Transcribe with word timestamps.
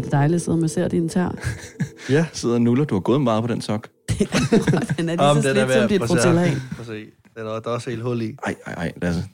Er 0.00 0.04
det 0.04 0.12
dejligt 0.12 0.36
at 0.36 0.42
sidde 0.42 0.56
og 0.56 0.60
massere 0.60 0.88
din 0.88 1.08
tær? 1.08 1.28
Ja. 2.10 2.26
Sidder 2.32 2.54
og 2.54 2.62
nuller. 2.62 2.84
Du 2.84 2.94
har 2.94 3.00
gået 3.00 3.20
meget 3.20 3.42
på 3.44 3.46
den 3.52 3.60
sok. 3.60 3.88
den 4.10 4.26
er 4.28 5.02
lige 5.02 5.24
Jamen, 5.24 5.42
så 5.42 5.48
er 5.48 5.52
slidt 5.54 5.72
som 5.72 5.88
dit 5.88 6.86
se. 6.86 7.04
Den 7.36 7.46
er, 7.46 7.60
der 7.60 7.70
er 7.70 7.74
også 7.74 7.90
helt 7.90 8.02
hul 8.02 8.22
i. 8.22 8.36
Ej, 8.46 8.54
ej, 8.66 8.72
ej, 8.74 8.92
Lasse. 9.02 9.24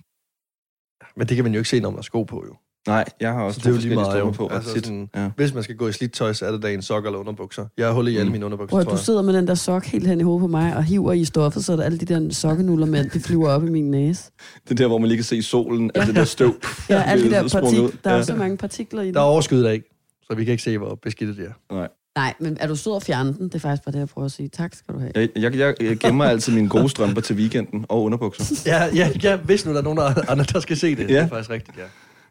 Men 1.17 1.29
det 1.29 1.35
kan 1.37 1.45
man 1.45 1.53
jo 1.55 1.59
ikke 1.61 1.69
se, 1.71 1.81
når 1.81 1.91
man 1.91 1.97
har 1.99 2.03
sko 2.03 2.23
på, 2.23 2.45
jo. 2.49 2.55
Nej, 2.89 3.05
jeg 3.21 3.33
har 3.33 3.43
også 3.43 3.61
Så 3.61 3.65
det 3.65 3.67
er 3.67 3.71
jo 3.71 3.77
lige 3.77 3.95
forskellige 3.97 3.97
meget, 3.97 4.13
strømper 4.37 4.45
jo. 4.45 4.49
på. 4.49 4.55
Altså 4.55 4.71
sådan- 4.75 5.09
ja. 5.17 5.31
Hvis 5.37 5.55
man 5.55 5.63
skal 5.63 5.77
gå 5.77 5.89
i 5.89 5.93
slidt 5.93 6.13
tøj, 6.13 6.33
så 6.33 6.47
er 6.47 6.53
det 6.53 6.63
da 6.63 6.73
en 6.75 6.83
sok 6.83 7.05
eller 7.07 7.19
underbukser. 7.19 7.67
Jeg 7.79 7.87
har 7.87 7.95
hul 7.95 8.09
i 8.09 8.17
alle 8.17 8.25
Mm. 8.25 8.33
mine 8.33 8.45
underbukser, 8.47 8.77
Prøv 8.85 8.85
du 8.97 8.97
sidder 9.03 9.23
med 9.23 9.35
den 9.35 9.47
der 9.47 9.55
sok 9.55 9.85
helt 9.85 10.07
hen 10.07 10.21
i 10.21 10.23
hovedet 10.23 10.41
på 10.41 10.47
mig 10.47 10.77
og 10.77 10.85
hiver 10.85 11.13
i 11.13 11.25
stoffet, 11.25 11.65
så 11.65 11.77
alle 11.81 11.99
de 11.99 12.05
der 12.07 12.33
sokkenuller 12.33 12.87
mænd, 12.87 13.11
de 13.11 13.21
flyver 13.21 13.49
op 13.49 13.65
i 13.65 13.71
min 13.71 13.91
næse. 13.91 14.31
Det 14.65 14.71
er 14.71 14.75
der, 14.75 14.87
hvor 14.87 14.99
man 14.99 15.09
lige 15.09 15.17
kan 15.19 15.25
se 15.25 15.43
solen, 15.43 15.91
altså 15.95 16.07
det 16.13 16.17
der 16.17 16.25
støv. 16.25 16.55
Ja, 16.89 17.03
alle 17.03 17.25
de 17.25 17.29
Det 17.31 17.37
er 17.37 17.43
der 17.43 17.49
sprunget 17.49 17.79
ud. 17.81 17.89
partik, 17.89 18.05
der 18.05 18.11
er 18.11 18.17
Ja. 18.17 18.23
så 18.23 18.35
mange 18.35 18.57
partikler 18.57 19.03
i 19.03 19.11
Der 19.13 19.21
er 19.21 19.25
overskyet 19.25 19.65
der 19.65 19.71
ikke, 19.71 19.96
så 20.31 20.35
vi 20.37 20.45
kan 20.45 20.53
ikke 20.53 20.63
se, 20.65 20.79
hvor 20.79 20.95
beskidt 20.95 21.37
det 21.37 21.53
er. 21.71 21.87
Nej, 22.17 22.35
men 22.41 22.57
er 22.61 22.67
du 22.67 22.77
sød 22.77 22.97
at 22.97 23.03
fjerne 23.03 23.33
den? 23.35 23.45
Det 23.49 23.55
er 23.55 23.59
faktisk 23.59 23.85
bare 23.85 23.93
det, 23.93 23.99
jeg 23.99 24.09
prøver 24.09 24.27
at 24.27 24.33
sige. 24.33 24.49
Tak 24.49 24.75
skal 24.75 24.95
du 24.95 24.99
have. 25.01 25.13
Jeg, 25.15 25.29
jeg, 25.57 25.75
jeg, 25.81 25.97
gemmer 25.99 26.25
altid 26.25 26.53
mine 26.55 26.69
gode 26.69 26.89
strømper 26.89 27.21
til 27.21 27.37
weekenden 27.37 27.87
og 27.89 28.03
underbukser. 28.03 28.63
Ja, 28.67 28.85
ja, 28.95 29.11
ja 29.23 29.37
hvis 29.37 29.67
nu 29.67 29.73
der 29.73 29.79
er 29.79 29.83
nogen 29.83 29.99
andre, 30.29 30.45
der 30.53 30.61
skal 30.61 30.77
se 30.77 30.91
det. 30.97 30.99
Ja. 30.99 31.05
Det 31.07 31.11
Ja. 31.15 31.23
er 31.25 31.29
faktisk 31.29 31.51
rigtigt, 31.51 31.77
ja. 31.79 31.83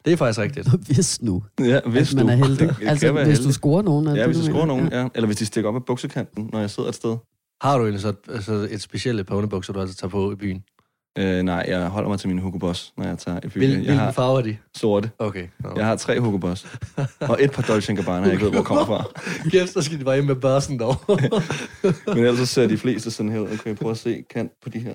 Det 0.06 0.14
er 0.14 0.18
faktisk 0.18 0.40
rigtigt. 0.40 0.68
Hvis 0.96 1.22
nu, 1.22 1.44
Ja, 1.60 1.80
hvis 1.86 1.94
hvis 1.94 2.16
man 2.16 2.26
du. 2.26 2.32
er 2.32 2.36
heldig. 2.36 2.60
Det 2.80 2.88
altså, 2.88 3.12
hvis 3.12 3.28
heldig. 3.28 3.44
du 3.46 3.52
scorer 3.54 3.82
nogen. 3.82 4.16
Ja, 4.16 4.26
hvis 4.28 4.38
du 4.38 4.44
scorer 4.46 4.66
nogen, 4.66 4.90
ja. 4.92 5.08
Eller 5.16 5.26
hvis 5.26 5.38
de 5.38 5.46
stikker 5.46 5.70
op 5.70 5.76
af 5.76 5.86
buksekanten, 5.86 6.50
når 6.54 6.60
jeg 6.60 6.70
sidder 6.70 6.90
et 6.90 6.96
sted. 6.96 7.18
Har 7.62 7.78
du 7.78 7.84
egentlig 7.84 8.02
så 8.02 8.14
altså 8.34 8.68
et 8.72 8.82
specielt 8.82 9.28
par 9.28 9.36
underbukser, 9.36 9.74
du 9.74 9.80
altså 9.82 9.96
tager 9.96 10.10
på 10.10 10.32
i 10.32 10.36
byen? 10.36 10.64
Øh, 11.18 11.44
nej, 11.44 11.66
jeg 11.68 11.88
holder 11.88 12.10
mig 12.10 12.20
til 12.20 12.30
mine 12.30 12.42
Hugo 12.42 12.58
Boss, 12.58 12.94
når 12.98 13.06
jeg 13.06 13.18
tager 13.18 13.40
byen. 13.40 13.52
Hvil, 13.52 13.70
jeg 13.70 13.78
hvilken 13.78 13.98
har 13.98 14.12
farve 14.12 14.38
er 14.40 14.44
de? 14.44 14.58
sorte. 14.76 15.12
Okay. 15.20 15.48
No. 15.60 15.70
Jeg 15.76 15.86
har 15.86 15.96
tre 15.96 16.20
Hugo 16.20 16.38
Boss. 16.38 16.68
Og 17.20 17.38
et 17.44 17.52
par 17.52 17.62
Dolce 17.62 17.94
Gabbana, 17.94 18.24
jeg 18.24 18.34
ikke 18.34 18.46
ved, 18.46 18.52
hvor 18.52 18.62
kommer 18.62 18.86
fra. 18.86 19.04
Kæft, 19.52 19.74
så 19.74 19.82
skal 19.82 20.00
de 20.00 20.04
bare 20.04 20.18
ind 20.18 20.26
med 20.26 20.36
børsen 20.36 20.80
dog. 20.80 20.96
Men 22.08 22.18
ellers 22.18 22.38
så 22.38 22.46
ser 22.46 22.68
de 22.68 22.78
fleste 22.78 23.12
sådan 23.12 23.32
her 23.32 23.40
ud. 23.40 23.48
Okay, 23.54 23.76
prøv 23.76 23.92
at 23.92 23.98
se 23.98 24.24
kant 24.30 24.52
på 24.64 24.70
de 24.70 24.80
her. 24.80 24.94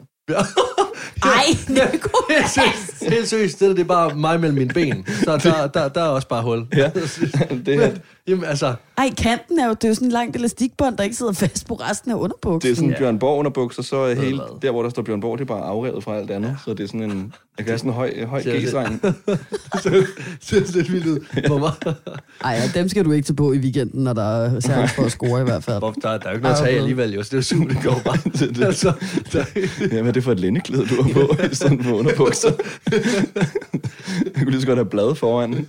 Ej, 1.23 1.45
Nico! 1.69 2.09
Helt 2.31 2.49
seriøst, 2.51 3.05
helt 3.09 3.29
seriøst, 3.29 3.61
det, 3.61 3.69
der, 3.69 3.75
det 3.75 3.81
er 3.83 3.87
bare 3.87 4.15
mig 4.15 4.41
mellem 4.41 4.59
mine 4.59 4.75
ben. 4.75 5.07
Så 5.25 5.37
der, 5.37 5.67
der, 5.67 5.89
der 5.89 6.01
er 6.03 6.07
også 6.09 6.29
bare 6.29 6.43
hul. 6.43 6.67
Ja, 6.77 6.91
det 7.67 7.75
her, 7.81 7.93
Jamen 8.29 8.45
altså, 8.45 8.75
Ej, 8.99 9.11
kanten 9.19 9.59
er 9.59 9.67
jo, 9.67 9.71
det 9.73 9.85
er 9.85 9.89
jo 9.89 9.95
sådan 9.95 10.09
en 10.09 10.13
langt 10.13 10.37
elastikbånd, 10.37 10.97
der 10.97 11.05
ikke 11.05 11.17
sidder 11.17 11.33
fast 11.33 11.67
på 11.67 11.75
resten 11.75 12.11
af 12.11 12.15
underbuksen. 12.15 12.69
det 12.69 12.73
er 12.73 12.77
sådan 12.77 12.91
Ja. 12.91 12.99
Bjørn 12.99 13.19
Borg 13.19 13.39
underbukser, 13.39 13.83
så 13.83 13.97
er 13.97 14.15
hele, 14.15 14.41
der 14.63 14.71
hvor 14.71 14.83
der 14.83 14.91
står 14.91 15.03
Bjørn 15.03 15.21
Borg, 15.21 15.39
det 15.39 15.45
er 15.45 15.49
bare 15.49 15.63
afrevet 15.63 16.05
fra 16.05 16.17
alt 16.17 16.31
andet. 16.31 16.57
Så 16.65 16.75
det 16.75 16.81
er 16.85 16.87
sådan 16.87 17.11
en, 17.11 17.35
jeg 17.61 17.65
kan 17.65 17.71
have 17.73 17.79
sådan 17.79 17.91
en 17.91 17.95
høj, 17.95 18.25
høj. 18.25 18.41
G-streng. 18.43 19.03
det 19.03 20.07
ser 20.41 20.73
lidt 20.77 20.93
vildt 20.93 21.07
ud. 21.07 21.47
Hvor 21.47 21.59
meget, 21.59 21.97
Ej, 22.45 22.53
ja, 22.75 22.81
dem 22.81 22.89
skal 22.89 23.05
du 23.05 23.13
ikke 23.13 23.27
tage 23.27 23.35
på 23.37 23.53
i 23.53 23.59
weekenden, 23.59 24.05
når 24.05 24.13
der 24.13 24.23
er 24.23 24.61
særligt 24.61 24.93
for 24.93 25.03
at 25.03 25.13
score 25.13 25.41
i 25.41 25.45
hvert 25.45 25.65
fald. 25.65 25.79
Hvor- 25.79 25.91
der, 25.91 26.19
der 26.19 26.27
er 26.27 26.31
jo 26.31 26.31
ikke 26.31 26.43
noget 26.43 26.57
at 26.57 26.63
tage 26.65 26.77
alligevel, 26.79 27.15
jo, 27.15 27.23
så 27.23 27.29
det 27.29 27.33
er 27.33 27.37
jo 27.37 27.43
super, 27.43 27.75
det 27.75 27.83
går 27.85 28.01
bare. 28.05 28.17
Det- 28.39 28.57
det- 28.57 28.65
altså, 28.65 28.93
der, 29.33 29.45
Ja, 29.81 29.87
hvad 29.89 30.07
er 30.09 30.13
det 30.13 30.25
for 30.25 30.33
et 30.33 30.41
lændeklæde, 30.41 30.87
du 30.87 31.03
har 31.03 31.13
på, 31.13 31.37
i 31.53 31.55
stedet 31.55 31.85
for 31.85 31.93
underbukser? 31.93 32.51
jeg 34.25 34.33
kunne 34.37 34.51
lige 34.51 34.61
så 34.61 34.67
godt 34.67 34.79
have 34.79 34.87
blad 34.91 35.15
foran. 35.15 35.67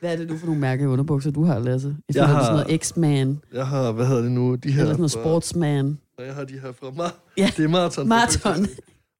Hvad 0.00 0.12
er 0.12 0.16
det 0.16 0.30
nu 0.30 0.38
for 0.38 0.46
nogle 0.46 0.60
mærke 0.60 0.88
underbukser, 0.88 1.30
du 1.30 1.44
har, 1.44 1.58
Lasse? 1.58 1.88
Jeg, 2.08 2.16
Jeg 2.16 2.26
har... 2.28 2.44
sådan 2.44 2.64
noget 2.68 2.82
X-Man, 2.84 3.40
jeg 3.54 3.66
har, 3.66 3.92
hvad 3.92 4.06
hedder 4.06 4.22
det 4.22 4.32
nu, 4.32 4.54
de 4.54 4.72
her... 4.72 4.80
eller 4.80 4.92
sådan 4.92 4.96
noget 5.00 5.12
fra- 5.12 5.20
sportsman. 5.22 5.98
Jeg 6.26 6.34
har 6.34 6.44
de 6.44 6.52
her 6.52 6.72
fra 6.80 6.86
Mar- 6.88 7.32
Ja. 7.36 7.50
Det 7.56 7.64
er 7.64 7.68
Marathon. 7.68 8.08
Marathon. 8.08 8.66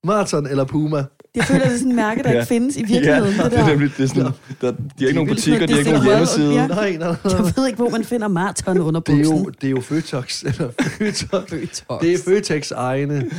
Marathon 0.05 0.47
eller 0.47 0.63
Puma. 0.63 1.03
Jeg 1.35 1.43
føler, 1.43 1.63
det 1.63 1.73
er 1.73 1.77
sådan 1.77 1.89
et 1.91 1.95
mærke, 1.95 2.23
der 2.23 2.29
Ja. 2.33 2.35
ikke 2.35 2.47
findes 2.47 2.77
i 2.77 2.83
virkeligheden. 2.83 3.35
ja, 3.35 3.43
det 3.43 3.51
det 3.51 3.59
er 3.59 3.63
der. 3.63 3.69
nemlig, 3.69 3.91
det 3.97 4.03
er 4.03 4.07
sådan, 4.07 4.23
der, 4.61 4.71
de 4.71 4.77
har 4.99 5.07
ikke 5.07 5.13
nogen 5.15 5.29
butikker, 5.29 5.65
de 5.67 5.73
har 5.73 5.79
ikke 5.79 5.91
nogen 5.91 6.05
det 6.05 6.11
er 6.11 6.15
hjemmeside. 6.15 6.53
Ja. 6.53 6.67
Nej, 6.67 6.91
nej, 6.97 6.97
nej. 6.97 7.17
Jeg 7.23 7.53
ved 7.55 7.67
ikke, 7.67 7.77
hvor 7.77 7.89
man 7.89 8.03
finder 8.03 8.27
maraton 8.27 8.77
under 8.79 8.99
Det 8.99 9.13
er 9.13 9.17
buksen. 9.17 9.37
jo, 9.37 9.49
det 9.61 9.67
er 9.67 9.71
jo 9.71 9.81
Føtex, 9.81 10.43
eller 10.49 10.69
Føtex. 10.81 11.23
Føtex. 11.49 11.81
Det 12.01 12.13
er 12.13 12.17
Føtex 12.25 12.71
egne, 12.71 13.29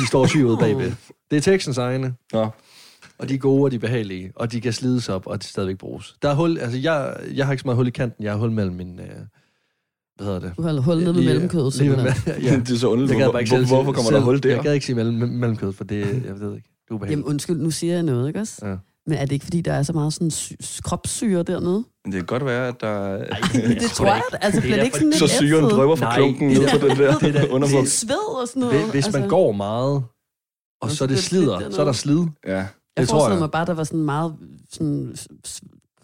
de 0.00 0.06
står 0.06 0.20
ud 0.44 0.56
bagved. 0.60 0.92
Det 1.30 1.36
er 1.36 1.40
Texans 1.40 1.78
egne, 1.78 2.14
Nå, 2.32 2.48
og 3.18 3.28
de 3.28 3.34
er 3.34 3.38
gode, 3.38 3.64
og 3.64 3.70
de 3.70 3.76
er 3.76 3.80
behagelige, 3.80 4.32
og 4.36 4.52
de 4.52 4.60
kan 4.60 4.72
slides 4.72 5.08
op, 5.08 5.26
og 5.26 5.42
de 5.42 5.46
stadigvæk 5.48 5.78
bruges. 5.78 6.14
Der 6.22 6.28
er 6.30 6.34
hul, 6.34 6.58
altså 6.58 6.78
jeg, 6.78 7.16
jeg 7.34 7.46
har 7.46 7.52
ikke 7.52 7.60
så 7.60 7.66
meget 7.66 7.76
hul 7.76 7.86
i 7.86 7.90
kanten, 7.90 8.24
jeg 8.24 8.32
har 8.32 8.38
hul 8.38 8.50
mellem 8.50 8.74
min, 8.76 9.00
øh, 9.00 9.06
hvad 10.18 10.26
hedder 10.26 10.40
det? 10.40 10.52
Du 10.56 10.62
har 10.62 10.80
hul 10.80 10.96
ned 10.96 11.12
med 11.12 11.24
mellemkødet, 11.24 11.72
simpelthen. 11.72 12.34
ja. 12.42 12.56
det 12.56 12.70
er 12.70 12.76
så 12.76 12.88
underligt. 12.88 13.22
Hvor, 13.24 13.38
ikke 13.38 13.56
hvor, 13.56 13.66
hvorfor 13.66 13.92
kommer 13.92 14.10
selv, 14.10 14.18
der 14.18 14.24
hul 14.24 14.42
der? 14.42 14.50
Jeg 14.54 14.62
gad 14.62 14.74
ikke 14.74 14.86
sige 14.86 14.96
mellem, 14.96 15.28
mellemkød, 15.28 15.72
for 15.72 15.84
det, 15.84 15.98
jeg 16.00 16.40
ved 16.40 16.54
ikke, 16.56 16.68
det 16.84 16.90
er 16.90 16.94
ubehageligt. 16.94 17.10
Jamen 17.10 17.24
undskyld, 17.24 17.56
nu 17.56 17.70
siger 17.70 17.94
jeg 17.94 18.02
noget, 18.02 18.28
ikke 18.28 18.40
også? 18.40 18.66
Ja. 18.66 18.76
Men 19.06 19.18
er 19.18 19.24
det 19.24 19.32
ikke, 19.32 19.44
fordi 19.44 19.60
der 19.60 19.72
er 19.72 19.82
så 19.82 19.92
meget 19.92 20.12
sådan 20.12 20.30
sy- 20.30 20.52
kropssyre 20.84 21.42
dernede? 21.42 21.84
Men 22.04 22.12
det 22.12 22.14
kan 22.14 22.26
godt 22.26 22.44
være, 22.44 22.68
at 22.68 22.80
der... 22.80 23.18
det 23.52 23.90
tror 23.96 24.06
jeg. 24.06 24.22
Altså, 24.40 24.60
bliver 24.60 24.76
det 24.76 24.84
ikke 24.84 24.96
sådan 24.96 25.10
lidt 25.10 25.18
så 25.18 25.28
syren 25.28 25.64
drøber 25.64 25.96
fra 25.96 26.14
klunken 26.16 26.50
det 26.50 26.58
ned 26.60 26.80
på 26.80 26.88
den 26.88 26.96
der 26.96 27.18
det 27.32 27.36
er 27.36 27.48
underbuks. 27.48 27.90
Sved 28.00 28.40
og 28.42 28.48
sådan 28.48 28.60
noget. 28.60 28.80
Hvis, 28.82 28.92
hvis 28.92 29.06
man 29.12 29.22
altså. 29.22 29.28
går 29.30 29.52
meget, 29.52 30.04
og 30.82 30.90
så 30.90 31.06
det 31.06 31.10
det 31.16 31.24
slider, 31.24 31.70
så 31.70 31.80
er 31.80 31.84
der 31.84 31.92
slid. 31.92 32.18
Ja, 32.46 32.56
Jeg 32.56 32.66
det 32.96 33.10
jeg. 33.12 33.38
mig 33.38 33.50
bare, 33.50 33.66
der 33.66 33.74
var 33.74 33.84
sådan 33.84 34.00
meget 34.00 34.34
sådan, 34.72 35.16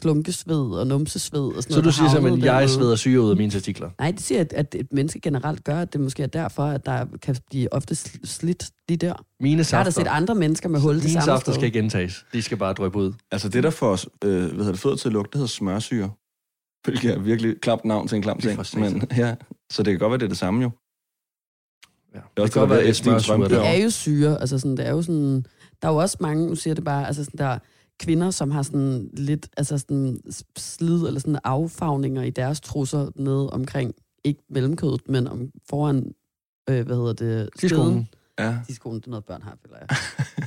klunkesved 0.05 0.71
og 0.81 0.87
numsesved 0.87 1.41
og 1.41 1.53
sådan 1.55 1.63
Så 1.63 1.69
noget. 1.71 1.85
du 1.85 1.91
siger 1.93 2.11
simpelthen, 2.11 2.41
at 2.49 2.55
jeg 2.61 2.71
sveder 2.71 2.97
syre 2.97 3.21
ud 3.21 3.31
af 3.31 3.37
mine 3.37 3.51
testikler? 3.51 3.91
Nej, 3.99 4.11
det 4.11 4.21
siger, 4.21 4.41
at, 4.41 4.53
at 4.53 4.75
et 4.79 4.93
menneske 4.93 5.21
generelt 5.21 5.65
gør, 5.65 5.81
at 5.81 5.93
det 5.93 6.01
måske 6.01 6.23
er 6.23 6.27
derfor, 6.27 6.63
at 6.63 6.87
der 6.87 7.07
kan 7.23 7.37
blive 7.51 7.73
ofte 7.73 7.93
sl- 7.95 8.27
slidt 8.27 8.71
lige 8.89 8.97
der. 8.99 9.15
Mine 9.41 9.51
Jeg 9.51 9.57
har 9.79 9.85
da 9.85 9.91
safter, 9.91 9.91
set 9.91 10.07
andre 10.07 10.35
mennesker 10.35 10.69
med 10.69 10.81
hul 10.81 10.95
det 10.95 11.03
mine 11.05 11.13
samme 11.13 11.25
safter 11.25 11.45
sted. 11.53 11.55
skal 11.55 11.67
ikke 11.67 11.79
indtages. 11.79 12.27
De 12.33 12.43
skal 12.43 12.57
bare 12.59 12.73
drøbe 12.73 12.99
ud. 12.99 13.13
altså 13.33 13.49
det, 13.49 13.63
der 13.63 13.71
får 13.71 13.89
os, 13.91 14.09
øh, 14.25 14.31
hvad 14.31 14.51
hedder 14.51 14.71
det, 14.71 14.81
fødder 14.81 14.97
til 14.97 15.09
at 15.09 15.13
lugte, 15.13 15.31
det 15.31 15.37
hedder 15.39 15.49
smørsyre. 15.49 16.11
Hvilket 16.85 17.11
er 17.15 17.19
virkelig 17.19 17.61
klamt 17.61 17.85
navn 17.85 18.09
til 18.09 18.17
en 18.17 18.23
klam 18.23 18.41
Det 18.41 18.67
ting. 18.67 18.81
Men, 18.83 19.03
ja, 19.17 19.35
så 19.73 19.83
det 19.83 19.93
kan 19.93 19.99
godt 19.99 20.11
være, 20.11 20.19
det 20.19 20.25
er 20.25 20.29
det 20.29 20.39
samme 20.39 20.63
jo. 20.63 20.71
Ja. 22.15 22.19
Det 22.19 22.39
er 22.39 22.43
også 22.43 22.53
kan 22.53 22.61
godt 22.61 22.71
det, 22.71 22.77
der 22.77 22.83
være, 22.83 23.35
er 23.35 23.49
det 23.49 23.57
er. 23.57 23.71
Det 23.71 23.79
er 23.81 23.85
jo 23.85 23.91
syre, 23.91 24.41
altså 24.41 24.59
sådan, 24.59 24.77
det 24.77 24.87
er 24.87 24.91
jo 24.91 25.03
sådan, 25.03 25.45
der 25.83 25.89
er 25.89 25.93
jo 25.93 25.97
også 25.99 26.17
mange, 26.21 26.47
nu 26.47 26.55
siger 26.55 26.75
det 26.75 26.85
bare, 26.85 27.07
altså 27.07 27.25
sådan 27.25 27.39
der 27.39 27.59
kvinder, 28.01 28.31
som 28.31 28.51
har 28.51 28.63
sådan 28.63 29.11
lidt, 29.13 29.49
altså 29.57 29.79
sådan 29.79 30.21
slid 30.57 31.07
eller 31.07 31.21
sådan 31.21 31.39
affagninger 31.45 32.23
i 32.23 32.31
deres 32.31 32.61
trusser 32.61 33.09
ned 33.17 33.53
omkring, 33.53 33.95
ikke 34.25 34.43
mellemkødet, 34.51 35.01
men 35.09 35.27
om 35.29 35.51
foran, 35.71 36.13
øh, 36.71 36.87
hvad 36.87 36.97
hedder 36.97 37.13
det, 37.13 37.49
Tidskolen. 37.59 38.09
Ja. 38.39 38.59
Tidskolen, 38.67 39.01
det 39.01 39.07
er 39.07 39.11
noget, 39.11 39.25
børn 39.25 39.43
har, 39.43 39.57
føler 39.67 39.77
jeg. 39.81 39.89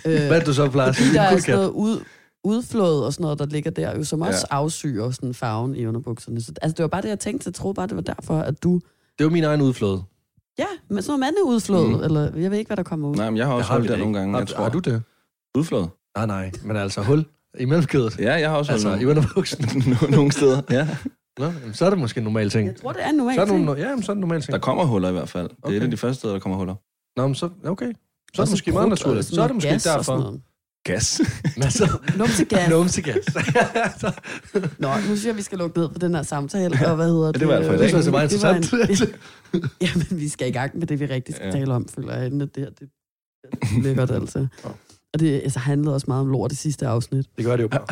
Øh, 0.06 0.28
Hvad 0.28 0.30
er 0.32 0.38
det, 0.40 0.48
du 0.48 0.54
så 0.54 0.70
plejer 0.70 0.90
at 0.90 0.98
der 1.14 1.22
er 1.22 1.38
sådan 1.40 1.56
noget 1.56 1.70
ud, 1.70 2.04
udflået 2.44 3.06
og 3.06 3.14
sådan 3.14 3.22
noget, 3.24 3.40
der 3.40 3.46
ligger 3.46 3.72
der, 3.72 3.98
jo, 3.98 4.04
som 4.04 4.22
også 4.22 4.48
Ja. 4.52 4.56
afsyger 4.58 5.12
sådan 5.12 5.34
farven 5.34 5.76
i 5.76 5.86
underbukserne. 5.86 6.42
Så, 6.42 6.52
altså, 6.62 6.74
det 6.76 6.84
var 6.84 6.88
bare 6.88 7.02
det, 7.02 7.10
jeg 7.10 7.20
tænkte, 7.20 7.48
jeg 7.48 7.54
troede 7.54 7.74
bare, 7.74 7.88
det 7.88 7.96
var 7.96 8.02
derfor, 8.02 8.40
at 8.40 8.64
du... 8.64 8.80
Det 9.18 9.24
var 9.26 9.30
min 9.32 9.44
egen 9.44 9.62
udflåde. 9.62 10.04
Ja, 10.60 10.66
men 10.90 11.02
sådan 11.04 11.20
noget 11.20 11.34
mandeudflået, 11.36 11.90
Mm. 11.90 12.04
eller 12.04 12.22
jeg 12.36 12.52
ved 12.52 12.58
ikke, 12.58 12.70
hvad 12.70 12.78
der 12.78 12.84
kommer 12.84 13.10
ud. 13.10 13.16
Nej, 13.16 13.30
men 13.30 13.38
jeg 13.38 13.46
har 13.48 13.54
også 13.54 13.68
har 13.68 13.74
holdt 13.74 13.84
vi 13.84 13.88
der 13.88 13.94
det 13.96 14.00
nogle 14.04 14.18
gange. 14.20 14.32
Har, 14.34 14.40
jeg 14.40 14.48
tror. 14.48 14.64
har 14.64 14.70
du 14.70 14.80
det? 14.80 15.04
Udflået? 15.58 15.90
Nej, 16.18 16.26
nej. 16.26 16.52
Men 16.64 16.76
altså 16.78 17.02
hul 17.02 17.26
i 17.60 17.66
mellemkødet. 17.66 18.20
Ja, 18.20 18.34
jeg 18.34 18.50
har 18.50 18.58
også 18.58 18.72
Altså 18.72 18.90
holdt 18.90 19.02
i 19.02 19.06
underbuksen. 19.06 19.66
nogle, 20.02 20.16
nogle 20.16 20.32
steder. 20.32 20.62
Ja. 20.72 20.88
Nå, 21.40 21.46
jamen, 21.46 21.74
så 21.74 21.86
er 21.86 21.90
det 21.90 22.00
måske 22.00 22.18
en 22.18 22.24
normal 22.24 22.50
ting. 22.50 22.68
Jeg 22.68 22.76
tror, 22.76 22.92
det 22.92 23.04
er 23.06 23.10
en 23.10 23.16
normal 23.16 23.36
Så 23.36 23.42
er 23.42 23.46
det 23.46 23.52
ting. 23.54 23.66
nogle, 23.66 23.82
ja, 23.82 23.96
men 23.96 24.04
så 24.04 24.12
er 24.12 24.14
det 24.14 24.18
en 24.18 24.22
normal 24.22 24.42
ting. 24.42 24.52
Der 24.54 24.60
kommer 24.60 24.86
huller 24.86 25.10
i 25.10 25.12
hvert 25.12 25.30
fald. 25.30 25.50
Det 25.50 25.56
er 25.64 25.68
Okay. 25.68 25.78
et 25.78 25.84
af 25.84 25.92
de 25.92 25.98
første 25.98 26.20
steder, 26.20 26.34
der 26.34 26.40
kommer 26.40 26.58
huller. 26.58 26.76
Nå, 27.20 27.28
men 27.28 27.36
så, 27.36 27.50
okay. 27.66 27.92
Så 28.36 28.42
er 28.42 28.46
det 28.46 28.52
måske 28.52 28.72
meget 28.72 28.90
naturligt. 28.90 29.26
Så 29.26 29.42
er 29.42 29.48
det 29.48 29.56
måske 29.56 29.70
gas 29.70 29.84
derfor. 29.84 30.18
noget. 30.18 30.42
Gas. 30.86 31.22
Men 31.58 31.72
så, 31.72 32.00
Numsegas. 32.18 32.70
numsegas. 32.70 33.26
Nå, 34.80 34.88
nu 34.96 35.02
synes 35.02 35.26
jeg, 35.26 35.38
vi 35.38 35.42
skal 35.42 35.58
lukke 35.58 35.80
ned 35.80 35.90
på 35.90 36.00
den 36.00 36.16
her 36.16 36.24
samtale. 36.24 36.88
Og 36.88 36.96
hvad 36.96 37.06
hedder 37.08 37.32
det? 37.32 37.40
det 37.40 37.48
var 37.48 37.56
Det 37.60 37.80
dag. 37.80 37.90
synes 37.90 38.06
jeg 38.06 38.12
meget 38.12 38.32
Det 38.32 38.42
var 38.44 38.56
interessant. 38.56 39.14
En, 39.54 39.64
jamen, 39.82 40.08
vi 40.12 40.30
skal 40.30 40.48
i 40.48 40.52
gang 40.52 40.78
med 40.80 40.88
det, 40.88 41.00
vi 41.00 41.06
rigtig 41.06 41.36
skal 41.36 41.46
Ja. 41.46 41.52
tale 41.52 41.74
om, 41.74 41.88
føler 41.96 42.14
jeg. 42.16 42.32
Det 42.32 42.50
her, 42.58 42.66
det, 42.66 42.80
det 42.80 42.90
er 43.78 43.82
lækkert, 43.82 44.12
altså. 44.12 44.48
Og 45.14 45.20
det 45.20 45.42
altså, 45.42 45.60
handlede 45.60 45.94
også 45.96 46.06
meget 46.08 46.22
om 46.22 46.28
lort 46.32 46.52
i 46.52 46.56
sidste 46.56 46.88
afsnit. 46.88 47.26
Det 47.38 47.46
gør 47.46 47.56
det 47.56 47.64
jo 47.64 47.68
bare. 47.68 47.86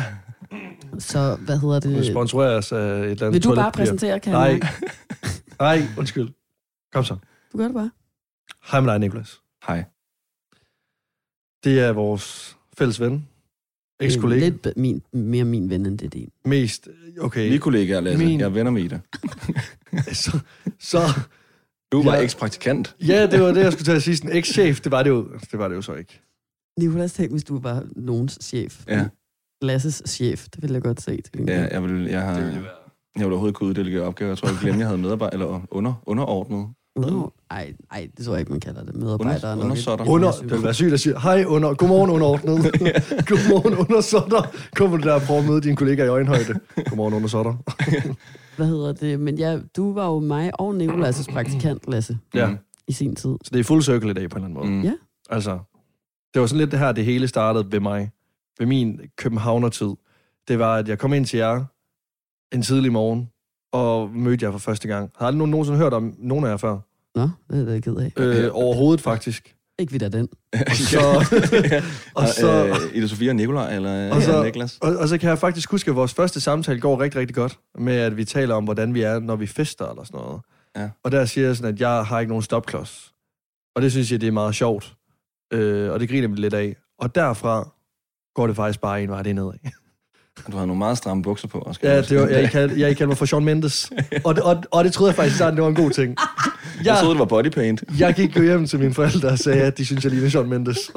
Så 0.98 1.36
hvad 1.40 1.58
hedder 1.58 1.88
Vi 1.88 1.94
det? 1.96 2.06
sponsoreres 2.06 2.72
af 2.72 2.78
et 2.78 2.84
eller 2.86 3.10
andet 3.10 3.32
Vil 3.32 3.44
du 3.44 3.54
bare 3.54 3.72
præsentere, 3.72 4.20
kan 4.20 4.32
Nej. 4.32 4.60
Nej, 5.60 5.82
undskyld. 5.98 6.28
Kom 6.92 7.04
så. 7.04 7.16
Du 7.52 7.58
gør 7.58 7.64
det 7.64 7.74
bare. 7.74 7.90
Hej 8.70 8.80
med 8.80 8.90
dig, 8.92 8.98
Niklas. 8.98 9.40
Hej. 9.66 9.84
Det 11.64 11.80
er 11.80 11.92
vores 11.92 12.56
fælles 12.78 13.00
ven. 13.00 13.28
Eks-kollega. 14.00 14.44
Lidt 14.48 14.68
min, 14.76 15.02
mere 15.12 15.44
min 15.44 15.70
ven, 15.70 15.86
end 15.86 15.98
det 15.98 16.06
er 16.06 16.10
din. 16.10 16.30
Mest, 16.44 16.88
okay. 17.20 17.48
Vi 17.48 17.54
er 17.54 17.58
kollegaer, 17.58 18.00
Lasse. 18.00 18.24
Min- 18.24 18.40
Jeg 18.40 18.46
er 18.46 18.50
venner 18.50 18.70
med 18.70 18.82
Ida. 18.82 19.00
Så, 20.12 20.38
så, 20.80 20.98
Du 21.92 22.02
var 22.02 22.14
Ja. 22.16 22.22
ekspraktikant. 22.22 22.96
ja, 23.06 23.26
det 23.26 23.40
var 23.40 23.46
det, 23.52 23.60
jeg 23.60 23.72
skulle 23.72 23.84
til 23.84 23.92
at 23.92 24.02
sige. 24.02 24.16
Sådan, 24.16 24.30
eks-chef, 24.36 24.80
det 24.80 24.92
var 24.92 25.02
det 25.02 25.10
jo, 25.10 25.28
det 25.50 25.58
var 25.58 25.68
det 25.68 25.74
jo 25.76 25.82
så 25.82 25.94
ikke. 25.94 26.20
Nicolas, 26.78 27.12
tænk, 27.12 27.30
hvis 27.30 27.44
du 27.44 27.58
var 27.58 27.82
nogens 27.96 28.38
chef. 28.42 28.84
Ja. 28.88 29.04
Lasses 29.62 30.02
chef, 30.06 30.48
det 30.48 30.62
ville 30.62 30.74
jeg 30.74 30.82
godt 30.82 31.00
se. 31.02 31.20
Til 31.22 31.44
Ja, 31.48 31.66
jeg 31.70 31.82
vil, 31.82 32.04
jeg 32.04 32.22
har, 32.22 32.34
Det 32.34 32.44
ville 32.46 32.60
være. 32.62 32.70
jeg 33.16 33.24
vil 33.24 33.32
overhovedet 33.32 33.56
kunne 33.56 33.68
uddelegere 33.68 34.02
opgaver. 34.02 34.30
Jeg 34.30 34.38
tror, 34.38 34.48
jeg 34.48 34.58
glemte, 34.60 34.78
jeg 34.80 34.86
havde 34.88 35.00
medarbejder 35.00 35.32
eller 35.34 35.60
under, 35.70 36.02
underordnet. 36.06 36.68
Under, 36.96 37.32
ej, 37.50 37.72
ej, 37.90 38.08
det 38.16 38.24
tror 38.24 38.34
jeg 38.34 38.40
ikke, 38.40 38.52
man 38.52 38.60
kalder 38.60 38.84
det. 38.84 38.94
Medarbejdere. 38.96 39.52
Under- 39.58 39.76
er 39.88 39.94
et 40.02 40.08
Under, 40.08 40.32
det 40.32 40.50
vil 40.50 40.62
være 40.62 40.74
sygt 40.74 40.92
at 40.92 41.00
sige, 41.00 41.20
hej 41.20 41.44
under, 41.46 41.74
godmorgen 41.74 42.10
underordnet. 42.10 42.56
godmorgen 43.28 43.74
undersåtter. 43.74 44.42
Kommer 44.76 44.96
du 44.96 45.08
der 45.08 45.14
og 45.14 45.22
prøver 45.22 45.40
at 45.40 45.46
møde 45.48 45.60
dine 45.60 45.76
kollegaer 45.76 46.06
i 46.06 46.08
øjenhøjde. 46.08 46.54
Godmorgen 46.88 47.14
undersåtter. 47.14 47.54
Hvad 48.56 48.66
hedder 48.66 48.92
det? 48.92 49.20
Men 49.20 49.38
ja, 49.38 49.58
du 49.76 49.92
var 49.92 50.06
jo 50.06 50.18
mig 50.18 50.60
og 50.60 50.74
Nicolas' 50.76 51.32
praktikant, 51.32 51.82
Lasse, 51.90 52.18
Ja, 52.34 52.50
i 52.88 52.92
sin 52.92 53.16
tid. 53.16 53.36
så 53.42 53.50
det 53.52 53.60
er 53.60 53.64
full 53.64 53.82
circle 53.82 54.10
i 54.10 54.14
dag 54.14 54.30
på 54.30 54.38
en 54.38 54.44
eller 54.44 54.60
anden 54.60 54.72
måde. 54.72 54.78
Mm. 54.80 54.84
Ja. 54.84 54.92
Altså, 55.30 55.58
det 56.36 56.40
var 56.40 56.46
sådan 56.46 56.58
lidt 56.58 56.70
det 56.70 56.78
her, 56.78 56.92
det 56.92 57.04
hele 57.04 57.28
startede 57.28 57.72
ved 57.72 57.80
mig. 57.80 58.10
Ved 58.58 58.66
min 58.66 59.00
københavnertid. 59.16 59.90
Det 60.48 60.58
var, 60.58 60.76
at 60.76 60.88
jeg 60.88 60.98
kom 60.98 61.12
ind 61.12 61.26
til 61.26 61.36
jer 61.38 61.64
en 62.52 62.62
tidlig 62.62 62.92
morgen, 62.92 63.28
og 63.72 64.10
mødte 64.10 64.44
jer 64.44 64.52
for 64.52 64.58
første 64.58 64.88
gang. 64.88 65.10
Har 65.18 65.26
aldrig 65.26 65.38
nogen 65.38 65.50
nogensinde 65.50 65.78
hørt 65.78 65.92
om 65.92 66.14
nogen 66.18 66.44
af 66.44 66.48
jer 66.50 66.56
før? 66.56 66.78
Nå, 67.14 67.28
det 67.50 67.68
er 67.68 67.72
jeg 67.72 67.82
ked 67.82 67.96
af. 67.96 68.12
Øh, 68.16 68.48
overhovedet 68.52 69.00
faktisk. 69.00 69.54
Ikke 69.78 69.92
vidt 69.92 70.02
af 70.02 70.10
den. 70.10 70.28
Og 70.52 70.76
så, 70.90 70.98
og 72.14 72.28
så, 72.28 72.66
øh, 72.66 72.96
Ida 72.96 73.06
Sofia 73.06 73.30
og 73.30 73.36
Nikolaj, 73.36 73.74
eller 73.76 74.10
Og 74.10 74.16
og 74.16 74.22
så- 74.22 74.30
så, 74.32 74.42
Niklas? 74.44 74.78
og, 74.82 74.96
og 74.96 75.08
så 75.08 75.18
kan 75.18 75.28
jeg 75.28 75.38
faktisk 75.38 75.70
huske, 75.70 75.90
at 75.90 75.96
vores 75.96 76.14
første 76.14 76.40
samtale 76.40 76.80
går 76.80 77.00
rigtig, 77.00 77.20
rigtig 77.20 77.34
godt, 77.36 77.58
med 77.78 77.94
at 77.96 78.16
vi 78.16 78.24
taler 78.24 78.54
om, 78.54 78.64
hvordan 78.64 78.94
vi 78.94 79.02
er, 79.02 79.18
når 79.20 79.36
vi 79.36 79.46
fester 79.46 79.90
eller 79.90 80.04
sådan 80.04 80.20
noget. 80.20 80.40
Ja. 80.76 80.90
Og 81.04 81.12
der 81.12 81.24
siger 81.24 81.46
jeg 81.46 81.56
sådan, 81.56 81.74
at 81.74 81.80
jeg 81.80 82.04
har 82.04 82.20
ikke 82.20 82.28
nogen 82.30 82.42
stopklods. 82.42 83.12
Og 83.76 83.82
det 83.82 83.92
synes 83.92 84.12
jeg, 84.12 84.20
det 84.20 84.26
er 84.26 84.32
meget 84.32 84.54
sjovt. 84.54 84.95
Øh, 85.52 85.92
og 85.92 86.00
det 86.00 86.08
griner 86.08 86.28
vi 86.28 86.36
lidt 86.36 86.54
af. 86.54 86.76
Og 86.98 87.14
derfra 87.14 87.68
går 88.34 88.46
det 88.46 88.56
faktisk 88.56 88.80
bare 88.80 89.02
en 89.02 89.08
vej 89.10 89.22
det 89.22 89.34
nedad. 89.34 89.52
Du 90.52 90.56
har 90.56 90.66
nogle 90.66 90.78
meget 90.78 90.98
stramme 90.98 91.22
bukser 91.22 91.48
på. 91.48 91.58
Også, 91.58 91.80
Ja, 91.82 92.00
det 92.02 92.20
var, 92.20 92.26
jeg, 92.26 92.50
kaldte, 92.50 92.80
jeg 92.80 92.88
kaldte 92.88 93.06
mig 93.06 93.16
for 93.16 93.24
Sean 93.24 93.44
Mendes. 93.44 93.90
Og 94.24 94.34
det, 94.34 94.42
og, 94.42 94.62
og 94.70 94.84
det 94.84 94.92
troede 94.92 95.10
jeg 95.10 95.16
faktisk 95.16 95.34
i 95.34 95.36
starten, 95.36 95.56
det 95.56 95.62
var 95.62 95.68
en 95.68 95.74
god 95.74 95.90
ting. 95.90 96.16
Jeg 96.84 96.96
troede, 96.96 97.06
Jeg, 97.06 97.10
det 97.10 97.18
var 97.18 97.24
bodypaint. 97.24 97.84
jeg 97.98 98.14
gik 98.14 98.36
jo 98.36 98.42
hjem 98.42 98.66
til 98.66 98.78
mine 98.78 98.94
forældre 98.94 99.28
og 99.28 99.38
sagde, 99.38 99.62
at 99.62 99.78
de 99.78 99.84
synes, 99.86 100.04
jeg 100.04 100.12
ligner 100.12 100.28
Sean 100.28 100.48
Mendes. 100.48 100.78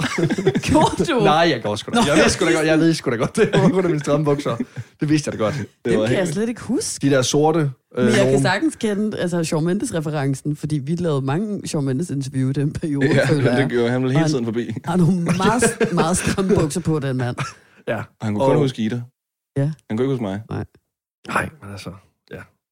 Gjorde 0.64 1.06
du? 1.14 1.20
Nej, 1.20 1.34
jeg 1.34 1.62
går 1.64 1.76
sgu 1.76 1.92
da. 1.92 2.00
Jeg 2.08 2.18
ved 2.18 2.30
sgu 2.30 2.46
da 2.46 2.52
godt, 2.52 2.66
jeg 2.68 2.80
ved 2.80 2.94
sgu 2.94 3.12
da 3.12 3.16
godt. 3.16 3.36
Det 3.36 3.50
var 3.54 3.70
kun 3.70 3.84
af 3.84 3.90
mine 3.90 4.00
stramme 4.00 4.26
bukser. 4.26 4.56
Det 5.00 5.10
vidste 5.10 5.30
jeg 5.32 5.40
da 5.40 5.44
godt. 5.44 5.56
Det 5.86 5.98
var 6.00 6.06
kan 6.06 6.16
jeg 6.16 6.24
helt... 6.24 6.34
slet 6.34 6.50
ikke 6.50 6.62
huske. 6.62 7.08
De 7.10 7.16
der 7.16 7.22
sorte... 7.22 7.60
Øh, 7.98 8.06
Men 8.06 8.14
jeg 8.16 8.32
kan 8.32 8.42
sagtens 8.42 8.76
kende 8.76 9.18
altså, 9.18 9.44
Shawn 9.44 9.66
Mendes-referencen, 9.66 10.56
fordi 10.56 10.78
vi 10.78 10.96
lavede 10.96 11.22
mange 11.22 11.68
Shawn 11.68 11.86
Mendes-interview 11.86 12.50
i 12.50 12.54
den 12.54 12.74
periode, 12.74 13.06
Ja, 13.14 13.26
føler 13.26 13.56
det 13.56 13.70
gjorde 13.70 13.90
han 13.90 14.04
vel 14.04 14.12
hele 14.12 14.30
tiden 14.30 14.46
forbi. 14.46 14.66
Han 14.66 14.76
har 14.86 14.98
nogle 14.98 15.22
meget, 15.22 15.94
meget 15.94 16.18
stramme 16.18 16.56
bukser 16.56 16.82
på, 16.82 17.00
den 17.00 17.18
mand. 17.18 17.36
Ja. 17.88 17.98
Og 17.98 18.04
han 18.26 18.34
kunne 18.34 18.46
kun 18.46 18.56
Og- 18.56 18.62
huske 18.62 18.82
Ida. 18.82 19.02
Ja. 19.58 19.72
Han 19.90 19.98
kunne 19.98 20.04
ikke 20.06 20.12
huske 20.14 20.24
mig. 20.24 20.42
Nej, 21.28 21.50
men 21.62 21.72
altså. 21.72 21.90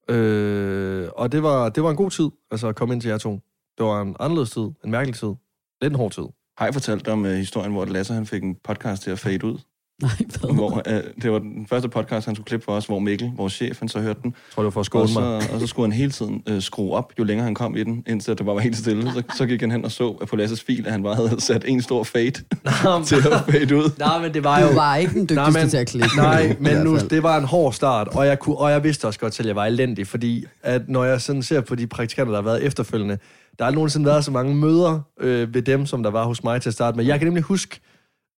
Øh, 0.09 1.09
og 1.15 1.31
det 1.31 1.44
var, 1.44 1.69
det 1.69 1.83
var 1.83 1.89
en 1.89 1.95
god 1.95 2.12
tid, 2.12 2.30
altså 2.51 2.68
at 2.68 2.75
komme 2.75 2.94
ind 2.94 3.01
til 3.01 3.09
jer 3.09 3.18
to. 3.18 3.31
Det 3.77 3.86
var 3.86 4.01
en 4.01 4.15
anderledes 4.19 4.51
tid, 4.51 4.62
en 4.62 4.92
mærkelig 4.92 5.15
tid. 5.15 5.33
Lidt 5.81 5.94
en 5.94 5.95
hård 5.95 6.12
tid. 6.12 6.24
Har 6.57 6.65
jeg 6.65 6.74
fortalt 6.74 7.06
dig 7.06 7.13
om 7.13 7.25
uh, 7.25 7.31
historien, 7.31 7.71
hvor 7.71 7.86
Lasse 7.86 8.13
han 8.13 8.25
fik 8.25 8.44
en 8.44 8.56
podcast 8.56 9.04
til 9.04 9.12
at 9.12 9.19
fade 9.19 9.45
ud? 9.45 9.59
Nej, 10.01 10.11
hvad? 10.41 10.53
hvor, 10.55 10.71
uh, 10.88 10.94
det 11.21 11.31
var 11.31 11.39
den 11.39 11.67
første 11.69 11.89
podcast, 11.89 12.25
han 12.25 12.35
skulle 12.35 12.45
klippe 12.45 12.63
for 12.65 12.71
os, 12.71 12.85
hvor 12.85 12.99
Mikkel, 12.99 13.31
vores 13.38 13.53
chef, 13.53 13.79
han 13.79 13.88
så 13.89 13.99
hørte 13.99 14.19
den. 14.23 14.29
Jeg 14.35 14.53
tror, 14.55 14.63
det 14.63 14.65
var 14.65 14.69
for 14.71 14.79
at 14.79 14.81
Og 14.81 14.85
skåle 14.85 15.07
så, 15.09 15.19
mig. 15.19 15.35
og 15.53 15.59
så 15.59 15.67
skulle 15.67 15.85
han 15.91 15.97
hele 15.97 16.11
tiden 16.11 16.44
uh, 16.51 16.59
skrue 16.61 16.94
op, 16.94 17.13
jo 17.19 17.23
længere 17.23 17.44
han 17.45 17.55
kom 17.55 17.75
i 17.75 17.83
den, 17.83 18.03
indtil 18.07 18.38
det 18.38 18.45
bare 18.45 18.55
var 18.55 18.61
helt 18.61 18.77
stille. 18.77 19.11
Så, 19.11 19.23
så 19.38 19.45
gik 19.45 19.61
han 19.61 19.71
hen 19.71 19.85
og 19.85 19.91
så 19.91 20.25
på 20.29 20.35
Lasses 20.35 20.61
fil, 20.63 20.83
at 20.85 20.91
han 20.91 21.03
bare 21.03 21.15
havde 21.15 21.41
sat 21.41 21.63
en 21.67 21.81
stor 21.81 22.03
fade 22.03 22.31
til 23.07 23.15
at 23.15 23.44
fade 23.49 23.75
ud. 23.75 23.91
Nej, 23.99 24.21
men 24.21 24.33
det 24.33 24.44
var 24.44 24.67
Du 24.67 24.73
var 24.75 24.95
ikke 24.95 25.13
den 25.13 25.21
dygtigste 25.21 25.35
Nej, 25.51 25.61
men- 25.61 25.69
til 25.69 25.77
at 25.77 25.88
klippe. 25.88 26.15
Nej, 26.17 26.55
men 26.59 26.77
nu, 26.77 26.97
det 26.97 27.23
var 27.23 27.38
en 27.38 27.45
hård 27.45 27.73
start, 27.73 28.07
og 28.07 28.25
jeg, 28.27 28.39
kunne, 28.39 28.57
og 28.57 28.71
jeg 28.71 28.83
vidste 28.83 29.05
også 29.05 29.19
godt 29.19 29.33
selv, 29.35 29.45
at 29.45 29.47
jeg 29.47 29.55
var 29.55 29.65
elendig, 29.65 30.07
fordi 30.07 30.45
at 30.63 30.81
når 30.89 31.03
jeg 31.03 31.21
sådan 31.21 31.44
ser 31.44 31.61
på 31.61 31.75
de 31.75 31.88
praktikanter, 31.88 32.31
der 32.31 32.38
har 32.41 32.45
været 32.45 32.63
efterfølgende, 32.63 33.13
der 33.57 33.63
har 33.63 33.65
aldrig 33.65 33.75
nogensinde 33.75 34.05
været 34.05 34.25
så 34.25 34.31
mange 34.31 34.55
møder 34.55 34.99
øh, 35.19 35.53
ved 35.53 35.61
dem, 35.61 35.85
som 35.85 36.03
der 36.03 36.09
var 36.11 36.25
hos 36.25 36.44
mig 36.44 36.61
til 36.61 36.69
at 36.69 36.73
starte 36.73 36.97
med. 36.97 37.05
Jeg 37.05 37.19
kan 37.19 37.27
nemlig 37.27 37.44
huske, 37.44 37.79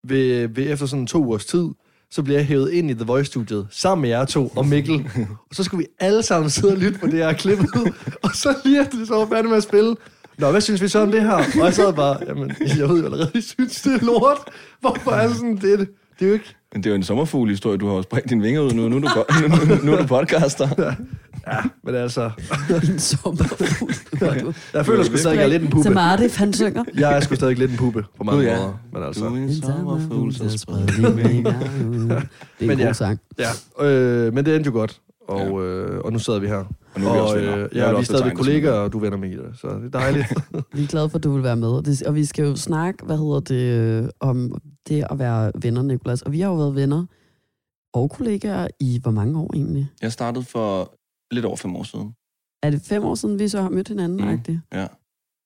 ved, 0.07 0.47
ved 0.47 0.71
efter 0.71 0.85
sådan 0.85 1.07
to 1.07 1.25
ugers 1.25 1.45
tid, 1.45 1.69
så 2.11 2.23
blev 2.23 2.35
jeg 2.35 2.45
hævet 2.45 2.71
ind 2.71 2.91
i 2.91 2.93
The 2.93 3.05
Voice-studiet 3.05 3.67
sammen 3.71 4.01
med 4.01 4.09
jer 4.09 4.25
to 4.25 4.47
og 4.55 4.67
Mikkel. 4.67 5.09
Og 5.49 5.55
så 5.55 5.63
skulle 5.63 5.83
vi 5.83 5.87
alle 5.99 6.23
sammen 6.23 6.49
sidde 6.49 6.73
og 6.73 6.77
lytte 6.79 6.99
på 6.99 7.07
det, 7.07 7.17
jeg 7.17 7.25
har 7.25 7.33
klippet. 7.33 7.67
og 8.23 8.29
så 8.33 8.55
lige 8.65 8.81
efter 8.81 8.97
det, 8.97 9.07
så 9.07 9.15
var 9.15 9.25
færdig 9.25 9.49
med 9.49 9.57
at 9.57 9.63
spille. 9.63 9.95
Nå, 10.37 10.51
hvad 10.51 10.61
synes 10.61 10.81
vi 10.81 10.87
så 10.87 10.99
om 10.99 11.11
det 11.11 11.21
her? 11.21 11.33
Og 11.33 11.65
jeg 11.65 11.73
sad 11.73 11.93
bare, 11.93 12.17
jamen, 12.27 12.55
jeg 12.77 12.89
ved 12.89 12.99
jo 12.99 13.05
allerede, 13.05 13.31
jeg 13.33 13.43
synes, 13.43 13.81
det 13.81 13.93
er 14.01 14.05
lort. 14.05 14.37
Hvorfor 14.79 15.11
er 15.11 15.27
det 15.27 15.35
sådan, 15.35 15.57
det 15.57 15.73
er 15.73 15.77
det? 15.77 15.87
Det 16.19 16.25
er 16.25 16.29
jo 16.29 16.33
ikke... 16.33 16.55
Men 16.73 16.83
det 16.83 16.89
er 16.89 16.91
jo 16.93 16.95
en 16.95 17.03
sommerfugl-historie, 17.03 17.77
du 17.77 17.87
har 17.87 17.95
jo 17.95 18.01
spredt 18.01 18.29
dine 18.29 18.41
vinger 18.41 18.61
ud 18.61 18.71
nu. 18.71 18.89
Nu 18.89 18.95
er 18.95 18.99
du, 18.99 19.07
po- 19.07 19.41
nu, 19.41 19.75
nu, 19.75 19.81
nu 19.83 19.93
er 19.93 20.01
du 20.01 20.07
podcaster. 20.07 20.67
Ja, 20.77 20.93
men 21.83 21.95
altså, 21.95 22.31
En 22.91 22.99
sommerfugl. 22.99 23.93
jeg 24.73 24.85
føler 24.85 25.03
sgu 25.03 25.17
stadig, 25.17 25.35
jeg 25.37 25.43
er 25.43 25.47
lidt 25.47 25.61
en 25.63 25.69
puppe. 25.69 25.83
Som 25.83 25.97
Arif, 25.97 26.37
han 26.37 26.53
synger. 26.53 26.83
Jeg 26.99 27.15
er 27.15 27.19
sgu 27.19 27.35
stadig 27.35 27.57
lidt 27.57 27.71
en 27.71 27.77
puppe 27.77 28.03
på 28.17 28.23
mange 28.23 28.43
ja. 28.43 28.57
måder. 28.59 28.73
Men 28.93 29.03
altså, 29.03 29.25
Du 29.27 29.33
er 29.33 29.37
en 29.37 29.53
sommerfugl, 29.61 30.33
så 30.33 30.57
spred 30.57 30.87
Det 30.87 31.05
er 31.05 31.09
en 32.59 32.67
Men 32.67 32.77
god 32.77 32.85
ja. 32.85 32.93
sang. 32.93 33.19
ja. 33.79 33.85
Øh, 33.87 34.33
men 34.33 34.45
det 34.45 34.55
endte 34.55 34.67
jo 34.67 34.73
godt. 34.73 35.01
Og, 35.27 35.65
øh, 35.65 36.01
og 36.05 36.11
nu 36.13 36.19
sidder 36.19 36.39
vi 36.39 36.47
her. 36.47 36.63
Og 36.95 37.01
nu 37.01 37.07
er 37.07 37.13
vi 37.13 37.19
også 37.19 37.35
og, 37.35 37.41
venner. 37.41 37.55
øh, 37.55 37.59
Jeg 37.61 37.69
ja, 37.73 37.85
vi 37.87 37.93
er 37.93 37.97
også 37.97 38.05
stadig 38.05 38.23
betegne 38.23 38.29
dig 38.29 38.37
som 38.37 38.45
kollegaer, 38.45 38.71
og 38.73 38.93
du 38.93 38.97
er 38.97 39.01
venner 39.01 39.17
med 39.17 39.29
Ida. 39.29 39.41
Så 39.61 39.67
det 39.67 39.95
er 39.95 39.99
dejligt. 39.99 40.25
Vi 40.73 40.83
er 40.83 40.87
glade 40.87 41.09
for, 41.09 41.17
at 41.17 41.23
du 41.23 41.31
vil 41.33 41.43
være 41.43 41.55
med. 41.55 41.67
Og 41.67 41.85
det- 41.85 42.03
Og 42.03 42.15
vi 42.15 42.25
skal 42.25 42.45
jo 42.45 42.55
snakke, 42.55 43.05
hvad 43.05 43.17
hedder 43.17 43.39
det, 43.39 44.03
øh, 44.03 44.09
om 44.19 44.51
det 44.89 45.05
at 45.09 45.19
være 45.19 45.51
venner, 45.61 45.81
Nikolas. 45.81 46.21
Og 46.21 46.31
vi 46.31 46.39
har 46.39 46.49
jo 46.49 46.55
været 46.55 46.75
venner 46.75 47.05
og 47.93 48.09
kollegaer 48.11 48.67
i 48.79 48.99
hvor 49.01 49.11
mange 49.11 49.39
år 49.39 49.51
egentlig? 49.55 49.87
Jeg 50.01 50.11
startede 50.11 50.45
for 50.45 50.93
lidt 51.31 51.45
over 51.45 51.55
fem 51.55 51.75
år 51.75 51.83
siden. 51.83 52.13
Er 52.63 52.69
det 52.69 52.81
fem 52.81 53.03
år 53.03 53.15
siden, 53.15 53.39
vi 53.39 53.47
så 53.47 53.61
har 53.61 53.69
mødt 53.69 53.87
hinanden? 53.87 54.41
Mm. 54.47 54.59
Ja. 54.73 54.87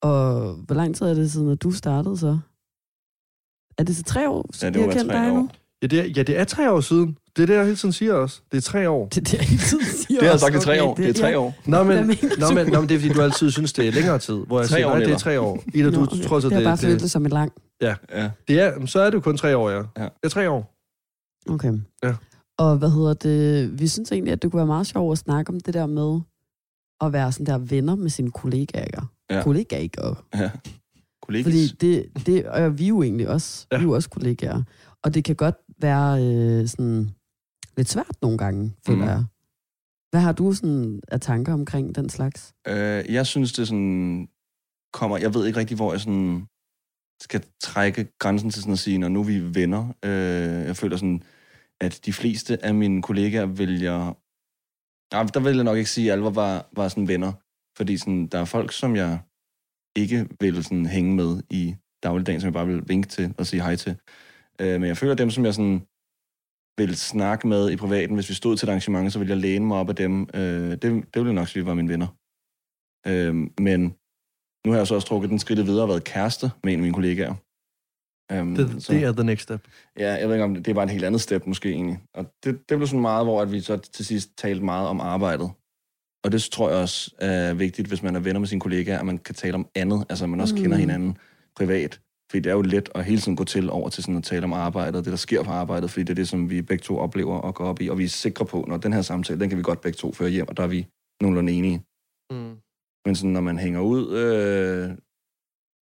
Og 0.02 0.52
hvor 0.54 0.74
lang 0.74 0.96
tid 0.96 1.06
er 1.06 1.14
det 1.14 1.32
siden, 1.32 1.50
at 1.50 1.62
du 1.62 1.70
startede 1.70 2.16
så? 2.18 2.38
Er 3.78 3.84
det 3.84 3.96
så 3.96 4.02
tre 4.02 4.28
år, 4.28 4.50
Ja, 4.62 4.66
det 4.66 4.74
vi 4.74 4.80
har 4.80 4.92
kendt 4.92 5.10
tre 5.12 5.18
dig 5.18 5.30
år. 5.32 5.36
nu? 5.36 5.48
ja, 5.82 5.86
det 5.86 6.00
er, 6.00 6.04
ja, 6.16 6.22
det 6.22 6.38
er 6.38 6.44
tre 6.44 6.72
år 6.72 6.80
siden. 6.80 7.16
Det 7.36 7.42
er 7.42 7.46
det, 7.46 7.54
jeg 7.54 7.64
hele 7.64 7.76
tiden 7.76 7.92
siger 7.92 8.14
også. 8.14 8.40
Det 8.52 8.56
er 8.56 8.62
tre 8.62 8.88
år. 8.90 9.08
Det 9.08 9.16
er 9.18 9.22
det, 9.22 9.32
jeg 9.32 9.40
hele 9.40 9.62
tiden 9.62 9.84
siger. 9.84 10.20
Det 10.20 10.28
har 10.28 10.32
jeg 10.32 10.40
sagt 10.40 10.54
i 10.56 10.58
tre 10.58 10.72
Okay, 10.72 10.82
år. 10.82 10.94
Det 10.94 11.08
er 11.08 11.12
tre 11.12 11.26
ja. 11.26 11.36
år. 11.38 11.54
Nå, 11.66 11.82
men, 11.82 11.96
nå, 12.06 12.48
du? 12.48 12.54
men, 12.54 12.66
nå, 12.72 12.80
men 12.80 12.88
det 12.88 12.94
er, 12.94 12.98
fordi 13.00 13.12
du 13.14 13.22
altid 13.22 13.50
synes, 13.50 13.72
det 13.72 13.88
er 13.88 13.92
længere 13.92 14.18
tid. 14.18 14.34
Hvor 14.34 14.60
jeg 14.60 14.68
Tre 14.68 14.76
siger, 14.76 14.86
år, 14.86 14.90
nej, 14.90 15.04
det 15.04 15.12
er 15.12 15.18
tre 15.18 15.40
år. 15.40 15.62
Ida, 15.74 15.90
du 15.90 16.00
Nå, 16.00 16.06
tror 16.06 16.40
så, 16.40 16.48
det 16.48 16.56
det, 16.56 16.64
bare 16.64 16.72
det, 16.72 16.80
føltes 16.80 17.02
det, 17.02 17.10
som 17.10 17.26
et 17.26 17.32
langt. 17.32 17.54
Ja. 17.80 17.94
det 18.48 18.60
er, 18.60 18.86
så 18.86 19.00
er 19.00 19.04
det 19.04 19.14
jo 19.14 19.20
kun 19.20 19.36
tre 19.36 19.56
år, 19.56 19.70
ja. 19.70 19.76
Ja. 19.76 20.02
Det 20.02 20.10
er 20.22 20.28
tre 20.28 20.50
år. 20.50 20.74
Okay. 21.52 21.72
Ja. 22.02 22.14
Og 22.58 22.78
hvad 22.78 22.90
hedder 22.90 23.14
det? 23.14 23.80
Vi 23.80 23.88
synes 23.88 24.12
egentlig, 24.12 24.32
at 24.32 24.42
det 24.42 24.50
kunne 24.50 24.58
være 24.58 24.66
meget 24.66 24.86
sjovt 24.86 25.12
at 25.12 25.18
snakke 25.18 25.50
om 25.50 25.60
det 25.60 25.74
der 25.74 25.86
med 25.86 26.20
at 27.00 27.12
være 27.12 27.32
sådan 27.32 27.46
der 27.46 27.58
venner 27.58 27.94
med 27.94 28.10
sine 28.10 28.30
kollegaer. 28.30 29.12
Ja. 29.30 29.42
Kollegaer. 29.42 30.24
ja. 30.34 30.50
Kollegis. 31.22 31.44
Fordi 31.44 31.66
det, 31.66 32.26
det 32.26 32.46
og 32.46 32.78
vi 32.78 32.84
er 32.84 32.88
jo 32.88 33.02
egentlig 33.02 33.28
også. 33.28 33.66
Ja. 33.72 33.76
Vi 33.76 33.82
er 33.82 33.86
jo 33.86 33.94
også 33.94 34.10
kollegaer. 34.10 34.62
Og 35.02 35.14
det 35.14 35.24
kan 35.24 35.36
godt 35.36 35.56
være 35.78 36.24
øh, 36.24 36.68
sådan 36.68 37.10
lidt 37.76 37.88
svært 37.88 38.16
nogle 38.22 38.38
gange, 38.38 38.72
føler 38.86 39.04
mm. 39.04 39.08
jeg. 39.08 39.24
Hvad 40.10 40.20
har 40.20 40.32
du 40.32 40.52
sådan 40.52 41.00
af 41.08 41.20
tanker 41.20 41.52
omkring 41.52 41.94
den 41.94 42.08
slags? 42.08 42.54
Øh, 42.68 43.14
jeg 43.14 43.26
synes, 43.26 43.52
det 43.52 43.68
sådan 43.68 44.28
kommer... 44.92 45.18
Jeg 45.18 45.34
ved 45.34 45.46
ikke 45.46 45.58
rigtig, 45.58 45.76
hvor 45.76 45.92
jeg 45.92 46.00
sådan 46.00 46.46
skal 47.20 47.44
trække 47.62 48.06
grænsen 48.18 48.50
til 48.50 48.62
sådan 48.62 48.72
at 48.72 48.78
sige, 48.78 48.98
når 48.98 49.08
nu 49.08 49.20
er 49.20 49.24
vi 49.24 49.54
venner. 49.54 49.88
Øh, 50.04 50.66
jeg 50.66 50.76
føler 50.76 50.96
sådan, 50.96 51.22
at 51.84 52.00
de 52.06 52.12
fleste 52.12 52.64
af 52.64 52.74
mine 52.74 53.02
kollegaer 53.02 53.46
vælger... 53.46 53.98
Nej, 55.14 55.22
der 55.34 55.40
vil 55.40 55.54
jeg 55.54 55.64
nok 55.64 55.76
ikke 55.76 55.90
sige, 55.90 56.06
at 56.06 56.12
alle 56.12 56.24
var, 56.24 56.68
var 56.72 56.88
sådan 56.88 57.08
venner. 57.08 57.32
Fordi 57.76 57.96
sådan, 57.96 58.26
der 58.26 58.38
er 58.38 58.44
folk, 58.44 58.72
som 58.72 58.96
jeg 58.96 59.18
ikke 59.96 60.28
vil 60.40 60.64
sådan 60.64 60.86
hænge 60.86 61.14
med 61.14 61.42
i 61.50 61.74
dagligdagen, 62.02 62.40
som 62.40 62.46
jeg 62.46 62.52
bare 62.52 62.66
vil 62.66 62.88
vinke 62.88 63.08
til 63.08 63.34
og 63.38 63.46
sige 63.46 63.62
hej 63.62 63.76
til. 63.76 63.96
Øh, 64.60 64.80
men 64.80 64.88
jeg 64.88 64.96
føler, 64.96 65.14
dem, 65.14 65.30
som 65.30 65.44
jeg 65.44 65.54
sådan 65.54 65.80
vil 66.78 66.96
snakke 66.96 67.48
med 67.48 67.70
i 67.70 67.76
privaten, 67.76 68.14
hvis 68.14 68.28
vi 68.28 68.34
stod 68.34 68.56
til 68.56 68.66
et 68.66 68.70
arrangement, 68.70 69.12
så 69.12 69.18
ville 69.18 69.34
jeg 69.34 69.40
læne 69.40 69.66
mig 69.66 69.76
op 69.76 69.88
af 69.88 69.96
dem. 69.96 70.28
Øh, 70.34 70.70
det, 70.70 70.82
det 70.82 70.90
ville 71.14 71.32
jeg 71.32 71.40
nok 71.40 71.48
sige 71.48 71.66
var 71.66 71.74
mine 71.74 71.88
venner. 71.88 72.08
Øh, 73.06 73.34
men 73.60 73.80
nu 74.64 74.72
har 74.72 74.78
jeg 74.78 74.86
så 74.86 74.94
også 74.94 75.08
trukket 75.08 75.30
den 75.30 75.38
skridt 75.38 75.66
videre 75.66 75.84
og 75.84 75.88
været 75.88 76.04
kæreste 76.04 76.50
med 76.64 76.72
en 76.72 76.78
af 76.78 76.82
mine 76.82 76.94
kollegaer. 76.94 77.34
Um, 78.32 78.54
Det, 78.54 78.88
det 78.88 79.04
er 79.04 79.12
the 79.12 79.24
next 79.24 79.42
step. 79.42 79.68
Ja, 79.98 80.12
jeg 80.12 80.28
ved 80.28 80.34
ikke 80.34 80.44
om 80.44 80.54
det, 80.54 80.64
det 80.64 80.70
er 80.70 80.74
bare 80.74 80.84
et 80.84 80.90
helt 80.90 81.04
andet 81.04 81.20
step 81.20 81.46
måske 81.46 81.70
egentlig. 81.70 81.98
Og 82.14 82.26
det, 82.44 82.68
det 82.68 82.78
blev 82.78 82.86
sådan 82.86 83.00
meget, 83.00 83.26
hvor 83.26 83.42
at 83.42 83.52
vi 83.52 83.60
så 83.60 83.76
til 83.76 84.04
sidst 84.04 84.38
talte 84.38 84.64
meget 84.64 84.88
om 84.88 85.00
arbejdet. 85.00 85.50
Og 86.24 86.32
det 86.32 86.42
tror 86.42 86.70
jeg 86.70 86.78
også 86.78 87.14
er 87.18 87.54
vigtigt, 87.54 87.88
hvis 87.88 88.02
man 88.02 88.16
er 88.16 88.20
venner 88.20 88.40
med 88.40 88.48
sine 88.48 88.60
kollegaer, 88.60 88.98
at 88.98 89.06
man 89.06 89.18
kan 89.18 89.34
tale 89.34 89.54
om 89.54 89.68
andet, 89.74 90.04
altså 90.08 90.24
at 90.24 90.30
man 90.30 90.40
også 90.40 90.54
mm. 90.54 90.62
kender 90.62 90.76
hinanden 90.76 91.18
privat. 91.56 92.00
Fordi 92.30 92.40
det 92.40 92.50
er 92.50 92.54
jo 92.54 92.62
let 92.62 92.88
at 92.94 93.04
hele 93.04 93.20
tiden 93.20 93.36
gå 93.36 93.44
til 93.44 93.70
over 93.70 93.88
til 93.88 94.02
sådan 94.02 94.16
at 94.16 94.24
tale 94.24 94.44
om 94.44 94.52
arbejdet, 94.52 95.04
det 95.04 95.10
der 95.10 95.16
sker 95.16 95.42
på 95.42 95.50
arbejdet, 95.50 95.90
fordi 95.90 96.02
det 96.02 96.10
er 96.10 96.14
det, 96.14 96.28
som 96.28 96.50
vi 96.50 96.62
begge 96.62 96.82
to 96.82 96.98
oplever 96.98 97.38
og 97.38 97.54
går 97.54 97.64
op 97.64 97.80
i, 97.80 97.88
og 97.88 97.98
vi 97.98 98.04
er 98.04 98.08
sikre 98.08 98.46
på, 98.46 98.64
når 98.68 98.76
den 98.76 98.92
her 98.92 99.02
samtale, 99.02 99.40
den 99.40 99.48
kan 99.48 99.58
vi 99.58 99.62
godt 99.62 99.80
begge 99.80 99.96
to 99.96 100.12
føre 100.12 100.30
hjem, 100.30 100.48
og 100.48 100.56
der 100.56 100.62
er 100.62 100.66
vi 100.66 100.86
nogenlunde 101.22 101.52
enige. 101.52 101.82
Mm. 102.30 102.56
Men 103.06 103.16
sådan, 103.16 103.30
når 103.30 103.40
man 103.40 103.58
hænger 103.58 103.80
ud 103.80 104.16
øh, 104.16 104.96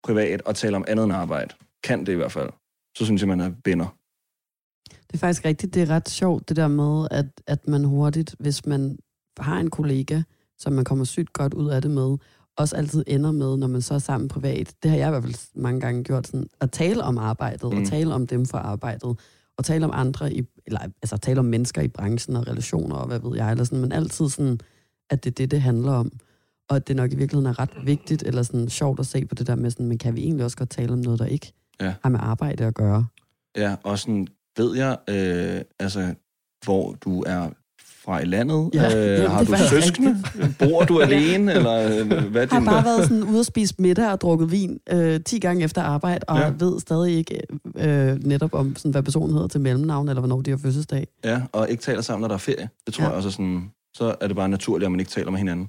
privat 0.04 0.42
og 0.42 0.56
taler 0.56 0.76
om 0.76 0.84
andet 0.88 1.04
end 1.04 1.12
arbejde, 1.12 1.54
kan 1.84 2.06
det 2.06 2.12
i 2.12 2.16
hvert 2.16 2.32
fald, 2.32 2.50
så 2.96 3.04
synes 3.04 3.22
jeg, 3.22 3.28
man 3.28 3.40
er 3.40 3.52
venner. 3.64 3.96
Det 4.90 5.14
er 5.14 5.18
faktisk 5.18 5.44
rigtigt. 5.44 5.74
Det 5.74 5.82
er 5.82 5.90
ret 5.90 6.08
sjovt, 6.08 6.48
det 6.48 6.56
der 6.56 6.68
med, 6.68 7.08
at, 7.10 7.26
at 7.46 7.68
man 7.68 7.84
hurtigt, 7.84 8.34
hvis 8.38 8.66
man 8.66 8.98
har 9.38 9.60
en 9.60 9.70
kollega, 9.70 10.22
som 10.58 10.72
man 10.72 10.84
kommer 10.84 11.04
sygt 11.04 11.32
godt 11.32 11.54
ud 11.54 11.70
af 11.70 11.82
det 11.82 11.90
med, 11.90 12.16
også 12.56 12.76
altid 12.76 13.04
ender 13.06 13.32
med, 13.32 13.56
når 13.56 13.66
man 13.66 13.82
så 13.82 13.94
er 13.94 13.98
sammen 13.98 14.28
privat, 14.28 14.74
det 14.82 14.90
har 14.90 14.98
jeg 14.98 15.08
i 15.08 15.10
hvert 15.10 15.22
fald 15.22 15.34
mange 15.54 15.80
gange 15.80 16.04
gjort, 16.04 16.26
sådan, 16.26 16.48
at 16.60 16.70
tale 16.70 17.02
om 17.02 17.18
arbejdet, 17.18 17.72
mm. 17.72 17.78
og 17.78 17.86
tale 17.86 18.14
om 18.14 18.26
dem 18.26 18.46
for 18.46 18.58
arbejdet, 18.58 19.16
og 19.56 19.64
tale 19.64 19.84
om 19.84 19.90
andre, 19.94 20.32
i, 20.32 20.42
eller 20.66 20.80
altså 20.80 21.16
tale 21.16 21.38
om 21.38 21.44
mennesker 21.44 21.82
i 21.82 21.88
branchen 21.88 22.36
og 22.36 22.48
relationer 22.48 22.96
og 22.96 23.06
hvad 23.06 23.18
ved 23.18 23.36
jeg, 23.36 23.50
eller 23.50 23.64
sådan, 23.64 23.80
men 23.80 23.92
altid 23.92 24.28
sådan, 24.28 24.60
at 25.10 25.24
det 25.24 25.30
er 25.30 25.34
det, 25.34 25.50
det 25.50 25.62
handler 25.62 25.92
om. 25.92 26.12
Og 26.68 26.76
at 26.76 26.88
det 26.88 26.96
nok 26.96 27.12
i 27.12 27.16
virkeligheden 27.16 27.46
er 27.46 27.58
ret 27.58 27.86
vigtigt, 27.86 28.22
eller 28.22 28.42
sådan 28.42 28.68
sjovt 28.68 29.00
at 29.00 29.06
se 29.06 29.24
på 29.24 29.34
det 29.34 29.46
der 29.46 29.56
med 29.56 29.70
sådan, 29.70 29.86
men 29.86 29.98
kan 29.98 30.16
vi 30.16 30.20
egentlig 30.20 30.44
også 30.44 30.56
godt 30.56 30.70
tale 30.70 30.92
om 30.92 30.98
noget, 30.98 31.18
der 31.18 31.26
ikke 31.26 31.52
Ja. 31.82 31.94
har 32.02 32.08
med 32.10 32.20
arbejde 32.22 32.64
at 32.64 32.74
gøre? 32.74 33.06
Ja, 33.56 33.74
og 33.82 33.98
sådan 33.98 34.26
ved 34.56 34.76
jeg, 34.76 34.96
øh, 35.10 35.60
altså, 35.78 36.14
hvor 36.64 36.96
du 37.04 37.22
er 37.26 37.48
fra 38.04 38.20
i 38.20 38.24
landet. 38.24 38.70
Ja, 38.74 38.96
øh, 38.98 39.18
jamen, 39.18 39.30
har 39.30 39.44
du 39.44 39.56
søskende? 39.70 40.22
Bor 40.58 40.84
du 40.84 41.00
alene? 41.06 41.52
Eller 41.54 42.00
øh, 42.00 42.06
hvad 42.30 42.46
har 42.46 42.58
din... 42.58 42.66
bare 42.68 42.84
været 42.84 43.02
sådan 43.02 43.22
ude 43.22 43.38
og 43.40 43.44
spise 43.46 43.74
middag 43.78 44.12
og 44.12 44.20
drukket 44.20 44.50
vin 44.50 44.80
øh, 44.92 45.20
10 45.26 45.38
gange 45.38 45.64
efter 45.64 45.82
arbejde, 45.82 46.24
og 46.28 46.38
Ja. 46.38 46.52
ved 46.58 46.80
stadig 46.80 47.16
ikke 47.16 47.40
øh, 47.76 48.24
netop 48.24 48.54
om, 48.54 48.76
sådan, 48.76 48.90
hvad 48.90 49.02
personen 49.02 49.32
hedder 49.32 49.48
til 49.48 49.60
mellemnavn, 49.60 50.08
eller 50.08 50.20
hvornår 50.20 50.40
de 50.40 50.50
har 50.50 50.58
fødselsdag. 50.58 51.06
Ja, 51.24 51.42
og 51.52 51.70
ikke 51.70 51.82
taler 51.82 52.02
sammen, 52.02 52.20
når 52.20 52.28
der 52.28 52.34
er 52.34 52.38
ferie. 52.38 52.68
Det 52.86 52.94
tror 52.94 53.04
Ja. 53.04 53.08
jeg 53.08 53.16
også 53.16 53.30
sådan... 53.30 53.70
Så 53.94 54.14
er 54.20 54.26
det 54.26 54.36
bare 54.36 54.48
naturligt, 54.48 54.86
at 54.86 54.90
man 54.90 55.00
ikke 55.00 55.12
taler 55.12 55.30
med 55.30 55.38
hinanden. 55.38 55.68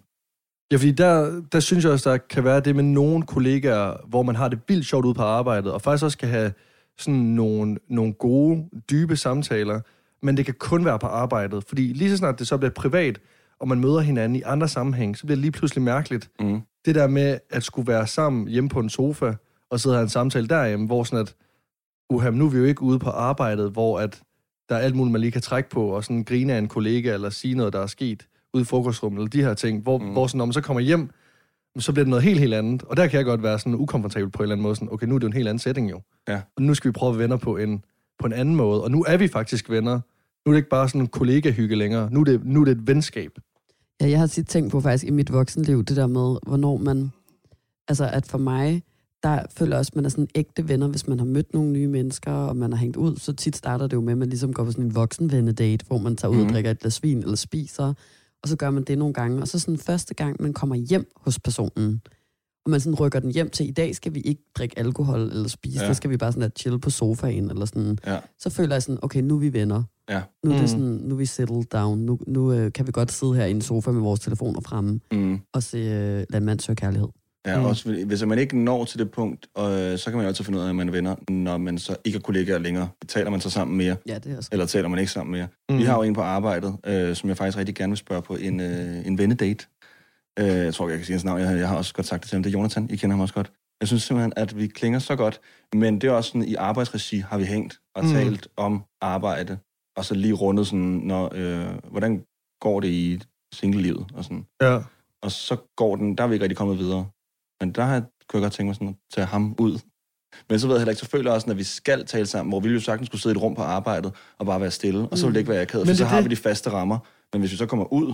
Ja, 0.73 0.77
fordi 0.77 0.91
der, 0.91 1.41
der 1.51 1.59
synes 1.59 1.83
jeg 1.83 1.93
også, 1.93 2.11
der 2.11 2.17
kan 2.17 2.43
være 2.43 2.59
det 2.59 2.75
med 2.75 2.83
nogle 2.83 3.23
kollegaer, 3.23 4.07
hvor 4.07 4.23
man 4.23 4.35
har 4.35 4.47
det 4.47 4.59
vildt 4.67 4.85
sjovt 4.85 5.05
ude 5.05 5.13
på 5.13 5.21
arbejdet, 5.21 5.71
og 5.71 5.81
faktisk 5.81 6.03
også 6.03 6.17
kan 6.17 6.29
have 6.29 6.53
sådan 6.97 7.19
nogle, 7.19 7.77
nogle 7.89 8.13
gode, 8.13 8.65
dybe 8.89 9.15
samtaler, 9.15 9.79
men 10.21 10.37
det 10.37 10.45
kan 10.45 10.53
kun 10.59 10.85
være 10.85 10.99
på 10.99 11.07
arbejdet. 11.07 11.63
Fordi 11.67 11.81
lige 11.81 12.09
så 12.09 12.17
snart 12.17 12.39
det 12.39 12.47
så 12.47 12.57
bliver 12.57 12.71
privat, 12.71 13.19
og 13.59 13.67
man 13.67 13.79
møder 13.79 13.99
hinanden 13.99 14.35
i 14.35 14.41
andre 14.41 14.67
sammenhæng, 14.67 15.17
så 15.17 15.25
bliver 15.25 15.35
det 15.35 15.41
lige 15.41 15.51
pludselig 15.51 15.81
mærkeligt. 15.81 16.29
Mm. 16.39 16.61
Det 16.85 16.95
der 16.95 17.07
med 17.07 17.37
at 17.49 17.63
skulle 17.63 17.87
være 17.87 18.07
sammen 18.07 18.47
hjemme 18.47 18.69
på 18.69 18.79
en 18.79 18.89
sofa, 18.89 19.33
og 19.69 19.79
sidde 19.79 19.93
og 19.93 19.97
have 19.97 20.03
en 20.03 20.09
samtale 20.09 20.47
derhjemme, 20.47 20.85
hvor 20.85 21.03
sådan 21.03 21.21
at, 21.21 21.35
uha, 22.09 22.29
nu 22.29 22.45
er 22.45 22.49
vi 22.49 22.57
jo 22.57 22.65
ikke 22.65 22.81
ude 22.81 22.99
på 22.99 23.09
arbejdet, 23.09 23.71
hvor 23.71 23.99
at 23.99 24.21
der 24.69 24.75
er 24.75 24.79
alt 24.79 24.95
muligt, 24.95 25.11
man 25.11 25.21
lige 25.21 25.31
kan 25.31 25.41
trække 25.41 25.69
på, 25.69 25.87
og 25.87 26.03
sådan 26.03 26.23
grine 26.23 26.53
af 26.53 26.57
en 26.57 26.67
kollega, 26.67 27.13
eller 27.13 27.29
sige 27.29 27.55
noget, 27.55 27.73
der 27.73 27.79
er 27.79 27.87
sket 27.87 28.27
ude 28.53 28.61
i 28.61 28.65
frokostrummet, 28.65 29.19
eller 29.19 29.29
de 29.29 29.41
her 29.41 29.53
ting, 29.53 29.81
hvor, 29.83 29.97
Mm. 29.97 30.05
mm. 30.05 30.11
hvor 30.11 30.27
sådan, 30.27 30.37
når 30.37 30.45
man 30.45 30.53
så 30.53 30.61
kommer 30.61 30.81
hjem, 30.81 31.09
så 31.79 31.91
bliver 31.91 32.03
det 32.03 32.09
noget 32.09 32.23
helt, 32.23 32.39
helt 32.39 32.53
andet. 32.53 32.83
Og 32.83 32.97
der 32.97 33.07
kan 33.07 33.17
jeg 33.17 33.25
godt 33.25 33.43
være 33.43 33.59
sådan 33.59 33.75
ukomfortabel 33.75 34.29
på 34.29 34.37
en 34.37 34.43
eller 34.43 34.53
anden 34.55 34.63
måde. 34.63 34.75
Sådan, 34.75 34.89
okay, 34.91 35.07
nu 35.07 35.15
er 35.15 35.19
det 35.19 35.23
jo 35.23 35.27
en 35.27 35.33
helt 35.33 35.47
anden 35.47 35.59
setting 35.59 35.91
jo. 35.91 36.01
Ja. 36.27 36.41
Og 36.55 36.61
nu 36.63 36.73
skal 36.73 36.87
vi 36.89 36.91
prøve 36.93 37.13
at 37.13 37.19
venner 37.19 37.37
på 37.37 37.57
en, 37.57 37.83
på 38.19 38.25
en 38.27 38.33
anden 38.33 38.55
måde. 38.55 38.83
Og 38.83 38.91
nu 38.91 39.03
er 39.07 39.17
vi 39.17 39.27
faktisk 39.27 39.69
venner. 39.69 39.93
Nu 40.45 40.49
er 40.49 40.53
det 40.53 40.57
ikke 40.57 40.69
bare 40.69 40.89
sådan 40.89 41.01
en 41.01 41.07
kollega-hygge 41.07 41.75
længere. 41.75 42.09
Nu 42.11 42.19
er 42.19 42.23
det, 42.23 42.45
nu 42.45 42.61
er 42.61 42.65
det 42.65 42.71
et 42.71 42.87
venskab. 42.87 43.31
Ja, 44.01 44.09
jeg 44.09 44.19
har 44.19 44.27
tit 44.27 44.47
tænkt 44.47 44.71
på 44.71 44.81
faktisk 44.81 45.03
i 45.07 45.11
mit 45.11 45.33
voksenliv, 45.33 45.83
det 45.83 45.97
der 45.97 46.07
med, 46.07 46.37
hvornår 46.47 46.77
man... 46.77 47.11
Altså, 47.87 48.09
at 48.13 48.25
for 48.27 48.37
mig, 48.37 48.83
der 49.23 49.39
føler 49.57 49.71
jeg 49.71 49.79
også, 49.79 49.89
at 49.91 49.95
man 49.95 50.05
er 50.05 50.09
sådan 50.09 50.27
ægte 50.35 50.67
venner, 50.69 50.87
hvis 50.87 51.07
man 51.07 51.19
har 51.19 51.25
mødt 51.25 51.53
nogle 51.53 51.71
nye 51.71 51.87
mennesker, 51.87 52.31
og 52.31 52.55
man 52.57 52.71
har 52.71 52.79
hængt 52.79 52.97
ud. 52.97 53.15
Så 53.17 53.33
tit 53.33 53.55
starter 53.55 53.87
det 53.87 53.93
jo 53.95 54.01
med, 54.01 54.11
at 54.11 54.17
man 54.17 54.29
ligesom 54.29 54.53
går 54.53 54.63
på 54.63 54.71
sådan 54.71 54.85
en 54.85 54.95
voksenvennedate, 54.95 55.85
hvor 55.87 55.97
man 55.97 56.15
tager 56.15 56.31
ud 56.31 56.35
Mhm. 56.37 56.45
og 56.47 56.53
drikker 56.53 56.71
et 56.71 56.79
glas 56.79 57.03
vin 57.03 57.17
eller 57.17 57.35
spiser. 57.35 57.93
Og 58.43 58.49
så 58.49 58.55
gør 58.55 58.69
man 58.69 58.83
det 58.83 58.97
nogle 58.97 59.13
gange. 59.13 59.41
Og 59.41 59.47
så 59.47 59.59
sådan 59.59 59.77
første 59.77 60.13
gang, 60.13 60.35
man 60.39 60.53
kommer 60.53 60.75
hjem 60.75 61.11
hos 61.15 61.39
personen, 61.39 62.01
og 62.65 62.71
man 62.71 62.79
sådan 62.79 62.95
rykker 62.99 63.19
den 63.19 63.31
hjem 63.31 63.49
til, 63.49 63.67
i 63.67 63.71
dag 63.71 63.95
skal 63.95 64.13
vi 64.13 64.19
ikke 64.21 64.41
drikke 64.57 64.79
alkohol 64.79 65.19
eller 65.19 65.47
spise, 65.47 65.79
Ja. 65.81 65.87
der 65.87 65.93
skal 65.93 66.09
vi 66.09 66.17
bare 66.17 66.31
sådan 66.31 66.43
at 66.43 66.59
chill 66.59 66.79
på 66.79 66.89
sofaen, 66.89 67.49
eller 67.49 67.65
sådan. 67.65 67.97
Ja. 68.05 68.19
Så 68.39 68.49
føler 68.49 68.75
jeg 68.75 68.83
sådan, 68.83 68.99
okay, 69.01 69.21
nu 69.21 69.35
er 69.35 69.39
vi 69.39 69.53
venner. 69.53 69.83
Ja. 70.09 70.21
Nu 70.43 70.51
er, 70.51 70.55
Mm. 70.55 70.59
det 70.61 70.69
sådan, 70.69 70.85
nu 70.85 71.13
er 71.15 71.17
vi 71.17 71.25
settled 71.25 71.63
down. 71.63 71.99
Nu, 71.99 72.19
nu 72.27 72.53
øh, 72.53 72.73
kan 72.73 72.87
vi 72.87 72.91
godt 72.91 73.11
sidde 73.11 73.35
her 73.35 73.45
i 73.45 73.51
en 73.51 73.61
sofa 73.61 73.91
med 73.91 74.01
vores 74.01 74.19
telefoner 74.19 74.61
fremme 74.61 74.99
Mm. 75.11 75.39
og 75.53 75.63
se 75.63 75.77
øh, 75.77 76.23
Landmand 76.29 76.59
søger 76.59 76.75
kærlighed. 76.75 77.07
Ja, 77.45 77.59
Mm. 77.59 77.65
også, 77.65 78.03
hvis 78.07 78.25
man 78.25 78.39
ikke 78.39 78.57
når 78.57 78.85
til 78.85 78.99
det 78.99 79.11
punkt, 79.11 79.47
øh, 79.57 79.63
så 79.97 80.03
kan 80.05 80.13
man 80.13 80.21
jo 80.21 80.27
altid 80.27 80.45
finde 80.45 80.59
ud 80.59 80.63
af, 80.63 80.69
at 80.69 80.75
man 80.75 80.87
er 80.87 80.91
venner, 80.91 81.15
når 81.29 81.57
man 81.57 81.77
så 81.77 81.95
ikke 82.05 82.17
er 82.17 82.21
kollegaer 82.21 82.57
længere. 82.57 82.89
Taler 83.07 83.29
man 83.29 83.41
så 83.41 83.49
sammen 83.49 83.77
mere, 83.77 83.95
Ja, 84.07 84.17
det 84.19 84.31
er 84.33 84.37
også. 84.37 84.49
eller 84.51 84.65
taler 84.65 84.87
man 84.87 84.99
ikke 84.99 85.11
sammen 85.11 85.31
mere? 85.31 85.47
Mm. 85.69 85.77
Vi 85.77 85.83
har 85.83 85.95
jo 85.95 86.01
en 86.01 86.13
på 86.13 86.21
arbejdet, 86.21 86.77
øh, 86.85 87.15
som 87.15 87.29
jeg 87.29 87.37
faktisk 87.37 87.57
rigtig 87.57 87.75
gerne 87.75 87.91
vil 87.91 87.97
spørge 87.97 88.21
på 88.21 88.35
en, 88.35 88.59
øh, 88.59 89.07
en 89.07 89.17
vennedate. 89.17 89.65
Øh, 90.39 90.45
jeg 90.47 90.73
tror, 90.73 90.89
jeg 90.89 90.97
kan 90.97 91.05
sige 91.05 91.13
hans 91.13 91.23
navn. 91.23 91.39
Jeg, 91.41 91.57
jeg 91.59 91.67
har 91.67 91.77
også 91.77 91.93
godt 91.93 92.07
sagt 92.07 92.21
det 92.23 92.29
til 92.29 92.35
ham. 92.35 92.43
Det 92.43 92.49
er 92.49 92.53
Jonathan. 92.53 92.89
I 92.89 92.95
kender 92.95 93.15
ham 93.15 93.21
også 93.21 93.33
godt. 93.33 93.51
Jeg 93.81 93.87
synes 93.87 94.03
simpelthen, 94.03 94.33
at 94.35 94.57
vi 94.57 94.67
klinger 94.67 94.99
så 94.99 95.15
godt. 95.15 95.39
Men 95.73 96.01
det 96.01 96.07
er 96.07 96.11
også 96.11 96.27
sådan, 96.27 96.43
i 96.47 96.55
arbejdsregi 96.55 97.17
har 97.17 97.37
vi 97.37 97.43
hængt 97.45 97.79
og 97.95 98.05
mm. 98.05 98.11
talt 98.11 98.47
om 98.57 98.83
arbejde. 99.01 99.57
Og 99.97 100.05
så 100.05 100.13
lige 100.15 100.33
rundet 100.33 100.67
sådan, 100.67 100.79
når, 101.03 101.31
øh, 101.35 101.65
hvordan 101.91 102.23
går 102.61 102.79
det 102.79 102.87
i 102.87 103.21
single-livet? 103.53 104.05
Og, 104.13 104.23
sådan. 104.23 104.45
Ja. 104.61 104.79
og 105.21 105.31
så 105.31 105.57
går 105.75 105.95
den, 105.95 106.15
der 106.17 106.23
er 106.23 106.27
vi 106.27 106.33
ikke 106.35 106.43
rigtig 106.43 106.57
kommet 106.57 106.77
videre. 106.79 107.05
Men 107.61 107.71
der 107.71 107.83
har 107.83 107.93
jeg, 107.93 108.03
kunne 108.29 108.39
jeg 108.39 108.45
godt 108.45 108.53
tænke 108.53 108.67
mig 108.67 108.75
sådan 108.75 108.87
at 108.87 108.95
tage 109.13 109.27
ham 109.27 109.55
ud. 109.59 109.79
Men 110.49 110.59
så 110.59 110.67
ved 110.67 110.75
jeg 110.75 110.79
heller 110.79 110.91
ikke, 110.91 110.99
så 110.99 111.09
føler 111.09 111.31
jeg 111.31 111.35
også, 111.35 111.51
at 111.51 111.57
vi 111.57 111.63
skal 111.63 112.05
tale 112.05 112.25
sammen, 112.25 112.51
hvor 112.51 112.59
vi 112.59 112.69
jo 112.69 112.79
sagtens 112.79 113.07
skulle 113.07 113.21
sidde 113.21 113.35
i 113.35 113.37
et 113.37 113.41
rum 113.41 113.55
på 113.55 113.61
arbejdet 113.61 114.13
og 114.37 114.45
bare 114.45 114.61
være 114.61 114.71
stille, 114.71 115.07
og 115.11 115.17
så 115.17 115.25
vil 115.25 115.33
det 115.33 115.39
ikke 115.39 115.51
være 115.51 115.61
akavet, 115.61 115.87
for 115.87 115.93
så 115.93 116.03
det 116.03 116.09
har 116.09 116.21
vi 116.21 116.29
de 116.29 116.35
faste 116.35 116.69
rammer. 116.69 116.99
Men 117.33 117.41
hvis 117.41 117.51
vi 117.51 117.57
så 117.57 117.65
kommer 117.65 117.93
ud 117.93 118.13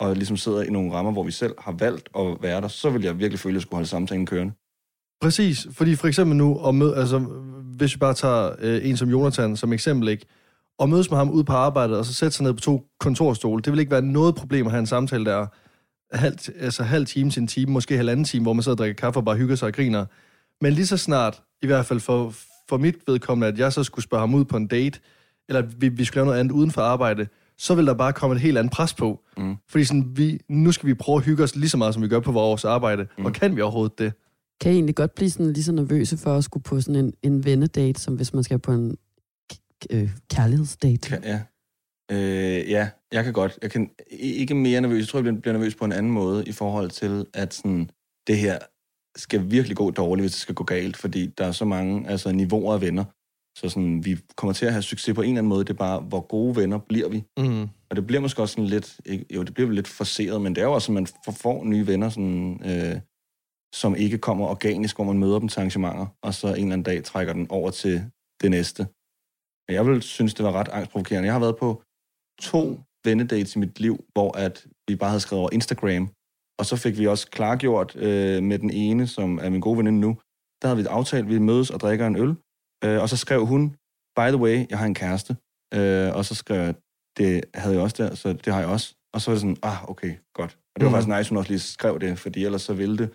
og 0.00 0.14
ligesom 0.14 0.36
sidder 0.36 0.62
i 0.62 0.70
nogle 0.70 0.92
rammer, 0.92 1.12
hvor 1.12 1.22
vi 1.22 1.30
selv 1.30 1.54
har 1.58 1.72
valgt 1.72 2.08
at 2.18 2.36
være 2.40 2.60
der, 2.60 2.68
så 2.68 2.90
vil 2.90 3.02
jeg 3.02 3.18
virkelig 3.18 3.38
føle, 3.38 3.52
at 3.52 3.54
jeg 3.54 3.62
skulle 3.62 3.76
holde 3.76 3.88
samtalen 3.88 4.26
kørende. 4.26 4.52
Præcis, 5.22 5.66
fordi 5.72 5.96
for 5.96 6.08
eksempel 6.08 6.36
nu, 6.36 6.58
og 6.58 6.74
mød, 6.74 6.94
altså, 6.94 7.18
hvis 7.76 7.94
vi 7.94 7.98
bare 7.98 8.14
tager 8.14 8.56
øh, 8.58 8.88
en 8.88 8.96
som 8.96 9.08
Jonathan 9.08 9.56
som 9.56 9.72
eksempel, 9.72 10.08
ikke? 10.08 10.26
og 10.78 10.88
mødes 10.88 11.10
med 11.10 11.18
ham 11.18 11.30
ude 11.30 11.44
på 11.44 11.52
arbejdet, 11.52 11.98
og 11.98 12.04
så 12.04 12.14
sætte 12.14 12.36
sig 12.36 12.44
ned 12.44 12.52
på 12.52 12.60
to 12.60 12.86
kontorstole, 13.00 13.62
det 13.62 13.72
vil 13.72 13.80
ikke 13.80 13.92
være 13.92 14.02
noget 14.02 14.34
problem 14.34 14.66
at 14.66 14.72
have 14.72 14.80
en 14.80 14.86
samtale 14.86 15.24
der, 15.24 15.46
halv, 16.12 16.38
altså 16.60 16.82
halv 16.82 17.06
time 17.06 17.30
til 17.30 17.40
en 17.40 17.46
time, 17.46 17.72
måske 17.72 17.96
halvanden 17.96 18.24
time, 18.24 18.42
hvor 18.42 18.52
man 18.52 18.62
sidder 18.62 18.74
og 18.74 18.78
drikker 18.78 19.00
kaffe 19.00 19.20
og 19.20 19.24
bare 19.24 19.36
hygger 19.36 19.56
sig 19.56 19.66
og 19.66 19.72
griner. 19.72 20.06
Men 20.60 20.72
lige 20.72 20.86
så 20.86 20.96
snart, 20.96 21.42
i 21.62 21.66
hvert 21.66 21.86
fald 21.86 22.00
for, 22.00 22.34
for 22.68 22.76
mit 22.76 22.96
vedkommende, 23.06 23.48
at 23.48 23.58
jeg 23.58 23.72
så 23.72 23.84
skulle 23.84 24.02
spørge 24.02 24.20
ham 24.20 24.34
ud 24.34 24.44
på 24.44 24.56
en 24.56 24.66
date, 24.66 25.00
eller 25.48 25.62
vi, 25.62 25.88
vi 25.88 26.04
skulle 26.04 26.16
lave 26.16 26.26
noget 26.26 26.40
andet 26.40 26.52
uden 26.52 26.70
for 26.70 26.82
arbejde, 26.82 27.26
så 27.58 27.74
vil 27.74 27.86
der 27.86 27.94
bare 27.94 28.12
komme 28.12 28.36
et 28.36 28.42
helt 28.42 28.58
andet 28.58 28.72
pres 28.72 28.94
på. 28.94 29.20
Mm. 29.36 29.56
Fordi 29.68 29.84
sådan, 29.84 30.16
vi, 30.16 30.40
nu 30.48 30.72
skal 30.72 30.86
vi 30.86 30.94
prøve 30.94 31.18
at 31.18 31.24
hygge 31.24 31.42
os 31.42 31.56
lige 31.56 31.68
så 31.70 31.76
meget, 31.76 31.94
som 31.94 32.02
vi 32.02 32.08
gør 32.08 32.20
på 32.20 32.32
vores 32.32 32.64
arbejde. 32.64 33.06
Mm. 33.18 33.24
Og 33.24 33.32
kan 33.32 33.56
vi 33.56 33.60
overhovedet 33.60 33.98
det? 33.98 34.12
Kan 34.60 34.72
I 34.72 34.74
egentlig 34.74 34.94
godt 34.94 35.14
blive 35.14 35.30
sådan 35.30 35.52
lige 35.52 35.64
så 35.64 35.72
nervøse 35.72 36.16
for 36.16 36.36
at 36.36 36.44
skulle 36.44 36.62
på 36.62 36.80
sådan 36.80 37.04
en, 37.04 37.12
en 37.22 37.44
vennedate, 37.44 38.00
som 38.00 38.14
hvis 38.14 38.34
man 38.34 38.44
skal 38.44 38.58
på 38.58 38.72
en 38.72 38.96
k- 39.52 39.86
øh, 39.90 40.10
kærlighedsdate? 40.30 41.08
Kan, 41.08 41.24
ja. 41.24 41.40
Øh, 42.12 42.49
ja, 42.70 42.90
jeg 43.12 43.24
kan 43.24 43.32
godt. 43.32 43.58
Jeg 43.62 43.70
kan 43.70 43.90
ikke 44.10 44.54
mere 44.54 44.80
nervøs. 44.80 44.98
Jeg 45.00 45.08
tror, 45.08 45.22
jeg 45.22 45.40
bliver- 45.40 45.52
nervøs 45.58 45.74
på 45.74 45.84
en 45.84 45.92
anden 45.92 46.12
måde 46.12 46.44
i 46.46 46.52
forhold 46.52 46.90
til, 46.90 47.26
at 47.34 47.54
sådan, 47.54 47.90
det 48.26 48.38
her 48.38 48.58
skal 49.16 49.50
virkelig 49.50 49.76
gå 49.76 49.90
dårligt, 49.90 50.22
hvis 50.22 50.32
det 50.32 50.40
skal 50.40 50.54
gå 50.54 50.64
galt, 50.64 50.96
fordi 50.96 51.26
der 51.26 51.44
er 51.44 51.52
så 51.52 51.64
mange 51.64 52.08
altså, 52.08 52.32
niveauer 52.32 52.74
af 52.74 52.80
venner. 52.80 53.04
Så 53.58 53.68
sådan, 53.68 54.04
vi 54.04 54.18
kommer 54.36 54.52
til 54.52 54.66
at 54.66 54.72
have 54.72 54.82
succes 54.82 55.14
på 55.14 55.22
en 55.22 55.28
eller 55.28 55.38
anden 55.38 55.48
måde. 55.48 55.64
Det 55.64 55.70
er 55.70 55.74
bare, 55.88 56.00
hvor 56.00 56.20
gode 56.20 56.56
venner 56.56 56.78
bliver 56.78 57.08
vi. 57.08 57.24
Mm. 57.38 57.62
Og 57.90 57.96
det 57.96 58.06
bliver 58.06 58.20
måske 58.20 58.42
også 58.42 58.52
sådan 58.52 58.66
lidt, 58.66 59.00
ikke- 59.06 59.26
jo, 59.34 59.42
det 59.42 59.54
bliver 59.54 59.70
lidt 59.70 59.88
forseret, 59.88 60.40
men 60.42 60.54
det 60.54 60.60
er 60.60 60.66
jo 60.66 60.72
også, 60.72 60.92
at 60.92 60.94
man 60.94 61.06
får, 61.24 61.32
får 61.32 61.64
nye 61.64 61.86
venner, 61.86 62.08
sådan, 62.08 62.60
øh, 62.64 63.00
som 63.74 63.96
ikke 63.96 64.18
kommer 64.18 64.46
organisk, 64.46 64.96
hvor 64.96 65.04
man 65.04 65.18
møder 65.18 65.38
dem 65.38 65.48
til 65.48 65.60
arrangementer, 65.60 66.06
og 66.22 66.34
så 66.34 66.46
en 66.46 66.52
eller 66.54 66.62
anden 66.72 66.82
dag 66.82 67.04
trækker 67.04 67.32
den 67.32 67.46
over 67.50 67.70
til 67.70 68.04
det 68.42 68.50
næste. 68.50 68.82
Men 69.68 69.74
Jeg 69.74 69.86
vil 69.86 70.02
synes, 70.02 70.34
det 70.34 70.44
var 70.44 70.52
ret 70.52 70.68
angstprovokerende. 70.68 71.26
Jeg 71.26 71.32
har 71.34 71.40
været 71.40 71.56
på 71.56 71.82
to 72.40 72.80
vennedates 73.04 73.56
i 73.56 73.58
mit 73.58 73.80
liv, 73.80 74.04
hvor 74.12 74.36
at 74.38 74.66
vi 74.88 74.96
bare 74.96 75.10
havde 75.10 75.20
skrevet 75.20 75.40
over 75.40 75.50
Instagram, 75.52 76.08
og 76.58 76.66
så 76.66 76.76
fik 76.76 76.98
vi 76.98 77.06
også 77.06 77.30
klargjort 77.30 77.96
øh, 77.96 78.42
med 78.42 78.58
den 78.58 78.70
ene, 78.70 79.06
som 79.06 79.38
er 79.42 79.50
min 79.50 79.60
gode 79.60 79.76
veninde 79.78 80.00
nu, 80.00 80.18
der 80.62 80.68
havde 80.68 80.76
vi 80.82 80.86
aftalt, 80.86 81.24
at 81.24 81.30
vi 81.30 81.38
mødes 81.38 81.70
og 81.70 81.80
drikker 81.80 82.06
en 82.06 82.16
øl, 82.16 82.34
øh, 82.84 83.02
og 83.02 83.08
så 83.08 83.16
skrev 83.16 83.46
hun, 83.46 83.62
by 84.16 84.26
the 84.28 84.36
way, 84.36 84.66
jeg 84.70 84.78
har 84.78 84.86
en 84.86 84.94
kæreste, 84.94 85.36
øh, 85.74 86.14
og 86.16 86.24
så 86.24 86.34
skrev 86.34 86.60
jeg, 86.60 86.74
det 87.18 87.44
havde 87.54 87.74
jeg 87.74 87.82
også 87.82 88.02
der, 88.02 88.14
så 88.14 88.32
det 88.32 88.52
har 88.52 88.60
jeg 88.60 88.68
også. 88.68 88.94
Og 89.14 89.20
så 89.20 89.30
var 89.30 89.34
det 89.34 89.40
sådan, 89.40 89.56
ah, 89.62 89.90
okay, 89.90 90.12
godt. 90.34 90.58
Og 90.74 90.80
det 90.80 90.84
var 90.84 90.88
Mm. 90.90 90.94
faktisk 90.94 91.16
nice, 91.18 91.30
hun 91.30 91.38
også 91.38 91.50
lige 91.50 91.60
skrev 91.60 92.00
det, 92.00 92.18
fordi 92.18 92.44
ellers 92.44 92.62
så 92.62 92.74
ville 92.74 92.98
det 92.98 93.10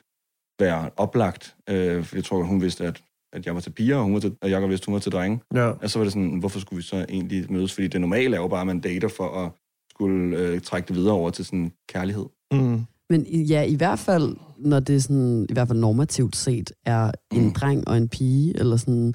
være 0.60 0.90
oplagt, 0.98 1.56
øh, 1.70 2.04
for 2.04 2.16
jeg 2.16 2.24
tror, 2.24 2.44
hun 2.44 2.62
vidste, 2.62 2.86
at, 2.88 3.02
at 3.36 3.46
jeg 3.46 3.56
var 3.56 3.62
til 3.62 3.70
piger, 3.72 3.96
og, 3.98 4.04
hun 4.04 4.14
var 4.14 4.20
til, 4.20 4.36
og 4.42 4.50
Jacob 4.50 4.70
vidste, 4.70 4.86
hun 4.86 4.94
var 4.94 5.00
til 5.00 5.12
drenge. 5.12 5.40
Ja. 5.54 5.68
Og 5.68 5.90
så 5.90 6.00
var 6.00 6.04
det 6.04 6.14
sådan, 6.14 6.38
hvorfor 6.40 6.60
skulle 6.60 6.78
vi 6.78 6.84
så 6.84 7.06
egentlig 7.10 7.52
mødes? 7.52 7.74
Fordi 7.74 7.88
det 7.88 8.02
normale 8.02 8.36
er 8.36 8.42
jo 8.42 8.48
bare, 8.48 8.62
at 8.62 8.68
man 8.68 8.80
dater 8.80 9.08
for 9.08 9.46
at 9.46 9.52
skulle 9.92 10.38
øh, 10.38 10.62
trække 10.62 10.88
det 10.88 10.96
videre 10.96 11.14
over 11.14 11.30
til 11.30 11.46
sådan 11.46 11.72
kærlighed. 11.90 12.26
Mm. 12.52 12.86
Men 13.10 13.26
ja, 13.26 13.62
i 13.62 13.76
hvert 13.76 14.00
fald, 14.00 14.36
når 14.58 14.80
det 14.80 15.04
sådan, 15.04 15.46
i 15.50 15.54
hvert 15.54 15.68
fald 15.68 15.80
normativt 15.80 16.36
set 16.36 16.72
er 16.86 17.12
en 17.34 17.44
Mm. 17.44 17.52
dreng 17.54 17.88
og 17.88 17.98
en 17.98 18.08
pige, 18.10 18.60
eller 18.60 18.78
sådan, 18.78 19.14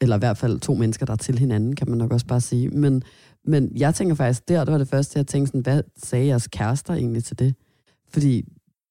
eller 0.00 0.16
i 0.16 0.18
hvert 0.18 0.36
fald 0.38 0.60
to 0.60 0.74
mennesker, 0.74 1.06
der 1.06 1.12
er 1.12 1.16
til 1.16 1.38
hinanden, 1.38 1.76
kan 1.76 1.88
man 1.88 1.98
nok 1.98 2.12
også 2.12 2.26
bare 2.26 2.40
sige. 2.40 2.68
Men, 2.68 3.02
men 3.44 3.72
jeg 3.76 3.94
tænker 3.94 4.14
faktisk, 4.14 4.48
der, 4.48 4.64
det 4.64 4.72
var 4.72 4.78
det 4.78 4.88
første, 4.88 5.18
jeg 5.18 5.26
tænkte 5.26 5.48
sådan, 5.48 5.60
hvad 5.60 5.82
sagde 5.96 6.26
jeres 6.26 6.46
kærester 6.48 6.94
egentlig 6.94 7.24
til 7.24 7.38
det? 7.38 7.54
Fordi 8.08 8.44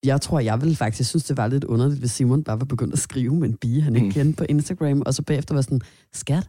jeg 0.04 0.20
tror, 0.20 0.40
jeg 0.40 0.60
ville 0.60 0.76
faktisk 0.76 1.08
synes, 1.10 1.24
det 1.24 1.36
var 1.36 1.46
lidt 1.46 1.64
underligt, 1.64 2.00
hvis 2.00 2.10
Simon 2.10 2.44
bare 2.44 2.58
var 2.60 2.64
begyndt 2.66 2.92
at 2.92 2.98
skrive 2.98 3.34
med 3.34 3.48
en 3.48 3.56
pige, 3.56 3.82
han 3.82 3.94
ikke 3.94 4.06
Mm. 4.06 4.12
kendte 4.12 4.36
på 4.36 4.44
Instagram, 4.48 5.02
og 5.06 5.14
så 5.14 5.22
bagefter 5.22 5.54
var 5.54 5.62
sådan, 5.62 5.80
skat, 6.12 6.48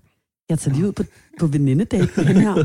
jeg 0.50 0.60
tager 0.60 0.76
lige 0.76 0.88
ud 0.88 0.92
på, 0.92 1.04
på 1.40 1.48
venindedate 1.48 2.10
med 2.18 2.26
hende 2.26 2.42
her. 2.42 2.56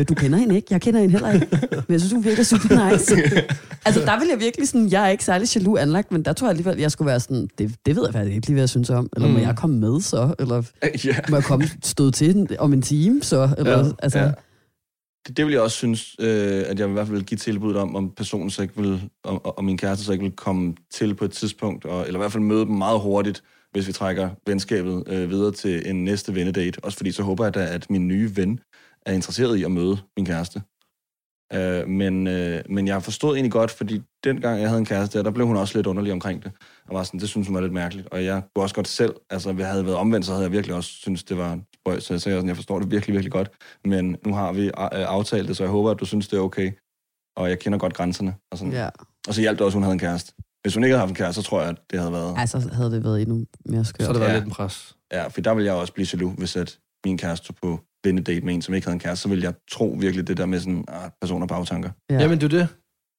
Øh, 0.00 0.04
du 0.08 0.14
kender 0.14 0.38
hende 0.38 0.54
ikke, 0.56 0.68
jeg 0.70 0.80
kender 0.80 1.00
hende 1.00 1.12
heller 1.12 1.32
ikke. 1.32 1.46
Men 1.72 1.84
jeg 1.88 2.00
synes, 2.00 2.12
hun 2.12 2.24
virker 2.24 2.42
super 2.42 2.90
nice. 2.92 3.16
altså, 3.86 4.00
der 4.00 4.18
vil 4.18 4.28
jeg 4.30 4.40
virkelig 4.40 4.68
sådan, 4.68 4.88
jeg 4.92 5.04
er 5.04 5.08
ikke 5.08 5.24
særlig 5.24 5.56
jaloux 5.56 5.78
anlagt, 5.80 6.12
men 6.12 6.22
der 6.22 6.32
tror 6.32 6.46
jeg 6.46 6.50
alligevel, 6.50 6.78
jeg 6.78 6.90
skulle 6.92 7.06
være 7.06 7.20
sådan, 7.20 7.48
det, 7.58 7.74
det 7.86 7.96
ved 7.96 8.02
jeg 8.06 8.12
faktisk 8.12 8.34
ikke 8.34 8.46
lige, 8.46 8.54
hvad 8.54 8.62
jeg 8.62 8.68
synes 8.68 8.90
om. 8.90 9.08
Eller 9.16 9.28
må 9.28 9.38
Mm. 9.38 9.42
jeg 9.44 9.56
komme 9.56 9.78
med 9.78 10.00
så? 10.00 10.34
Eller 10.38 10.62
ja. 11.04 11.16
må 11.30 11.36
jeg 11.36 11.44
komme 11.44 11.68
støde 11.82 12.10
til 12.10 12.34
den 12.34 12.48
om 12.58 12.72
en 12.72 12.82
time 12.82 13.22
så? 13.22 13.54
Eller, 13.58 13.78
Ja, 13.78 13.90
altså, 14.02 14.18
ja. 14.18 14.30
Det, 15.26 15.36
det 15.36 15.46
vil 15.46 15.52
jeg 15.52 15.60
også 15.62 15.76
synes, 15.76 16.16
øh, 16.18 16.64
at 16.66 16.78
jeg 16.78 16.88
i 16.88 16.92
hvert 16.92 17.06
fald 17.06 17.16
vil 17.16 17.26
give 17.26 17.38
tilbud 17.38 17.74
om, 17.74 17.96
om 17.96 18.10
personen 18.10 18.50
så 18.50 18.62
ikke 18.62 18.76
vil, 18.76 19.10
om, 19.24 19.40
om 19.44 19.64
min 19.64 19.78
kæreste 19.78 20.04
så 20.04 20.12
ikke 20.12 20.24
vil 20.24 20.36
komme 20.36 20.74
til 20.90 21.14
på 21.14 21.24
et 21.24 21.32
tidspunkt, 21.32 21.84
og, 21.84 22.06
eller 22.06 22.18
i 22.18 22.22
hvert 22.22 22.32
fald 22.32 22.42
møde 22.42 22.64
dem 22.64 22.74
meget 22.74 23.00
hurtigt, 23.00 23.42
hvis 23.72 23.86
vi 23.86 23.92
trækker 23.92 24.30
venskabet 24.46 25.04
øh, 25.06 25.30
videre 25.30 25.52
til 25.52 25.90
en 25.90 26.04
næste 26.04 26.34
vennedate. 26.34 26.84
Også 26.84 26.96
fordi 26.96 27.12
så 27.12 27.22
håber 27.22 27.44
jeg 27.44 27.54
da, 27.54 27.64
at 27.66 27.90
min 27.90 28.08
nye 28.08 28.36
ven 28.36 28.60
er 29.06 29.12
interesseret 29.12 29.56
i 29.56 29.64
at 29.64 29.70
møde 29.70 29.98
min 30.16 30.26
kæreste. 30.26 30.62
Øh, 31.54 31.88
men, 31.88 32.26
øh, 32.26 32.62
men 32.68 32.86
jeg 32.88 33.02
forstod 33.02 33.34
egentlig 33.34 33.52
godt, 33.52 33.70
fordi 33.70 34.02
dengang 34.24 34.60
jeg 34.60 34.68
havde 34.68 34.78
en 34.78 34.84
kæreste, 34.84 35.18
der, 35.18 35.24
der 35.24 35.30
blev 35.30 35.46
hun 35.46 35.56
også 35.56 35.78
lidt 35.78 35.86
underlig 35.86 36.12
omkring 36.12 36.42
det. 36.44 36.52
Og 36.88 36.94
var 36.94 37.02
sådan, 37.02 37.20
det 37.20 37.28
synes 37.28 37.46
hun 37.46 37.54
var 37.54 37.60
lidt 37.60 37.72
mærkeligt. 37.72 38.08
Og 38.08 38.24
jeg 38.24 38.42
kunne 38.54 38.64
også 38.64 38.74
godt 38.74 38.88
selv, 38.88 39.14
altså 39.30 39.52
hvis 39.52 39.62
jeg 39.62 39.70
havde 39.70 39.84
været 39.86 39.96
omvendt, 39.96 40.26
så 40.26 40.32
havde 40.32 40.44
jeg 40.44 40.52
virkelig 40.52 40.76
også 40.76 40.90
synes 40.90 41.24
det 41.24 41.38
var 41.38 41.58
spøjs. 41.74 42.04
Så 42.04 42.14
jeg 42.14 42.20
sagde 42.20 42.36
sådan, 42.36 42.48
jeg 42.48 42.56
forstår 42.56 42.78
det 42.78 42.90
virkelig, 42.90 43.12
virkelig 43.12 43.32
godt. 43.32 43.50
Men 43.84 44.16
nu 44.26 44.34
har 44.34 44.52
vi 44.52 44.66
øh, 44.66 44.72
aftalt 44.92 45.48
det, 45.48 45.56
så 45.56 45.62
jeg 45.62 45.70
håber, 45.70 45.90
at 45.90 46.00
du 46.00 46.04
synes, 46.04 46.28
det 46.28 46.36
er 46.36 46.40
okay. 46.40 46.72
Og 47.36 47.48
jeg 47.48 47.58
kender 47.58 47.78
godt 47.78 47.94
grænserne. 47.94 48.34
Og, 48.52 48.58
sådan. 48.58 48.72
ja. 48.72 48.88
og 49.28 49.34
så 49.34 49.40
hjalp 49.40 49.58
det 49.58 49.64
også, 49.64 49.76
at 49.76 49.78
hun 49.78 49.82
havde 49.82 49.92
en 49.92 49.98
kæreste. 49.98 50.32
Hvis 50.62 50.74
hun 50.74 50.84
ikke 50.84 50.92
havde 50.92 51.00
haft 51.00 51.10
en 51.10 51.14
kæreste, 51.16 51.42
så 51.42 51.48
tror 51.48 51.60
jeg, 51.60 51.70
at 51.70 51.76
det 51.90 51.98
havde 51.98 52.12
været... 52.12 52.34
altså, 52.38 52.70
havde 52.72 52.90
det 52.90 53.04
været 53.04 53.22
endnu 53.22 53.44
mere 53.66 53.84
skørt. 53.84 54.06
Så 54.06 54.12
det 54.12 54.20
været 54.20 54.30
Ja. 54.30 54.34
lidt 54.34 54.44
en 54.44 54.50
pres. 54.50 54.96
Ja, 55.12 55.26
for 55.26 55.40
der 55.40 55.54
ville 55.54 55.66
jeg 55.66 55.74
også 55.74 55.92
blive 55.92 56.06
jaloux, 56.12 56.34
hvis 56.38 56.56
at 56.56 56.78
min 57.06 57.18
kæreste 57.18 57.46
tog 57.46 57.56
på 57.62 57.80
vennedate 58.04 58.40
med 58.40 58.54
en, 58.54 58.62
som 58.62 58.74
ikke 58.74 58.86
havde 58.86 58.94
en 58.94 59.00
kæreste, 59.00 59.22
så 59.22 59.28
ville 59.28 59.44
jeg 59.44 59.54
tro 59.70 59.96
virkelig 60.00 60.26
det 60.28 60.36
der 60.36 60.46
med 60.46 60.60
sådan, 60.60 60.84
ah, 60.88 61.10
personer 61.20 61.46
bagtanker. 61.46 61.90
Ja. 62.10 62.18
Jamen, 62.20 62.40
det 62.40 62.44
er 62.52 62.58
det. 62.58 62.68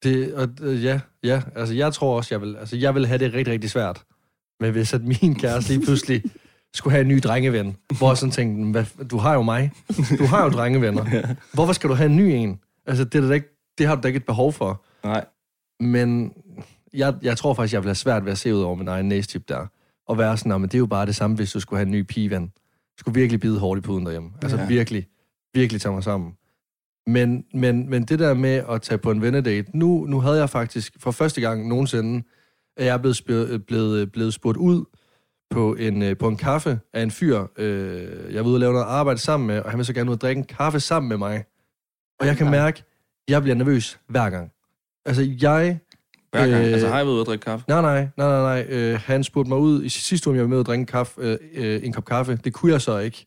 det 0.04 0.34
og, 0.34 0.50
øh, 0.62 0.84
ja, 0.84 1.00
ja, 1.24 1.42
altså 1.56 1.74
jeg 1.76 1.94
tror 1.94 2.18
også, 2.18 2.36
jeg 2.36 2.42
vil, 2.42 2.56
altså, 2.56 2.76
jeg 2.78 2.96
vil 2.96 3.06
have 3.08 3.18
det 3.18 3.34
rigtig, 3.34 3.54
rigtig 3.54 3.70
svært. 3.70 4.04
Men 4.60 4.72
hvis 4.72 4.94
at 4.94 5.02
min 5.04 5.36
kæreste 5.36 5.74
lige 5.74 5.86
pludselig 5.86 6.24
skulle 6.76 6.92
have 6.92 7.02
en 7.02 7.08
ny 7.08 7.20
drengeven, 7.24 7.78
hvor 7.98 8.10
jeg 8.10 8.18
sådan 8.18 8.32
tænkte, 8.32 8.72
hvad, 8.72 9.08
du 9.08 9.18
har 9.18 9.34
jo 9.34 9.42
mig. 9.42 9.72
Du 10.20 10.26
har 10.26 10.44
jo 10.44 10.50
drengevenner. 10.50 11.34
Hvorfor 11.54 11.74
skal 11.74 11.90
du 11.90 11.96
have 11.96 12.10
en 12.10 12.16
ny 12.16 12.22
en? 12.22 12.60
Altså, 12.88 13.04
det, 13.04 13.24
er 13.24 13.28
da 13.28 13.34
ikke, 13.34 13.74
det 13.78 13.88
har 13.88 13.96
du 13.96 14.02
da 14.02 14.08
ikke 14.08 14.18
et 14.18 14.26
behov 14.26 14.54
for. 14.54 14.84
Nej, 15.04 15.26
Men 15.80 16.34
jeg, 16.94 17.14
jeg 17.22 17.38
tror 17.38 17.54
faktisk, 17.54 17.74
jeg 17.74 17.82
vil 17.84 17.88
have 17.88 17.96
svært 17.96 18.26
ved 18.26 18.32
at 18.32 18.38
se 18.38 18.56
ud 18.56 18.62
over 18.62 18.76
min 18.76 18.88
egen 18.88 19.10
næstip 19.10 19.48
der. 19.50 19.68
Og 20.08 20.18
være 20.18 20.38
sådan, 20.38 20.50
"Nå, 20.50 20.58
men 20.58 20.70
det 20.70 20.76
er 20.76 20.80
jo 20.80 20.86
bare 20.86 21.06
det 21.06 21.16
samme, 21.16 21.36
hvis 21.36 21.52
du 21.52 21.60
skulle 21.60 21.78
have 21.80 21.86
en 21.86 21.92
ny 21.92 22.02
pigeven. 22.02 22.52
Skulle 23.00 23.16
virkelig 23.20 23.40
bide 23.40 23.60
hårdt 23.60 23.80
i 23.80 23.82
puden 23.82 24.06
derhjemme. 24.06 24.32
Altså 24.42 24.58
Ja. 24.58 24.68
virkelig, 24.68 25.08
virkelig 25.54 25.82
tage 25.82 25.94
mig 25.94 26.04
sammen. 26.04 26.34
Men, 27.08 27.46
men, 27.54 27.90
men 27.90 28.04
det 28.04 28.20
der 28.20 28.34
med 28.34 28.64
at 28.70 28.82
tage 28.82 28.98
på 28.98 29.12
en 29.12 29.22
vennedate, 29.22 29.78
nu, 29.78 30.06
nu 30.06 30.20
havde 30.20 30.38
jeg 30.40 30.50
faktisk 30.50 30.94
for 31.00 31.12
første 31.12 31.42
gang 31.42 31.68
nogensinde, 31.68 32.24
at 32.78 32.86
jeg 32.86 32.94
er 32.94 32.98
blevet, 32.98 33.66
blevet, 33.66 34.12
blevet 34.12 34.34
spurgt 34.34 34.58
ud 34.58 34.86
på 35.50 35.76
en, 35.76 36.02
øh, 36.02 36.18
på 36.18 36.28
en 36.28 36.38
kaffe 36.38 36.80
af 36.94 37.04
en 37.04 37.12
fyr, 37.12 37.46
øh, 37.58 38.34
jeg 38.34 38.44
var 38.44 38.48
ude 38.50 38.56
og 38.56 38.60
lave 38.60 38.74
noget 38.74 38.86
arbejde 38.86 39.20
sammen 39.20 39.48
med, 39.48 39.60
og 39.60 39.70
han 39.72 39.78
vil 39.78 39.86
så 39.86 39.94
gerne 39.94 40.10
ud 40.12 40.16
og 40.16 40.22
drikke 40.22 40.40
en 40.40 40.46
kaffe 40.46 40.80
sammen 40.80 41.10
med 41.10 41.18
mig. 41.18 41.44
Og 42.20 42.28
jeg 42.28 42.38
kan 42.38 42.52
mærke, 42.52 42.78
at 42.80 42.86
jeg 43.32 43.42
bliver 43.42 43.56
nervøs 43.56 44.00
hver 44.08 44.30
gang. 44.30 44.52
Altså, 45.06 45.36
jeg 45.42 45.80
hver 46.34 46.48
gang. 46.48 46.66
Øh, 46.66 46.74
altså 46.74 46.88
har 46.88 46.98
jeg 46.98 47.06
været 47.06 47.14
ude 47.14 47.22
at 47.22 47.28
drikke 47.28 47.44
kaffe? 47.44 47.66
Nej, 47.68 47.82
nej, 47.82 48.08
nej, 48.18 48.28
nej, 48.28 48.42
nej. 48.42 48.66
Øh, 48.70 49.00
han 49.06 49.24
spurgte 49.24 49.50
mig 49.50 49.58
ud 49.58 49.84
i 49.84 49.90
sidste 49.90 50.30
uge, 50.30 50.34
om 50.34 50.36
jeg 50.36 50.44
var 50.44 50.50
med 50.50 50.60
at 50.60 50.68
drikke 50.68 50.82
en, 50.82 50.86
kaffe, 50.86 51.22
øh, 51.22 51.38
øh, 51.54 51.82
en 51.84 51.94
kop 51.94 52.06
kaffe. 52.06 52.40
Det 52.44 52.54
kunne 52.54 52.72
jeg 52.72 52.82
så 52.82 52.98
ikke. 52.98 53.26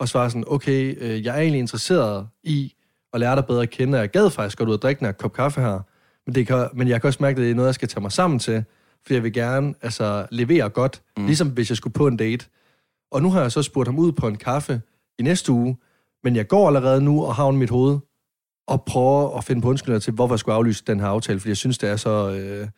Og 0.00 0.08
så 0.08 0.18
var 0.18 0.24
jeg 0.24 0.30
sådan, 0.30 0.44
okay, 0.46 0.96
øh, 1.00 1.24
jeg 1.24 1.36
er 1.36 1.40
egentlig 1.40 1.58
interesseret 1.58 2.28
i 2.42 2.74
at 3.12 3.20
lære 3.20 3.36
dig 3.36 3.46
bedre 3.46 3.62
at 3.62 3.70
kende, 3.70 3.96
og 3.96 4.00
jeg 4.00 4.10
gad 4.10 4.30
faktisk 4.30 4.58
godt 4.58 4.68
ud 4.68 4.74
at 4.74 4.82
drikke 4.82 5.04
her 5.04 5.12
kop 5.12 5.32
kaffe 5.32 5.60
her. 5.60 5.80
Men, 6.26 6.34
det 6.34 6.46
kan, 6.46 6.68
men 6.74 6.88
jeg 6.88 7.00
kan 7.00 7.08
også 7.08 7.18
mærke, 7.22 7.36
at 7.36 7.42
det 7.42 7.50
er 7.50 7.54
noget, 7.54 7.66
jeg 7.66 7.74
skal 7.74 7.88
tage 7.88 8.02
mig 8.02 8.12
sammen 8.12 8.38
til, 8.38 8.64
for 9.06 9.14
jeg 9.14 9.22
vil 9.22 9.32
gerne 9.32 9.74
altså, 9.82 10.26
levere 10.30 10.68
godt, 10.68 11.02
mm. 11.16 11.26
ligesom 11.26 11.48
hvis 11.48 11.70
jeg 11.70 11.76
skulle 11.76 11.94
på 11.94 12.06
en 12.06 12.16
date. 12.16 12.46
Og 13.12 13.22
nu 13.22 13.30
har 13.30 13.40
jeg 13.40 13.52
så 13.52 13.62
spurgt 13.62 13.88
ham 13.88 13.98
ud 13.98 14.12
på 14.12 14.28
en 14.28 14.36
kaffe 14.36 14.80
i 15.18 15.22
næste 15.22 15.52
uge, 15.52 15.76
men 16.24 16.36
jeg 16.36 16.48
går 16.48 16.66
allerede 16.66 17.00
nu 17.00 17.24
og 17.24 17.34
har 17.34 17.50
mit 17.50 17.70
hoved, 17.70 17.98
og 18.68 18.84
prøver 18.84 19.36
at 19.38 19.44
finde 19.44 19.62
på 19.62 19.68
undskyldninger 19.68 20.00
til, 20.00 20.12
hvorfor 20.12 20.34
jeg 20.34 20.38
skulle 20.38 20.54
aflyse 20.54 20.84
den 20.86 21.00
her 21.00 21.06
aftale, 21.06 21.40
fordi 21.40 21.48
jeg 21.48 21.56
synes, 21.56 21.78
det 21.78 21.90
er 21.90 21.96
så, 21.96 22.30
øh, 22.30 22.68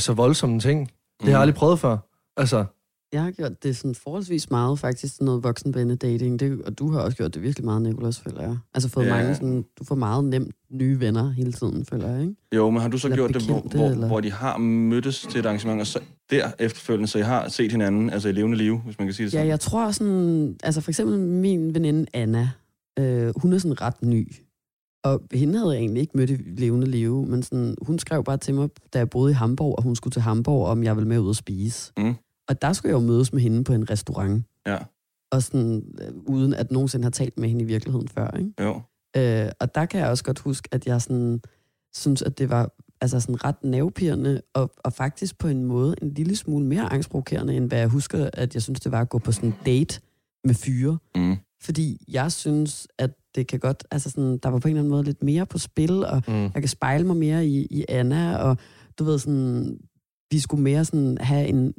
så 0.00 0.12
voldsom 0.12 0.50
en 0.50 0.60
ting. 0.60 0.80
Det 0.80 0.94
har 1.20 1.28
jeg 1.28 1.36
Mhm. 1.36 1.40
aldrig 1.40 1.54
prøvet 1.54 1.78
før. 1.78 1.96
Altså, 2.36 2.64
Jeg 3.12 3.22
har 3.22 3.30
gjort 3.30 3.62
det 3.62 3.76
sådan 3.76 3.94
forholdsvis 3.94 4.50
meget, 4.50 4.78
faktisk, 4.78 5.14
sådan 5.14 5.24
noget 5.24 5.42
voksenvennedating. 5.44 6.40
Det, 6.40 6.62
og 6.62 6.78
du 6.78 6.90
har 6.92 7.00
også 7.00 7.16
gjort 7.16 7.34
det 7.34 7.42
virkelig 7.42 7.64
meget, 7.64 7.82
Nicolas, 7.82 8.20
føler 8.20 8.42
jeg. 8.42 8.56
Altså 8.74 8.88
fået 8.88 9.06
Ja. 9.06 9.16
ja. 9.16 9.22
mange 9.22 9.34
sådan, 9.34 9.64
du 9.78 9.84
får 9.84 9.94
meget 9.94 10.24
nemt 10.24 10.54
nye 10.70 11.00
venner 11.00 11.30
hele 11.30 11.52
tiden, 11.52 11.84
føler 11.84 12.08
jeg, 12.08 12.20
ikke? 12.22 12.34
Jo, 12.56 12.70
men 12.70 12.80
har 12.82 12.88
du 12.88 12.98
så 12.98 13.06
Eller 13.06 13.16
gjort 13.16 13.34
det, 13.34 13.42
hvor, 13.46 13.54
bekendte, 13.54 13.78
hvor, 13.78 13.88
eller? 13.88 14.06
hvor 14.06 14.20
de 14.20 14.32
har 14.32 14.58
mødtes 14.58 15.20
til 15.30 15.40
et 15.40 15.46
arrangement, 15.46 15.80
og 15.80 15.86
så 15.86 16.00
der 16.30 16.50
efterfølgende, 16.58 17.08
så 17.08 17.18
I 17.18 17.22
har 17.22 17.48
set 17.48 17.70
hinanden, 17.72 18.10
altså 18.10 18.28
i 18.28 18.32
levende 18.32 18.56
liv, 18.58 18.78
hvis 18.78 18.98
man 18.98 19.06
kan 19.06 19.14
sige 19.14 19.26
det 19.26 19.32
Ja, 19.32 19.38
sådan? 19.38 19.48
jeg 19.48 19.60
tror 19.60 19.90
sådan, 19.90 20.56
altså 20.62 20.80
for 20.80 20.90
eksempel 20.90 21.18
min 21.18 21.74
veninde 21.74 22.06
Anna, 22.14 22.50
øh, 22.98 23.32
hun 23.36 23.52
er 23.52 23.58
sådan 23.58 23.80
ret 23.80 24.02
ny. 24.02 24.32
Og 25.02 25.22
hende 25.32 25.58
havde 25.58 25.72
jeg 25.72 25.80
egentlig 25.80 26.00
ikke 26.00 26.16
mødt 26.16 26.30
i 26.30 26.36
levende 26.36 26.86
liv, 26.86 27.26
men 27.26 27.42
sådan, 27.42 27.76
hun 27.82 27.98
skrev 27.98 28.24
bare 28.24 28.36
til 28.36 28.54
mig, 28.54 28.68
da 28.92 28.98
jeg 28.98 29.10
boede 29.10 29.30
i 29.30 29.34
Hamburg, 29.34 29.74
og 29.76 29.82
hun 29.82 29.96
skulle 29.96 30.12
til 30.12 30.22
Hamburg, 30.22 30.66
om 30.66 30.82
jeg 30.84 30.96
ville 30.96 31.08
med 31.08 31.18
ud 31.18 31.28
og 31.28 31.36
spise. 31.36 31.92
Mm. 31.96 32.14
Og 32.48 32.62
der 32.62 32.72
skulle 32.72 32.90
jeg 32.90 33.02
jo 33.02 33.06
mødes 33.06 33.32
med 33.32 33.42
hende 33.42 33.64
på 33.64 33.72
en 33.72 33.90
restaurant, 33.90 34.44
Ja, 34.66 34.78
og 35.32 35.42
sådan, 35.42 35.82
øh, 36.00 36.12
uden 36.26 36.54
at 36.54 36.70
nogensinde 36.70 37.04
har 37.04 37.10
talt 37.10 37.38
med 37.38 37.48
hende 37.48 37.62
i 37.62 37.66
virkeligheden 37.66 38.08
før, 38.08 38.30
ikke? 38.38 38.52
jo. 38.60 38.80
Øh, 39.16 39.50
og 39.60 39.74
der 39.74 39.86
kan 39.86 40.00
jeg 40.00 40.08
også 40.08 40.24
godt 40.24 40.38
huske, 40.38 40.68
at 40.72 40.86
jeg 40.86 41.02
sådan, 41.02 41.40
synes, 41.94 42.22
at 42.22 42.38
det 42.38 42.50
var 42.50 42.70
altså 43.00 43.20
sådan 43.20 43.44
ret 43.44 43.64
nervepirrende, 43.64 44.42
og, 44.54 44.70
og 44.76 44.92
faktisk 44.92 45.38
på 45.38 45.48
en 45.48 45.64
måde 45.64 45.94
en 46.02 46.14
lille 46.14 46.36
smule 46.36 46.66
mere 46.66 46.92
angstprovokerende, 46.92 47.56
end 47.56 47.68
hvad 47.68 47.78
jeg 47.78 47.88
husker, 47.88 48.30
at 48.32 48.54
jeg 48.54 48.62
synes, 48.62 48.80
det 48.80 48.92
var 48.92 49.00
at 49.00 49.08
gå 49.08 49.18
på 49.18 49.32
sådan 49.32 49.48
en 49.48 49.56
date 49.66 50.00
med 50.44 50.54
fyre. 50.54 50.98
Mm. 51.14 51.36
Fordi 51.60 52.04
jeg 52.08 52.32
synes, 52.32 52.88
at 52.98 53.10
det 53.34 53.46
kan 53.46 53.58
godt, 53.60 53.84
altså 53.90 54.10
sådan, 54.10 54.38
der 54.38 54.48
var 54.48 54.58
på 54.58 54.68
en 54.68 54.72
eller 54.72 54.80
anden 54.80 54.90
måde 54.90 55.04
lidt 55.04 55.22
mere 55.22 55.46
på 55.46 55.58
spil, 55.58 56.04
og 56.04 56.22
mm. 56.28 56.34
jeg 56.42 56.52
kan 56.54 56.68
spejle 56.68 57.06
mig 57.06 57.16
mere 57.16 57.46
i, 57.46 57.66
i 57.70 57.84
Anna, 57.88 58.36
og 58.36 58.56
du 58.98 59.04
ved 59.04 59.18
sådan, 59.18 59.78
vi 60.30 60.38
skulle 60.38 60.62
mere 60.62 60.84
sådan 60.84 61.18
have 61.20 61.46
en, 61.46 61.74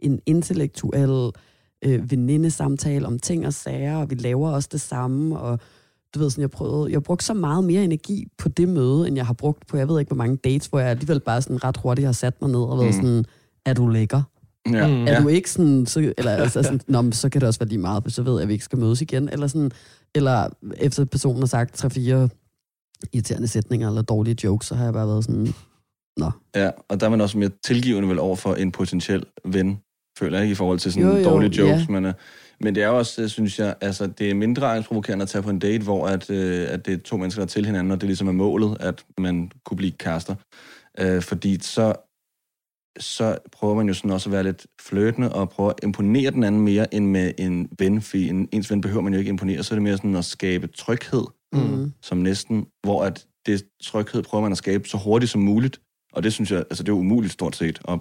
en 0.00 0.20
intellektuel 0.26 1.30
øh, 1.84 2.10
venindesamtale 2.10 3.06
om 3.06 3.18
ting 3.18 3.46
og 3.46 3.54
sager, 3.54 3.96
og 3.96 4.10
vi 4.10 4.14
laver 4.14 4.50
også 4.50 4.68
det 4.72 4.80
samme, 4.80 5.38
og 5.38 5.58
du 6.14 6.18
ved 6.18 6.30
sådan, 6.30 6.42
jeg 6.42 6.50
prøvede, 6.50 6.92
jeg 6.92 7.02
brugte 7.02 7.24
så 7.24 7.34
meget 7.34 7.64
mere 7.64 7.84
energi 7.84 8.26
på 8.38 8.48
det 8.48 8.68
møde, 8.68 9.08
end 9.08 9.16
jeg 9.16 9.26
har 9.26 9.34
brugt 9.34 9.66
på, 9.66 9.76
jeg 9.76 9.88
ved 9.88 10.00
ikke, 10.00 10.08
hvor 10.08 10.16
mange 10.16 10.36
dates, 10.36 10.66
hvor 10.66 10.78
jeg 10.80 10.88
alligevel 10.88 11.20
bare 11.20 11.42
sådan 11.42 11.64
ret 11.64 11.76
hurtigt 11.76 12.06
har 12.06 12.12
sat 12.12 12.40
mig 12.42 12.50
ned 12.50 12.60
og 12.60 12.78
været 12.78 12.94
Mm. 12.96 13.02
sådan, 13.02 13.24
er 13.66 13.74
du 13.74 13.86
lækker? 13.88 14.22
Ja, 14.72 14.86
Mm. 14.88 15.06
Er 15.06 15.12
ja. 15.12 15.20
du 15.22 15.28
ikke 15.28 15.50
sådan, 15.50 15.86
så, 15.86 16.12
eller 16.18 16.32
altså 16.32 16.62
sådan, 16.62 16.80
Nå, 16.88 17.10
så 17.12 17.28
kan 17.28 17.40
det 17.40 17.46
også 17.48 17.60
være 17.60 17.68
lige 17.68 17.78
meget, 17.78 18.02
for 18.02 18.10
så 18.10 18.22
ved 18.22 18.32
jeg, 18.32 18.42
at 18.42 18.48
vi 18.48 18.52
ikke 18.52 18.64
skal 18.64 18.78
mødes 18.78 19.02
igen, 19.02 19.28
eller 19.28 19.46
sådan, 19.46 19.70
eller 20.14 20.48
efter 20.76 21.04
personen 21.04 21.38
har 21.42 21.46
sagt 21.46 21.74
tre-fire 21.74 22.28
irriterende 23.12 23.48
sætninger 23.48 23.88
eller 23.88 24.02
dårlige 24.02 24.36
jokes, 24.44 24.66
så 24.66 24.74
har 24.74 24.84
jeg 24.84 24.92
bare 24.92 25.06
været 25.06 25.24
sådan, 25.24 25.54
nå. 26.16 26.30
ja, 26.54 26.70
og 26.88 27.00
der 27.00 27.06
er 27.06 27.10
man 27.10 27.20
også 27.20 27.38
mere 27.38 27.50
tilgivende 27.64 28.08
vel 28.08 28.18
over 28.18 28.36
for 28.36 28.54
en 28.54 28.72
potentiel 28.72 29.24
ven, 29.44 29.78
føler 30.18 30.38
jeg, 30.38 30.44
ikke, 30.44 30.52
i 30.52 30.54
forhold 30.54 30.78
til 30.78 30.92
sådan 30.92 31.08
Jo, 31.08 31.16
jo, 31.16 31.24
dårlige 31.24 31.58
jokes. 31.62 31.88
ja. 31.88 31.92
Men, 31.92 32.04
øh, 32.04 32.14
men 32.60 32.74
det 32.74 32.82
er 32.82 32.88
også, 32.88 33.22
øh, 33.22 33.28
synes 33.28 33.58
jeg, 33.58 33.74
altså 33.80 34.06
det 34.06 34.30
er 34.30 34.34
mindre 34.34 34.74
angstprovokerende 34.76 35.22
at 35.22 35.28
tage 35.28 35.42
på 35.42 35.50
en 35.50 35.58
date, 35.58 35.84
hvor 35.84 36.06
at, 36.06 36.30
øh, 36.30 36.66
at 36.70 36.86
det 36.86 36.94
er 36.94 36.98
to 36.98 37.16
mennesker, 37.16 37.40
der 37.40 37.46
er 37.46 37.48
til 37.48 37.66
hinanden, 37.66 37.90
og 37.90 38.00
det 38.00 38.06
ligesom 38.06 38.28
er 38.28 38.32
målet, 38.32 38.76
at 38.80 39.04
man 39.18 39.52
kunne 39.64 39.76
blive 39.76 39.92
kærester. 39.92 40.34
Øh, 40.98 41.22
fordi 41.22 41.58
så, 41.62 41.94
så 42.98 43.38
prøver 43.52 43.74
man 43.74 43.88
jo 43.88 43.94
sådan 43.94 44.10
også 44.10 44.28
at 44.28 44.32
være 44.32 44.42
lidt 44.42 44.66
flirtende 44.80 45.32
og 45.32 45.48
prøve 45.48 45.70
at 45.70 45.80
imponere 45.82 46.30
den 46.30 46.44
anden 46.44 46.60
mere 46.60 46.94
end 46.94 47.06
med 47.06 47.32
en 47.38 47.68
ven, 47.78 48.02
fordi 48.02 48.28
en, 48.28 48.48
ens 48.52 48.70
ven 48.70 48.80
behøver 48.80 49.02
man 49.02 49.12
jo 49.12 49.18
ikke 49.18 49.28
imponere, 49.28 49.62
så 49.62 49.74
er 49.74 49.76
det 49.76 49.82
mere 49.82 49.96
sådan 49.96 50.16
at 50.16 50.24
skabe 50.24 50.66
tryghed, 50.66 51.24
Mm. 51.52 51.92
som 52.02 52.18
næsten, 52.18 52.66
hvor 52.82 53.04
at 53.04 53.26
det 53.46 53.66
tryghed 53.82 54.22
prøver 54.22 54.42
man 54.42 54.52
at 54.52 54.58
skabe 54.58 54.88
så 54.88 54.96
hurtigt 54.96 55.32
som 55.32 55.40
muligt, 55.40 55.80
og 56.12 56.22
det 56.22 56.32
synes 56.32 56.50
jeg, 56.50 56.58
altså 56.58 56.82
det 56.82 56.88
er 56.88 56.96
umuligt 56.96 57.32
stort 57.32 57.56
set, 57.56 57.80
at 57.88 58.00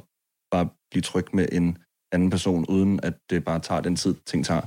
bare 0.51 0.69
blive 0.91 1.01
tryg 1.01 1.25
med 1.33 1.47
en 1.51 1.77
anden 2.11 2.29
person, 2.29 2.65
uden 2.65 2.99
at 3.03 3.13
det 3.29 3.43
bare 3.43 3.59
tager 3.59 3.81
den 3.81 3.95
tid, 3.95 4.15
ting 4.25 4.45
tager. 4.45 4.61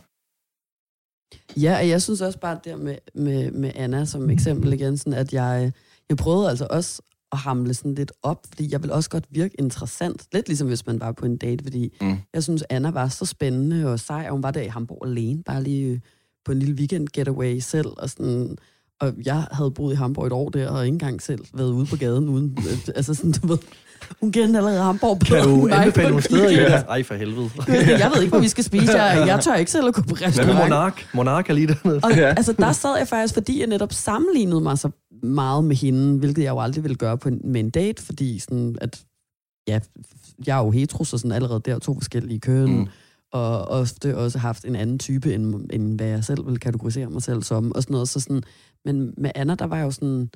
Ja, 1.61 1.77
og 1.79 1.89
jeg 1.89 2.03
synes 2.03 2.21
også 2.21 2.39
bare 2.39 2.61
der 2.65 2.77
med, 2.77 2.99
med, 3.15 3.51
med 3.51 3.73
Anna 3.75 4.05
som 4.05 4.31
eksempel 4.31 4.73
igen, 4.73 4.99
sådan 4.99 5.13
at 5.13 5.33
jeg, 5.33 5.73
jeg 6.09 6.17
prøvede 6.17 6.51
altså 6.51 6.67
også 6.71 7.03
at 7.33 7.39
hamle 7.39 7.75
sådan 7.75 7.95
lidt 7.95 8.13
op, 8.23 8.39
fordi 8.49 8.69
jeg 8.73 8.83
vil 8.83 8.93
også 8.93 9.11
godt 9.11 9.25
virke 9.31 9.55
interessant. 9.59 10.23
Lidt 10.33 10.49
ligesom 10.49 10.69
hvis 10.69 10.87
man 10.87 11.01
var 11.01 11.13
på 11.13 11.27
en 11.27 11.37
date, 11.37 11.65
fordi 11.65 11.93
Mm. 12.01 12.17
jeg 12.35 12.43
synes, 12.43 12.65
Anna 12.71 12.91
var 12.91 13.09
så 13.09 13.27
spændende 13.27 13.93
og 13.93 14.01
sej, 14.01 14.25
og 14.27 14.33
hun 14.33 14.43
var 14.43 14.51
der 14.51 14.61
i 14.61 14.67
Hamburg 14.69 15.07
alene, 15.07 15.43
bare 15.43 15.63
lige 15.63 16.03
på 16.45 16.53
en 16.53 16.59
lille 16.59 16.75
weekend 16.75 17.09
getaway 17.13 17.59
selv, 17.59 17.89
og 17.97 18.11
sådan, 18.11 18.57
Og 19.01 19.13
jeg 19.25 19.47
havde 19.53 19.71
boet 19.71 19.93
i 19.93 19.97
Hamburg 19.97 20.27
et 20.27 20.33
år 20.33 20.49
der, 20.49 20.69
og 20.71 20.85
ikke 20.87 20.95
engang 20.95 21.23
selv 21.23 21.41
været 21.55 21.71
ude 21.73 21.87
på 21.87 21.97
gaden 21.97 22.29
uden... 22.29 22.59
øh, 22.71 22.79
altså 22.97 23.15
sådan, 23.15 23.33
du 23.33 23.47
ved... 23.47 23.59
Hun 24.21 24.33
kender 24.33 24.59
allerede 24.61 24.83
Hamburg 24.83 25.19
Kan 25.21 25.35
bedre 25.35 25.45
du 25.45 25.55
end 25.55 25.69
mig 25.69 25.79
anbefale 25.79 26.09
nogle 26.09 26.23
steder 26.23 26.49
i 26.49 26.55
det? 26.57 26.85
Ej, 26.89 27.03
for 27.03 27.15
helvede. 27.15 27.51
Jeg 28.03 28.11
ved 28.15 28.23
ikke, 28.23 28.31
hvor 28.31 28.41
vi 28.41 28.49
skal 28.49 28.65
spise. 28.65 28.93
Jeg, 29.03 29.27
jeg 29.27 29.41
tør 29.41 29.55
ikke 29.55 29.71
selv 29.71 29.87
at 29.89 29.95
gå 29.95 30.03
på 30.03 30.15
restaurant. 30.15 30.59
Monark? 30.59 31.07
Monark 31.15 31.51
er 31.51 31.55
lige 31.55 31.67
dernede. 31.67 32.01
Og 32.03 32.11
Ja. 32.17 32.29
altså, 32.29 32.53
der 32.53 32.73
sad 32.73 32.97
jeg 32.99 33.09
faktisk, 33.09 33.35
fordi 33.35 33.61
jeg 33.61 33.67
netop 33.67 33.93
sammenlignede 33.93 34.61
mig 34.61 34.79
så 34.79 34.91
meget 35.23 35.65
med 35.65 35.77
hende, 35.77 36.19
hvilket 36.19 36.43
jeg 36.43 36.51
jo 36.51 36.61
aldrig 36.61 36.85
ville 36.85 36.97
gøre 36.97 37.19
på 37.19 37.29
en, 37.29 37.41
med 37.45 37.61
en 37.61 37.71
date, 37.71 38.03
fordi 38.03 38.39
sådan, 38.39 38.77
at, 38.81 39.05
ja, 39.69 39.81
jeg 40.47 40.59
er 40.59 40.65
jo 40.65 40.71
hetero, 40.71 41.05
så 41.05 41.19
sådan 41.19 41.33
allerede 41.33 41.61
der 41.65 41.79
to 41.79 41.95
forskellige 41.95 42.41
køn, 42.41 42.77
Mm. 42.79 42.87
og 43.33 43.65
ofte 43.65 44.17
også 44.19 44.39
haft 44.39 44.65
en 44.65 44.77
anden 44.77 44.99
type, 44.99 45.35
end, 45.35 45.71
end 45.73 45.97
hvad 45.97 46.07
jeg 46.07 46.25
selv 46.25 46.47
vil 46.47 46.59
kategorisere 46.61 47.11
mig 47.11 47.23
selv 47.23 47.43
som, 47.43 47.73
og 47.73 47.83
sådan 47.83 47.93
noget. 47.95 48.09
Så 48.09 48.21
sådan, 48.21 48.43
men 48.85 49.15
med 49.19 49.31
Anna, 49.35 49.55
der 49.55 49.65
var 49.65 49.77
jeg 49.77 49.85
jo 49.85 49.91
sådan, 49.91 50.31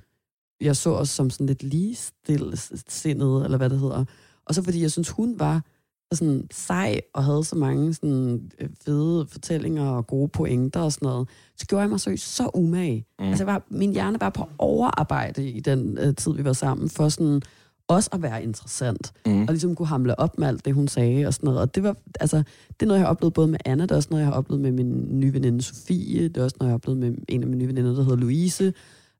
jeg 0.60 0.76
så 0.76 0.90
os 0.90 1.08
som 1.08 1.30
sådan 1.30 1.46
lidt 1.46 1.62
ligestillet, 1.62 3.44
eller 3.44 3.56
hvad 3.56 3.70
det 3.70 3.80
hedder. 3.80 4.04
Og 4.46 4.54
så 4.54 4.62
fordi 4.62 4.82
jeg 4.82 4.92
synes, 4.92 5.08
hun 5.10 5.38
var 5.38 5.64
så 6.12 6.18
sådan 6.18 6.46
sej 6.52 7.00
og 7.14 7.24
havde 7.24 7.44
så 7.44 7.56
mange 7.56 7.94
sådan 7.94 8.50
øh, 8.60 8.68
fede 8.84 9.26
fortællinger 9.30 9.88
og 9.90 10.06
gode 10.06 10.28
pointer 10.28 10.80
og 10.80 10.92
sådan 10.92 11.06
noget, 11.06 11.28
så 11.56 11.66
gjorde 11.66 11.82
jeg 11.82 11.90
mig 11.90 12.00
seriøst 12.00 12.34
så 12.34 12.50
umage. 12.54 13.06
Mm. 13.18 13.24
Altså, 13.24 13.44
var, 13.44 13.62
min 13.70 13.92
hjerne 13.92 14.20
var 14.20 14.30
på 14.30 14.48
overarbejde 14.58 15.50
i 15.50 15.60
den 15.60 15.98
øh, 15.98 16.14
tid, 16.14 16.32
vi 16.32 16.44
var 16.44 16.52
sammen, 16.52 16.88
for 16.88 17.08
sådan 17.08 17.42
også 17.88 18.10
at 18.12 18.22
være 18.22 18.42
interessant, 18.42 19.12
Mm. 19.26 19.40
og 19.42 19.48
ligesom 19.48 19.74
kunne 19.74 19.88
hamle 19.88 20.18
op 20.18 20.38
med 20.38 20.48
alt 20.48 20.64
det, 20.64 20.74
hun 20.74 20.88
sagde 20.88 21.26
og 21.26 21.34
sådan 21.34 21.46
noget. 21.46 21.60
Og 21.60 21.74
det 21.74 21.82
var, 21.82 21.96
altså, 22.20 22.36
det 22.68 22.82
er 22.82 22.86
noget, 22.86 22.98
jeg 22.98 23.06
har 23.06 23.10
oplevet 23.10 23.34
både 23.34 23.48
med 23.48 23.58
Anna, 23.64 23.82
det 23.82 23.90
er 23.90 23.96
også 23.96 24.08
noget, 24.10 24.22
jeg 24.22 24.28
har 24.30 24.36
oplevet 24.38 24.62
med 24.62 24.72
min 24.72 25.20
nye 25.20 25.32
veninde 25.32 25.62
Sofie, 25.62 26.28
det 26.28 26.36
er 26.36 26.44
også 26.44 26.56
noget, 26.60 26.68
jeg 26.68 26.72
har 26.72 26.76
oplevet 26.76 26.98
med 26.98 27.14
en 27.28 27.42
af 27.42 27.48
mine 27.48 27.58
nye 27.58 27.68
veninder, 27.68 27.94
der 27.94 28.02
hedder 28.02 28.16
Louise, 28.16 28.72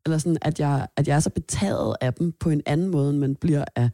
eller 0.05 0.18
sådan, 0.18 0.38
at 0.42 0.61
jeg, 0.61 0.87
at 0.96 1.09
jeg 1.09 1.16
er 1.16 1.20
så 1.20 1.31
betaget 1.31 1.96
af 2.01 2.14
dem 2.14 2.33
på 2.40 2.51
en 2.51 2.62
anden 2.66 2.88
måde, 2.88 3.11
end 3.11 3.18
man 3.18 3.35
bliver 3.35 3.64
af 3.77 3.90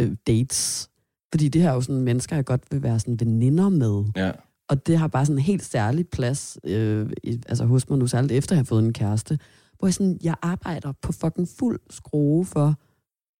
øh, 0.00 0.12
dates. 0.26 0.90
Fordi 1.36 1.48
det 1.48 1.62
her 1.62 1.70
er 1.70 1.74
jo 1.74 1.80
sådan 1.80 2.00
mennesker, 2.00 2.36
jeg 2.36 2.44
godt 2.44 2.62
vil 2.70 2.82
være 2.82 3.00
sådan 3.00 3.20
veninder 3.20 3.68
med. 3.68 4.04
Ja. 4.16 4.30
Og 4.68 4.86
det 4.86 4.98
har 4.98 5.08
bare 5.08 5.26
sådan 5.26 5.38
en 5.38 5.42
helt 5.42 5.64
særlig 5.64 6.08
plads 6.08 6.58
øh, 6.64 7.06
i, 7.22 7.40
altså 7.48 7.64
hos 7.64 7.88
mig 7.88 7.98
nu, 7.98 8.06
særligt 8.06 8.32
efter 8.32 8.54
jeg 8.54 8.58
har 8.58 8.64
fået 8.64 8.84
en 8.84 8.92
kæreste, 8.92 9.38
hvor 9.78 9.88
jeg, 9.88 9.94
sådan, 9.94 10.18
jeg 10.22 10.34
arbejder 10.42 10.92
på 11.02 11.12
fucking 11.12 11.48
fuld 11.58 11.80
skrue 11.90 12.44
for, 12.44 12.74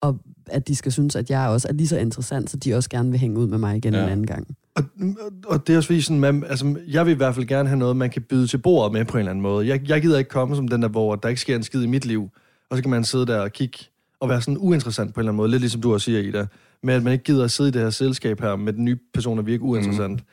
og 0.02 0.18
at 0.46 0.68
de 0.68 0.76
skal 0.76 0.92
synes, 0.92 1.16
at 1.16 1.30
jeg 1.30 1.48
også 1.48 1.68
er 1.68 1.72
lige 1.72 1.88
så 1.88 1.98
interessant, 1.98 2.50
så 2.50 2.56
de 2.56 2.74
også 2.74 2.90
gerne 2.90 3.10
vil 3.10 3.20
hænge 3.20 3.38
ud 3.38 3.46
med 3.46 3.58
mig 3.58 3.76
igen 3.76 3.92
Ja. 3.92 3.98
ja. 3.98 4.04
en 4.06 4.12
anden 4.12 4.26
gang. 4.26 4.56
Og, 4.74 4.84
og 5.46 5.66
det 5.66 5.72
er 5.72 5.76
også 5.76 5.86
fordi, 5.86 6.00
sådan, 6.00 6.20
man, 6.20 6.44
altså, 6.48 6.76
jeg 6.88 7.06
vil 7.06 7.12
i 7.12 7.16
hvert 7.16 7.34
fald 7.34 7.46
gerne 7.46 7.68
have 7.68 7.78
noget, 7.78 7.96
man 7.96 8.10
kan 8.10 8.22
byde 8.22 8.46
til 8.46 8.58
bordet 8.58 8.92
med 8.92 9.04
på 9.04 9.16
en 9.16 9.18
eller 9.18 9.30
anden 9.30 9.42
måde. 9.42 9.66
Jeg, 9.66 9.88
jeg 9.88 10.02
gider 10.02 10.18
ikke 10.18 10.30
komme 10.30 10.56
som 10.56 10.68
den 10.68 10.82
der, 10.82 10.88
hvor 10.88 11.16
der 11.16 11.28
ikke 11.28 11.40
sker 11.40 11.56
en 11.56 11.62
skid 11.62 11.82
i 11.82 11.86
mit 11.86 12.06
liv, 12.06 12.30
og 12.70 12.76
så 12.76 12.82
kan 12.82 12.90
man 12.90 13.04
sidde 13.04 13.26
der 13.26 13.40
og 13.40 13.52
kigge 13.52 13.78
og 14.20 14.28
være 14.28 14.40
sådan 14.40 14.58
uinteressant 14.58 15.14
på 15.14 15.20
en 15.20 15.22
eller 15.22 15.30
anden 15.30 15.36
måde, 15.36 15.50
lidt 15.50 15.60
ligesom 15.60 15.80
du 15.80 15.92
også 15.92 16.04
siger, 16.04 16.20
Ida, 16.20 16.46
med 16.86 16.94
at 16.94 17.02
man 17.02 17.12
ikke 17.12 17.24
gider 17.24 17.44
at 17.44 17.50
sidde 17.50 17.68
i 17.68 17.72
det 17.72 17.82
her 17.82 17.90
selskab 17.90 18.40
her 18.40 18.56
med 18.56 18.72
den 18.72 18.84
nye 18.84 18.98
person, 19.14 19.36
der 19.36 19.44
virker 19.44 19.64
uinteressant. 19.64 20.20
Mm. 20.20 20.26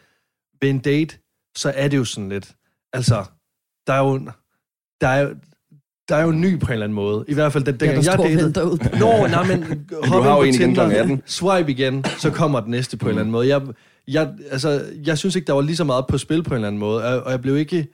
Ved 0.62 0.70
en 0.70 0.80
date, 0.80 1.18
så 1.58 1.74
er 1.76 1.88
det 1.88 1.98
jo 1.98 2.06
sådan 2.06 2.30
lidt, 2.30 2.56
altså, 2.94 3.26
der 3.88 3.94
er 3.94 4.00
jo, 4.00 4.20
der 5.02 5.08
er, 5.08 5.22
jo- 5.22 5.36
der 6.10 6.16
er 6.16 6.24
jo 6.24 6.30
en 6.30 6.42
ny 6.42 6.60
på 6.60 6.66
en 6.66 6.74
eller 6.74 6.84
anden 6.86 6.96
måde. 6.96 7.26
I 7.28 7.34
hvert 7.34 7.54
fald, 7.54 7.64
den, 7.64 7.80
dengang 7.80 8.04
der 8.06 8.26
jeg, 8.28 8.40
datede. 8.40 8.66
ud. 8.66 8.78
Nå, 9.00 9.28
nej, 9.28 9.48
men 9.48 9.86
hop 10.12 10.24
har 10.24 10.38
jo 10.38 10.44
ind 10.44 10.56
på 10.56 10.58
Tinder, 10.58 10.76
klokken 10.76 10.98
18. 10.98 11.22
swipe 11.26 11.72
igen, 11.72 12.06
så 12.20 12.30
kommer 12.32 12.60
den 12.60 12.72
næste 12.72 12.98
på 12.98 13.06
mm. 13.06 13.08
en 13.08 13.10
eller 13.10 13.20
anden 13.22 13.32
måde. 13.32 13.48
Jeg, 13.48 13.62
jeg, 14.08 14.34
altså, 14.52 14.86
jeg 15.06 15.18
synes 15.18 15.36
ikke, 15.36 15.46
der 15.48 15.54
var 15.54 15.62
lige 15.62 15.76
så 15.76 15.84
meget 15.84 16.06
på 16.08 16.18
spil 16.18 16.44
på 16.44 16.50
en 16.50 16.56
eller 16.56 16.68
anden 16.68 16.80
måde, 16.80 17.06
og 17.06 17.24
og 17.24 17.32
jeg 17.32 17.42
blev 17.42 17.58
ikke, 17.58 17.88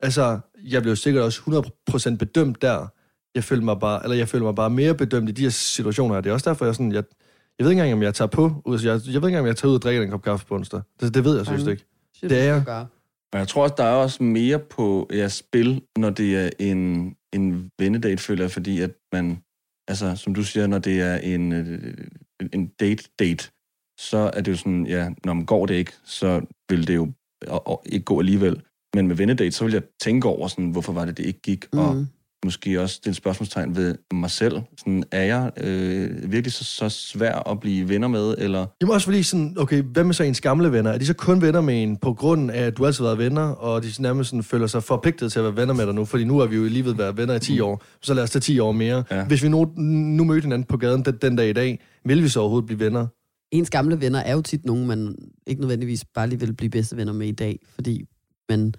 altså, 0.00 0.38
jeg 0.64 0.82
blev 0.82 0.96
sikkert 0.96 1.24
også 1.24 1.64
100% 2.12 2.16
bedømt 2.16 2.62
der. 2.62 2.86
Jeg 3.34 3.44
følte 3.44 3.64
mig 3.64 3.78
bare, 3.80 4.02
eller 4.02 4.16
jeg 4.16 4.28
følte 4.28 4.44
mig 4.44 4.54
bare 4.54 4.70
mere 4.70 4.94
bedømt 4.94 5.28
i 5.28 5.32
de 5.32 5.42
her 5.42 5.50
situationer, 5.50 6.16
og 6.16 6.24
det 6.24 6.30
er 6.30 6.34
også 6.34 6.50
derfor, 6.50 6.64
jeg 6.64 6.74
sådan, 6.74 6.92
jeg, 6.92 7.02
jeg 7.62 7.64
ved 7.64 7.70
ikke 7.70 7.82
engang, 7.82 7.98
om 7.98 8.02
jeg 8.02 8.14
tager 8.14 8.28
på, 8.28 8.62
ud- 8.64 8.80
jeg, 8.80 8.86
jeg 8.86 8.98
ved 8.98 9.06
ikke 9.06 9.16
engang, 9.16 9.40
om 9.40 9.46
jeg 9.46 9.56
tager 9.56 9.70
ud 9.70 9.74
og 9.74 9.82
drikker 9.82 10.02
en 10.02 10.10
kop 10.10 10.22
kaffe 10.22 10.46
på 10.46 10.54
onsdag. 10.54 10.80
Det, 11.00 11.14
det 11.14 11.24
ved 11.24 11.36
jeg 11.36 11.46
synes 11.46 11.66
ikke. 11.66 11.84
Det 12.22 12.32
er 12.40 12.44
jeg. 12.44 12.86
Og 13.32 13.38
jeg 13.38 13.48
tror 13.48 13.62
også, 13.62 13.74
der 13.78 13.84
er 13.84 13.94
også 13.94 14.22
mere 14.22 14.58
på 14.58 15.08
ja, 15.12 15.28
spil, 15.28 15.82
når 15.98 16.10
det 16.10 16.36
er 16.36 16.50
en, 16.58 17.14
en 17.32 17.70
vennedate, 17.78 18.22
føler 18.22 18.42
jeg, 18.42 18.50
fordi 18.50 18.80
at 18.80 18.90
man, 19.12 19.42
altså 19.88 20.16
som 20.16 20.34
du 20.34 20.42
siger, 20.42 20.66
når 20.66 20.78
det 20.78 21.00
er 21.00 21.16
en, 21.16 21.52
øh, 21.52 21.94
en 22.52 22.70
date-date, 22.82 23.50
så 24.00 24.30
er 24.34 24.40
det 24.40 24.52
jo 24.52 24.56
sådan, 24.56 24.86
ja, 24.86 25.10
når 25.24 25.34
man 25.34 25.46
går 25.46 25.66
det 25.66 25.74
ikke, 25.74 25.92
så 26.04 26.40
vil 26.70 26.86
det 26.88 26.94
jo 26.94 27.12
og, 27.46 27.66
og 27.66 27.82
ikke 27.86 28.04
gå 28.04 28.18
alligevel. 28.18 28.62
Men 28.94 29.08
med 29.08 29.16
vennedate, 29.16 29.52
så 29.52 29.64
vil 29.64 29.72
jeg 29.72 29.82
tænke 30.00 30.28
over, 30.28 30.48
sådan, 30.48 30.70
hvorfor 30.70 30.92
var 30.92 31.04
det, 31.04 31.16
det 31.16 31.26
ikke 31.26 31.40
gik, 31.40 31.66
mm. 31.72 31.78
og. 31.78 32.06
Måske 32.44 32.80
også 32.80 32.94
stille 32.94 33.14
spørgsmålstegn 33.14 33.76
ved 33.76 33.94
mig 34.12 34.30
selv. 34.30 34.60
Sådan, 34.78 35.04
er 35.10 35.22
jeg 35.22 35.50
øh, 35.56 36.32
virkelig 36.32 36.52
så, 36.52 36.64
så 36.64 36.88
svær 36.88 37.50
at 37.50 37.60
blive 37.60 37.88
venner 37.88 38.08
med, 38.08 38.34
eller... 38.38 38.66
Jamen 38.80 38.94
også 38.94 39.04
fordi 39.04 39.22
sådan, 39.22 39.54
okay, 39.58 39.82
hvad 39.82 40.04
med 40.04 40.14
så 40.14 40.22
ens 40.22 40.40
gamle 40.40 40.72
venner? 40.72 40.90
Er 40.90 40.98
de 40.98 41.06
så 41.06 41.14
kun 41.14 41.42
venner 41.42 41.60
med 41.60 41.82
en 41.82 41.96
på 41.96 42.14
grund 42.14 42.50
af, 42.50 42.62
at 42.62 42.78
du 42.78 42.86
altid 42.86 43.04
har 43.04 43.14
været 43.14 43.18
venner, 43.18 43.42
og 43.42 43.82
de 43.82 43.88
nærmest 43.98 44.30
sådan 44.30 44.42
føler 44.42 44.66
sig 44.66 44.82
forpligtet 44.82 45.32
til 45.32 45.38
at 45.38 45.44
være 45.44 45.56
venner 45.56 45.74
med 45.74 45.86
dig 45.86 45.94
nu? 45.94 46.04
Fordi 46.04 46.24
nu 46.24 46.38
har 46.38 46.46
vi 46.46 46.56
jo 46.56 46.64
lige 46.64 46.84
ved 46.84 46.94
været 46.94 47.16
venner 47.16 47.34
i 47.34 47.40
10 47.40 47.60
år, 47.60 47.82
så 48.02 48.14
lad 48.14 48.22
os 48.22 48.30
tage 48.30 48.40
10 48.40 48.58
år 48.58 48.72
mere. 48.72 49.04
Ja. 49.10 49.16
Ja. 49.16 49.24
Hvis 49.24 49.42
vi 49.42 49.48
nu, 49.48 49.72
nu 49.76 50.24
mødte 50.24 50.42
hinanden 50.42 50.66
på 50.66 50.76
gaden 50.76 51.04
den, 51.04 51.18
den 51.22 51.36
dag 51.36 51.48
i 51.48 51.52
dag, 51.52 51.78
vil 52.04 52.22
vi 52.22 52.28
så 52.28 52.40
overhovedet 52.40 52.66
blive 52.66 52.80
venner? 52.80 53.06
Ens 53.52 53.70
gamle 53.70 54.00
venner 54.00 54.18
er 54.18 54.32
jo 54.32 54.42
tit 54.42 54.64
nogen, 54.64 54.86
man 54.86 55.14
ikke 55.46 55.60
nødvendigvis 55.60 56.04
bare 56.14 56.28
lige 56.28 56.40
vil 56.40 56.56
blive 56.56 56.70
bedste 56.70 56.96
venner 56.96 57.12
med 57.12 57.26
i 57.26 57.32
dag, 57.32 57.58
fordi 57.74 58.04
man 58.48 58.74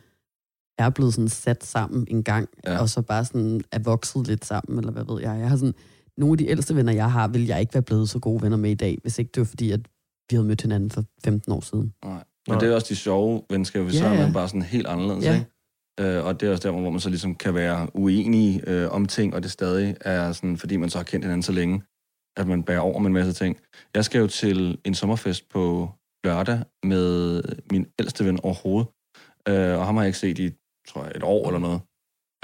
er 0.77 0.89
blevet 0.89 1.13
sådan 1.13 1.29
sat 1.29 1.63
sammen 1.63 2.05
en 2.07 2.23
gang, 2.23 2.49
Ja. 2.67 2.79
og 2.79 2.89
så 2.89 3.01
bare 3.01 3.25
sådan 3.25 3.61
er 3.71 3.79
vokset 3.79 4.27
lidt 4.27 4.45
sammen, 4.45 4.79
eller 4.79 4.91
hvad 4.91 5.03
ved 5.03 5.21
jeg. 5.21 5.39
Jeg 5.39 5.49
har 5.49 5.57
sådan, 5.57 5.73
nogle 6.17 6.33
af 6.33 6.37
de 6.37 6.47
ældste 6.49 6.75
venner, 6.75 6.93
jeg 6.93 7.11
har, 7.11 7.27
vil 7.27 7.45
jeg 7.45 7.59
ikke 7.59 7.73
være 7.73 7.83
blevet 7.83 8.09
så 8.09 8.19
gode 8.19 8.41
venner 8.41 8.57
med 8.57 8.71
i 8.71 8.75
dag, 8.75 8.97
hvis 9.01 9.19
ikke 9.19 9.31
det 9.35 9.39
var 9.41 9.45
fordi, 9.45 9.71
at 9.71 9.79
vi 10.29 10.35
havde 10.35 10.47
mødt 10.47 10.61
hinanden 10.61 10.91
for 10.91 11.03
15 11.25 11.51
år 11.51 11.61
siden. 11.61 11.93
Nej. 12.05 12.23
Men 12.47 12.59
det 12.59 12.69
er 12.69 12.75
også 12.75 12.87
de 12.89 12.95
sjove 12.95 13.41
venskaber, 13.49 13.85
Ja, 13.85 13.91
så 13.91 14.05
er 14.05 14.13
ja. 14.13 14.21
man 14.23 14.33
bare 14.33 14.47
sådan 14.47 14.61
helt 14.61 14.87
anderledes, 14.87 15.23
Ja. 15.25 15.33
ikke? 15.33 16.17
Øh, 16.17 16.25
og 16.25 16.39
det 16.39 16.47
er 16.47 16.51
også 16.51 16.67
der, 16.67 16.71
hvor 16.79 16.89
man 16.91 16.99
så 16.99 17.09
ligesom 17.09 17.35
kan 17.35 17.53
være 17.53 17.87
uenig 17.95 18.63
øh, 18.67 18.91
om 18.91 19.05
ting, 19.05 19.33
og 19.35 19.43
det 19.43 19.51
stadig 19.51 19.95
er 20.01 20.31
sådan, 20.31 20.57
fordi 20.57 20.77
man 20.77 20.89
så 20.89 20.97
har 20.97 21.03
kendt 21.03 21.25
hinanden 21.25 21.43
så 21.43 21.51
længe, 21.51 21.81
at 22.37 22.47
man 22.47 22.63
bærer 22.63 22.79
over 22.79 22.99
med 22.99 23.07
en 23.07 23.13
masse 23.13 23.33
ting. 23.33 23.57
Jeg 23.95 24.05
skal 24.05 24.19
jo 24.19 24.27
til 24.27 24.77
en 24.85 24.93
sommerfest 24.95 25.49
på 25.49 25.89
lørdag 26.25 26.59
med 26.83 27.41
min 27.71 27.85
ældste 27.99 28.25
ven 28.25 28.39
overhovedet, 28.43 28.87
øh, 29.47 29.79
og 29.79 29.85
ham 29.85 29.95
har 29.95 30.03
jeg 30.03 30.07
ikke 30.07 30.19
set 30.19 30.39
i, 30.39 30.49
tror 30.87 31.03
jeg, 31.03 31.11
et 31.15 31.23
år 31.23 31.47
eller 31.47 31.59
noget. 31.59 31.81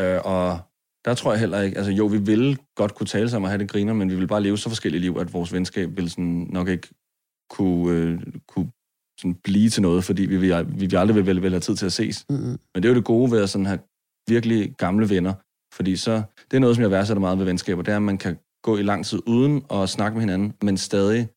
Øh, 0.01 0.21
og 0.25 0.59
der 1.05 1.13
tror 1.13 1.31
jeg 1.31 1.39
heller 1.39 1.61
ikke, 1.61 1.77
altså 1.77 1.91
jo, 1.91 2.05
vi 2.05 2.17
ville 2.17 2.57
godt 2.75 2.95
kunne 2.95 3.07
tale 3.07 3.29
sammen 3.29 3.45
og 3.45 3.49
have 3.51 3.59
det 3.59 3.71
griner, 3.71 3.93
men 3.93 4.09
vi 4.09 4.15
ville 4.15 4.27
bare 4.27 4.43
leve 4.43 4.57
så 4.57 4.69
forskellige 4.69 5.01
liv, 5.01 5.17
at 5.19 5.33
vores 5.33 5.53
venskab 5.53 5.95
ville 5.95 6.09
sådan 6.09 6.47
nok 6.49 6.67
ikke 6.67 6.87
kunne, 7.49 7.95
øh, 7.95 8.21
kunne 8.47 8.71
sådan 9.19 9.35
blive 9.43 9.69
til 9.69 9.81
noget, 9.81 10.03
fordi 10.03 10.25
vi, 10.25 10.37
vi, 10.37 10.51
vi, 10.85 10.95
aldrig 10.95 11.15
vil, 11.15 11.25
vil, 11.25 11.41
vil 11.41 11.51
have 11.51 11.59
tid 11.59 11.75
til 11.75 11.85
at 11.85 11.93
ses. 11.93 12.25
Mm-mm. 12.29 12.59
Men 12.73 12.83
det 12.83 12.85
er 12.85 12.89
jo 12.89 12.95
det 12.95 13.05
gode 13.05 13.31
ved 13.31 13.43
at 13.43 13.49
sådan 13.49 13.65
have 13.65 13.79
virkelig 14.29 14.75
gamle 14.77 15.09
venner, 15.09 15.33
fordi 15.73 15.95
så, 15.95 16.23
det 16.51 16.57
er 16.57 16.61
noget, 16.61 16.75
som 16.75 16.83
jeg 16.83 16.91
værdsætter 16.91 17.21
meget 17.21 17.39
ved 17.39 17.45
venskaber, 17.45 17.81
det 17.81 17.91
er, 17.91 17.95
at 17.95 18.01
man 18.01 18.17
kan 18.17 18.37
gå 18.63 18.77
i 18.77 18.81
lang 18.81 19.05
tid 19.05 19.19
uden 19.27 19.65
at 19.71 19.89
snakke 19.89 20.15
med 20.15 20.21
hinanden, 20.21 20.53
men 20.61 20.77
stadig 20.77 21.27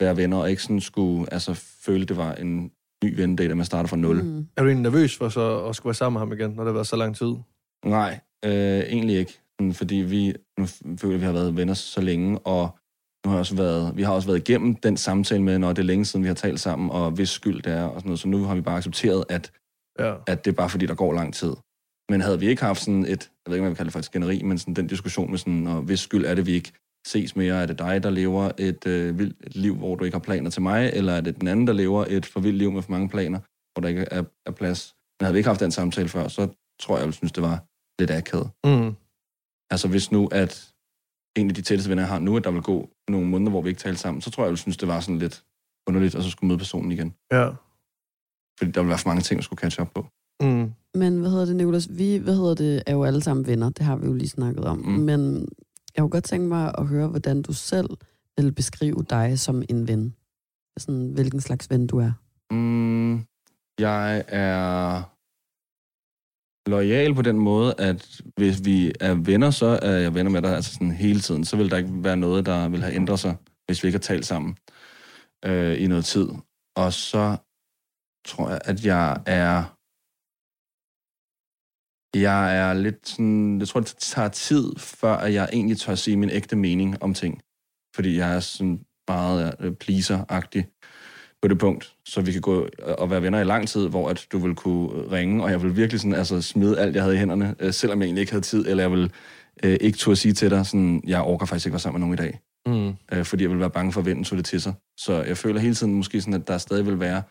være 0.00 0.16
venner, 0.16 0.36
og 0.36 0.50
ikke 0.50 0.62
sådan 0.62 0.80
skulle 0.80 1.32
altså, 1.32 1.54
føle, 1.54 2.04
det 2.04 2.16
var 2.16 2.34
en 2.34 2.70
ny 3.04 3.16
vennedate, 3.16 3.50
at 3.50 3.56
man 3.56 3.66
starter 3.66 3.88
fra 3.88 3.96
nul. 3.96 4.22
Mm. 4.22 4.28
Mm. 4.28 4.46
Er 4.56 4.62
du 4.62 4.68
egentlig 4.68 4.82
nervøs 4.92 5.16
for 5.16 5.28
så 5.28 5.64
at 5.64 5.76
skulle 5.76 5.86
være 5.90 5.94
sammen 5.94 6.14
med 6.14 6.20
ham 6.20 6.32
igen, 6.32 6.50
når 6.50 6.64
det 6.64 6.66
har 6.66 6.72
været 6.72 6.86
så 6.86 6.96
lang 6.96 7.16
tid? 7.16 7.34
Nej, 7.84 8.20
øh, 8.44 8.52
egentlig 8.80 9.16
ikke. 9.18 9.32
Sådan, 9.60 9.72
Fordi 9.72 9.94
vi, 9.96 10.34
nu 10.58 10.66
føler 10.98 11.12
jeg, 11.12 11.20
vi 11.20 11.24
har 11.24 11.32
været 11.32 11.56
venner 11.56 11.74
så 11.74 12.00
længe, 12.00 12.38
og 12.38 12.78
nu 13.24 13.30
har 13.30 13.36
jeg 13.36 13.40
også 13.40 13.56
været, 13.56 13.96
vi 13.96 14.02
har 14.02 14.12
også 14.12 14.28
været 14.28 14.48
igennem 14.48 14.74
den 14.74 14.96
samtale 14.96 15.42
med, 15.42 15.58
når 15.58 15.68
det 15.72 15.78
er 15.78 15.86
længe 15.86 16.04
siden, 16.04 16.22
vi 16.22 16.28
har 16.28 16.34
talt 16.34 16.60
sammen, 16.60 16.90
og 16.90 17.10
hvis 17.10 17.28
skyld 17.28 17.62
det 17.62 17.72
er, 17.72 17.82
og 17.82 18.00
sådan 18.00 18.08
noget. 18.08 18.20
Så 18.20 18.28
nu 18.28 18.44
har 18.44 18.54
vi 18.54 18.60
bare 18.60 18.76
accepteret, 18.76 19.24
at, 19.28 19.52
Ja. 19.98 20.14
at 20.26 20.44
det 20.44 20.50
er 20.50 20.54
bare 20.54 20.68
fordi, 20.70 20.86
der 20.86 20.94
går 20.94 21.12
lang 21.12 21.34
tid. 21.34 21.52
Men 22.10 22.20
havde 22.20 22.40
vi 22.40 22.46
ikke 22.48 22.62
haft 22.62 22.80
sådan 22.80 23.02
et, 23.04 23.08
jeg 23.08 23.18
ved 23.50 23.54
ikke, 23.54 23.62
hvad 23.62 23.70
vi 23.70 23.74
kalder 23.76 23.84
det 23.88 23.92
for 23.92 23.98
et 23.98 24.04
skænderi, 24.04 24.42
men 24.42 24.58
sådan 24.58 24.74
den 24.74 24.86
diskussion 24.86 25.30
med 25.30 25.38
sådan, 25.38 25.66
og 25.66 25.82
hvis 25.82 26.00
skyld 26.00 26.24
er 26.24 26.34
det, 26.34 26.46
vi 26.46 26.52
ikke 26.52 26.72
ses 27.06 27.36
mere, 27.36 27.62
er 27.62 27.66
det 27.66 27.78
dig, 27.78 28.02
der 28.02 28.10
lever 28.10 28.50
et, 28.58 28.86
øh, 28.86 29.18
vildt 29.18 29.36
et 29.46 29.56
liv, 29.56 29.76
hvor 29.76 29.94
du 29.94 30.04
ikke 30.04 30.14
har 30.14 30.22
planer 30.22 30.50
til 30.50 30.62
mig, 30.62 30.90
eller 30.94 31.12
er 31.12 31.20
det 31.20 31.40
den 31.40 31.48
anden, 31.48 31.66
der 31.66 31.72
lever 31.72 32.04
et 32.08 32.26
for 32.26 32.40
vildt 32.40 32.58
liv 32.58 32.72
med 32.72 32.82
for 32.82 32.90
mange 32.90 33.08
planer, 33.08 33.38
hvor 33.72 33.80
der 33.80 33.88
ikke 33.88 34.06
er, 34.10 34.24
er 34.46 34.50
plads. 34.50 34.94
Men 35.20 35.24
havde 35.24 35.34
vi 35.34 35.38
ikke 35.38 35.48
haft 35.48 35.60
den 35.60 35.70
samtale 35.70 36.08
før, 36.08 36.28
så 36.28 36.48
tror 36.80 36.94
jeg, 36.94 37.00
jeg 37.00 37.06
ville 37.06 37.16
synes, 37.16 37.32
det 37.32 37.42
var 37.42 37.64
lidt 38.00 38.10
akavet. 38.10 38.50
Mm. 38.64 38.94
Altså 39.70 39.88
hvis 39.88 40.12
nu, 40.12 40.28
at 40.32 40.72
en 41.36 41.48
af 41.48 41.54
de 41.54 41.62
tætteste 41.62 41.90
venner, 41.90 42.02
jeg 42.02 42.08
har 42.08 42.18
nu, 42.18 42.36
at 42.36 42.44
der 42.44 42.50
vil 42.50 42.62
gå 42.62 42.90
nogle 43.08 43.28
måneder, 43.28 43.50
hvor 43.50 43.62
vi 43.62 43.68
ikke 43.68 43.80
taler 43.80 43.96
sammen, 43.96 44.20
så 44.20 44.30
tror 44.30 44.42
jeg, 44.42 44.46
jeg 44.46 44.50
ville 44.50 44.60
synes, 44.60 44.76
det 44.76 44.88
var 44.88 45.00
sådan 45.00 45.18
lidt 45.18 45.44
underligt, 45.88 46.14
at 46.14 46.24
så 46.24 46.30
skulle 46.30 46.48
møde 46.48 46.58
personen 46.58 46.92
igen. 46.92 47.14
Ja. 47.32 47.48
Fordi 48.58 48.70
der 48.70 48.80
ville 48.80 48.88
være 48.88 48.98
for 48.98 49.08
mange 49.08 49.22
ting, 49.22 49.38
jeg 49.38 49.44
skulle 49.44 49.60
catch 49.60 49.80
up 49.80 49.90
på. 49.94 50.06
Mm. 50.42 50.72
Men 50.94 51.20
hvad 51.20 51.30
hedder 51.30 51.44
det, 51.44 51.56
Nicolas? 51.56 51.88
Vi, 51.98 52.16
hvad 52.16 52.36
hedder 52.36 52.54
det, 52.54 52.82
er 52.86 52.92
jo 52.92 53.04
alle 53.04 53.22
sammen 53.22 53.46
venner. 53.46 53.70
Det 53.70 53.84
har 53.84 53.96
vi 53.96 54.06
jo 54.06 54.12
lige 54.12 54.28
snakket 54.28 54.64
om. 54.64 54.78
Mm. 54.78 54.92
Men 54.92 55.48
jeg 55.96 56.02
kunne 56.02 56.10
godt 56.10 56.24
tænke 56.24 56.48
mig 56.48 56.74
at 56.78 56.86
høre, 56.86 57.08
hvordan 57.08 57.42
du 57.42 57.52
selv 57.52 57.88
vil 58.36 58.52
beskrive 58.52 59.04
dig 59.10 59.38
som 59.38 59.62
en 59.68 59.88
ven. 59.88 60.14
Sådan, 60.78 61.10
hvilken 61.14 61.40
slags 61.40 61.70
ven 61.70 61.86
du 61.86 61.98
er. 61.98 62.12
Mm, 62.50 63.24
jeg 63.78 64.24
er 64.28 65.02
lojal 66.70 67.14
på 67.14 67.22
den 67.22 67.38
måde, 67.38 67.74
at 67.78 68.20
hvis 68.36 68.64
vi 68.64 68.92
er 69.00 69.14
venner, 69.14 69.50
så 69.50 69.78
er 69.82 69.96
jeg 69.96 70.14
venner 70.14 70.30
med 70.30 70.42
dig 70.42 70.54
altså 70.54 70.72
sådan 70.72 70.90
hele 70.90 71.20
tiden. 71.20 71.44
Så 71.44 71.56
vil 71.56 71.70
der 71.70 71.76
ikke 71.76 71.90
være 71.92 72.16
noget, 72.16 72.46
der 72.46 72.68
vil 72.68 72.82
have 72.82 72.94
ændret 72.94 73.18
sig, 73.18 73.36
hvis 73.66 73.82
vi 73.82 73.88
ikke 73.88 73.96
har 73.96 74.00
talt 74.00 74.26
sammen 74.26 74.56
øh, 75.44 75.82
i 75.82 75.86
noget 75.86 76.04
tid. 76.04 76.28
Og 76.76 76.92
så 76.92 77.36
tror 78.26 78.50
jeg, 78.50 78.60
at 78.64 78.84
jeg 78.84 79.22
er... 79.26 79.75
Jeg 82.22 82.58
er 82.58 82.74
lidt 82.74 83.08
sådan... 83.08 83.58
Jeg 83.58 83.68
tror, 83.68 83.80
det 83.80 83.94
tager 83.98 84.28
tid, 84.28 84.72
før 84.78 85.12
at 85.12 85.34
jeg 85.34 85.48
egentlig 85.52 85.78
tør 85.78 85.94
sige 85.94 86.16
min 86.16 86.30
ægte 86.30 86.56
mening 86.56 87.02
om 87.02 87.14
ting. 87.14 87.40
Fordi 87.94 88.16
jeg 88.16 88.36
er 88.36 88.40
sådan 88.40 88.80
meget 89.08 89.54
øh, 89.60 89.72
pleaser-agtig 89.72 90.64
på 91.42 91.48
det 91.48 91.58
punkt, 91.58 91.96
så 92.04 92.20
vi 92.20 92.32
kan 92.32 92.40
gå 92.40 92.68
og 92.98 93.10
være 93.10 93.22
venner 93.22 93.40
i 93.40 93.44
lang 93.44 93.68
tid, 93.68 93.88
hvor 93.88 94.08
at 94.08 94.26
du 94.32 94.38
vil 94.38 94.54
kunne 94.54 95.10
ringe, 95.12 95.44
og 95.44 95.50
jeg 95.50 95.62
vil 95.62 95.76
virkelig 95.76 96.00
sådan, 96.00 96.14
altså, 96.14 96.42
smide 96.42 96.78
alt, 96.78 96.94
jeg 96.94 97.02
havde 97.02 97.14
i 97.14 97.18
hænderne, 97.18 97.54
øh, 97.60 97.72
selvom 97.72 98.00
jeg 98.00 98.06
egentlig 98.06 98.20
ikke 98.20 98.32
havde 98.32 98.44
tid, 98.44 98.66
eller 98.68 98.82
jeg 98.82 98.90
vil 98.90 99.12
øh, 99.64 99.76
ikke 99.80 99.98
turde 99.98 100.16
sige 100.16 100.34
til 100.34 100.50
dig, 100.50 100.66
sådan, 100.66 101.02
jeg 101.06 101.22
orker 101.22 101.46
faktisk 101.46 101.66
ikke 101.66 101.72
være 101.72 101.80
sammen 101.80 102.00
med 102.00 102.06
nogen 102.06 102.18
i 102.18 102.22
dag. 102.22 102.40
Mm. 102.66 103.18
Øh, 103.18 103.24
fordi 103.24 103.42
jeg 103.42 103.50
vil 103.50 103.60
være 103.60 103.70
bange 103.70 103.92
for, 103.92 104.00
at 104.00 104.06
vinden 104.06 104.24
tog 104.24 104.36
det 104.36 104.44
til 104.44 104.60
sig. 104.60 104.74
Så 104.98 105.22
jeg 105.22 105.36
føler 105.36 105.60
hele 105.60 105.74
tiden 105.74 105.94
måske 105.94 106.20
sådan, 106.20 106.40
at 106.40 106.48
der 106.48 106.58
stadig 106.58 106.86
vil 106.86 107.00
være 107.00 107.22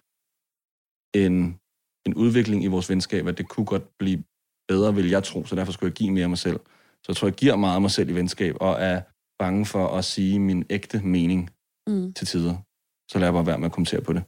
en, 1.16 1.60
en 2.06 2.14
udvikling 2.14 2.64
i 2.64 2.68
vores 2.68 2.90
venskab, 2.90 3.28
at 3.28 3.38
det 3.38 3.50
kunne 3.50 3.66
godt 3.66 3.98
blive 4.00 4.24
bedre, 4.68 4.96
vil 4.96 5.10
jeg 5.10 5.24
tro, 5.24 5.46
så 5.46 5.56
derfor 5.56 5.72
skulle 5.72 5.90
jeg 5.90 5.96
give 5.96 6.12
mere 6.12 6.24
af 6.24 6.30
mig 6.30 6.38
selv. 6.38 6.60
Så 7.04 7.06
jeg 7.08 7.16
tror, 7.16 7.28
jeg 7.28 7.36
giver 7.36 7.56
meget 7.56 7.76
af 7.76 7.82
mig 7.82 7.92
selv 7.92 8.10
i 8.10 8.14
venskab, 8.14 8.56
og 8.62 8.74
er 8.80 9.02
bange 9.40 9.66
for 9.66 9.88
at 9.88 10.06
sige 10.06 10.40
min 10.40 10.66
ægte 10.70 11.02
mening 11.02 11.50
Mm. 11.88 12.14
til 12.14 12.28
tider. 12.28 12.56
Så 13.12 13.20
lader 13.20 13.26
jeg 13.28 13.34
bare 13.34 13.46
være 13.46 13.58
med 13.58 13.66
at 13.66 13.72
kommentere 13.72 14.02
på 14.02 14.14
det. 14.14 14.24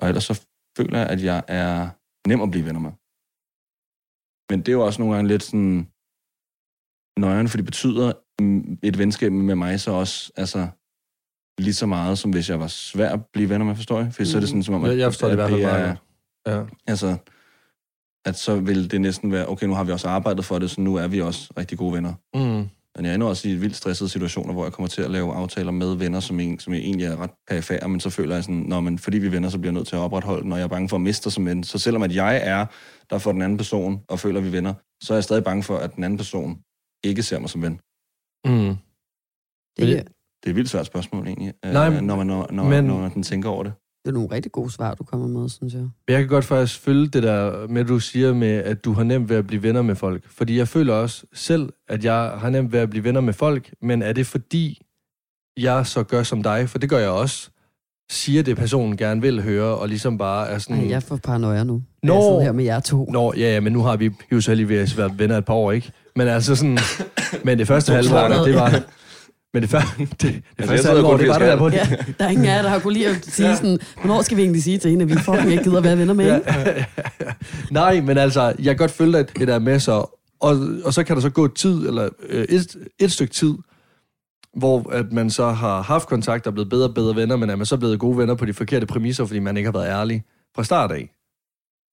Og 0.00 0.08
ellers 0.08 0.24
så 0.24 0.34
føler 0.76 0.98
jeg, 0.98 1.08
at 1.08 1.24
jeg 1.24 1.44
er 1.48 1.88
nem 2.28 2.40
at 2.42 2.50
blive 2.50 2.66
venner 2.66 2.80
med. 2.80 2.92
Men 4.50 4.58
det 4.60 4.68
er 4.68 4.72
jo 4.78 4.84
også 4.86 5.02
nogle 5.02 5.14
gange 5.14 5.28
lidt 5.28 5.42
sådan 5.42 5.88
nøjeren, 7.18 7.48
for 7.48 7.56
det 7.56 7.64
betyder 7.64 8.12
mm, 8.40 8.78
et 8.82 8.98
venskab 8.98 9.32
med 9.32 9.54
mig 9.54 9.80
så 9.80 9.90
også, 9.90 10.32
altså 10.36 10.68
lige 11.58 11.74
så 11.74 11.86
meget, 11.86 12.18
som 12.18 12.30
hvis 12.30 12.50
jeg 12.50 12.60
var 12.60 12.66
svær 12.66 13.10
at 13.12 13.26
blive 13.32 13.48
venner 13.48 13.66
med, 13.66 13.76
forstår 13.76 13.98
jeg? 14.00 14.14
For 14.14 14.24
så 14.24 14.36
er 14.36 14.40
det 14.40 14.48
sådan, 14.48 14.62
som 14.62 14.74
om, 14.74 14.84
at, 14.84 14.90
Jeg, 14.90 14.98
jeg 14.98 15.10
forstår 15.12 15.28
det 15.28 15.38
i 15.38 15.40
at 15.40 15.50
hvert 15.50 15.50
fald 15.50 15.62
meget 15.62 15.88
er, 15.90 15.96
godt. 16.44 16.70
Ja. 16.70 16.76
altså, 16.92 17.08
at 18.24 18.38
så 18.38 18.56
vil 18.60 18.90
det 18.90 19.00
næsten 19.00 19.32
være, 19.32 19.48
okay, 19.48 19.66
nu 19.66 19.74
har 19.74 19.84
vi 19.84 19.92
også 19.92 20.08
arbejdet 20.08 20.44
for 20.44 20.58
det, 20.58 20.70
så 20.70 20.80
nu 20.80 20.94
er 20.96 21.06
vi 21.08 21.20
også 21.20 21.52
rigtig 21.58 21.78
gode 21.78 21.92
venner. 21.94 22.14
Mm. 22.34 22.68
Men 22.96 23.04
jeg 23.04 23.10
er 23.10 23.14
endnu 23.14 23.28
også 23.28 23.48
i 23.48 23.54
vildt 23.54 23.76
stressede 23.76 24.08
situationer, 24.08 24.52
hvor 24.52 24.64
jeg 24.64 24.72
kommer 24.72 24.88
til 24.88 25.02
at 25.02 25.10
lave 25.10 25.34
aftaler 25.34 25.70
med 25.72 25.94
venner, 25.94 26.20
som, 26.20 26.40
en, 26.40 26.58
som 26.58 26.74
egentlig 26.74 27.06
er 27.06 27.16
ret 27.16 27.30
perifære, 27.48 27.88
men 27.88 28.00
så 28.00 28.10
føler 28.10 28.34
jeg 28.34 28.44
sådan, 28.44 28.56
Nå, 28.60 28.80
men 28.80 28.98
fordi 28.98 29.18
vi 29.18 29.26
er 29.26 29.30
venner, 29.30 29.48
så 29.48 29.58
bliver 29.58 29.72
jeg 29.72 29.74
nødt 29.78 29.88
til 29.88 29.96
at 29.96 30.00
opretholde 30.00 30.42
den, 30.42 30.52
og 30.52 30.58
jeg 30.58 30.64
er 30.64 30.68
bange 30.68 30.88
for 30.88 30.96
at 30.96 31.00
miste 31.00 31.30
som 31.30 31.46
ven. 31.46 31.64
Så 31.64 31.78
selvom 31.78 32.02
at 32.02 32.14
jeg 32.14 32.40
er 32.44 32.66
der 33.10 33.18
for 33.18 33.32
den 33.32 33.42
anden 33.42 33.56
person, 33.58 34.00
og 34.08 34.20
føler, 34.20 34.38
at 34.38 34.42
vi 34.44 34.48
er 34.48 34.52
venner, 34.52 34.74
så 35.02 35.12
er 35.12 35.16
jeg 35.16 35.24
stadig 35.24 35.44
bange 35.44 35.62
for, 35.62 35.76
at 35.76 35.94
den 35.96 36.04
anden 36.04 36.16
person 36.16 36.58
ikke 37.04 37.22
ser 37.22 37.38
mig 37.38 37.50
som 37.50 37.62
ven. 37.62 37.72
Mm. 37.72 38.76
Det, 39.76 39.78
Men 39.78 39.88
Det 39.88 40.46
er 40.46 40.50
et 40.50 40.56
vildt 40.56 40.70
svært 40.70 40.86
spørgsmål, 40.86 41.26
egentlig, 41.26 41.52
øh, 41.64 41.72
Nej, 41.72 41.90
men- 41.90 42.04
når, 42.04 42.16
man, 42.16 42.26
når, 42.26 42.48
når, 42.52 42.64
men- 42.64 42.84
når 42.84 42.98
man 43.00 43.22
tænker 43.22 43.48
over 43.48 43.62
det. 43.62 43.72
Det 44.04 44.10
er 44.10 44.14
nogle 44.14 44.28
rigtig 44.32 44.52
gode 44.52 44.70
svar, 44.70 44.94
du 44.94 45.04
kommer 45.04 45.26
med, 45.26 45.48
synes 45.48 45.74
jeg. 45.74 45.88
Jeg 46.08 46.18
kan 46.18 46.28
godt 46.28 46.44
faktisk 46.44 46.80
følge 46.80 47.08
det 47.08 47.22
der 47.22 47.66
med, 47.68 47.80
at 47.80 47.88
du 47.88 47.98
siger 47.98 48.34
med, 48.34 48.48
at 48.48 48.84
du 48.84 48.92
har 48.92 49.02
nemt 49.02 49.28
ved 49.28 49.36
at 49.36 49.46
blive 49.46 49.62
venner 49.62 49.82
med 49.82 49.94
folk. 49.94 50.22
Fordi 50.30 50.58
jeg 50.58 50.68
føler 50.68 50.94
også 50.94 51.24
selv, 51.32 51.72
at 51.88 52.04
jeg 52.04 52.32
har 52.36 52.50
nemt 52.50 52.72
ved 52.72 52.80
at 52.80 52.90
blive 52.90 53.04
venner 53.04 53.20
med 53.20 53.32
folk, 53.32 53.74
men 53.82 54.02
er 54.02 54.12
det 54.12 54.26
fordi, 54.26 54.82
jeg 55.56 55.86
så 55.86 56.02
gør 56.02 56.22
som 56.22 56.42
dig? 56.42 56.68
For 56.68 56.78
det 56.78 56.90
gør 56.90 56.98
jeg 56.98 57.10
også. 57.10 57.50
Siger 58.10 58.42
det, 58.42 58.56
personen 58.56 58.96
gerne 58.96 59.20
vil 59.20 59.42
høre, 59.42 59.76
og 59.76 59.88
ligesom 59.88 60.18
bare 60.18 60.48
er 60.48 60.58
sådan... 60.58 60.76
Ej, 60.76 60.90
jeg 60.90 61.02
får 61.02 61.16
paranoia 61.16 61.64
nu. 61.64 61.82
Nå. 62.02 62.38
Jeg 62.38 62.44
her 62.44 62.52
med 62.52 62.64
jer 62.64 62.80
to. 62.80 63.04
Nå, 63.10 63.32
ja, 63.36 63.52
ja, 63.52 63.60
men 63.60 63.72
nu 63.72 63.82
har 63.82 63.96
vi 63.96 64.10
jo 64.32 64.40
så 64.40 64.54
lige 64.54 64.68
været 64.68 65.18
venner 65.18 65.38
et 65.38 65.44
par 65.44 65.54
år, 65.54 65.72
ikke? 65.72 65.92
Men 66.16 66.28
altså 66.28 66.56
sådan... 66.56 66.78
Men 67.44 67.58
det 67.58 67.66
første 67.66 67.92
halve 67.92 68.14
år, 68.14 68.28
der, 68.28 68.44
det 68.44 68.54
var... 68.54 68.82
Men 69.54 69.62
det, 69.62 69.70
før, 69.70 69.80
det, 69.98 70.20
det 70.20 70.42
jeg 70.58 70.68
første 70.68 70.78
sidder 70.78 70.94
halve 70.94 71.06
år, 71.06 71.10
kun, 71.10 71.20
det 71.20 71.28
var 71.28 71.34
fordi 71.34 71.46
der 71.46 71.56
på 71.56 71.68
Ja, 71.68 71.96
der 72.18 72.24
er 72.24 72.28
ingen 72.28 72.46
af 72.46 72.56
jer, 72.56 72.62
der 72.62 72.68
har 72.68 72.78
kunnet 72.78 72.96
lide 72.96 73.08
at 73.08 73.24
sige 73.24 73.56
sådan, 73.56 73.78
hvornår 74.00 74.22
skal 74.22 74.36
vi 74.36 74.42
egentlig 74.42 74.62
sige 74.62 74.78
til 74.78 74.90
hende, 74.90 75.02
at 75.02 75.08
vi 75.08 75.14
fucking 75.14 75.50
ikke 75.50 75.64
gider 75.64 75.78
at 75.78 75.84
være 75.84 75.98
venner 75.98 76.14
med 76.14 76.32
hende? 76.32 76.84
Nej, 77.70 78.00
men 78.00 78.18
altså, 78.18 78.42
jeg 78.42 78.64
kan 78.64 78.76
godt 78.76 78.90
følge 78.90 79.18
at 79.18 79.32
det 79.38 79.48
der 79.48 79.58
med 79.58 79.80
så, 79.80 79.92
og, 80.40 80.56
og 80.84 80.94
så 80.94 81.04
kan 81.04 81.16
der 81.16 81.22
så 81.22 81.30
gå 81.30 81.48
tid, 81.48 81.86
eller 81.86 82.08
øh, 82.28 82.44
et, 82.44 82.76
et 82.98 83.12
stykke 83.12 83.32
tid, 83.32 83.54
hvor 84.56 84.90
at 84.90 85.12
man 85.12 85.30
så 85.30 85.50
har 85.50 85.82
haft 85.82 86.08
kontakt 86.08 86.46
og 86.46 86.52
blevet 86.52 86.70
bedre 86.70 86.88
og 86.88 86.94
bedre 86.94 87.16
venner, 87.16 87.36
men 87.36 87.50
er 87.50 87.56
man 87.56 87.66
så 87.66 87.76
blevet 87.76 87.98
gode 87.98 88.18
venner 88.18 88.34
på 88.34 88.44
de 88.44 88.52
forkerte 88.52 88.86
præmisser, 88.86 89.24
fordi 89.24 89.38
man 89.40 89.56
ikke 89.56 89.66
har 89.66 89.78
været 89.78 89.88
ærlig 89.88 90.24
fra 90.56 90.64
start 90.64 90.92
af. 90.92 91.10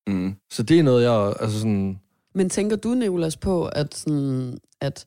Mm. 0.08 0.36
Så 0.52 0.64
det 0.64 0.80
er 0.80 0.84
noget, 0.84 1.04
jeg 1.04 1.34
altså 1.40 1.60
sådan... 1.60 2.00
Men 2.36 2.50
tænker 2.50 2.76
du, 2.76 2.90
Nicolas, 2.90 3.38
på, 3.38 3.66
at, 3.66 3.96
sådan, 3.96 4.58
at 4.82 5.06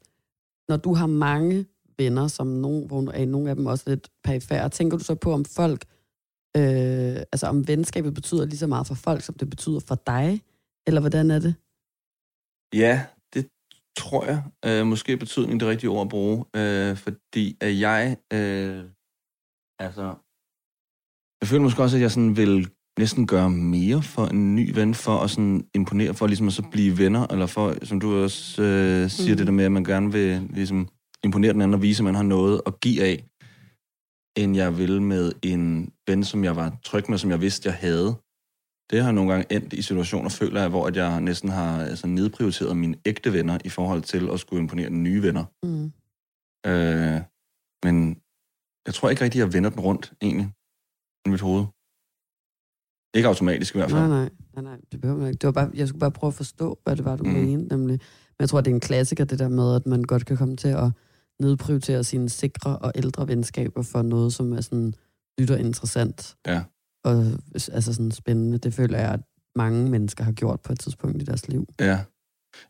når 0.69 0.77
du 0.77 0.95
har 0.95 1.07
mange 1.07 1.67
venner, 1.99 2.29
som 2.29 2.47
nogen, 2.47 2.87
hvor 2.87 3.11
er 3.11 3.27
nogle 3.27 3.51
af 3.51 3.57
dem 3.57 3.67
også 3.67 3.85
lidt 3.87 4.09
perifære, 4.25 4.69
tænker 4.69 4.99
du 4.99 5.05
så 5.05 5.15
på, 5.15 5.33
om 5.33 5.45
folk, 5.45 5.85
øh, 6.57 7.17
altså 7.33 7.47
om 7.47 7.69
venskabet 7.69 8.15
betyder 8.15 8.45
lige 8.45 8.59
så 8.59 8.67
meget 8.67 8.87
for 8.87 8.95
folk, 8.95 9.23
som 9.23 9.35
det 9.35 9.51
betyder 9.51 9.81
for 9.81 9.95
dig? 10.07 10.43
Eller 10.87 11.01
hvordan 11.01 11.31
er 11.31 11.39
det? 11.39 11.55
Ja, 12.75 13.07
det 13.35 13.49
tror 13.97 14.25
jeg. 14.25 14.43
Øh, 14.65 14.87
måske 14.87 15.17
betydning 15.17 15.61
det 15.61 15.69
rigtige 15.69 15.91
ord 15.91 16.03
at 16.03 16.09
bruge. 16.09 16.45
Øh, 16.57 16.97
fordi 16.97 17.57
at 17.61 17.79
jeg... 17.81 18.17
Øh, 18.33 18.85
altså... 19.79 20.15
Jeg 21.41 21.49
føler 21.49 21.63
måske 21.63 21.83
også, 21.83 21.97
at 21.97 22.03
jeg 22.03 22.11
sådan 22.11 22.37
vil 22.37 22.71
næsten 22.99 23.27
gøre 23.27 23.51
mere 23.51 24.03
for 24.03 24.27
en 24.27 24.55
ny 24.55 24.75
ven, 24.75 24.95
for 24.95 25.19
at 25.19 25.31
sådan 25.31 25.67
imponere, 25.75 26.15
for 26.15 26.27
ligesom 26.27 26.47
at 26.47 26.53
så 26.53 26.63
blive 26.73 26.99
venner, 26.99 27.27
eller 27.31 27.47
for, 27.47 27.75
som 27.83 28.01
du 28.01 28.23
også 28.23 28.63
øh, 28.63 29.11
siger, 29.11 29.35
mm. 29.35 29.37
det 29.37 29.47
der 29.47 29.53
med, 29.53 29.65
at 29.65 29.73
man 29.73 29.85
gerne 29.85 30.13
vil 30.13 30.49
ligesom 30.51 30.89
imponere 31.25 31.53
den 31.53 31.61
anden 31.61 31.75
og 31.75 31.83
vise, 31.83 32.01
at 32.01 32.05
man 32.05 32.15
har 32.15 32.23
noget 32.23 32.63
at 32.67 32.81
give 32.81 33.03
af, 33.03 33.25
end 34.37 34.57
jeg 34.57 34.79
vil 34.79 35.03
med 35.03 35.33
en 35.43 35.93
ven, 36.07 36.25
som 36.25 36.45
jeg 36.45 36.57
var 36.57 36.77
tryg 36.85 37.05
med, 37.09 37.19
som 37.19 37.31
jeg 37.31 37.41
vidste, 37.41 37.69
jeg 37.69 37.77
havde. 37.77 38.15
Det 38.91 39.03
har 39.03 39.13
nogle 39.13 39.33
gange 39.33 39.53
endt 39.57 39.73
i 39.73 39.83
situationer, 39.83 40.29
føler 40.29 40.61
jeg, 40.61 40.71
hvor 40.71 40.87
at 40.87 40.97
jeg 40.97 41.21
næsten 41.21 41.49
har 41.49 41.85
altså, 41.85 42.07
nedprioriteret 42.07 42.77
mine 42.77 42.97
ægte 43.07 43.33
venner 43.33 43.59
i 43.65 43.69
forhold 43.69 44.03
til 44.03 44.31
at 44.33 44.41
skulle 44.41 44.63
imponere 44.63 44.89
den 44.89 45.03
nye 45.03 45.23
venner. 45.23 45.45
Mm. 45.63 45.93
Øh, 46.67 47.21
men 47.85 48.21
jeg 48.87 48.95
tror 48.95 49.11
ikke 49.11 49.25
rigtig, 49.25 49.39
jeg 49.39 49.53
vender 49.53 49.71
den 49.71 49.81
rundt, 49.81 50.13
egentlig, 50.23 50.53
i 51.27 51.29
mit 51.29 51.41
hoved. 51.41 51.65
Ikke 53.15 53.29
automatisk 53.29 53.75
i 53.75 53.79
hvert 53.79 53.91
fald. 53.91 54.01
Nej, 54.01 54.09
nej, 54.09 54.31
nej, 54.55 54.63
nej, 54.63 54.81
det 54.93 55.01
behøver 55.01 55.21
man 55.21 55.29
ikke. 55.29 55.39
Det 55.39 55.47
var 55.47 55.53
bare, 55.53 55.71
jeg 55.75 55.89
skulle 55.89 56.01
bare 56.01 56.11
prøve 56.11 56.29
at 56.29 56.35
forstå, 56.35 56.79
hvad 56.85 56.97
det 56.97 57.05
var, 57.05 57.17
du 57.17 57.25
mm. 57.25 57.31
mente, 57.31 57.77
nemlig. 57.77 58.01
Men 58.39 58.41
jeg 58.41 58.49
tror, 58.49 58.61
det 58.61 58.71
er 58.71 58.75
en 58.75 58.81
klassiker, 58.81 59.25
det 59.25 59.39
der 59.39 59.49
med, 59.49 59.77
at 59.77 59.87
man 59.87 60.03
godt 60.03 60.27
kan 60.27 60.37
komme 60.37 60.57
til 60.57 60.69
at 60.69 60.91
nedprioritere 61.41 62.05
sine 62.05 62.29
sikre 62.29 62.79
og 62.79 62.93
ældre 62.95 63.29
venskaber 63.29 63.83
for 63.83 64.03
noget, 64.03 64.33
som 64.33 64.53
er 64.53 64.61
sådan 64.61 64.95
nyt 65.41 65.51
og 65.51 65.61
interessant. 65.61 66.37
Ja. 66.47 66.63
Og 67.05 67.25
altså 67.73 67.95
sådan 67.95 68.11
spændende. 68.11 68.59
Det 68.59 68.75
føler 68.75 68.99
jeg, 68.99 69.13
at 69.13 69.21
mange 69.57 69.91
mennesker 69.91 70.25
har 70.25 70.33
gjort 70.33 70.61
på 70.61 70.73
et 70.73 70.81
tidspunkt 70.81 71.23
i 71.23 71.25
deres 71.25 71.49
liv. 71.49 71.69
Ja. 71.81 72.01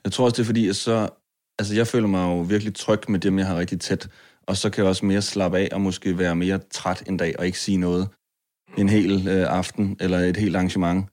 Jeg 0.05 0.13
tror 0.13 0.25
også, 0.25 0.37
det 0.37 0.43
er 0.43 0.47
fordi, 0.47 0.69
at 0.69 0.77
så... 0.77 1.09
Altså, 1.59 1.75
jeg 1.75 1.87
føler 1.87 2.07
mig 2.07 2.25
jo 2.25 2.41
virkelig 2.41 2.75
tryg 2.75 3.01
med 3.09 3.21
dem, 3.21 3.39
jeg 3.39 3.47
har 3.47 3.59
rigtig 3.59 3.81
tæt. 3.81 4.09
Og 4.43 4.57
så 4.57 4.71
kan 4.71 4.83
jeg 4.83 4.89
også 4.89 5.07
mere 5.07 5.23
slappe 5.23 5.59
af 5.59 5.69
og 5.73 5.81
måske 5.81 6.19
være 6.19 6.37
mere 6.37 6.59
træt 6.71 7.09
en 7.09 7.17
dag 7.17 7.39
og 7.39 7.47
ikke 7.47 7.59
sige 7.59 7.77
noget 7.77 8.09
en 8.79 8.89
hel 8.89 9.29
øh, 9.29 9.47
aften 9.49 9.97
eller 10.01 10.19
et 10.19 10.37
helt 10.37 10.57
arrangement. 10.57 11.07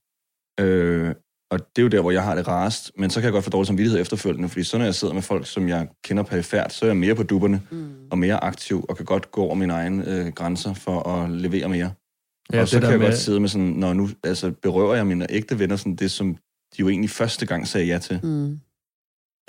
Øh, 0.59 1.15
og 1.51 1.59
det 1.59 1.81
er 1.81 1.83
jo 1.83 1.87
der, 1.89 2.01
hvor 2.01 2.11
jeg 2.11 2.23
har 2.23 2.35
det 2.35 2.47
rarest. 2.47 2.91
Men 2.97 3.09
så 3.09 3.19
kan 3.19 3.25
jeg 3.25 3.33
godt 3.33 3.43
få 3.43 3.49
dårlig 3.49 3.67
samvittighed 3.67 4.01
efterfølgende, 4.01 4.49
fordi 4.49 4.63
så 4.63 4.77
når 4.77 4.85
jeg 4.85 4.95
sidder 4.95 5.13
med 5.13 5.21
folk, 5.21 5.47
som 5.47 5.67
jeg 5.67 5.87
kender 6.03 6.23
perifært, 6.23 6.73
så 6.73 6.85
er 6.85 6.89
jeg 6.89 6.97
mere 6.97 7.15
på 7.15 7.23
dupperne 7.23 7.61
Mm. 7.71 7.93
og 8.11 8.17
mere 8.17 8.43
aktiv 8.43 8.85
og 8.89 8.97
kan 8.97 9.05
godt 9.05 9.31
gå 9.31 9.41
over 9.41 9.55
mine 9.55 9.73
egne 9.73 10.07
øh, 10.07 10.27
grænser 10.27 10.73
for 10.73 11.09
at 11.09 11.29
levere 11.29 11.69
mere. 11.69 11.91
Ja, 12.53 12.61
og 12.61 12.67
så 12.67 12.75
det 12.75 12.81
kan 12.81 12.87
der 12.87 12.89
jeg 12.89 12.99
med, 12.99 13.07
godt 13.07 13.17
sidde 13.17 13.39
med 13.39 13.49
sådan, 13.49 13.67
når 13.67 13.93
nu 13.93 14.09
altså, 14.23 14.51
berører 14.61 14.95
jeg 14.95 15.07
mine 15.07 15.31
ægte 15.31 15.59
venner, 15.59 15.75
sådan 15.75 15.95
det, 15.95 16.11
som 16.11 16.33
de 16.35 16.79
jo 16.79 16.89
egentlig 16.89 17.09
første 17.09 17.45
gang 17.45 17.67
sagde 17.67 17.87
ja 17.87 17.97
til. 17.97 18.19
Mm. 18.23 18.59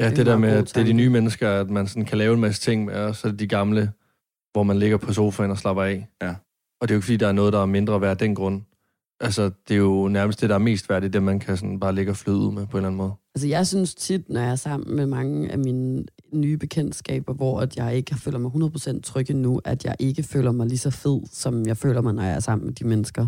ja, 0.00 0.08
det 0.08 0.16
det, 0.16 0.26
der 0.26 0.38
med, 0.38 0.48
at 0.48 0.68
det 0.74 0.76
er 0.76 0.84
de 0.84 0.92
nye 0.92 1.10
mennesker, 1.10 1.50
at 1.50 1.70
man 1.70 1.86
sådan 1.86 2.04
kan 2.04 2.18
lave 2.18 2.34
en 2.34 2.40
masse 2.40 2.60
ting 2.60 2.84
med, 2.84 2.94
og 2.94 3.16
så 3.16 3.26
er 3.26 3.30
det 3.30 3.40
de 3.40 3.46
gamle, 3.46 3.92
hvor 4.52 4.62
man 4.62 4.78
ligger 4.78 4.96
på 4.96 5.12
sofaen 5.12 5.50
og 5.50 5.58
slapper 5.58 5.82
af. 5.82 6.08
Ja. 6.22 6.34
Og 6.80 6.88
det 6.88 6.90
er 6.90 6.94
jo 6.94 6.98
ikke, 6.98 7.04
fordi 7.04 7.16
der 7.16 7.28
er 7.28 7.32
noget, 7.32 7.52
der 7.52 7.62
er 7.62 7.66
mindre 7.66 8.00
værd 8.00 8.10
af 8.10 8.18
den 8.18 8.34
grund. 8.34 8.62
Altså, 9.22 9.50
det 9.68 9.74
er 9.74 9.78
jo 9.78 10.08
nærmest 10.08 10.40
det, 10.40 10.48
der 10.48 10.54
er 10.54 10.58
mest 10.58 10.88
værd, 10.88 11.02
det 11.02 11.08
er 11.08 11.12
det, 11.12 11.22
man 11.22 11.40
kan 11.40 11.56
sådan 11.56 11.80
bare 11.80 11.94
ligge 11.94 12.12
og 12.12 12.16
flyde 12.16 12.37
ud 12.37 12.52
med 12.52 12.66
på 12.66 12.76
en 12.76 12.78
eller 12.78 12.88
anden 12.88 12.96
måde. 12.96 13.12
Altså, 13.35 13.48
jeg 13.48 13.66
synes 13.66 13.94
tit, 13.94 14.28
når 14.28 14.40
jeg 14.40 14.50
er 14.50 14.56
sammen 14.56 14.96
med 14.96 15.06
mange 15.06 15.52
af 15.52 15.58
mine 15.58 16.04
nye 16.32 16.58
bekendtskaber, 16.58 17.35
hvor 17.35 17.61
at 17.61 17.76
jeg 17.76 17.96
ikke 17.96 18.14
føler 18.14 18.38
mig 18.38 18.50
100% 18.96 19.00
tryg 19.00 19.30
endnu, 19.30 19.61
at 19.64 19.85
jeg 19.85 19.96
ikke 19.98 20.22
føler 20.22 20.52
mig 20.52 20.66
lige 20.66 20.78
så 20.78 20.90
fed, 20.90 21.20
som 21.32 21.66
jeg 21.66 21.76
føler 21.76 22.00
mig, 22.00 22.14
når 22.14 22.22
jeg 22.22 22.35
er 22.35 22.40
sammen 22.40 22.66
med 22.66 22.74
de 22.74 22.87
mennesker, 22.87 23.26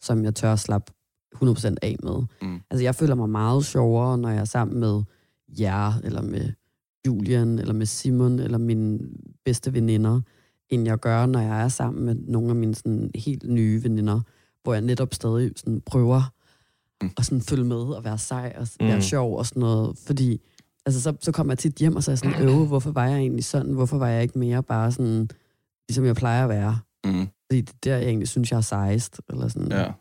som 0.00 0.24
jeg 0.24 0.34
tør 0.34 0.52
at 0.52 0.58
slappe 0.58 0.92
100% 1.34 1.74
af 1.82 1.96
med. 2.02 2.22
Mm. 2.42 2.60
Altså, 2.70 2.84
jeg 2.84 2.94
føler 2.94 3.14
mig 3.14 3.28
meget 3.28 3.64
sjovere, 3.64 4.18
når 4.18 4.28
jeg 4.28 4.40
er 4.40 4.44
sammen 4.44 4.80
med 4.80 5.02
jer, 5.58 5.92
eller 6.04 6.22
med 6.22 6.52
Julian, 7.06 7.58
eller 7.58 7.74
med 7.74 7.86
Simon, 7.86 8.38
eller 8.38 8.58
mine 8.58 8.98
bedste 9.44 9.74
veninder, 9.74 10.20
end 10.70 10.84
jeg 10.84 10.98
gør, 10.98 11.26
når 11.26 11.40
jeg 11.40 11.62
er 11.64 11.68
sammen 11.68 12.04
med 12.04 12.14
nogle 12.14 12.50
af 12.50 12.56
mine 12.56 12.74
sådan, 12.74 13.10
helt 13.14 13.48
nye 13.48 13.82
veninder, 13.82 14.20
hvor 14.64 14.72
jeg 14.72 14.82
netop 14.82 15.14
stadig 15.14 15.52
sådan, 15.56 15.80
prøver 15.80 16.22
Mm. 17.02 17.10
og 17.16 17.24
sådan 17.24 17.42
følge 17.42 17.64
med 17.64 17.76
og 17.76 18.04
være 18.04 18.18
sej 18.18 18.54
og 18.58 18.68
Mm. 18.80 18.86
være 18.86 19.02
sjov 19.02 19.38
og 19.38 19.46
sådan 19.46 19.60
noget. 19.60 19.98
Fordi 20.06 20.40
altså, 20.86 21.00
så, 21.02 21.14
så 21.20 21.32
kommer 21.32 21.52
jeg 21.52 21.58
tit 21.58 21.74
hjem, 21.76 21.96
og 21.96 22.02
så 22.02 22.10
er 22.10 22.12
jeg 22.12 22.18
sådan, 22.18 22.42
øve, 22.48 22.66
hvorfor 22.66 22.90
var 22.90 23.06
jeg 23.06 23.18
egentlig 23.18 23.44
sådan? 23.44 23.72
Hvorfor 23.72 23.98
var 23.98 24.08
jeg 24.08 24.22
ikke 24.22 24.38
mere 24.38 24.62
bare 24.62 24.92
sådan, 24.92 25.28
ligesom 25.88 26.04
jeg 26.04 26.16
plejer 26.16 26.42
at 26.42 26.48
være? 26.48 26.78
Mm. 27.04 27.28
Fordi 27.50 27.60
det 27.60 27.68
er 27.70 27.74
der, 27.84 27.96
jeg 27.96 28.06
egentlig 28.06 28.28
synes, 28.28 28.50
jeg 28.50 28.56
er 28.56 28.60
sejest. 28.60 29.20
Eller 29.28 29.48
sådan. 29.48 29.72
Ja. 29.72 29.92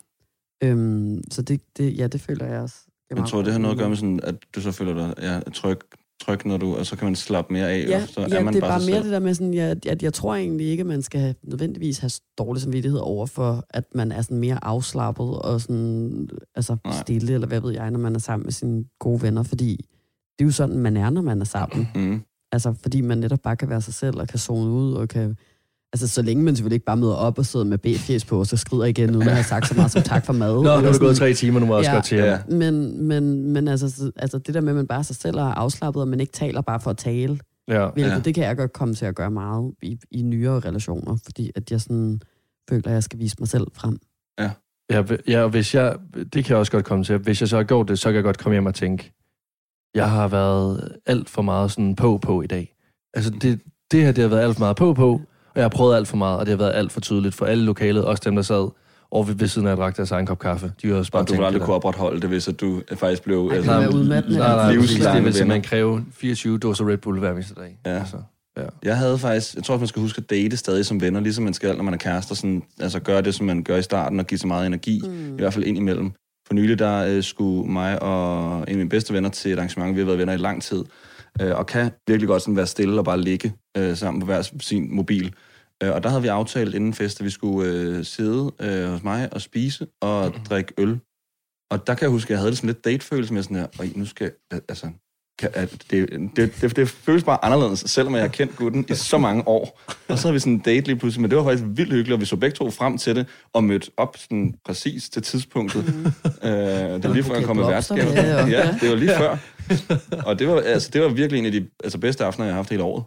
Øhm, 0.63 1.21
så 1.31 1.41
det, 1.41 1.61
det, 1.77 1.97
ja, 1.97 2.07
det 2.07 2.21
føler 2.21 2.45
jeg 2.45 2.61
også. 2.61 2.75
Jeg 3.09 3.17
Jeg 3.17 3.27
tror, 3.27 3.41
det 3.41 3.51
har 3.51 3.59
noget 3.59 3.73
at 3.75 3.79
gøre 3.79 3.89
med 3.89 3.97
sådan, 3.97 4.19
at 4.23 4.35
du 4.55 4.61
så 4.61 4.71
føler 4.71 4.93
dig 4.93 5.13
ja, 5.21 5.39
tryg, 5.53 5.79
tryg, 6.25 6.45
når 6.45 6.57
du, 6.57 6.75
og 6.75 6.85
så 6.85 6.95
kan 6.95 7.05
man 7.05 7.15
slappe 7.15 7.53
mere 7.53 7.71
af, 7.71 7.85
Ja, 7.89 8.05
så 8.05 8.21
ja 8.21 8.37
er 8.37 8.43
man 8.43 8.53
det 8.53 8.63
er 8.63 8.67
bare, 8.67 8.79
bare 8.79 8.79
mere 8.79 8.95
selv. 8.95 9.03
det 9.03 9.11
der 9.11 9.19
med 9.19 9.33
sådan, 9.33 9.53
ja, 9.53 9.73
at 9.87 10.03
jeg 10.03 10.13
tror 10.13 10.35
egentlig 10.35 10.67
ikke, 10.67 10.81
at 10.81 10.87
man 10.87 11.01
skal 11.01 11.35
nødvendigvis 11.43 11.97
have 11.97 12.11
dårlig 12.37 12.61
samvittighed 12.61 12.99
over 12.99 13.25
for, 13.25 13.65
at 13.69 13.83
man 13.95 14.11
er 14.11 14.21
sådan 14.21 14.37
mere 14.37 14.63
afslappet 14.65 15.25
og 15.41 15.61
sådan, 15.61 16.29
altså 16.55 16.77
Nej. 16.85 16.93
stille, 17.01 17.33
eller 17.33 17.47
hvad 17.47 17.61
ved 17.61 17.71
jeg, 17.73 17.91
når 17.91 17.99
man 17.99 18.15
er 18.15 18.19
sammen 18.19 18.45
med 18.45 18.51
sine 18.51 18.85
gode 18.99 19.21
venner, 19.21 19.43
fordi 19.43 19.77
det 20.39 20.43
er 20.43 20.45
jo 20.45 20.51
sådan, 20.51 20.77
man 20.77 20.97
er, 20.97 21.09
når 21.09 21.21
man 21.21 21.41
er 21.41 21.45
sammen. 21.45 21.87
Mm. 21.95 22.21
Altså, 22.51 22.73
fordi 22.81 23.01
man 23.01 23.17
netop 23.17 23.39
bare 23.43 23.55
kan 23.55 23.69
være 23.69 23.81
sig 23.81 23.93
selv, 23.93 24.19
og 24.19 24.27
kan 24.27 24.39
zone 24.39 24.69
ud, 24.71 24.93
og 24.93 25.07
kan... 25.09 25.37
Altså, 25.93 26.07
så 26.07 26.21
længe 26.21 26.43
man 26.43 26.55
selvfølgelig 26.55 26.75
ikke 26.75 26.85
bare 26.85 26.97
møder 26.97 27.15
op 27.15 27.37
og 27.39 27.45
sidder 27.45 27.65
med 27.65 27.77
B-fjes 27.77 28.25
på, 28.25 28.39
og 28.39 28.47
så 28.47 28.57
skrider 28.57 28.85
igen, 28.85 29.15
uden 29.15 29.27
at 29.27 29.33
have 29.33 29.43
sagt 29.43 29.67
så 29.67 29.73
meget 29.75 29.91
som 29.91 30.01
tak 30.01 30.25
for 30.25 30.33
mad. 30.33 30.53
Nå, 30.55 30.61
nu 30.63 30.69
er 30.69 30.91
det 30.91 30.99
gået 30.99 31.17
tre 31.17 31.33
timer, 31.33 31.59
nu 31.59 31.65
må 31.65 31.73
jeg 31.73 31.77
også 31.79 31.89
Ja. 31.91 31.95
godt 31.95 32.05
til. 32.05 32.17
Ja. 32.17 32.39
Men, 32.49 33.03
men, 33.07 33.51
men 33.53 33.67
altså, 33.67 33.89
så- 33.89 34.11
altså, 34.15 34.37
det 34.37 34.53
der 34.53 34.61
med, 34.61 34.69
at 34.69 34.75
man 34.75 34.87
bare 34.87 35.03
sig 35.03 35.15
selv 35.15 35.37
er 35.37 35.43
afslappet, 35.43 36.01
og 36.01 36.07
man 36.07 36.19
ikke 36.19 36.33
taler 36.33 36.61
bare 36.61 36.79
for 36.79 36.89
at 36.89 36.97
tale, 36.97 37.39
Ja. 37.67 37.87
hvilket 37.89 38.09
Ja. 38.09 38.15
ja. 38.15 38.21
det 38.21 38.35
kan 38.35 38.43
jeg 38.43 38.57
godt 38.57 38.73
komme 38.73 38.93
til 38.93 39.05
at 39.05 39.15
gøre 39.15 39.31
meget 39.31 39.73
i, 39.81 39.99
i 40.11 40.21
nyere 40.21 40.59
relationer, 40.59 41.17
fordi 41.23 41.51
at 41.55 41.71
jeg 41.71 41.81
sådan 41.81 42.21
føler, 42.69 42.87
at 42.87 42.93
jeg 42.93 43.03
skal 43.03 43.19
vise 43.19 43.35
mig 43.39 43.47
selv 43.47 43.67
frem. 43.73 43.97
Ja, 44.39 45.03
ja, 45.27 45.43
og 45.43 45.49
hvis 45.49 45.75
jeg, 45.75 45.95
det 46.15 46.45
kan 46.45 46.49
jeg 46.49 46.57
også 46.57 46.71
godt 46.71 46.85
komme 46.85 47.03
til. 47.03 47.17
Hvis 47.17 47.41
jeg 47.41 47.49
så 47.49 47.55
har 47.57 47.63
gjort 47.63 47.87
det, 47.87 47.99
så 47.99 48.09
kan 48.09 48.15
jeg 48.15 48.23
godt 48.23 48.37
komme 48.37 48.53
hjem 48.55 48.65
og 48.65 48.75
tænke, 48.75 49.11
jeg 49.95 50.09
har 50.11 50.27
været 50.27 50.97
alt 51.05 51.29
for 51.29 51.41
meget 51.41 51.71
sådan 51.71 51.95
på 51.95 52.17
på 52.17 52.41
i 52.41 52.47
dag. 52.47 52.75
Altså 53.13 53.31
det, 53.31 53.59
det 53.91 54.03
her, 54.03 54.11
det 54.11 54.21
har 54.21 54.29
været 54.29 54.41
alt 54.41 54.55
for 54.55 54.59
meget 54.59 54.75
på 54.75 54.93
på, 54.93 55.21
og 55.53 55.59
jeg 55.59 55.63
har 55.63 55.69
prøvet 55.69 55.95
alt 55.95 56.07
for 56.07 56.17
meget, 56.17 56.39
og 56.39 56.45
det 56.45 56.51
har 56.51 56.57
været 56.57 56.73
alt 56.73 56.91
for 56.91 57.01
tydeligt 57.01 57.35
for 57.35 57.45
alle 57.45 57.63
lokalet, 57.63 58.05
også 58.05 58.21
dem, 58.25 58.35
der 58.35 58.41
sad 58.41 58.69
over 59.11 59.23
ved, 59.23 59.35
ved 59.35 59.47
siden 59.47 59.67
af 59.67 59.71
at 59.71 59.77
drak 59.77 59.97
deres 59.97 60.11
egen 60.11 60.25
kop 60.25 60.39
kaffe. 60.39 60.71
De 60.81 60.87
har 60.87 60.95
også 60.95 61.11
bare 61.11 61.21
Og 61.21 61.27
du 61.27 61.33
ville 61.33 61.45
aldrig 61.45 61.59
det 61.59 61.65
kunne 61.65 61.75
opretholde 61.75 62.21
det, 62.21 62.29
hvis 62.29 62.47
at 62.47 62.61
du 62.61 62.81
faktisk 62.93 63.23
blev... 63.23 63.51
Altså. 63.53 63.71
Nej, 63.71 63.85
nej, 63.89 64.71
Livslange 64.71 64.79
præcis. 64.79 65.05
det 65.05 65.23
vil 65.23 65.33
simpelthen 65.33 65.61
kræve 65.61 66.05
24 66.13 66.57
dåser 66.57 66.89
Red 66.89 66.97
Bull 66.97 67.19
hver 67.19 67.31
eneste 67.31 67.55
dag. 67.55 67.77
Ja. 67.85 67.99
Altså, 67.99 68.17
ja. 68.57 68.63
Jeg 68.83 68.97
havde 68.97 69.17
faktisk... 69.17 69.55
Jeg 69.55 69.63
tror, 69.63 69.73
at 69.73 69.81
man 69.81 69.87
skal 69.87 70.01
huske 70.01 70.17
at 70.17 70.29
date 70.29 70.57
stadig 70.57 70.85
som 70.85 71.01
venner, 71.01 71.19
ligesom 71.19 71.43
man 71.43 71.53
skal, 71.53 71.75
når 71.75 71.83
man 71.83 71.93
er 71.93 71.97
kærester. 71.97 72.35
Sådan, 72.35 72.63
altså 72.79 72.99
gøre 72.99 73.21
det, 73.21 73.35
som 73.35 73.45
man 73.45 73.63
gør 73.63 73.77
i 73.77 73.81
starten, 73.81 74.19
og 74.19 74.27
give 74.27 74.37
så 74.37 74.47
meget 74.47 74.67
energi. 74.67 75.01
Mm. 75.05 75.33
I 75.33 75.37
hvert 75.37 75.53
fald 75.53 75.65
ind 75.65 75.77
imellem. 75.77 76.11
For 76.47 76.53
nylig, 76.53 76.79
der 76.79 77.05
øh, 77.05 77.23
skulle 77.23 77.71
mig 77.71 78.01
og 78.01 78.57
en 78.57 78.63
af 78.67 78.75
mine 78.75 78.89
bedste 78.89 79.13
venner 79.13 79.29
til 79.29 79.51
et 79.51 79.57
arrangement. 79.57 79.95
Vi 79.95 80.01
har 80.01 80.05
været 80.05 80.19
venner 80.19 80.33
i 80.33 80.37
lang 80.37 80.63
tid. 80.63 80.83
Øh, 81.41 81.55
og 81.55 81.65
kan 81.65 81.91
virkelig 82.07 82.27
godt 82.27 82.41
sådan 82.41 82.55
være 82.55 82.67
stille 82.67 82.99
og 82.99 83.05
bare 83.05 83.21
ligge 83.21 83.53
øh, 83.77 83.97
sammen 83.97 84.19
på 84.19 84.25
hver 84.25 84.41
sin 84.61 84.95
mobil. 84.95 85.33
Øh, 85.83 85.91
og 85.91 86.03
der 86.03 86.09
havde 86.09 86.21
vi 86.21 86.27
aftalt 86.27 86.75
inden 86.75 86.93
fest, 86.93 87.19
at 87.19 87.25
vi 87.25 87.29
skulle 87.29 87.71
øh, 87.71 88.05
sidde 88.05 88.51
øh, 88.59 88.89
hos 88.89 89.03
mig 89.03 89.29
og 89.33 89.41
spise 89.41 89.87
og 90.01 90.27
mm. 90.35 90.43
drikke 90.43 90.73
øl. 90.77 90.99
Og 91.71 91.87
der 91.87 91.93
kan 91.93 92.01
jeg 92.01 92.09
huske, 92.11 92.27
at 92.27 92.29
jeg 92.29 92.39
havde 92.39 92.51
det 92.51 92.57
sådan 92.57 92.67
lidt 92.67 92.85
datefølelse 92.85 93.33
med 93.33 93.43
sådan 93.43 93.57
her, 93.57 93.67
og 93.79 93.85
nu 93.95 94.05
skal 94.05 94.31
altså, 94.51 94.89
kan, 95.39 95.49
at 95.53 95.83
det, 95.91 96.09
det, 96.35 96.61
det, 96.61 96.75
det 96.75 96.89
føles 96.89 97.23
bare 97.23 97.45
anderledes, 97.45 97.79
selvom 97.79 98.13
jeg 98.13 98.23
har 98.23 98.27
kendt 98.27 98.55
gutten 98.55 98.85
i 98.89 98.93
så 98.93 99.17
mange 99.17 99.47
år. 99.47 99.81
Og 100.07 100.17
så 100.17 100.27
havde 100.27 100.33
vi 100.33 100.39
sådan 100.39 100.53
en 100.53 100.59
date 100.59 100.87
lige 100.87 100.95
pludselig, 100.99 101.21
men 101.21 101.29
det 101.29 101.37
var 101.37 101.43
faktisk 101.43 101.63
vildt 101.67 101.91
hyggeligt, 101.91 102.13
og 102.13 102.19
vi 102.19 102.25
så 102.25 102.35
begge 102.35 102.55
to 102.55 102.71
frem 102.71 102.97
til 102.97 103.15
det, 103.15 103.27
og 103.53 103.63
mødte 103.63 103.91
op 103.97 104.17
sådan 104.17 104.55
præcis 104.65 105.09
til 105.09 105.21
tidspunktet. 105.21 105.95
Mm. 105.95 106.05
Øh, 106.49 106.51
det 106.51 107.03
var 107.03 107.13
lige 107.13 107.23
før 107.23 107.35
jeg 107.35 107.43
kom 107.43 107.57
blomster 107.57 107.95
værtskab. 107.95 108.15
Ja, 108.49 108.77
det 108.81 108.89
var 108.89 108.95
lige 108.95 109.15
før. 109.17 109.37
Og 110.27 110.39
det 110.39 110.47
var, 110.47 110.59
altså, 110.59 110.89
det 110.93 111.01
var 111.01 111.09
virkelig 111.09 111.39
en 111.39 111.45
af 111.45 111.51
de 111.51 111.67
altså, 111.83 111.97
bedste 111.97 112.25
aftener, 112.25 112.45
jeg 112.45 112.53
har 112.53 112.57
haft 112.57 112.69
hele 112.69 112.83
året. 112.83 113.03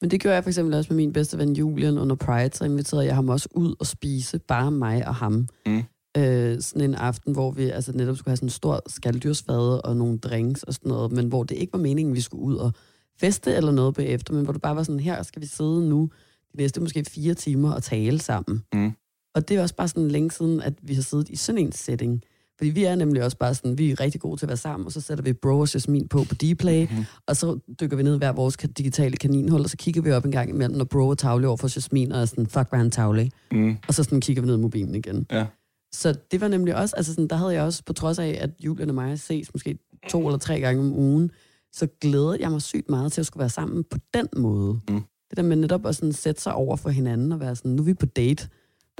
Men 0.00 0.10
det 0.10 0.20
gjorde 0.20 0.34
jeg 0.34 0.42
for 0.42 0.50
eksempel 0.50 0.74
også 0.74 0.92
med 0.92 0.96
min 0.96 1.12
bedste 1.12 1.38
ven 1.38 1.56
Julian 1.56 1.98
under 1.98 2.16
Pride, 2.16 2.50
så 2.56 2.64
inviterede 2.64 3.06
jeg 3.06 3.14
ham 3.14 3.28
også 3.28 3.48
ud 3.54 3.74
og 3.80 3.86
spise, 3.86 4.38
bare 4.38 4.70
mig 4.70 5.08
og 5.08 5.14
ham. 5.14 5.48
Mm. 5.66 5.82
Øh, 6.16 6.60
sådan 6.60 6.90
en 6.90 6.94
aften, 6.94 7.32
hvor 7.32 7.50
vi 7.50 7.70
altså 7.70 7.92
netop 7.92 8.16
skulle 8.16 8.30
have 8.30 8.36
sådan 8.36 8.46
en 8.46 8.50
stor 8.50 8.82
skalddyrsfade 8.86 9.82
og 9.82 9.96
nogle 9.96 10.18
drinks 10.18 10.62
og 10.62 10.74
sådan 10.74 10.88
noget, 10.88 11.12
men 11.12 11.28
hvor 11.28 11.44
det 11.44 11.56
ikke 11.56 11.72
var 11.72 11.78
meningen, 11.78 12.14
vi 12.14 12.20
skulle 12.20 12.44
ud 12.44 12.56
og 12.56 12.72
feste 13.20 13.54
eller 13.54 13.72
noget 13.72 13.94
bagefter, 13.94 14.34
men 14.34 14.44
hvor 14.44 14.52
det 14.52 14.62
bare 14.62 14.76
var 14.76 14.82
sådan, 14.82 15.00
her 15.00 15.22
skal 15.22 15.42
vi 15.42 15.46
sidde 15.46 15.88
nu 15.88 16.10
de 16.52 16.56
næste 16.56 16.80
måske 16.80 17.04
fire 17.04 17.34
timer 17.34 17.72
og 17.72 17.82
tale 17.82 18.20
sammen. 18.20 18.62
Mm. 18.72 18.92
Og 19.34 19.48
det 19.48 19.56
er 19.56 19.62
også 19.62 19.74
bare 19.74 19.88
sådan 19.88 20.08
længe 20.08 20.30
siden, 20.30 20.60
at 20.60 20.74
vi 20.82 20.94
har 20.94 21.02
siddet 21.02 21.28
i 21.28 21.36
sådan 21.36 21.58
en 21.58 21.72
setting. 21.72 22.22
Fordi 22.58 22.70
vi 22.70 22.84
er 22.84 22.94
nemlig 22.94 23.24
også 23.24 23.36
bare 23.36 23.54
sådan, 23.54 23.78
vi 23.78 23.90
er 23.90 24.00
rigtig 24.00 24.20
gode 24.20 24.36
til 24.40 24.46
at 24.46 24.48
være 24.48 24.56
sammen, 24.56 24.86
og 24.86 24.92
så 24.92 25.00
sætter 25.00 25.24
vi 25.24 25.32
Bro 25.32 25.58
og 25.58 25.74
Jasmin 25.74 26.08
på 26.08 26.24
på 26.28 26.34
Dplay, 26.34 26.82
Mhm. 26.86 26.96
mm. 26.98 27.04
og 27.26 27.36
så 27.36 27.58
dykker 27.80 27.96
vi 27.96 28.02
ned 28.02 28.18
hver 28.18 28.32
vores 28.32 28.56
digitale 28.56 29.16
kaninhul, 29.16 29.60
og 29.60 29.70
så 29.70 29.76
kigger 29.76 30.02
vi 30.02 30.10
op 30.12 30.24
en 30.24 30.32
gang 30.32 30.50
imellem, 30.50 30.76
når 30.76 30.84
Bro 30.84 31.10
er 31.10 31.14
tavlig 31.14 31.48
over 31.48 31.56
for 31.56 31.68
Jasmin, 31.76 32.12
og 32.12 32.20
er 32.20 32.24
sådan, 32.24 32.46
fuck, 32.46 32.68
han 32.72 32.90
tavlig. 32.90 33.30
Mm. 33.52 33.76
Og 33.88 33.94
så 33.94 34.02
sådan 34.04 34.20
kigger 34.20 34.42
vi 34.42 34.46
ned 34.46 34.54
i 34.58 34.60
mobilen 34.60 34.94
igen. 34.94 35.26
Ja. 35.32 35.46
Så 35.94 36.14
det 36.30 36.40
var 36.40 36.48
nemlig 36.48 36.76
også, 36.76 36.96
altså 36.96 37.12
sådan, 37.14 37.28
der 37.28 37.36
havde 37.36 37.52
jeg 37.52 37.62
også, 37.62 37.82
på 37.86 37.92
trods 37.92 38.18
af, 38.18 38.38
at 38.40 38.50
Julian 38.64 38.88
og 38.88 38.94
mig 38.94 39.18
ses 39.20 39.54
måske 39.54 39.78
to 40.08 40.26
eller 40.26 40.38
tre 40.38 40.60
gange 40.60 40.80
om 40.80 40.92
ugen, 40.92 41.30
så 41.72 41.86
glædede 42.00 42.36
jeg 42.40 42.50
mig 42.50 42.62
sygt 42.62 42.90
meget 42.90 43.12
til 43.12 43.20
at 43.20 43.26
skulle 43.26 43.40
være 43.40 43.48
sammen 43.50 43.84
på 43.90 43.98
den 44.14 44.26
måde. 44.36 44.80
Mm. 44.88 45.00
Det 45.30 45.36
der 45.36 45.42
med 45.42 45.56
netop 45.56 45.86
at 45.86 45.96
sådan 45.96 46.12
sætte 46.12 46.42
sig 46.42 46.54
over 46.54 46.76
for 46.76 46.90
hinanden 46.90 47.32
og 47.32 47.40
være 47.40 47.56
sådan, 47.56 47.70
nu 47.70 47.82
er 47.82 47.86
vi 47.86 47.94
på 47.94 48.06
date, 48.06 48.48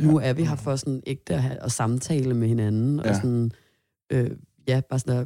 nu 0.00 0.18
er 0.18 0.32
vi 0.32 0.44
her 0.44 0.56
for 0.56 0.76
sådan 0.76 1.02
ægte 1.06 1.34
at, 1.34 1.42
have, 1.42 1.56
at 1.62 1.72
samtale 1.72 2.34
med 2.34 2.48
hinanden, 2.48 2.96
ja. 2.98 3.02
Ja. 3.04 3.10
og 3.10 3.16
sådan, 3.16 3.50
øh, 4.12 4.30
ja, 4.68 4.80
bare 4.90 4.98
sådan 4.98 5.16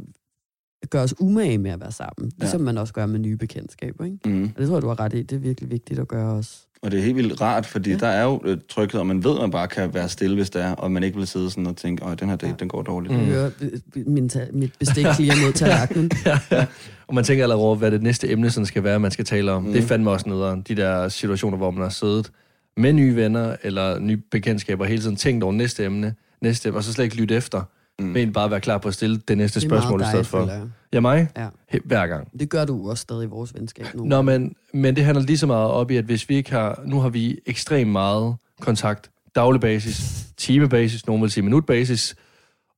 at 0.83 0.91
gøre 0.91 1.03
os 1.03 1.15
umage 1.21 1.59
med 1.59 1.71
at 1.71 1.81
være 1.81 1.93
sammen, 1.93 2.33
ligesom 2.39 2.61
man 2.61 2.79
også 2.79 2.93
gør 2.95 3.07
med 3.07 3.19
nye 3.19 3.37
bekendtskaber, 3.37 4.05
ikke? 4.05 4.19
Mm. 4.29 4.43
Og 4.57 4.61
det 4.61 4.67
tror 4.69 4.77
jeg, 4.77 4.83
du 4.83 4.89
har 4.89 5.01
ret 5.01 5.13
i, 5.15 5.23
det 5.23 5.33
er 5.37 5.41
virkelig 5.41 5.71
vigtigt 5.71 6.01
at 6.01 6.09
gøre 6.09 6.33
også. 6.33 6.59
Og 6.83 6.91
det 6.91 6.99
er 6.99 7.03
helt 7.05 7.17
vildt 7.17 7.41
rart, 7.41 7.67
fordi 7.67 7.91
Ja. 7.91 7.95
ja. 7.97 8.01
der 8.01 8.07
er 8.13 8.25
jo 8.25 8.41
øh, 8.45 8.59
tryghed, 8.69 9.01
og 9.01 9.07
man 9.07 9.25
ved, 9.25 9.35
at 9.35 9.41
man 9.41 9.51
bare 9.51 9.69
kan 9.69 9.95
være 9.95 10.09
stille, 10.09 10.37
hvis 10.37 10.51
det 10.51 10.63
er, 10.63 10.73
og 10.75 10.91
man 10.93 11.03
ikke 11.03 11.17
vil 11.19 11.27
sidde 11.27 11.51
sådan 11.51 11.67
og 11.67 11.77
tænke, 11.77 12.05
åh, 12.05 12.15
den 12.21 12.29
her 12.29 12.37
date, 12.37 12.47
Ja. 12.47 12.51
ja. 12.53 12.57
den 12.59 12.69
går 12.69 12.83
dårligt. 12.83 13.15
Mm. 13.15 13.21
Mm. 13.21 13.27
Høre 13.27 13.51
øh, 13.61 14.07
min, 14.07 14.29
ta- 14.29 14.49
mit 14.53 14.73
bestik 14.79 15.05
klirer 15.17 15.35
mod 15.45 15.53
tallerkenen. 15.53 16.11
Og 17.09 17.15
man 17.15 17.25
tænker 17.25 17.45
allerede 17.45 17.65
over, 17.65 17.77
hvad 17.77 17.91
det 17.91 18.03
næste 18.03 18.31
emne 18.31 18.51
sådan 18.51 18.67
skal 18.67 18.85
være, 18.85 19.01
man 19.01 19.11
skal 19.11 19.25
tale 19.25 19.53
om. 19.53 19.63
Mm. 19.63 19.69
Mm. 19.69 19.75
Det 19.75 19.85
fandt 19.85 20.03
mig 20.05 20.13
også 20.13 20.29
nederen. 20.29 20.63
De 20.63 20.75
der 20.77 21.09
situationer, 21.09 21.57
hvor 21.57 21.71
man 21.71 21.83
har 21.83 21.89
siddet 21.91 22.31
med 22.79 22.93
nye 22.93 23.17
venner 23.17 23.57
eller 23.63 23.99
nye 23.99 24.17
bekendtskaber, 24.17 24.85
hele 24.85 25.03
tiden 25.03 25.17
tænkt 25.17 25.45
over 25.45 25.53
næste 25.53 25.85
emne, 25.85 26.15
næste 26.41 26.69
emne, 26.69 26.79
og 26.79 26.85
så 26.85 26.93
slet 26.93 27.05
ikke 27.05 27.17
lytte 27.17 27.37
efter. 27.37 27.63
Mm. 27.99 28.07
Men 28.07 28.33
bare 28.33 28.51
være 28.51 28.61
klar 28.61 28.79
på 28.79 28.89
at 28.89 28.95
stille 28.95 29.21
det 29.29 29.39
næste 29.39 29.61
Det 29.61 29.69
spørgsmål 29.69 30.01
i 30.01 30.05
stedet 30.05 30.27
for. 30.27 30.47
jeg. 30.47 30.63
Ja, 30.93 31.01
mig? 31.01 31.29
Ja. 31.37 31.49
Hver 31.85 32.07
gang. 32.07 32.41
Det 32.41 32.49
gør 32.49 32.65
du 32.65 32.91
også 32.91 33.01
stadig 33.01 33.25
i 33.25 33.27
vores 33.27 33.55
venskab 33.55 33.87
nu. 33.95 34.05
Nå, 34.05 34.23
men, 34.23 34.55
men 34.75 34.97
det 34.97 35.05
handler 35.05 35.25
lige 35.25 35.39
så 35.39 35.47
meget 35.47 35.71
op 35.71 35.91
i, 35.91 35.97
at 35.97 36.05
hvis 36.05 36.29
vi 36.29 36.35
ikke 36.35 36.51
har... 36.51 36.83
Nu 36.87 37.01
har 37.01 37.09
vi 37.09 37.39
ekstremt 37.47 37.91
meget 37.91 38.37
kontakt. 38.61 39.11
Daglig 39.35 39.61
basis, 39.61 40.27
timebasis, 40.37 41.07
nogen 41.07 41.23
vil 41.23 41.31
sige 41.31 41.45
minutbasis. 41.45 42.17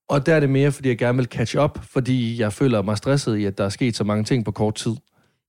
Og 0.09 0.27
der 0.27 0.35
er 0.35 0.41
det 0.41 0.51
mere, 0.51 0.73
fordi 0.73 0.89
jeg 0.89 0.99
gerne 0.99 1.19
vil 1.19 1.27
catch 1.27 1.57
up, 1.59 1.79
fordi 1.83 2.41
jeg 2.41 2.53
føler 2.53 2.83
mig 2.83 2.97
stresset 2.97 3.37
i, 3.37 3.45
at 3.45 3.59
der 3.59 3.65
er 3.65 3.69
sket 3.69 3.97
så 3.97 4.05
mange 4.05 4.25
ting 4.25 4.45
på 4.45 4.51
kort 4.51 4.75
tid. 4.75 4.93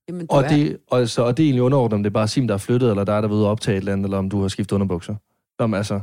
Jamen, 0.08 0.28
Og 0.30 0.44
er, 0.44 0.48
det, 0.48 0.78
og, 0.88 1.10
så, 1.10 1.24
og 1.24 1.38
det 1.38 1.44
er 1.44 1.48
egentlig 1.48 1.64
underordnet, 1.64 1.94
om 1.94 2.04
det 2.04 2.10
er 2.10 2.14
bare 2.14 2.28
Sim, 2.28 2.48
der 2.48 2.54
er 2.54 2.58
flyttet, 2.58 2.90
eller 2.90 3.04
der 3.04 3.14
er 3.14 3.22
der 3.22 3.28
ved 3.28 3.42
at 3.42 3.48
optage 3.48 3.78
et 3.78 3.80
eller 3.80 3.94
andet, 3.94 4.06
eller 4.06 4.18
om 4.18 4.30
du 4.30 4.42
har 4.42 4.48
skiftet 4.48 4.76
underbukser. 4.76 5.16
Nå, 5.60 5.76
altså, 5.76 6.00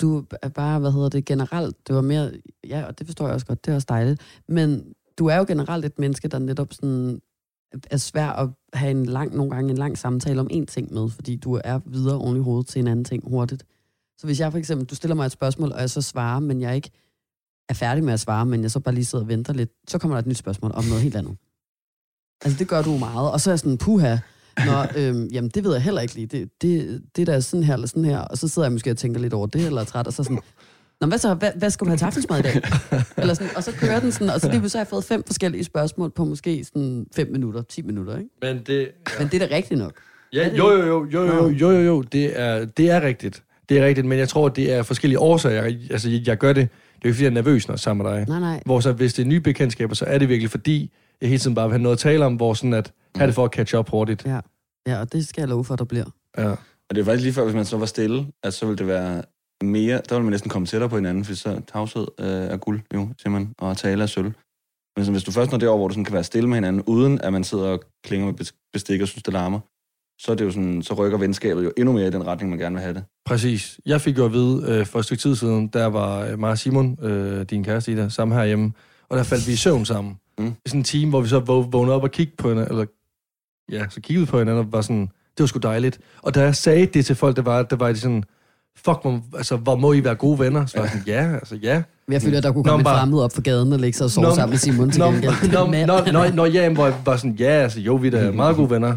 du 0.00 0.24
er 0.42 0.48
bare, 0.48 0.80
hvad 0.80 0.92
hedder 0.92 1.08
det, 1.08 1.24
generelt, 1.24 1.88
det 1.88 1.94
var 1.94 2.00
mere, 2.00 2.32
ja, 2.68 2.84
og 2.86 2.98
det 2.98 3.06
forstår 3.06 3.24
jeg 3.24 3.34
også 3.34 3.46
godt, 3.46 3.66
det 3.66 3.70
er 3.70 3.74
også 3.74 3.86
dejligt, 3.88 4.20
men 4.48 4.94
du 5.18 5.26
er 5.26 5.36
jo 5.36 5.44
generelt 5.48 5.84
et 5.84 5.98
menneske, 5.98 6.28
der 6.28 6.38
netop 6.38 6.72
sådan 6.72 7.20
er 7.90 7.96
svær 7.96 8.28
at 8.28 8.48
have 8.72 8.90
en 8.90 9.06
lang, 9.06 9.36
nogle 9.36 9.50
gange 9.50 9.70
en 9.70 9.78
lang 9.78 9.98
samtale 9.98 10.40
om 10.40 10.48
én 10.52 10.64
ting 10.64 10.92
med, 10.92 11.10
fordi 11.10 11.36
du 11.36 11.60
er 11.64 11.80
videre 11.86 12.18
oven 12.18 12.36
i 12.36 12.40
hovedet 12.40 12.66
til 12.66 12.80
en 12.80 12.86
anden 12.86 13.04
ting 13.04 13.28
hurtigt. 13.28 13.64
Så 14.18 14.26
hvis 14.26 14.40
jeg 14.40 14.50
for 14.50 14.58
eksempel, 14.58 14.86
du 14.86 14.94
stiller 14.94 15.14
mig 15.14 15.26
et 15.26 15.32
spørgsmål, 15.32 15.72
og 15.72 15.80
jeg 15.80 15.90
så 15.90 16.02
svarer, 16.02 16.40
men 16.40 16.60
jeg 16.60 16.76
ikke 16.76 16.90
er 17.68 17.74
færdig 17.74 18.04
med 18.04 18.12
at 18.12 18.20
svare, 18.20 18.46
men 18.46 18.62
jeg 18.62 18.70
så 18.70 18.80
bare 18.80 18.94
lige 18.94 19.04
sidder 19.04 19.24
og 19.24 19.28
venter 19.28 19.52
lidt, 19.52 19.70
så 19.88 19.98
kommer 19.98 20.16
der 20.16 20.20
et 20.20 20.26
nyt 20.26 20.36
spørgsmål 20.36 20.72
om 20.74 20.84
noget 20.84 21.02
helt 21.02 21.16
andet. 21.16 21.36
Altså 22.44 22.58
det 22.58 22.68
gør 22.68 22.82
du 22.82 22.96
meget, 22.98 23.30
og 23.30 23.40
så 23.40 23.50
er 23.50 23.52
jeg 23.52 23.58
sådan, 23.58 23.78
puha, 23.78 24.16
Nå, 24.66 24.86
øhm, 25.00 25.28
jamen 25.32 25.50
det 25.50 25.64
ved 25.64 25.72
jeg 25.72 25.82
heller 25.82 26.00
ikke 26.00 26.14
lige. 26.14 26.26
Det, 26.26 26.48
det, 26.62 27.02
det 27.16 27.26
der 27.26 27.32
er 27.32 27.40
sådan 27.40 27.64
her 27.64 27.74
eller 27.74 27.86
sådan 27.86 28.04
her, 28.04 28.18
og 28.18 28.38
så 28.38 28.48
sidder 28.48 28.66
jeg 28.66 28.72
måske 28.72 28.90
og 28.90 28.96
tænker 28.96 29.20
lidt 29.20 29.32
over 29.32 29.46
det, 29.46 29.66
eller 29.66 29.80
er 29.80 29.84
træt, 29.84 30.06
og 30.06 30.12
så 30.12 30.24
sådan, 30.24 30.38
Nå, 31.00 31.06
hvad 31.06 31.18
så? 31.18 31.34
Hvad, 31.34 31.50
hvad 31.56 31.70
skal 31.70 31.84
du 31.84 31.90
have 31.90 31.98
til 31.98 32.04
aftensmad 32.04 32.38
i 32.38 32.42
dag? 32.42 32.54
eller 33.16 33.34
sådan, 33.34 33.56
og 33.56 33.62
så 33.62 33.72
kører 33.72 34.00
den 34.00 34.12
sådan, 34.12 34.30
og 34.30 34.40
så 34.40 34.50
lige 34.50 34.68
så 34.68 34.78
har 34.78 34.82
jeg 34.82 34.88
fået 34.88 35.04
fem 35.04 35.22
forskellige 35.26 35.64
spørgsmål 35.64 36.10
på 36.10 36.24
måske 36.24 36.64
sådan 36.64 37.06
fem 37.16 37.28
minutter, 37.32 37.62
10 37.62 37.82
minutter, 37.82 38.18
ikke? 38.18 38.30
men 38.42 38.62
det... 38.66 38.88
Men 39.18 39.28
det 39.28 39.42
er 39.42 39.46
da 39.46 39.54
rigtigt 39.54 39.80
nok. 39.80 39.92
Ja, 40.32 40.48
jo, 40.56 40.70
jo, 40.70 40.86
jo, 40.86 41.06
jo, 41.12 41.24
jo, 41.24 41.48
jo, 41.48 41.70
jo, 41.70 41.80
jo, 41.80 42.02
det 42.02 42.40
er, 42.40 42.64
det 42.64 42.90
er 42.90 43.00
rigtigt. 43.00 43.42
Det 43.68 43.78
er 43.78 43.86
rigtigt, 43.86 44.06
men 44.06 44.18
jeg 44.18 44.28
tror, 44.28 44.48
det 44.48 44.72
er 44.72 44.82
forskellige 44.82 45.18
årsager. 45.18 45.62
Jeg, 45.62 45.78
altså, 45.90 46.10
jeg, 46.10 46.26
jeg 46.26 46.38
gør 46.38 46.52
det. 46.52 46.56
Det 46.56 46.64
er 46.64 46.98
jo 47.04 47.08
ikke, 47.08 47.14
fordi 47.14 47.24
jeg 47.24 47.30
er 47.30 47.34
nervøs, 47.34 47.68
når 47.68 47.72
jeg 47.72 47.76
er 47.76 47.80
sammen 47.80 48.06
med 48.06 48.12
dig. 48.12 48.28
Nej, 48.28 48.40
nej. 48.40 48.62
Hvor 48.66 48.80
så, 48.80 48.92
hvis 48.92 49.14
det 49.14 49.22
er 49.22 49.26
nye 49.26 49.40
bekendtskaber, 49.40 49.94
så 49.94 50.04
er 50.04 50.18
det 50.18 50.28
virkelig, 50.28 50.50
fordi 50.50 50.90
jeg 51.20 51.28
hele 51.28 51.38
tiden 51.38 51.54
bare 51.54 51.68
vil 51.68 51.72
have 51.72 51.82
noget 51.82 51.96
at 51.96 52.00
tale 52.00 52.24
om, 52.24 52.34
hvor 52.34 52.54
sådan 52.54 52.72
at 52.72 52.92
have 53.16 53.26
det 53.26 53.34
for 53.34 53.44
at 53.44 53.50
catch 53.50 53.74
up 53.74 53.90
hurtigt. 53.90 54.26
Ja. 54.26 54.40
ja, 54.86 55.00
og 55.00 55.12
det 55.12 55.28
skal 55.28 55.42
jeg 55.42 55.48
love 55.48 55.64
for, 55.64 55.74
at 55.74 55.78
der 55.78 55.84
bliver. 55.84 56.04
Ja. 56.38 56.50
Og 56.88 56.94
det 56.94 56.98
er 56.98 57.04
faktisk 57.04 57.22
lige 57.22 57.32
før, 57.32 57.44
hvis 57.44 57.54
man 57.54 57.64
så 57.64 57.76
var 57.76 57.86
stille, 57.86 58.26
at 58.42 58.54
så 58.54 58.66
ville 58.66 58.78
det 58.78 58.86
være 58.86 59.22
mere, 59.62 60.00
der 60.08 60.14
vil 60.14 60.24
man 60.24 60.30
næsten 60.30 60.50
komme 60.50 60.66
tættere 60.66 60.90
på 60.90 60.96
hinanden, 60.96 61.24
for 61.24 61.34
så 61.34 61.60
tavshed 61.72 62.06
øh, 62.20 62.26
er 62.26 62.56
guld, 62.56 62.80
jo, 62.94 63.08
siger 63.18 63.30
man, 63.30 63.54
og 63.58 63.76
tale 63.76 64.02
er 64.02 64.06
sølv. 64.06 64.32
Men 64.96 65.04
så, 65.04 65.10
hvis 65.10 65.24
du 65.24 65.30
først 65.30 65.50
når 65.50 65.58
derover, 65.58 65.78
hvor 65.78 65.88
du 65.88 65.94
sådan 65.94 66.04
kan 66.04 66.14
være 66.14 66.24
stille 66.24 66.48
med 66.48 66.56
hinanden, 66.56 66.82
uden 66.86 67.20
at 67.20 67.32
man 67.32 67.44
sidder 67.44 67.64
og 67.64 67.80
klinger 68.04 68.26
med 68.26 68.40
bes- 68.40 68.70
bestik 68.72 69.00
og 69.00 69.08
synes, 69.08 69.22
det 69.22 69.32
larmer, 69.32 69.60
så, 70.20 70.32
er 70.32 70.36
det 70.36 70.44
jo 70.44 70.50
sådan, 70.50 70.82
så 70.82 70.94
rykker 70.94 71.18
venskabet 71.18 71.64
jo 71.64 71.72
endnu 71.76 71.92
mere 71.92 72.06
i 72.06 72.10
den 72.10 72.26
retning, 72.26 72.50
man 72.50 72.58
gerne 72.58 72.74
vil 72.74 72.82
have 72.82 72.94
det. 72.94 73.04
Præcis. 73.26 73.80
Jeg 73.86 74.00
fik 74.00 74.18
jo 74.18 74.24
at 74.24 74.32
vide 74.32 74.64
øh, 74.68 74.86
for 74.86 74.98
et 74.98 75.04
stykke 75.04 75.20
tid 75.20 75.36
siden, 75.36 75.68
der 75.68 75.86
var 75.86 76.20
øh, 76.20 76.38
mig 76.38 76.50
og 76.50 76.58
Simon, 76.58 76.98
øh, 77.02 77.42
din 77.42 77.64
kæreste 77.64 77.92
Ida, 77.92 78.08
sammen 78.08 78.38
herhjemme, 78.38 78.72
og 79.08 79.16
der 79.18 79.24
faldt 79.24 79.46
vi 79.46 79.52
i 79.52 79.56
søvn 79.56 79.84
sammen. 79.84 80.14
Mm. 80.38 80.46
I 80.64 80.68
sådan 80.68 80.80
en 80.80 80.84
time, 80.84 81.10
hvor 81.10 81.20
vi 81.20 81.28
så 81.28 81.38
vå- 81.40 81.70
vågnede 81.70 81.96
op 81.96 82.02
og 82.02 82.10
kiggede 82.10 82.36
på 82.36 82.48
hinanden, 82.48 82.70
eller 82.72 82.86
ja, 83.72 83.84
så 83.88 84.00
kiggede 84.00 84.26
på 84.26 84.38
hinanden 84.38 84.64
og 84.66 84.72
var 84.72 84.80
sådan, 84.80 85.00
det 85.06 85.40
var 85.40 85.46
sgu 85.46 85.58
dejligt. 85.58 85.98
Og 86.22 86.34
da 86.34 86.40
jeg 86.42 86.56
sagde 86.56 86.86
det 86.86 87.06
til 87.06 87.16
folk, 87.16 87.36
det 87.36 87.44
var, 87.46 87.62
det 87.62 87.80
var 87.80 87.88
de 87.88 87.98
sådan, 87.98 88.24
fuck, 88.76 88.98
hvor, 89.02 89.20
altså, 89.36 89.56
hvor 89.56 89.76
må 89.76 89.92
I 89.92 90.04
være 90.04 90.14
gode 90.14 90.38
venner? 90.38 90.66
Så 90.66 90.76
var 90.76 90.84
jeg 90.84 90.90
sådan, 90.90 91.06
ja, 91.06 91.32
altså 91.34 91.54
ja. 91.62 91.82
Men 92.06 92.12
jeg 92.12 92.22
føler, 92.22 92.36
at 92.38 92.42
der 92.44 92.52
kunne 92.52 92.62
Nå, 92.62 92.70
komme 92.70 92.80
en 92.80 92.84
bare- 92.84 92.98
fremmed 92.98 93.20
op 93.20 93.32
for 93.34 93.42
gaden 93.42 93.72
og 93.72 93.78
lægge 93.80 93.96
sig 93.98 94.04
og 94.04 94.10
sove 94.10 94.26
Nå, 94.26 94.34
sammen 94.34 94.50
med 94.52 94.58
Simon 94.58 94.90
til 94.90 95.00
Nå, 95.00 95.06
gengæld. 95.10 95.52
nå, 95.52 95.66
nå, 96.12 96.12
nå, 96.12 96.30
nå, 96.34 96.44
ja, 96.44 96.72
hvor 96.72 96.86
jeg 96.86 96.94
var 97.04 97.16
sådan, 97.16 97.32
ja, 97.38 97.46
altså 97.46 97.80
jo, 97.80 97.94
vi 97.94 98.06
er 98.06 98.10
da 98.10 98.30
meget 98.30 98.56
gode 98.56 98.70
venner. 98.70 98.96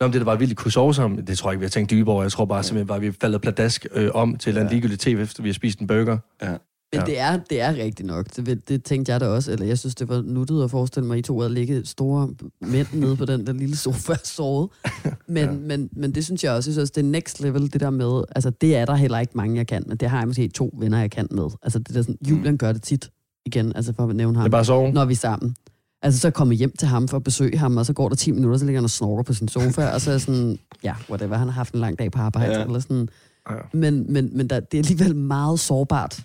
Nå, 0.00 0.06
men 0.06 0.12
det 0.12 0.20
der 0.20 0.24
var 0.24 0.36
vildt 0.36 0.56
kunne 0.56 0.72
sove 0.72 0.94
sammen, 0.94 1.26
det 1.26 1.38
tror 1.38 1.50
jeg 1.50 1.54
ikke, 1.54 1.60
vi 1.60 1.64
har 1.64 1.70
tænkt 1.70 1.90
dybere 1.90 2.14
over. 2.14 2.22
Jeg 2.22 2.32
tror 2.32 2.44
bare 2.44 2.62
simpelthen 2.62 2.86
bare, 2.86 3.00
vi 3.00 3.12
faldet 3.20 3.40
pladask 3.40 3.86
øh, 3.94 4.10
om 4.14 4.36
til 4.36 4.48
et 4.48 4.50
eller 4.50 4.60
andet 4.60 4.72
ligegyldigt 4.72 5.00
tv, 5.00 5.18
efter 5.22 5.42
vi 5.42 5.48
har 5.48 5.54
spist 5.54 5.78
en 5.78 5.86
burger. 5.86 6.18
Ja. 6.42 6.52
Men 6.92 7.00
Ja. 7.00 7.06
det 7.06 7.18
er, 7.20 7.40
det 7.50 7.60
er 7.60 7.74
rigtigt 7.76 8.06
nok. 8.06 8.26
Det, 8.36 8.68
det 8.68 8.84
tænkte 8.84 9.12
jeg 9.12 9.20
da 9.20 9.26
også. 9.28 9.52
Eller 9.52 9.66
jeg 9.66 9.78
synes, 9.78 9.94
det 9.94 10.08
var 10.08 10.22
nuttet 10.22 10.64
at 10.64 10.70
forestille 10.70 11.06
mig, 11.06 11.14
at 11.14 11.18
I 11.18 11.22
to 11.22 11.40
havde 11.40 11.54
ligget 11.54 11.88
store 11.88 12.28
mænd 12.60 12.86
nede 12.92 13.16
på 13.16 13.24
den 13.24 13.46
der 13.46 13.52
lille 13.52 13.76
sofa 13.76 14.12
og 14.12 14.18
sovet. 14.24 14.68
Men, 15.28 15.44
ja. 15.44 15.50
men, 15.52 15.88
men 15.92 16.14
det 16.14 16.24
synes 16.24 16.44
jeg 16.44 16.52
også, 16.52 16.70
jeg 16.70 16.74
synes, 16.74 16.82
også, 16.82 16.92
det 16.96 17.04
er 17.04 17.10
next 17.10 17.40
level, 17.40 17.72
det 17.72 17.80
der 17.80 17.90
med, 17.90 18.22
altså 18.36 18.50
det 18.50 18.76
er 18.76 18.84
der 18.84 18.94
heller 18.94 19.18
ikke 19.18 19.32
mange, 19.36 19.56
jeg 19.56 19.66
kan, 19.66 19.84
men 19.86 19.96
det 19.96 20.10
har 20.10 20.18
jeg 20.18 20.26
måske 20.26 20.48
to 20.48 20.74
venner, 20.78 20.98
jeg 21.00 21.10
kan 21.10 21.28
med. 21.30 21.48
Altså 21.62 21.78
det 21.78 21.94
der 21.94 22.02
sådan, 22.02 22.18
Julian 22.28 22.56
gør 22.56 22.72
det 22.72 22.82
tit 22.82 23.10
igen, 23.46 23.72
altså 23.76 23.92
for 23.92 24.06
at 24.06 24.16
nævne 24.16 24.32
Det 24.34 24.38
ham, 24.38 24.46
er 24.46 24.50
bare 24.50 24.64
sove. 24.64 24.92
når 24.92 25.04
vi 25.04 25.12
er 25.12 25.16
sammen. 25.16 25.56
Altså 26.02 26.20
så 26.20 26.30
kommer 26.30 26.54
hjem 26.54 26.72
til 26.78 26.88
ham 26.88 27.08
for 27.08 27.16
at 27.16 27.22
besøge 27.24 27.58
ham, 27.58 27.76
og 27.76 27.86
så 27.86 27.92
går 27.92 28.08
der 28.08 28.16
10 28.16 28.30
minutter, 28.30 28.58
så 28.58 28.64
ligger 28.64 28.78
han 28.80 28.84
og 28.84 28.90
snorker 28.90 29.22
på 29.22 29.34
sin 29.34 29.48
sofa, 29.48 29.88
og 29.90 30.00
så 30.00 30.10
er 30.10 30.18
sådan, 30.18 30.58
ja, 30.84 30.94
whatever, 31.10 31.36
han 31.36 31.46
har 31.48 31.52
haft 31.54 31.74
en 31.74 31.80
lang 31.80 31.98
dag 31.98 32.12
på 32.12 32.18
arbejde, 32.18 32.58
ja. 32.58 32.64
eller 32.64 32.80
sådan. 32.80 33.08
Ja. 33.50 33.54
Men, 33.72 34.12
men, 34.12 34.30
men 34.36 34.48
der, 34.50 34.60
det 34.60 34.78
er 34.78 34.82
alligevel 34.82 35.16
meget 35.16 35.60
sårbart. 35.60 36.20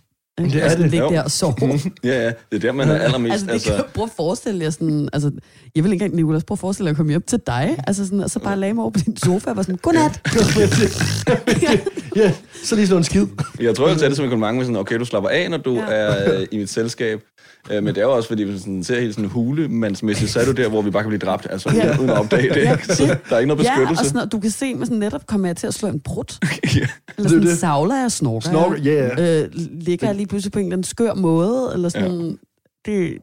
Ikke? 0.45 0.53
Det 0.53 0.61
er 0.61 0.63
Altså, 0.63 0.83
det. 0.83 0.91
Ligge 0.91 1.05
der 1.05 1.23
og 1.23 1.31
sove. 1.31 1.53
ja, 2.03 2.23
ja, 2.23 2.25
det 2.25 2.35
er 2.51 2.59
der, 2.59 2.71
man 2.71 2.89
er 2.89 2.99
allermest... 2.99 3.31
Altså, 3.31 3.45
det 3.45 3.47
kan 3.47 3.53
altså, 3.53 3.73
altså, 3.73 3.87
prøv 3.93 4.03
at 4.03 4.11
forestille 4.15 4.63
jer 4.63 4.69
sådan, 4.69 5.09
altså, 5.13 5.31
jeg 5.75 5.83
vil 5.83 5.91
ikke 5.93 6.03
engang, 6.03 6.15
Nicolas, 6.15 6.43
prøv 6.43 6.55
at 6.55 6.59
forestille 6.59 6.85
dig 6.85 6.91
at 6.91 6.97
komme 6.97 7.09
hjem 7.09 7.21
til 7.21 7.39
dig, 7.47 7.75
altså 7.87 8.05
sådan, 8.05 8.19
og 8.19 8.29
så 8.29 8.39
bare 8.39 8.57
lagde 8.59 8.73
mig 8.73 8.81
over 8.81 8.91
på 8.91 8.99
din 9.05 9.17
sofa 9.17 9.49
og 9.49 9.55
var 9.55 9.61
sådan, 9.61 9.79
godnat. 9.81 10.21
Ja, 12.15 12.33
så 12.63 12.75
lige 12.75 12.87
slå 12.87 12.97
en 12.97 13.03
skid. 13.03 13.27
Jeg 13.59 13.75
tror, 13.75 13.87
jeg 13.87 13.97
tager 13.97 14.09
det 14.09 14.15
som 14.15 14.25
en 14.25 14.31
kompliment 14.31 14.57
med 14.57 14.65
sådan, 14.65 14.77
okay, 14.77 14.99
du 14.99 15.05
slapper 15.05 15.29
af, 15.29 15.49
når 15.49 15.57
du 15.57 15.75
ja. 15.75 15.85
er 15.89 16.39
øh, 16.39 16.47
i 16.51 16.57
mit 16.57 16.69
selskab. 16.69 17.21
Øh, 17.69 17.83
men 17.83 17.95
det 17.95 18.01
er 18.01 18.05
jo 18.05 18.11
også, 18.15 18.27
fordi 18.29 18.43
hvis 18.43 18.67
man 18.67 18.83
ser 18.83 18.99
helt 18.99 19.15
sådan 19.15 19.29
hulemandsmæssigt, 19.29 20.31
så 20.31 20.39
er 20.39 20.45
du 20.45 20.51
der, 20.51 20.69
hvor 20.69 20.81
vi 20.81 20.89
bare 20.91 21.03
kan 21.03 21.09
blive 21.09 21.19
dræbt, 21.19 21.47
altså 21.49 21.71
Ja. 21.73 21.97
uden 21.99 22.09
at 22.09 22.17
opdage 22.19 22.49
det. 22.49 22.55
Ja, 22.55 22.71
ikke? 22.71 22.95
Så 22.95 23.03
der 23.29 23.35
er 23.35 23.39
ikke 23.39 23.47
noget 23.47 23.63
ja, 23.63 23.71
og 23.71 23.77
beskyttelse. 23.77 24.03
sådan 24.03 24.15
noget, 24.17 24.31
du 24.31 24.39
kan 24.39 24.51
se, 24.51 24.75
med 24.75 24.85
sådan 24.85 24.97
netop 24.99 25.27
kommer 25.27 25.47
jeg 25.47 25.57
til 25.57 25.67
at 25.67 25.73
slå 25.73 25.89
en 25.89 25.99
brud, 25.99 26.23
Ja. 26.41 26.47
eller 26.47 26.87
Det 27.17 27.25
er 27.25 27.29
sådan 27.29 27.41
det. 27.41 27.57
savler 27.57 27.95
jeg 28.01 28.11
snorker. 28.11 28.49
Snorker, 28.49 28.77
ja, 28.77 29.07
ja. 29.17 29.41
Øh, 29.43 29.49
ligger 29.71 30.07
jeg 30.07 30.15
lige 30.15 30.27
pludselig 30.27 30.51
på 30.51 30.59
en 30.59 30.65
eller 30.65 30.75
anden 30.75 30.83
skør 30.83 31.13
måde, 31.13 31.71
eller 31.73 31.89
sådan, 31.89 32.11
det, 32.19 32.37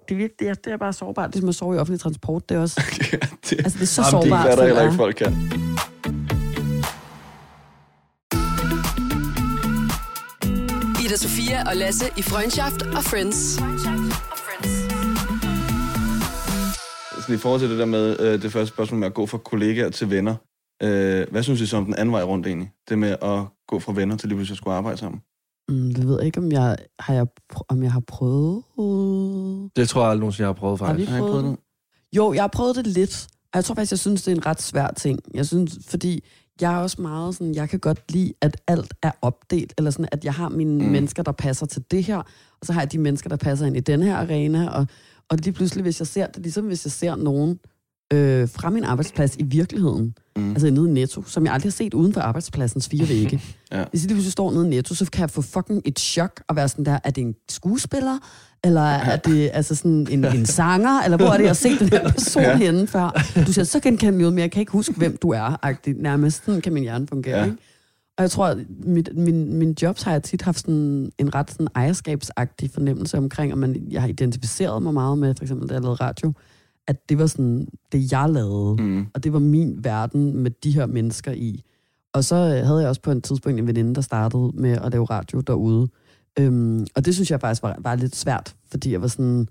det, 0.09 0.15
er 0.15 0.17
virkelig, 0.17 0.31
det, 0.39 0.49
er, 0.49 0.55
det 0.55 0.73
er 0.73 0.77
bare 0.77 0.93
sårbart, 0.93 1.31
ligesom 1.33 1.49
at 1.49 1.55
sove 1.55 1.77
i 1.77 1.79
offentlig 1.79 2.01
transport, 2.01 2.49
det 2.49 2.57
er 2.57 2.61
også, 2.61 2.83
ja, 3.13 3.17
det, 3.51 3.59
altså 3.59 3.79
det 3.79 3.83
er 3.83 3.87
så 3.87 4.03
Jamen, 4.13 4.23
det 4.27 4.33
er 4.33 4.37
sårbart. 4.43 4.59
der 4.59 4.65
heller 4.67 4.83
ikke 4.83 4.97
folk 4.97 5.17
kan. 5.17 5.37
Ida 11.05 11.17
Sofia 11.17 11.69
og 11.71 11.77
Lasse 11.77 12.05
i 12.17 12.23
Freundschaft 12.23 12.83
og 12.83 13.05
Friends. 13.05 13.59
Sådan 17.29 17.39
i 17.39 17.41
forhold 17.41 17.61
til 17.61 17.71
det 17.71 17.79
der 17.79 17.85
med 17.85 18.21
øh, 18.21 18.43
det 18.43 18.53
første 18.53 18.67
spørgsmål 18.67 19.01
med 19.01 19.07
at 19.07 19.15
gå 19.15 19.27
fra 19.27 19.39
kollegaer 19.39 19.91
til 19.91 20.11
venner. 20.11 20.35
Øh, 20.83 21.27
hvad 21.31 21.43
synes 21.43 21.61
I 21.61 21.67
så 21.67 21.77
om 21.77 21.85
den 21.85 21.95
anden 21.95 22.13
vej 22.13 22.23
rundt 22.23 22.47
egentlig? 22.47 22.71
Det 22.89 22.99
med 22.99 23.11
at 23.11 23.45
gå 23.69 23.79
fra 23.79 23.93
venner 23.93 24.17
til 24.17 24.29
lige 24.29 24.37
pludselig 24.37 24.55
at 24.55 24.59
skulle 24.59 24.75
arbejde 24.75 24.99
sammen. 24.99 25.21
Mm, 25.69 25.95
det 25.95 26.09
ved 26.09 26.17
jeg 26.17 26.27
ikke, 26.27 26.41
om 26.41 26.53
jeg 26.53 26.77
har, 27.01 27.15
jeg, 27.15 27.27
om 27.69 27.83
jeg 27.83 27.93
har 27.93 28.01
prøvet. 28.01 28.63
Det 29.77 29.89
tror 29.89 30.01
jeg 30.01 30.11
aldrig 30.11 30.21
nogensinde, 30.21 30.43
jeg 30.43 30.49
har 30.49 30.53
prøvet 30.53 30.81
Har 30.81 30.87
vi 30.87 30.91
faktisk. 30.93 31.11
Har 31.11 31.17
I 31.17 31.21
prøvet 31.21 31.33
prøvet 31.33 31.59
det? 31.59 32.17
Jo, 32.17 32.33
jeg 32.33 32.43
har 32.43 32.49
prøvet 32.49 32.77
det 32.77 32.87
lidt. 32.87 33.29
Og 33.53 33.57
jeg 33.57 33.65
tror 33.65 33.75
faktisk, 33.75 33.93
jeg 33.93 33.99
synes, 33.99 34.23
det 34.23 34.33
er 34.33 34.37
en 34.37 34.47
ret 34.47 34.63
svær 34.63 34.91
ting. 34.97 35.19
Jeg 35.35 35.47
synes, 35.47 35.79
fordi 35.87 36.25
jeg 36.61 36.75
er 36.75 36.79
også 36.79 37.03
meget 37.03 37.35
sådan, 37.35 37.55
jeg 37.55 37.69
kan 37.69 37.79
godt 37.79 38.13
lide, 38.13 38.33
at 38.41 38.61
alt 38.67 38.95
er 39.03 39.11
opdelt, 39.23 39.75
eller 39.79 39.91
sådan, 39.91 40.09
at 40.13 40.25
jeg 40.25 40.35
har 40.35 40.49
mine 40.49 40.85
mm. 40.85 40.91
mennesker, 40.91 41.23
der 41.23 41.33
passer 41.33 41.67
til 41.67 41.85
det 41.91 42.05
her, 42.05 42.19
og 42.61 42.67
så 42.67 42.73
har 42.73 42.81
jeg 42.81 42.93
de 42.93 42.99
mennesker, 42.99 43.29
der 43.29 43.37
passer 43.37 43.67
ind 43.67 43.77
i 43.77 43.81
den 43.81 44.03
her 44.03 44.17
arena, 44.17 44.69
og, 44.69 44.87
og 45.31 45.39
lige 45.43 45.53
pludselig, 45.53 45.83
hvis 45.83 46.01
jeg 46.01 46.07
ser 46.07 46.27
det, 46.27 46.43
ligesom 46.43 46.65
hvis 46.65 46.85
jeg 46.87 46.93
ser 46.93 47.17
nogen 47.17 47.59
øh, 48.13 48.49
fra 48.49 48.71
min 48.71 48.85
arbejdsplads 48.85 49.37
i 49.37 49.43
virkeligheden, 49.43 50.15
Mm. 50.37 50.51
altså 50.51 50.71
nede 50.71 50.89
i 50.89 50.93
Netto, 50.93 51.23
som 51.27 51.45
jeg 51.45 51.53
aldrig 51.55 51.67
har 51.71 51.73
set 51.73 51.95
uden 51.95 52.13
for 52.13 52.21
arbejdspladsens 52.21 52.89
fire 52.89 53.09
vægge. 53.09 53.41
Ja. 53.73 53.85
Hvis 53.91 54.03
jeg 54.03 54.07
lige 54.09 54.15
pludselig 54.15 54.33
står 54.33 54.51
nede 54.53 54.67
i 54.67 54.69
Netto, 54.69 54.95
så 54.95 55.05
kan 55.11 55.21
jeg 55.21 55.31
få 55.31 55.43
fucking 55.43 55.83
et 55.85 55.99
chok 55.99 56.43
og 56.49 56.57
være 56.57 56.69
sådan 56.69 56.85
der, 56.85 56.99
er 57.05 57.11
det 57.11 57.23
en 57.23 57.35
skuespiller? 57.51 58.19
Eller 58.65 58.81
er 58.83 59.17
det 59.17 59.51
altså 59.53 59.75
sådan 59.75 60.07
en, 60.11 60.25
en 60.25 60.47
sanger? 60.47 61.03
Eller 61.03 61.17
hvor 61.17 61.27
er 61.27 61.33
det, 61.37 61.41
jeg 61.43 61.49
har 61.49 61.55
set 61.55 61.81
den 61.81 61.89
her 61.89 62.11
person 62.13 62.43
Ja. 62.53 62.57
henne 62.57 62.87
før? 62.87 63.25
Du 63.47 63.53
siger, 63.53 63.65
så 63.65 63.81
kan 63.81 63.99
jeg 64.03 64.11
noget, 64.13 64.33
men 64.33 64.39
jeg 64.39 64.51
kan 64.51 64.61
ikke 64.61 64.73
huske, 64.73 64.95
hvem 64.97 65.17
du 65.17 65.29
er. 65.31 65.67
-agtigt. 65.67 66.03
Nærmest 66.03 66.45
sådan 66.45 66.61
kan 66.61 66.73
min 66.73 66.83
hjerne 66.83 67.07
fungere. 67.07 67.39
Ja. 67.39 67.45
Ikke? 67.45 67.57
Og 68.19 68.23
jeg 68.23 68.31
tror, 68.31 68.47
at 68.47 68.59
mit, 68.85 69.11
min, 69.17 69.55
min 69.55 69.77
jobs 69.83 70.03
har 70.03 70.13
jeg 70.13 70.23
tit 70.23 70.43
haft 70.43 70.61
sådan 70.61 71.13
en 71.19 71.35
ret 71.35 71.51
sådan 71.51 71.69
ejerskabsagtig 71.75 72.71
fornemmelse 72.71 73.19
omkring, 73.19 73.53
og 73.53 73.59
man, 73.59 73.87
jeg 73.91 74.01
har 74.01 74.09
identificeret 74.09 74.83
mig 74.83 74.95
meget 74.95 75.19
med, 75.19 75.35
for 75.35 75.45
eksempel 75.45 75.69
da 75.69 75.75
jeg 75.75 75.83
lavede 75.83 75.95
radio, 76.01 76.33
at 76.87 77.09
det 77.09 77.19
var 77.19 77.27
sådan 77.27 77.69
det, 77.93 78.13
jeg 78.13 78.31
lavede. 78.31 78.83
Mm. 78.83 79.07
Og 79.15 79.25
det 79.25 79.33
var 79.33 79.39
min 79.39 79.85
verden 79.85 80.37
med 80.37 80.51
de 80.51 80.73
her 80.73 80.87
mennesker 80.87 81.33
i. 81.33 81.63
Og 82.13 82.25
så 82.25 82.37
øh, 82.37 82.67
havde 82.67 82.81
jeg 82.81 82.89
også 82.89 83.01
på 83.01 83.11
et 83.11 83.25
tidspunkt 83.25 83.59
en 83.59 83.67
veninde, 83.67 83.95
der 83.95 84.01
startede 84.01 84.51
med 84.55 84.71
at 84.71 84.93
lave 84.93 85.05
radio 85.05 85.41
derude. 85.41 85.89
Øhm, 86.39 86.87
og 86.97 87.05
det 87.05 87.15
synes 87.15 87.31
jeg 87.31 87.41
faktisk 87.41 87.63
var, 87.63 87.77
var 87.79 87.95
lidt 87.95 88.17
svært, 88.17 88.57
fordi 88.71 88.93
jeg 88.93 89.03
var 89.03 89.09
sådan, 89.09 89.49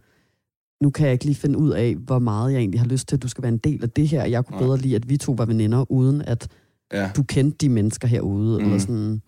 nu 0.82 0.90
kan 0.90 1.06
jeg 1.06 1.14
ikke 1.14 1.26
lige 1.26 1.36
finde 1.36 1.60
ud 1.60 1.72
af, 1.72 1.96
hvor 1.96 2.20
meget 2.20 2.54
jeg 2.54 2.60
egentlig 2.60 2.80
har 2.80 2.88
lyst 2.88 3.08
til, 3.08 3.16
at 3.16 3.24
du 3.24 3.28
skal 3.28 3.42
være 3.42 3.52
en 3.52 3.58
del 3.58 3.84
af 3.84 3.90
det 3.90 4.08
her. 4.08 4.26
Jeg 4.26 4.46
kunne 4.46 4.60
bedre 4.60 4.78
lide, 4.78 4.96
at 4.96 5.10
vi 5.10 5.18
to 5.18 5.32
var 5.32 5.46
veninder, 5.46 5.92
uden 5.92 6.22
at 6.22 6.48
Ja. 6.94 7.12
du 7.16 7.24
kendte 7.24 7.58
de 7.58 7.70
mennesker 7.70 8.08
herude. 8.08 8.60
Mm. 8.60 8.66
Eller 8.66 8.80
sådan, 8.80 9.22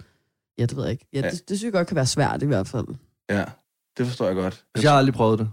ja, 0.58 0.66
det 0.66 0.76
ved 0.78 0.84
jeg 0.84 0.92
ikke. 0.92 1.06
Ja, 1.14 1.20
Ja. 1.20 1.30
det, 1.30 1.50
det 1.50 1.58
synes 1.58 1.64
jeg 1.64 1.72
godt 1.74 1.88
kan 1.88 1.96
være 1.96 2.06
svært 2.06 2.44
i 2.44 2.46
hvert 2.46 2.68
fald. 2.68 2.88
ja, 3.30 3.46
det 3.98 4.08
forstår 4.08 4.26
jeg 4.26 4.36
godt. 4.36 4.66
Altså, 4.76 4.86
jeg 4.86 4.92
har 4.92 4.98
aldrig 4.98 5.14
prøvet 5.14 5.40
det. 5.40 5.52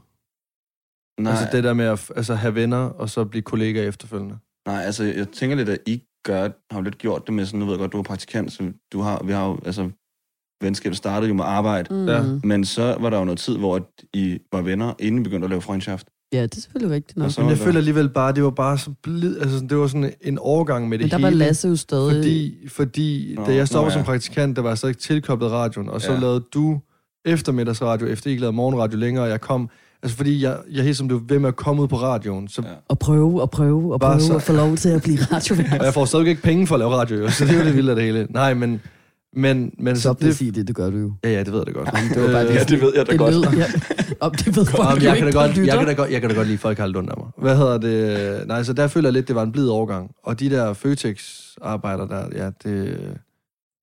Nej, 1.20 1.32
Altså 1.32 1.48
det 1.52 1.64
der 1.64 1.74
med 1.74 1.84
at 1.84 2.10
altså, 2.16 2.34
have 2.34 2.54
venner, 2.54 2.76
og 2.78 3.10
så 3.10 3.24
blive 3.24 3.42
kollega 3.42 3.82
efterfølgende. 3.88 4.38
nej, 4.66 4.82
altså 4.82 5.04
jeg 5.04 5.28
tænker 5.28 5.56
lidt, 5.56 5.68
at 5.68 5.78
I 5.86 6.02
gør, 6.24 6.48
har 6.70 6.78
jo 6.78 6.82
lidt 6.82 6.98
gjort 6.98 7.26
det 7.26 7.34
med 7.34 7.46
sådan, 7.46 7.60
nu 7.60 7.66
ved 7.66 7.72
jeg 7.72 7.78
godt, 7.78 7.92
du 7.92 7.98
er 7.98 8.02
praktikant, 8.02 8.52
så 8.52 8.72
du 8.92 9.00
har, 9.00 9.22
vi 9.24 9.32
har 9.32 9.46
jo, 9.48 9.58
altså 9.64 9.90
venskabet 10.60 10.96
startede 10.96 11.28
jo 11.28 11.34
med 11.34 11.44
arbejde, 11.44 11.94
Mm. 11.94 12.08
Ja. 12.08 12.22
men 12.44 12.64
så 12.64 12.96
var 13.00 13.10
der 13.10 13.18
jo 13.18 13.24
noget 13.24 13.38
tid, 13.38 13.56
hvor 13.58 13.76
at 13.76 13.82
I 14.14 14.38
var 14.52 14.62
venner, 14.62 14.94
inden 14.98 15.20
I 15.20 15.24
begyndte 15.24 15.44
at 15.44 15.50
lave 15.50 15.62
freundschaft. 15.62 16.08
Ja, 16.32 16.42
det 16.42 16.56
er 16.56 16.60
selvfølgelig 16.60 16.94
rigtigt 16.96 17.18
nok. 17.18 17.30
Så- 17.30 17.40
Men 17.40 17.50
jeg 17.50 17.58
der- 17.58 17.64
føler 17.64 17.78
alligevel 17.78 18.08
bare, 18.08 18.32
det 18.34 18.44
var 18.44 18.50
bare 18.50 18.78
så 18.78 18.90
blid, 19.02 19.38
altså 19.38 19.54
sådan, 19.54 19.68
det 19.68 19.78
var 19.78 19.86
sådan 19.86 20.12
en 20.22 20.38
overgang 20.38 20.88
med 20.88 20.98
det 20.98 21.04
Men 21.04 21.10
der 21.10 21.16
hele. 21.16 21.38
var 21.38 21.44
Lasse 21.46 21.68
jo 21.68 21.76
stadig... 21.76 22.14
Fordi, 22.16 22.54
fordi 22.68 23.34
Nå, 23.38 23.44
da 23.44 23.54
jeg 23.54 23.68
stoppede 23.68 23.86
nå, 23.88 23.92
som 23.92 24.00
ja. 24.00 24.04
praktikant, 24.04 24.56
der 24.56 24.62
var 24.62 24.70
jeg 24.70 24.78
så 24.78 24.86
ikke 24.86 25.00
tilkoblet 25.00 25.50
radioen, 25.50 25.88
og 25.88 26.00
så 26.00 26.12
Ja. 26.12 26.18
lavede 26.18 26.44
du 26.54 26.80
eftermiddagsradio, 27.24 28.06
efter 28.06 28.30
ikke 28.30 28.40
lavede 28.40 28.56
morgenradio 28.56 28.98
længere, 28.98 29.24
og 29.24 29.30
jeg 29.30 29.40
kom, 29.40 29.70
altså 30.02 30.16
fordi 30.16 30.42
jeg, 30.42 30.56
jeg 30.72 30.84
helt 30.84 30.96
som 30.96 31.08
du 31.08 31.20
ved 31.28 31.38
med 31.38 31.48
at 31.48 31.56
komme 31.56 31.82
ud 31.82 31.88
på 31.88 31.96
radioen, 31.96 32.48
så, 32.48 32.62
Ja. 32.64 32.68
Og 32.88 32.98
prøve 32.98 33.42
og 33.42 33.50
prøve 33.50 33.92
og 33.94 34.00
prøve 34.00 34.20
så- 34.20 34.34
at 34.36 34.42
få 34.42 34.52
lov 34.52 34.76
til 34.76 34.88
at 34.88 35.02
blive 35.02 35.18
radiovært. 35.32 35.80
og 35.80 35.84
jeg 35.84 35.94
får 35.94 36.04
stadig 36.04 36.26
ikke 36.28 36.42
penge 36.42 36.66
for 36.66 36.74
at 36.74 36.78
lave 36.78 36.90
radio, 36.94 37.30
så 37.30 37.44
det 37.44 37.54
er 37.54 37.58
jo 37.58 37.64
det 37.64 37.74
vilde 37.76 37.90
af 37.90 37.96
det 37.96 38.04
hele. 38.04 38.26
Nej, 38.30 38.54
men, 38.54 38.80
men, 39.36 39.72
men 39.78 39.96
Så 39.96 40.14
det, 40.20 40.36
sige 40.36 40.50
det, 40.50 40.66
det 40.68 40.76
gør 40.76 40.90
du 40.90 40.96
jo. 40.98 41.12
ja, 41.24 41.30
ja, 41.30 41.38
det 41.42 41.52
ved 41.52 41.58
jeg 41.58 41.66
da 41.66 41.72
godt. 41.72 41.88
Det 42.14 42.22
var 42.22 42.32
bare 42.32 42.46
det, 42.46 42.54
Ja, 42.54 42.64
det 42.64 42.80
ved 42.80 42.92
jeg 42.96 43.06
da 43.06 43.12
det 43.12 43.18
godt. 43.20 43.34
Lød, 43.34 43.42
ja. 43.56 43.64
Om 44.20 44.30
det 44.34 44.56
ved 44.56 44.66
folk 44.66 44.88
Jamen, 44.88 45.02
jeg, 45.02 45.16
kan 45.16 45.26
ikke, 45.26 45.38
da 45.38 45.46
godt, 45.46 45.56
jeg, 45.56 45.78
kan 45.78 45.86
da 45.86 45.92
godt, 45.92 46.10
jeg 46.10 46.20
kan 46.20 46.30
da 46.30 46.36
godt 46.36 46.46
lide, 46.46 46.54
at 46.54 46.60
folk 46.60 46.78
har 46.78 46.84
af 46.86 46.92
mig. 47.18 47.26
Hvad 47.38 47.56
hedder 47.56 47.78
det? 47.78 48.46
Nej, 48.48 48.62
så 48.62 48.72
der 48.72 48.86
føler 48.88 49.08
jeg 49.08 49.12
lidt, 49.12 49.28
det 49.28 49.36
var 49.36 49.42
en 49.42 49.52
blid 49.52 49.68
overgang. 49.68 50.10
Og 50.24 50.40
de 50.40 50.50
der 50.50 50.72
Føtex-arbejder 50.72 52.06
der, 52.06 52.28
ja, 52.34 52.46
det, 52.46 52.98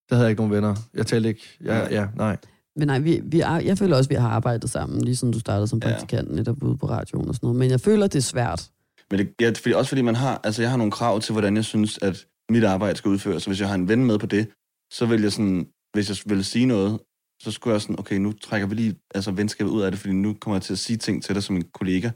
der 0.10 0.16
havde 0.16 0.22
jeg 0.22 0.30
ikke 0.30 0.42
nogen 0.42 0.54
venner. 0.54 0.76
Jeg 0.94 1.06
talte 1.06 1.30
ikke. 1.30 1.58
Ja, 1.66 1.80
ja, 1.92 2.08
nej. 2.16 2.38
Men 2.76 2.88
nej, 2.88 3.00
vi, 3.00 3.22
vi 3.24 3.40
er, 3.40 3.60
jeg 3.60 3.78
føler 3.78 3.98
også, 3.98 4.08
at 4.08 4.10
vi 4.10 4.16
har 4.16 4.30
arbejdet 4.30 4.70
sammen, 4.70 5.02
lige 5.02 5.16
siden 5.16 5.34
du 5.34 5.40
startede 5.40 5.68
som 5.68 5.80
Ja. 5.84 5.90
praktikant, 5.90 6.36
netop 6.36 6.64
ude 6.64 6.78
på 6.78 6.86
radioen 6.90 7.28
og 7.30 7.36
sådan 7.36 7.48
noget. 7.48 7.60
Men 7.60 7.72
jeg 7.72 7.80
føler, 7.82 8.08
det 8.08 8.16
er 8.16 8.22
svært. 8.22 8.68
Men 9.12 9.20
det, 9.20 9.30
ja, 9.42 9.52
fordi, 9.62 9.74
også 9.74 9.90
fordi 9.90 10.02
man 10.02 10.16
har, 10.16 10.42
altså 10.44 10.62
jeg 10.62 10.72
har 10.72 10.78
nogle 10.78 10.92
krav 10.92 11.20
til, 11.22 11.32
hvordan 11.32 11.56
jeg 11.56 11.66
synes, 11.66 12.00
at 12.02 12.26
mit 12.50 12.64
arbejde 12.64 12.98
skal 12.98 13.10
udføres. 13.10 13.44
Så 13.44 13.50
hvis 13.50 13.60
jeg 13.60 13.68
har 13.68 13.76
en 13.76 13.88
ven 13.88 14.06
med 14.06 14.20
på 14.20 14.26
det, 14.26 14.48
så 14.94 15.06
vil 15.06 15.22
jeg 15.22 15.32
sådan, 15.32 15.68
hvis 15.94 16.10
jeg 16.10 16.18
vil 16.26 16.46
sige 16.46 16.66
noget, 16.66 17.00
så 17.44 17.52
skulle 17.52 17.74
jeg 17.74 17.82
sådan, 17.82 18.00
okay, 18.00 18.16
nu 18.16 18.32
trækker 18.32 18.68
vi 18.68 18.76
lige 18.76 18.96
altså, 19.16 19.32
venskabet 19.32 19.72
ud 19.72 19.82
af 19.82 19.92
det, 19.92 20.00
fordi 20.00 20.14
nu 20.14 20.36
kommer 20.42 20.56
jeg 20.56 20.62
til 20.62 20.74
at 20.74 20.80
sige 20.80 20.98
ting 20.98 21.24
til 21.24 21.36
dig 21.36 21.44
som 21.44 21.56
en 21.56 21.64
kollega. 21.74 22.10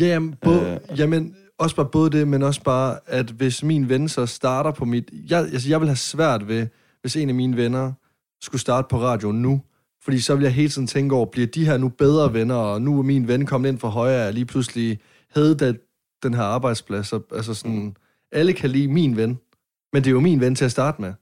Ja, 0.00 0.06
jamen, 0.06 0.34
både, 0.42 0.80
Øh. 0.90 0.98
jamen, 0.98 1.36
også 1.58 1.76
bare 1.76 1.88
både 1.92 2.10
det, 2.10 2.28
men 2.28 2.42
også 2.42 2.62
bare, 2.62 2.98
at 3.06 3.30
hvis 3.30 3.62
min 3.62 3.88
ven 3.88 4.08
så 4.08 4.26
starter 4.26 4.70
på 4.70 4.84
mit... 4.84 5.10
Jeg, 5.30 5.38
altså, 5.38 5.68
jeg 5.68 5.80
vil 5.80 5.88
have 5.88 5.96
svært 5.96 6.48
ved, 6.48 6.66
hvis 7.00 7.16
en 7.16 7.28
af 7.28 7.34
mine 7.34 7.56
venner 7.56 7.92
skulle 8.42 8.60
starte 8.60 8.86
på 8.90 9.00
radio 9.00 9.32
nu, 9.32 9.62
Fordi 10.04 10.20
så 10.20 10.34
vil 10.34 10.42
jeg 10.42 10.52
hele 10.54 10.68
tiden 10.68 10.86
tænke 10.86 11.14
over, 11.14 11.26
bliver 11.26 11.46
de 11.46 11.64
her 11.64 11.76
nu 11.76 11.88
bedre 11.88 12.32
venner, 12.32 12.54
og 12.54 12.82
nu 12.82 12.98
er 12.98 13.02
min 13.02 13.28
ven 13.28 13.46
kommet 13.46 13.68
ind 13.68 13.78
for 13.78 13.88
højre, 13.88 14.26
og 14.26 14.32
lige 14.32 14.46
pludselig 14.46 14.98
havde 15.30 15.54
det, 15.58 15.80
den 16.22 16.34
her 16.34 16.42
arbejdsplads. 16.42 17.12
Og, 17.12 17.26
altså 17.32 17.54
sådan, 17.54 17.96
alle 18.32 18.52
kan 18.52 18.70
lide 18.70 18.88
min 18.88 19.16
ven, 19.16 19.38
men 19.92 20.04
det 20.04 20.06
er 20.06 20.10
jo 20.10 20.20
min 20.20 20.40
ven 20.40 20.54
til 20.54 20.64
at 20.64 20.70
starte 20.70 21.00
med. 21.00 21.12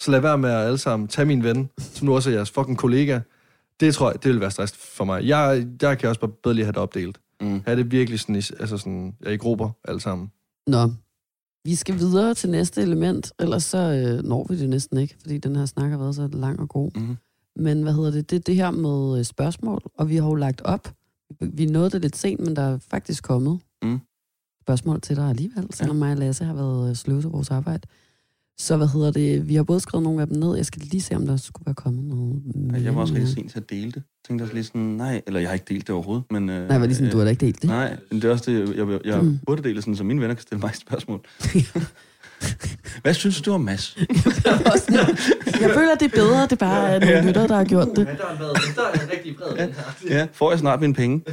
Så 0.00 0.10
lad 0.10 0.20
være 0.20 0.38
med 0.38 0.50
at 0.50 0.66
alle 0.66 0.78
sammen 0.78 1.08
tage 1.08 1.26
min 1.26 1.42
ven, 1.42 1.70
som 1.78 2.06
nu 2.06 2.14
også 2.14 2.30
er 2.30 2.34
jeres 2.34 2.50
fucking 2.50 2.78
kollega. 2.78 3.20
Det 3.80 3.94
tror 3.94 4.10
jeg, 4.10 4.22
det 4.22 4.32
vil 4.32 4.40
være 4.40 4.50
stress 4.50 4.76
for 4.76 5.04
mig. 5.04 5.26
Jeg, 5.26 5.66
jeg 5.82 5.98
kan 5.98 6.08
også 6.08 6.20
bare 6.20 6.30
bedre 6.42 6.54
lige 6.54 6.64
have 6.64 6.72
det 6.72 6.80
opdelt. 6.80 7.20
Mm. 7.40 7.62
Have 7.66 7.76
det 7.76 7.90
virkelig 7.90 8.20
sådan, 8.20 8.34
i, 8.34 8.38
altså 8.38 8.78
sådan, 8.78 9.14
ja, 9.24 9.30
i 9.30 9.36
grupper 9.36 9.70
alle 9.84 10.00
sammen. 10.00 10.30
Nå, 10.66 10.90
vi 11.64 11.74
skal 11.74 11.98
videre 11.98 12.34
til 12.34 12.50
næste 12.50 12.82
element, 12.82 13.32
ellers 13.38 13.64
så 13.64 13.78
øh, 13.78 14.24
når 14.24 14.46
vi 14.48 14.58
det 14.58 14.68
næsten 14.68 14.98
ikke, 14.98 15.16
fordi 15.20 15.38
den 15.38 15.56
her 15.56 15.66
snak 15.66 15.90
har 15.90 15.98
været 15.98 16.14
så 16.14 16.28
lang 16.32 16.60
og 16.60 16.68
god. 16.68 16.90
Mm. 16.94 17.16
Men 17.56 17.82
hvad 17.82 17.92
hedder 17.92 18.10
det? 18.10 18.30
Det 18.30 18.36
er 18.36 18.40
det 18.40 18.54
her 18.54 18.70
med 18.70 19.18
øh, 19.18 19.24
spørgsmål, 19.24 19.82
og 19.98 20.08
vi 20.08 20.16
har 20.16 20.26
jo 20.26 20.34
lagt 20.34 20.62
op. 20.62 20.92
Vi 21.40 21.66
nåede 21.66 21.90
det 21.90 22.02
lidt 22.02 22.16
sent, 22.16 22.40
men 22.40 22.56
der 22.56 22.62
er 22.62 22.78
faktisk 22.90 23.22
kommet 23.24 23.58
Mm. 23.82 24.00
spørgsmål 24.62 25.00
til 25.00 25.16
dig 25.16 25.28
alligevel, 25.28 25.68
selvom 25.74 25.96
mig 25.96 26.12
og 26.12 26.18
Lasse 26.18 26.44
har 26.44 26.54
været 26.54 26.90
øh, 26.90 26.96
sløve 26.96 27.20
til 27.20 27.30
vores 27.30 27.50
arbejde. 27.50 27.82
Så 28.58 28.76
hvad 28.76 28.86
hedder 28.86 29.10
det? 29.10 29.48
Vi 29.48 29.54
har 29.54 29.62
både 29.62 29.80
skrevet 29.80 30.02
nogle 30.04 30.20
af 30.22 30.26
dem 30.26 30.36
ned. 30.38 30.56
Jeg 30.56 30.66
skal 30.66 30.82
lige 30.82 31.00
se, 31.02 31.16
om 31.16 31.26
der 31.26 31.36
skulle 31.36 31.66
være 31.66 31.74
kommet 31.74 32.04
noget. 32.04 32.42
Ja, 32.72 32.82
jeg 32.84 32.94
var 32.94 33.00
også 33.00 33.14
rigtig 33.14 33.32
sent 33.34 33.50
til 33.50 33.58
at 33.60 33.70
dele 33.70 33.86
det. 33.86 33.94
Jeg 33.96 34.02
tænkte 34.28 34.42
også 34.42 34.54
lige 34.54 34.64
sådan, 34.64 34.80
nej, 34.80 35.22
eller 35.26 35.40
jeg 35.40 35.48
har 35.48 35.54
ikke 35.54 35.66
delt 35.68 35.86
det 35.86 35.94
overhovedet, 35.94 36.24
men... 36.30 36.50
Øh, 36.50 36.68
Nej, 36.68 36.78
var 36.78 36.86
lige 36.86 36.96
sådan, 36.96 37.10
du 37.12 37.18
har 37.18 37.24
da 37.24 37.30
ikke 37.30 37.46
delt 37.46 37.62
det. 37.62 37.70
Nej, 37.70 37.96
men 38.10 38.22
det 38.22 38.28
er 38.28 38.32
også 38.32 38.50
det, 38.50 38.76
jeg, 38.76 38.88
jeg, 38.88 39.00
jeg 39.04 39.22
Mm. 39.22 39.38
burde 39.46 39.62
dele 39.62 39.82
sådan, 39.82 39.96
så 39.96 40.04
mine 40.04 40.20
venner 40.20 40.34
kan 40.34 40.42
stille 40.42 40.60
mig 40.60 40.74
spørgsmål. 40.74 41.20
Hvad 43.02 43.14
synes 43.14 43.40
du 43.42 43.52
om 43.52 43.60
Mads? 43.60 43.96
Jeg 45.60 45.70
føler, 45.74 45.94
det 46.00 46.12
er 46.12 46.16
bedre, 46.16 46.42
det 46.42 46.52
er 46.52 46.56
bare 46.56 46.88
er 46.90 47.00
nogle 47.00 47.26
lytter, 47.26 47.46
der 47.46 47.56
har 47.56 47.64
gjort 47.64 47.88
det. 47.96 47.96
der 47.96 48.02
er 48.02 48.92
en 48.92 49.10
rigtig 49.12 49.36
bred 49.36 49.68
Ja, 50.08 50.26
får 50.32 50.50
jeg 50.52 50.58
snart 50.58 50.80
mine 50.80 50.94
penge? 50.94 51.24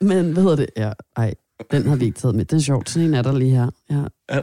Men 0.00 0.32
hvad 0.32 0.42
hedder 0.42 0.56
det? 0.56 0.66
Ja, 0.76 0.92
ej, 1.16 1.34
den 1.70 1.86
har 1.88 1.96
vi 1.96 2.04
ikke 2.04 2.18
taget 2.18 2.34
med. 2.34 2.44
Den 2.44 2.58
er 2.58 2.62
sjovt. 2.62 2.90
Sådan 2.90 3.08
en 3.08 3.14
er 3.14 3.22
der 3.22 3.38
lige 3.38 3.50
her. 3.50 3.70
Ja. 3.90 4.40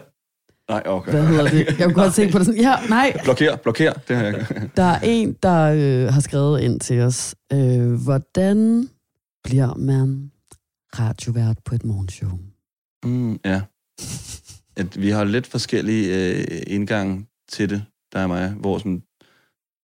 Nej, 0.69 0.83
okay. 0.85 1.11
Hvad 1.11 1.25
hedder 1.27 1.49
det? 1.49 1.67
Jeg 1.79 1.85
kunne 1.85 1.93
godt 1.93 2.13
tænke 2.13 2.31
på 2.31 2.37
det 2.37 2.45
sådan. 2.45 2.61
Ja, 2.61 2.75
nej. 2.89 3.13
Blokér, 3.17 3.55
blokér. 3.67 3.99
Det 4.07 4.15
har 4.17 4.23
jeg 4.23 4.45
Der 4.77 4.83
er 4.83 4.99
en, 5.03 5.35
der 5.43 5.63
øh, 5.63 6.13
har 6.13 6.21
skrevet 6.21 6.61
ind 6.61 6.79
til 6.79 6.99
os. 7.01 7.35
Øh, 7.53 7.91
hvordan 7.93 8.89
bliver 9.43 9.73
man 9.77 10.31
radiovært 10.99 11.57
på 11.65 11.75
et 11.75 11.85
morgenshow? 11.85 12.31
Mm, 13.05 13.39
ja. 13.45 13.61
At 14.77 15.01
vi 15.01 15.09
har 15.09 15.23
lidt 15.23 15.47
forskellige 15.47 16.29
øh, 16.37 16.45
indgange 16.67 17.25
til 17.51 17.69
det, 17.69 17.83
der 18.13 18.19
er 18.19 18.27
mig, 18.27 18.49
hvor 18.49 18.77
sådan, 18.77 19.01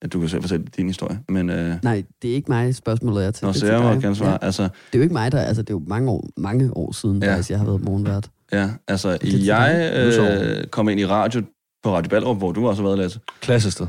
at 0.01 0.13
du 0.13 0.19
kan 0.19 0.29
selv 0.29 0.41
fortælle 0.41 0.65
din 0.77 0.87
historie, 0.87 1.19
men 1.29 1.49
øh, 1.49 1.75
Nej, 1.83 2.03
det 2.21 2.31
er 2.31 2.35
ikke 2.35 2.51
mig, 2.51 2.75
spørgsmålet 2.75 3.25
er 3.25 3.31
til. 3.31 3.45
Nå, 3.45 3.53
så 3.53 3.71
jeg 3.71 3.81
må 3.81 3.89
gerne 3.89 4.15
svare. 4.15 4.31
Ja, 4.31 4.37
Altså, 4.41 4.63
det 4.63 4.69
er 4.93 4.97
jo 4.97 5.01
ikke 5.01 5.13
mig, 5.13 5.31
der... 5.31 5.39
Altså, 5.41 5.61
det 5.61 5.69
er 5.69 5.73
jo 5.73 5.83
mange 5.87 6.11
år, 6.11 6.29
mange 6.37 6.77
år 6.77 6.91
siden, 6.91 7.23
ja. 7.23 7.31
faktisk, 7.31 7.49
jeg 7.49 7.59
har 7.59 7.65
været 7.65 7.81
morgenvært. 7.83 8.29
Ja, 8.53 8.69
altså 8.87 9.17
Det 9.17 9.45
jeg 9.47 9.91
øh, 9.95 10.67
kom 10.67 10.89
ind 10.89 10.99
i 10.99 11.05
radio 11.05 11.41
på 11.83 11.95
Radio 11.95 12.09
Ballerup, 12.09 12.37
hvor 12.37 12.51
du 12.51 12.67
også 12.67 12.81
har 12.81 12.89
været, 12.89 12.99
Lasse. 12.99 13.19
Klassested. 13.41 13.87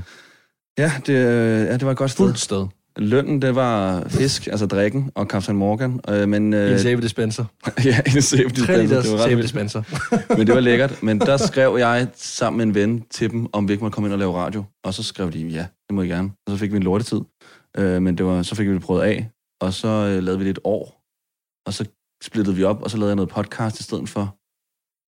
Ja, 0.78 0.92
det, 1.06 1.12
øh, 1.12 1.60
ja, 1.66 1.72
det 1.72 1.84
var 1.84 1.90
et 1.90 1.96
godt 1.96 2.10
sted. 2.10 2.24
Fuldt 2.24 2.38
sted. 2.38 2.66
Lønnen, 2.96 3.42
det 3.42 3.54
var 3.54 4.02
fisk, 4.08 4.46
altså 4.46 4.66
drikken, 4.66 5.10
og 5.14 5.26
Captain 5.26 5.58
Morgan. 5.58 6.00
Øh, 6.08 6.28
men, 6.28 6.54
Øh, 6.54 6.66
en 6.66 6.72
øh, 6.72 6.80
sæbe 6.80 7.02
dispenser. 7.02 7.44
ja, 7.84 8.00
en 8.16 8.22
sæbe 8.22 8.42
3 8.42 8.48
dispenser. 8.56 8.82
liters 8.82 9.04
Det 9.04 9.12
var 9.12 9.18
ret 9.18 9.24
sæbe 9.24 9.36
vildt. 9.36 9.42
dispenser. 9.42 9.82
Men 10.38 10.46
det 10.46 10.54
var 10.54 10.60
lækkert. 10.60 11.02
Men 11.02 11.18
der 11.20 11.36
skrev 11.50 11.76
jeg 11.78 12.08
sammen 12.14 12.56
med 12.58 12.66
en 12.66 12.74
ven 12.74 13.04
til 13.10 13.30
dem, 13.30 13.46
om 13.52 13.68
vi 13.68 13.72
ikke 13.72 13.84
måtte 13.84 13.94
komme 13.94 14.06
ind 14.06 14.12
og 14.12 14.18
lave 14.18 14.34
radio. 14.34 14.64
Og 14.84 14.94
så 14.94 15.02
skrev 15.02 15.32
de, 15.32 15.38
ja, 15.46 15.66
det 15.88 15.94
må 15.94 16.02
I 16.02 16.08
gerne. 16.08 16.30
Og 16.46 16.52
så 16.52 16.56
fik 16.56 16.72
vi 16.72 16.76
en 16.76 16.82
lortetid. 16.82 17.20
Øh, 17.78 18.02
men 18.02 18.18
det 18.18 18.26
var, 18.26 18.42
så 18.42 18.54
fik 18.54 18.68
vi 18.68 18.74
det 18.74 18.82
prøvet 18.82 19.02
af. 19.02 19.30
Og 19.60 19.72
så 19.72 19.88
øh, 19.88 20.22
lavede 20.22 20.38
vi 20.38 20.44
det 20.44 20.50
et 20.50 20.58
år. 20.64 21.02
Og 21.66 21.74
så 21.74 21.84
splittede 22.22 22.56
vi 22.56 22.64
op, 22.64 22.82
og 22.82 22.90
så 22.90 22.96
lavede 22.96 23.10
jeg 23.10 23.16
noget 23.16 23.30
podcast 23.30 23.80
i 23.80 23.82
stedet 23.82 24.08
for. 24.08 24.36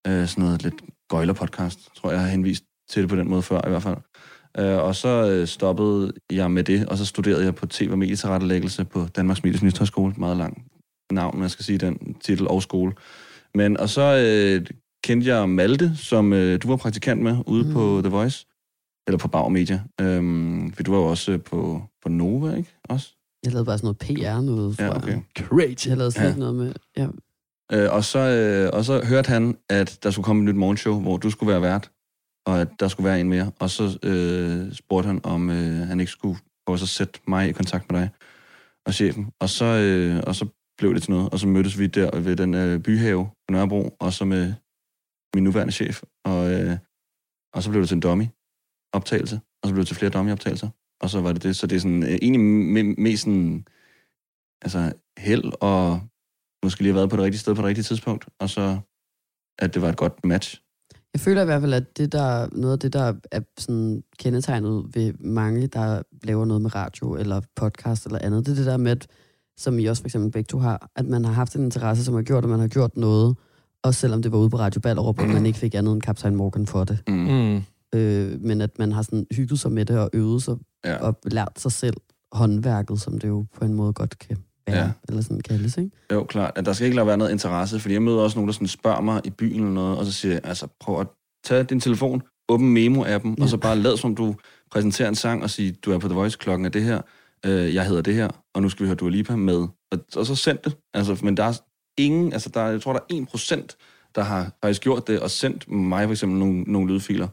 Øh, 0.07 0.27
sådan 0.29 0.45
noget 0.45 0.63
lidt 0.63 0.75
gøjler-podcast, 1.09 1.95
tror 1.97 2.11
jeg, 2.11 2.13
jeg 2.17 2.21
har 2.21 2.29
henvist 2.31 2.65
til 2.91 3.03
det 3.03 3.11
på 3.11 3.17
den 3.17 3.31
måde 3.31 3.43
før 3.43 3.67
i 3.67 3.71
hvert 3.71 3.83
fald. 3.83 3.97
Øh, 4.59 4.79
og 4.79 4.97
så 4.97 5.31
øh, 5.31 5.47
stoppede 5.47 6.13
jeg 6.33 6.51
med 6.51 6.65
det, 6.65 6.87
og 6.87 6.99
så 6.99 7.05
studerede 7.05 7.45
jeg 7.45 7.55
på 7.55 7.67
TV- 7.73 7.91
og 7.91 7.99
medietilrettelæggelse 7.99 8.85
på 8.85 9.07
Danmarks 9.17 9.45
Medies 9.45 9.63
Nyhedshøjskole. 9.63 10.15
Meget 10.17 10.37
lang 10.37 10.65
navn, 11.13 11.43
jeg 11.43 11.51
skal 11.51 11.65
sige 11.65 11.79
den 11.79 12.15
titel 12.21 12.49
og 12.49 12.63
skole. 12.63 12.93
Men, 13.55 13.77
og 13.81 13.89
så 13.89 14.03
øh, 14.17 14.67
kendte 15.05 15.29
jeg 15.35 15.49
Malte, 15.49 15.97
som 15.97 16.33
øh, 16.33 16.63
du 16.63 16.69
var 16.69 16.77
praktikant 16.77 17.23
med 17.23 17.37
ude 17.47 17.65
mm. 17.67 17.73
På 17.73 18.01
The 18.05 18.11
Voice. 18.11 18.47
Eller 19.09 19.19
på 19.19 19.29
Bauer 19.29 19.49
Media. 19.49 19.83
Øhm, 20.01 20.73
for 20.73 20.83
du 20.83 20.93
var 20.93 20.99
jo 20.99 21.05
også 21.05 21.33
øh, 21.33 21.41
på, 21.41 21.83
på 22.03 22.09
Nova, 22.09 22.55
ikke? 22.55 22.75
Også? 22.85 23.13
Jeg 23.45 23.53
lavede 23.53 23.65
bare 23.67 23.79
sådan 23.79 23.87
noget 23.87 23.99
PR 23.99 24.41
noget, 24.41 24.79
Ja, 24.79 24.87
tror 24.87 24.95
okay. 24.95 25.09
jeg. 25.09 25.23
Crazy. 25.39 25.89
Jeg 25.89 25.97
lavede 25.97 26.13
slet 26.13 26.25
Ja. 26.31 26.35
noget 26.37 26.55
med... 26.55 26.73
Ja. 26.97 27.07
Øh, 27.73 27.93
og, 27.93 28.05
så, 28.05 28.19
øh, 28.19 28.71
og 28.79 28.85
så 28.85 29.05
hørte 29.05 29.29
han, 29.29 29.59
at 29.69 29.99
der 30.03 30.11
skulle 30.11 30.25
komme 30.25 30.43
et 30.43 30.47
nyt 30.49 30.59
morgenshow, 30.59 31.01
hvor 31.01 31.17
du 31.17 31.31
skulle 31.31 31.53
være 31.53 31.63
vært, 31.63 31.91
og 32.47 32.61
at 32.61 32.69
der 32.81 32.89
skulle 32.89 33.09
være 33.09 33.21
en 33.21 33.29
mere. 33.29 33.53
Og 33.61 33.71
så 33.71 33.99
øh, 34.03 34.73
spurgte 34.75 35.07
han, 35.07 35.21
om 35.25 35.51
øh, 35.51 35.87
han 35.87 36.01
ikke 36.01 36.13
skulle 36.13 36.39
prøve 36.67 36.75
at 36.75 36.89
sætte 36.89 37.21
mig 37.29 37.49
i 37.49 37.53
kontakt 37.53 37.93
med 37.93 38.01
dig 38.01 38.11
og 38.87 38.95
chefen. 38.95 39.33
Og 39.41 39.49
så, 39.49 39.65
øh, 39.65 40.23
og 40.27 40.35
så 40.35 40.47
blev 40.79 40.95
det 40.95 41.03
til 41.03 41.13
noget, 41.13 41.31
og 41.31 41.39
så 41.39 41.47
mødtes 41.47 41.79
vi 41.79 41.87
der 41.87 42.21
ved 42.21 42.37
den 42.37 42.55
øh, 42.55 42.81
byhave 42.81 43.25
på 43.25 43.53
Nørrebro, 43.53 43.97
og 44.01 44.13
så 44.13 44.25
med 44.25 44.55
min 45.35 45.45
nuværende 45.45 45.73
chef. 45.73 46.03
Og, 46.25 46.53
øh, 46.53 46.79
og 47.55 47.63
så 47.63 47.71
blev 47.71 47.81
det 47.81 47.89
til 47.89 47.95
en 47.95 48.01
dummy-optagelse, 48.01 49.41
og 49.63 49.69
så 49.69 49.75
blev 49.75 49.81
det 49.81 49.87
til 49.87 49.97
flere 49.97 50.11
dummy-optagelser. 50.11 50.69
Og 51.01 51.11
så 51.11 51.21
var 51.21 51.33
det 51.33 51.43
det. 51.43 51.57
Så 51.57 51.67
det 51.67 51.77
er 51.77 51.81
sådan, 51.81 52.03
øh, 52.03 52.19
egentlig 52.23 52.41
me- 52.41 53.03
mest 53.03 53.23
sådan, 53.23 53.67
altså 54.63 54.93
held 55.19 55.53
og 55.61 56.01
måske 56.67 56.83
lige 56.83 56.93
have 56.93 56.97
været 56.97 57.11
på 57.11 57.17
det 57.17 57.25
rigtige 57.25 57.41
sted 57.41 57.55
på 57.55 57.63
det 57.63 57.69
rigtige 57.69 57.85
tidspunkt, 57.85 58.27
og 58.41 58.51
så 58.51 58.79
at 59.59 59.75
det 59.75 59.83
var 59.83 59.89
et 59.89 59.97
godt 59.97 60.25
match. 60.25 60.61
Jeg 61.15 61.21
føler 61.21 61.43
i 61.43 61.45
hvert 61.45 61.61
fald, 61.61 61.75
at 61.75 61.99
det 61.99 62.13
der, 62.13 62.49
noget 62.53 62.73
af 62.73 62.79
det, 62.79 62.93
der 62.93 63.13
er 63.33 63.41
sådan 63.59 64.03
kendetegnet 64.19 64.85
ved 64.95 65.13
mange, 65.21 65.67
der 65.67 66.03
laver 66.23 66.45
noget 66.45 66.63
med 66.63 66.75
radio 66.75 67.15
eller 67.15 67.41
podcast 67.57 68.07
eller 68.07 68.19
andet, 68.19 68.47
det 68.47 68.53
er 68.53 68.57
det 68.57 68.67
der 68.67 68.77
med, 68.77 68.91
at, 68.91 69.07
som 69.59 69.79
I 69.79 69.85
også 69.87 70.03
for 70.03 70.07
eksempel 70.07 70.31
begge 70.31 70.47
to 70.47 70.59
har, 70.59 70.91
at 70.97 71.07
man 71.07 71.25
har 71.25 71.33
haft 71.33 71.57
en 71.57 71.65
interesse, 71.65 72.05
som 72.05 72.15
har 72.15 72.23
gjort, 72.23 72.45
at 72.45 72.51
man 72.51 72.61
har 72.61 72.69
gjort 72.69 72.97
noget, 72.97 73.37
også 73.83 74.01
selvom 74.01 74.23
det 74.23 74.33
var 74.33 74.39
ude 74.39 74.51
på 74.51 74.57
Radio 74.59 74.81
Ballerup, 74.81 75.21
og 75.21 75.29
man 75.29 75.47
ikke 75.47 75.59
fik 75.59 75.75
andet 75.75 75.93
end 75.93 76.03
Kaptajn 76.03 76.37
Morgan 76.37 76.67
for 76.67 76.85
det. 76.85 76.99
Mm. 77.09 77.15
Mm. 77.15 77.63
Øh, 77.95 78.41
men 78.41 78.61
at 78.61 78.79
man 78.79 78.93
har 78.93 79.03
sådan 79.03 79.27
hygget 79.31 79.59
sig 79.59 79.73
med 79.73 79.85
det 79.85 79.99
og 79.99 80.11
øvet 80.13 80.43
sig 80.43 80.57
Ja. 80.85 80.97
og 80.97 81.19
lært 81.25 81.53
sig 81.61 81.73
selv 81.73 81.97
håndværket, 82.33 83.01
som 83.01 83.19
det 83.19 83.29
jo 83.29 83.47
på 83.55 83.65
en 83.65 83.75
måde 83.75 83.93
godt 83.93 84.19
kan 84.19 84.37
være, 84.67 84.85
Ja. 84.85 84.91
eller 85.09 85.23
sådan 85.23 85.41
kaldes, 85.41 85.77
ikke? 85.77 85.91
Jo, 86.13 86.25
klart. 86.25 86.53
At 86.57 86.67
der 86.67 86.73
skal 86.73 86.85
ikke 86.85 86.97
lade 86.97 87.07
være 87.07 87.17
noget 87.17 87.33
interesse, 87.33 87.81
fordi 87.81 87.95
jeg 87.95 88.03
møder 88.03 88.19
også 88.19 88.37
nogen, 88.39 88.49
der 88.49 88.53
sådan 88.53 88.67
spørger 88.69 89.01
mig 89.01 89.21
i 89.25 89.31
byen 89.31 89.61
eller 89.61 89.71
noget, 89.75 89.99
og 89.99 90.07
så 90.07 90.13
siger 90.13 90.33
jeg, 90.33 90.41
altså 90.45 90.67
prøv 90.81 91.01
at 91.01 91.07
tage 91.45 91.63
din 91.65 91.81
telefon, 91.81 92.23
åbn 92.49 92.77
memo-appen, 92.77 93.35
ja. 93.39 93.43
Og 93.43 93.49
så 93.49 93.57
bare 93.57 93.77
lad 93.77 93.97
som 93.97 94.15
du 94.15 94.35
præsenterer 94.71 95.09
en 95.09 95.15
sang 95.15 95.43
og 95.43 95.51
siger, 95.51 95.73
du 95.85 95.93
er 95.93 95.99
på 95.99 96.09
The 96.09 96.15
Voice, 96.15 96.39
klokken 96.41 96.65
er 96.67 96.71
det 96.71 96.83
her, 96.83 97.01
øh, 97.47 97.75
jeg 97.75 97.87
hedder 97.87 98.03
det 98.03 98.15
her, 98.15 98.29
og 98.55 98.63
nu 98.63 98.69
skal 98.69 98.83
vi 98.85 98.89
høre 98.89 98.97
Dua 98.97 99.11
Lipa 99.11 99.37
med. 99.37 99.57
Og, 99.93 99.99
og 100.17 100.27
så 100.27 100.35
send 100.35 100.59
det. 100.65 100.77
Altså, 100.95 101.17
men 101.23 101.37
der 101.37 101.45
er 101.45 101.53
ingen, 101.99 102.33
altså 102.33 102.49
der, 102.55 102.61
er- 102.61 102.71
jeg 102.71 102.83
tror, 102.83 102.93
der 102.93 103.01
er 103.11 103.15
1%, 103.15 104.11
der 104.15 104.23
har 104.23 104.53
faktisk 104.65 104.83
gjort 104.83 105.07
det, 105.09 105.21
og 105.21 105.31
sendt 105.31 105.71
mig 105.71 106.05
for 106.07 106.13
eksempel 106.13 106.39
nogle, 106.39 106.63
nogle 106.63 106.93
lydfiler. 106.95 107.29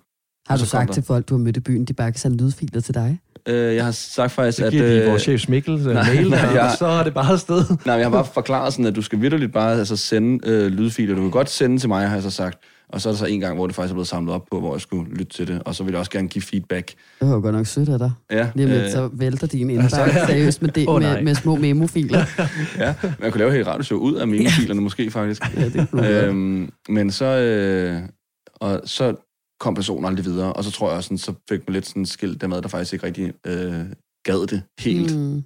Har 0.47 0.57
du 0.57 0.65
så 0.65 0.71
kom 0.71 0.79
sagt 0.79 0.87
der- 0.87 0.93
til 0.93 1.03
folk, 1.03 1.29
du 1.29 1.33
har 1.37 1.39
mødt 1.43 1.57
i 1.57 1.59
byen, 1.59 1.85
de 1.85 1.93
bare 1.93 2.11
kan 2.11 2.19
sende 2.19 2.37
lydfiler 2.43 2.81
til 2.81 2.93
dig? 2.93 3.19
Øh, 3.49 3.75
jeg 3.75 3.85
har 3.85 3.91
sagt 3.91 4.31
faktisk, 4.31 4.57
Så 4.57 4.65
at... 4.65 4.71
giver 4.71 4.85
de 4.87 5.01
øh, 5.01 5.09
vores 5.09 5.21
chef 5.21 5.49
Mikkel 5.49 5.73
øh, 5.73 5.85
nej, 5.93 6.13
mail, 6.15 6.29
nej, 6.29 6.39
jeg- 6.39 6.61
og 6.61 6.77
så 6.77 6.85
er 6.85 7.03
det 7.03 7.13
bare 7.13 7.31
afsted. 7.33 7.63
Nej, 7.85 7.95
jeg 7.95 8.05
har 8.05 8.11
bare 8.11 8.25
forklaret 8.33 8.73
sådan, 8.73 8.85
at 8.85 8.95
du 8.95 9.01
skal 9.01 9.21
virkelig 9.21 9.51
bare 9.51 9.79
altså, 9.79 9.95
sende 9.97 10.47
øh, 10.49 10.67
lydfiler. 10.71 11.15
Du 11.15 11.21
kan 11.21 11.31
godt 11.31 11.49
sende 11.49 11.77
til 11.77 11.89
mig, 11.89 12.07
har 12.07 12.15
jeg 12.15 12.23
så 12.23 12.29
sagt. 12.29 12.57
Og 12.89 13.01
så 13.01 13.09
er 13.09 13.13
der 13.13 13.17
så 13.17 13.25
en 13.25 13.39
gang, 13.39 13.55
hvor 13.55 13.67
det 13.67 13.75
faktisk 13.75 13.91
er 13.91 13.95
blevet 13.95 14.07
samlet 14.07 14.33
op 14.33 14.41
på, 14.51 14.59
hvor 14.59 14.73
jeg 14.73 14.81
skulle 14.81 15.09
lytte 15.11 15.33
til 15.33 15.47
det. 15.47 15.61
Og 15.65 15.75
så 15.75 15.83
vil 15.83 15.91
jeg 15.91 15.99
også 15.99 16.11
gerne 16.11 16.27
give 16.27 16.41
feedback. 16.41 16.87
Det 17.19 17.27
var 17.27 17.33
jo 17.33 17.41
godt 17.41 17.55
nok 17.55 17.65
sødt 17.67 17.89
af 17.89 17.99
dig. 17.99 18.11
Ja, 18.31 18.47
Lige 18.55 18.67
lidt, 18.67 18.81
øh, 18.83 18.91
så 18.91 19.09
vælter 19.13 19.47
din 19.47 19.69
indbakke 19.69 19.95
Altså, 19.95 20.19
ja. 20.19 20.25
seriøst 20.25 20.61
med, 20.61 20.69
det, 20.69 20.87
oh, 20.87 21.01
nej. 21.01 21.13
med, 21.15 21.23
med 21.23 21.35
små 21.35 21.55
memofiler. 21.55 22.19
ja, 22.79 22.93
men 23.01 23.13
jeg 23.23 23.31
kunne 23.31 23.39
lave 23.39 23.51
helt 23.51 23.67
radioshow 23.67 23.99
ud 23.99 24.13
af 24.15 24.27
memofilerne 24.27 24.81
måske 24.81 25.11
faktisk. 25.11 25.41
ja, 25.57 25.65
det 25.69 25.87
kunne 25.91 26.07
øhm, 26.09 26.69
men 26.89 27.11
så, 27.11 27.25
øh, 27.25 27.99
og 28.55 28.81
så 28.85 29.32
kom 29.59 29.75
personen 29.75 30.05
aldrig 30.05 30.25
videre. 30.25 30.53
Og 30.53 30.63
så 30.63 30.71
tror 30.71 30.87
jeg 30.89 30.97
også, 30.97 31.07
sådan, 31.07 31.17
så 31.17 31.33
fik 31.49 31.67
man 31.67 31.73
lidt 31.73 31.85
sådan 31.87 32.05
skilt 32.05 32.41
der 32.41 32.47
med, 32.47 32.61
der 32.61 32.67
faktisk 32.67 32.93
ikke 32.93 33.05
rigtig 33.05 33.33
øh, 33.47 33.85
gad 34.25 34.47
det 34.47 34.63
helt. 34.79 35.17
Mm. 35.17 35.43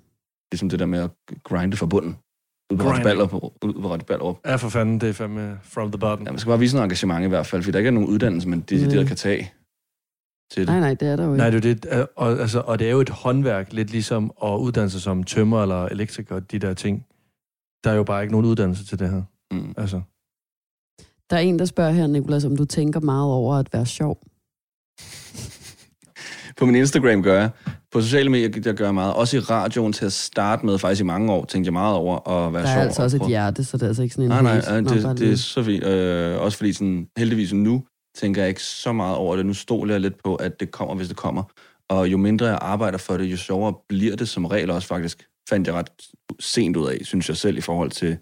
Ligesom 0.51 0.69
det 0.69 0.79
der 0.79 0.85
med 0.85 0.99
at 0.99 1.09
grinde 1.43 1.77
fra 1.77 1.85
bunden. 1.85 2.17
Ude 2.71 2.79
på. 2.79 2.89
Ballerup. 3.03 3.33
Ude 3.63 3.81
på 3.81 3.91
Radio 3.93 4.05
Ballerup. 4.05 4.37
Ja, 4.45 4.55
for 4.55 4.69
fanden, 4.69 5.01
det 5.01 5.09
er 5.09 5.13
fandme 5.13 5.59
from 5.63 5.91
the 5.91 5.99
bottom. 5.99 6.25
Ja, 6.25 6.31
man 6.31 6.39
skal 6.39 6.49
bare 6.49 6.59
vise 6.59 6.75
noget 6.75 6.85
engagement 6.85 7.25
i 7.25 7.27
hvert 7.27 7.45
fald, 7.45 7.63
fordi 7.63 7.71
der 7.71 7.77
ikke 7.79 7.87
er 7.87 7.91
nogen 7.91 8.09
uddannelse, 8.09 8.47
man 8.49 8.59
decideret 8.61 9.01
Mm. 9.03 9.07
kan 9.07 9.15
tage 9.15 9.51
til 10.51 10.61
det. 10.61 10.69
Nej, 10.69 10.79
nej, 10.79 10.93
det 10.93 11.07
er 11.07 11.15
der 11.15 11.23
jo 11.23 11.29
ikke. 11.33 11.37
Nej, 11.37 11.49
det 11.49 11.65
er 11.65 11.69
jo 11.69 11.75
det. 12.01 12.07
Og, 12.15 12.31
altså, 12.39 12.59
og 12.59 12.79
det 12.79 12.87
er 12.87 12.91
jo 12.91 12.99
et 13.01 13.09
håndværk, 13.09 13.73
lidt 13.73 13.91
ligesom 13.91 14.31
at 14.43 14.57
uddanne 14.57 14.89
sig 14.89 15.01
som 15.01 15.23
tømmer 15.23 15.61
eller 15.61 15.85
elektriker, 15.85 16.39
de 16.39 16.59
der 16.59 16.73
ting. 16.73 17.05
Der 17.83 17.91
er 17.91 17.95
jo 17.95 18.03
bare 18.03 18.21
ikke 18.21 18.31
nogen 18.31 18.45
uddannelse 18.45 18.85
til 18.85 18.99
det 18.99 19.09
her. 19.09 19.23
Mm. 19.51 19.73
Altså. 19.77 20.01
Der 21.29 21.35
er 21.35 21.39
en, 21.41 21.59
der 21.59 21.65
spørger 21.65 21.91
her, 21.91 22.07
Nicolas, 22.07 22.45
om 22.45 22.55
du 22.55 22.65
tænker 22.65 22.99
meget 22.99 23.31
over 23.31 23.55
at 23.55 23.67
være 23.73 23.85
sjov. 23.85 24.17
På 26.57 26.65
min 26.65 26.75
Instagram 26.75 27.23
gør 27.23 27.39
jeg. 27.39 27.49
På 27.91 28.01
sociale 28.01 28.29
medier, 28.29 28.61
der 28.61 28.73
gør 28.73 28.85
jeg 28.85 28.93
meget. 28.93 29.13
Også 29.13 29.37
i 29.37 29.39
radioen 29.39 29.93
til 29.93 30.05
at 30.05 30.13
starte 30.13 30.65
med, 30.65 30.77
faktisk 30.79 31.01
i 31.01 31.03
mange 31.05 31.31
år, 31.33 31.45
tænkte 31.45 31.67
jeg 31.67 31.73
meget 31.73 31.95
over 31.95 32.29
at 32.29 32.53
være 32.53 32.61
Der 32.63 32.67
sjov. 32.67 32.77
er 32.79 32.85
altså 32.85 33.01
og 33.01 33.03
også 33.03 33.17
et 33.17 33.21
prøve- 33.21 33.29
hjerte, 33.29 33.63
så 33.63 33.77
det 33.77 33.83
er 33.83 33.87
altså 33.87 34.03
ikke 34.03 34.15
sådan 34.15 34.23
en 34.25 34.29
Nej, 34.29 34.41
nej, 34.41 34.57
øh, 34.57 34.63
bare 34.63 34.77
det, 34.97 35.03
det 35.03 35.19
lige- 35.19 35.31
er 35.31 35.35
så 35.35 35.63
fint. 35.63 35.83
Øh, 35.83 36.41
også 36.41 36.57
fordi 36.57 36.73
sådan, 36.73 37.07
heldigvis 37.17 37.53
nu 37.53 37.83
tænker 38.17 38.41
jeg 38.41 38.49
ikke 38.49 38.63
så 38.63 38.93
meget 38.93 39.15
over 39.15 39.35
det. 39.35 39.45
Nu 39.45 39.53
stoler 39.53 39.93
jeg 39.93 40.01
lidt 40.01 40.23
på, 40.23 40.35
at 40.35 40.59
det 40.59 40.71
kommer, 40.71 40.95
hvis 40.95 41.07
det 41.07 41.17
kommer. 41.17 41.43
Og 41.89 42.11
jo 42.11 42.17
mindre 42.17 42.45
jeg 42.45 42.57
arbejder 42.61 42.97
for 42.97 43.17
det, 43.17 43.25
jo 43.25 43.37
sjovere 43.37 43.73
bliver 43.89 44.15
det 44.15 44.29
som 44.29 44.45
regel 44.45 44.69
også 44.69 44.87
faktisk. 44.87 45.25
Fandt 45.49 45.67
jeg 45.67 45.75
ret 45.75 45.89
sent 46.39 46.77
ud 46.77 46.87
af, 46.87 46.97
synes 47.03 47.29
jeg 47.29 47.37
selv, 47.37 47.57
i 47.57 47.61
forhold 47.61 47.91
til 47.91 48.17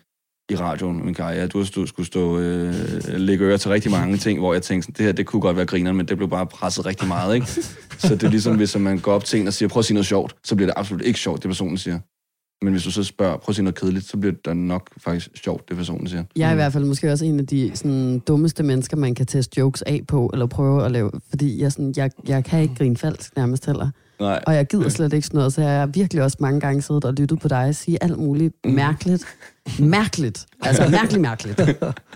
i 0.50 0.56
radioen, 0.56 1.06
min 1.06 1.14
karriere. 1.14 1.48
Du 1.48 1.58
har 1.58 1.66
stå, 1.66 1.86
skulle 1.86 2.06
stå 2.06 2.40
øh, 2.40 2.74
lægge 3.08 3.46
øre 3.46 3.58
til 3.58 3.72
rigtig 3.72 3.92
mange 3.92 4.18
ting, 4.18 4.40
hvor 4.40 4.54
jeg 4.54 4.62
tænkte, 4.62 4.86
sådan, 4.86 4.96
det 4.98 5.06
her, 5.06 5.12
det 5.14 5.26
kunne 5.26 5.42
godt 5.42 5.58
være 5.58 5.66
grineren, 5.66 5.98
men 5.98 6.06
det 6.06 6.18
blev 6.18 6.30
bare 6.30 6.46
presset 6.46 6.86
rigtig 6.86 7.08
meget, 7.08 7.36
ikke? 7.36 7.48
Så 7.98 8.16
det 8.16 8.24
er 8.24 8.30
ligesom, 8.30 8.56
hvis 8.56 8.78
man 8.78 9.00
går 9.00 9.14
op 9.14 9.26
til 9.26 9.40
en 9.40 9.48
og 9.48 9.54
siger, 9.54 9.70
prøv 9.70 9.80
at 9.80 9.86
sige 9.86 9.96
noget 9.96 10.06
sjovt, 10.06 10.36
så 10.44 10.56
bliver 10.56 10.68
det 10.68 10.74
absolut 10.78 11.02
ikke 11.02 11.20
sjovt, 11.20 11.44
det 11.44 11.50
personen 11.50 11.78
siger. 11.78 12.00
Men 12.62 12.74
hvis 12.74 12.84
du 12.84 12.92
så 12.92 13.04
spørger, 13.04 13.38
prøv 13.38 13.52
at 13.52 13.56
sige 13.56 13.64
noget 13.64 13.80
kedeligt, 13.80 14.06
så 14.06 14.18
bliver 14.18 14.36
det 14.46 14.58
nok 14.58 14.90
faktisk 14.98 15.30
sjovt, 15.44 15.70
det 15.70 15.78
personen 15.78 16.08
siger. 16.08 16.24
Jeg 16.36 16.48
er 16.48 16.52
i 16.52 16.56
hvert 16.56 16.74
fald 16.74 16.86
måske 16.86 17.12
også 17.12 17.26
en 17.26 17.40
af 17.40 17.48
de 17.48 17.72
sådan, 17.74 18.20
dummeste 18.20 18.64
mennesker, 18.64 18.98
man 18.98 19.16
kan 19.16 19.26
teste 19.26 19.60
jokes 19.60 19.82
af 19.82 20.02
på, 20.08 20.30
eller 20.34 20.46
prøve 20.46 20.86
at 20.86 20.92
lave, 20.92 21.12
fordi 21.30 21.62
jeg, 21.62 21.72
sådan, 21.72 21.94
jeg, 21.98 22.12
jeg 22.28 22.44
kan 22.44 22.62
ikke 22.62 22.76
grine 22.76 22.98
falsk 22.98 23.36
nærmest 23.36 23.66
heller. 23.66 23.90
Nej. 24.20 24.44
Og 24.48 24.56
jeg 24.56 24.68
gider 24.68 24.90
slet 24.90 25.14
ikke 25.14 25.28
sådan 25.28 25.38
noget, 25.38 25.54
så 25.54 25.62
jeg 25.62 25.80
har 25.80 25.86
virkelig 25.86 26.24
også 26.24 26.38
mange 26.40 26.60
gange 26.60 26.82
siddet 26.82 27.06
og 27.06 27.14
lyttet 27.14 27.40
på 27.40 27.48
dig 27.48 27.76
sige 27.76 28.04
alt 28.04 28.18
muligt 28.20 28.54
mærkeligt. 28.66 29.26
Mærkeligt. 29.80 30.46
Altså 30.62 30.90
mærkeligt, 31.00 31.22
mærkeligt. 31.22 31.62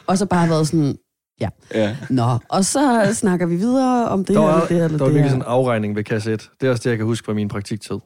Og 0.08 0.18
så 0.18 0.26
bare 0.26 0.50
været 0.50 0.68
sådan, 0.68 0.97
ja. 1.41 1.50
Ja. 1.74 1.95
Nå, 2.10 2.38
og 2.50 2.66
så 2.66 3.10
snakker 3.14 3.45
vi 3.45 3.56
videre 3.56 4.10
om 4.10 4.26
det 4.26 4.36
Der 4.36 4.41
her, 4.41 4.47
var, 4.47 4.54
eller 4.56 4.68
det 4.68 4.78
her, 4.78 4.86
eller 4.86 4.97
der 4.97 5.06
var 5.06 5.12
virkelig 5.12 5.24
her. 5.24 5.30
sådan 5.30 5.41
en 5.41 5.47
afregning 5.47 5.95
ved 5.95 6.04
kasse 6.04 6.34
1. 6.34 6.50
Det 6.62 6.68
er 6.68 6.72
også 6.72 6.82
det, 6.84 6.89
jeg 6.89 6.97
kan 6.97 7.06
huske 7.06 7.26
fra 7.26 7.34
min 7.34 7.47
praktiktid. 7.47 7.97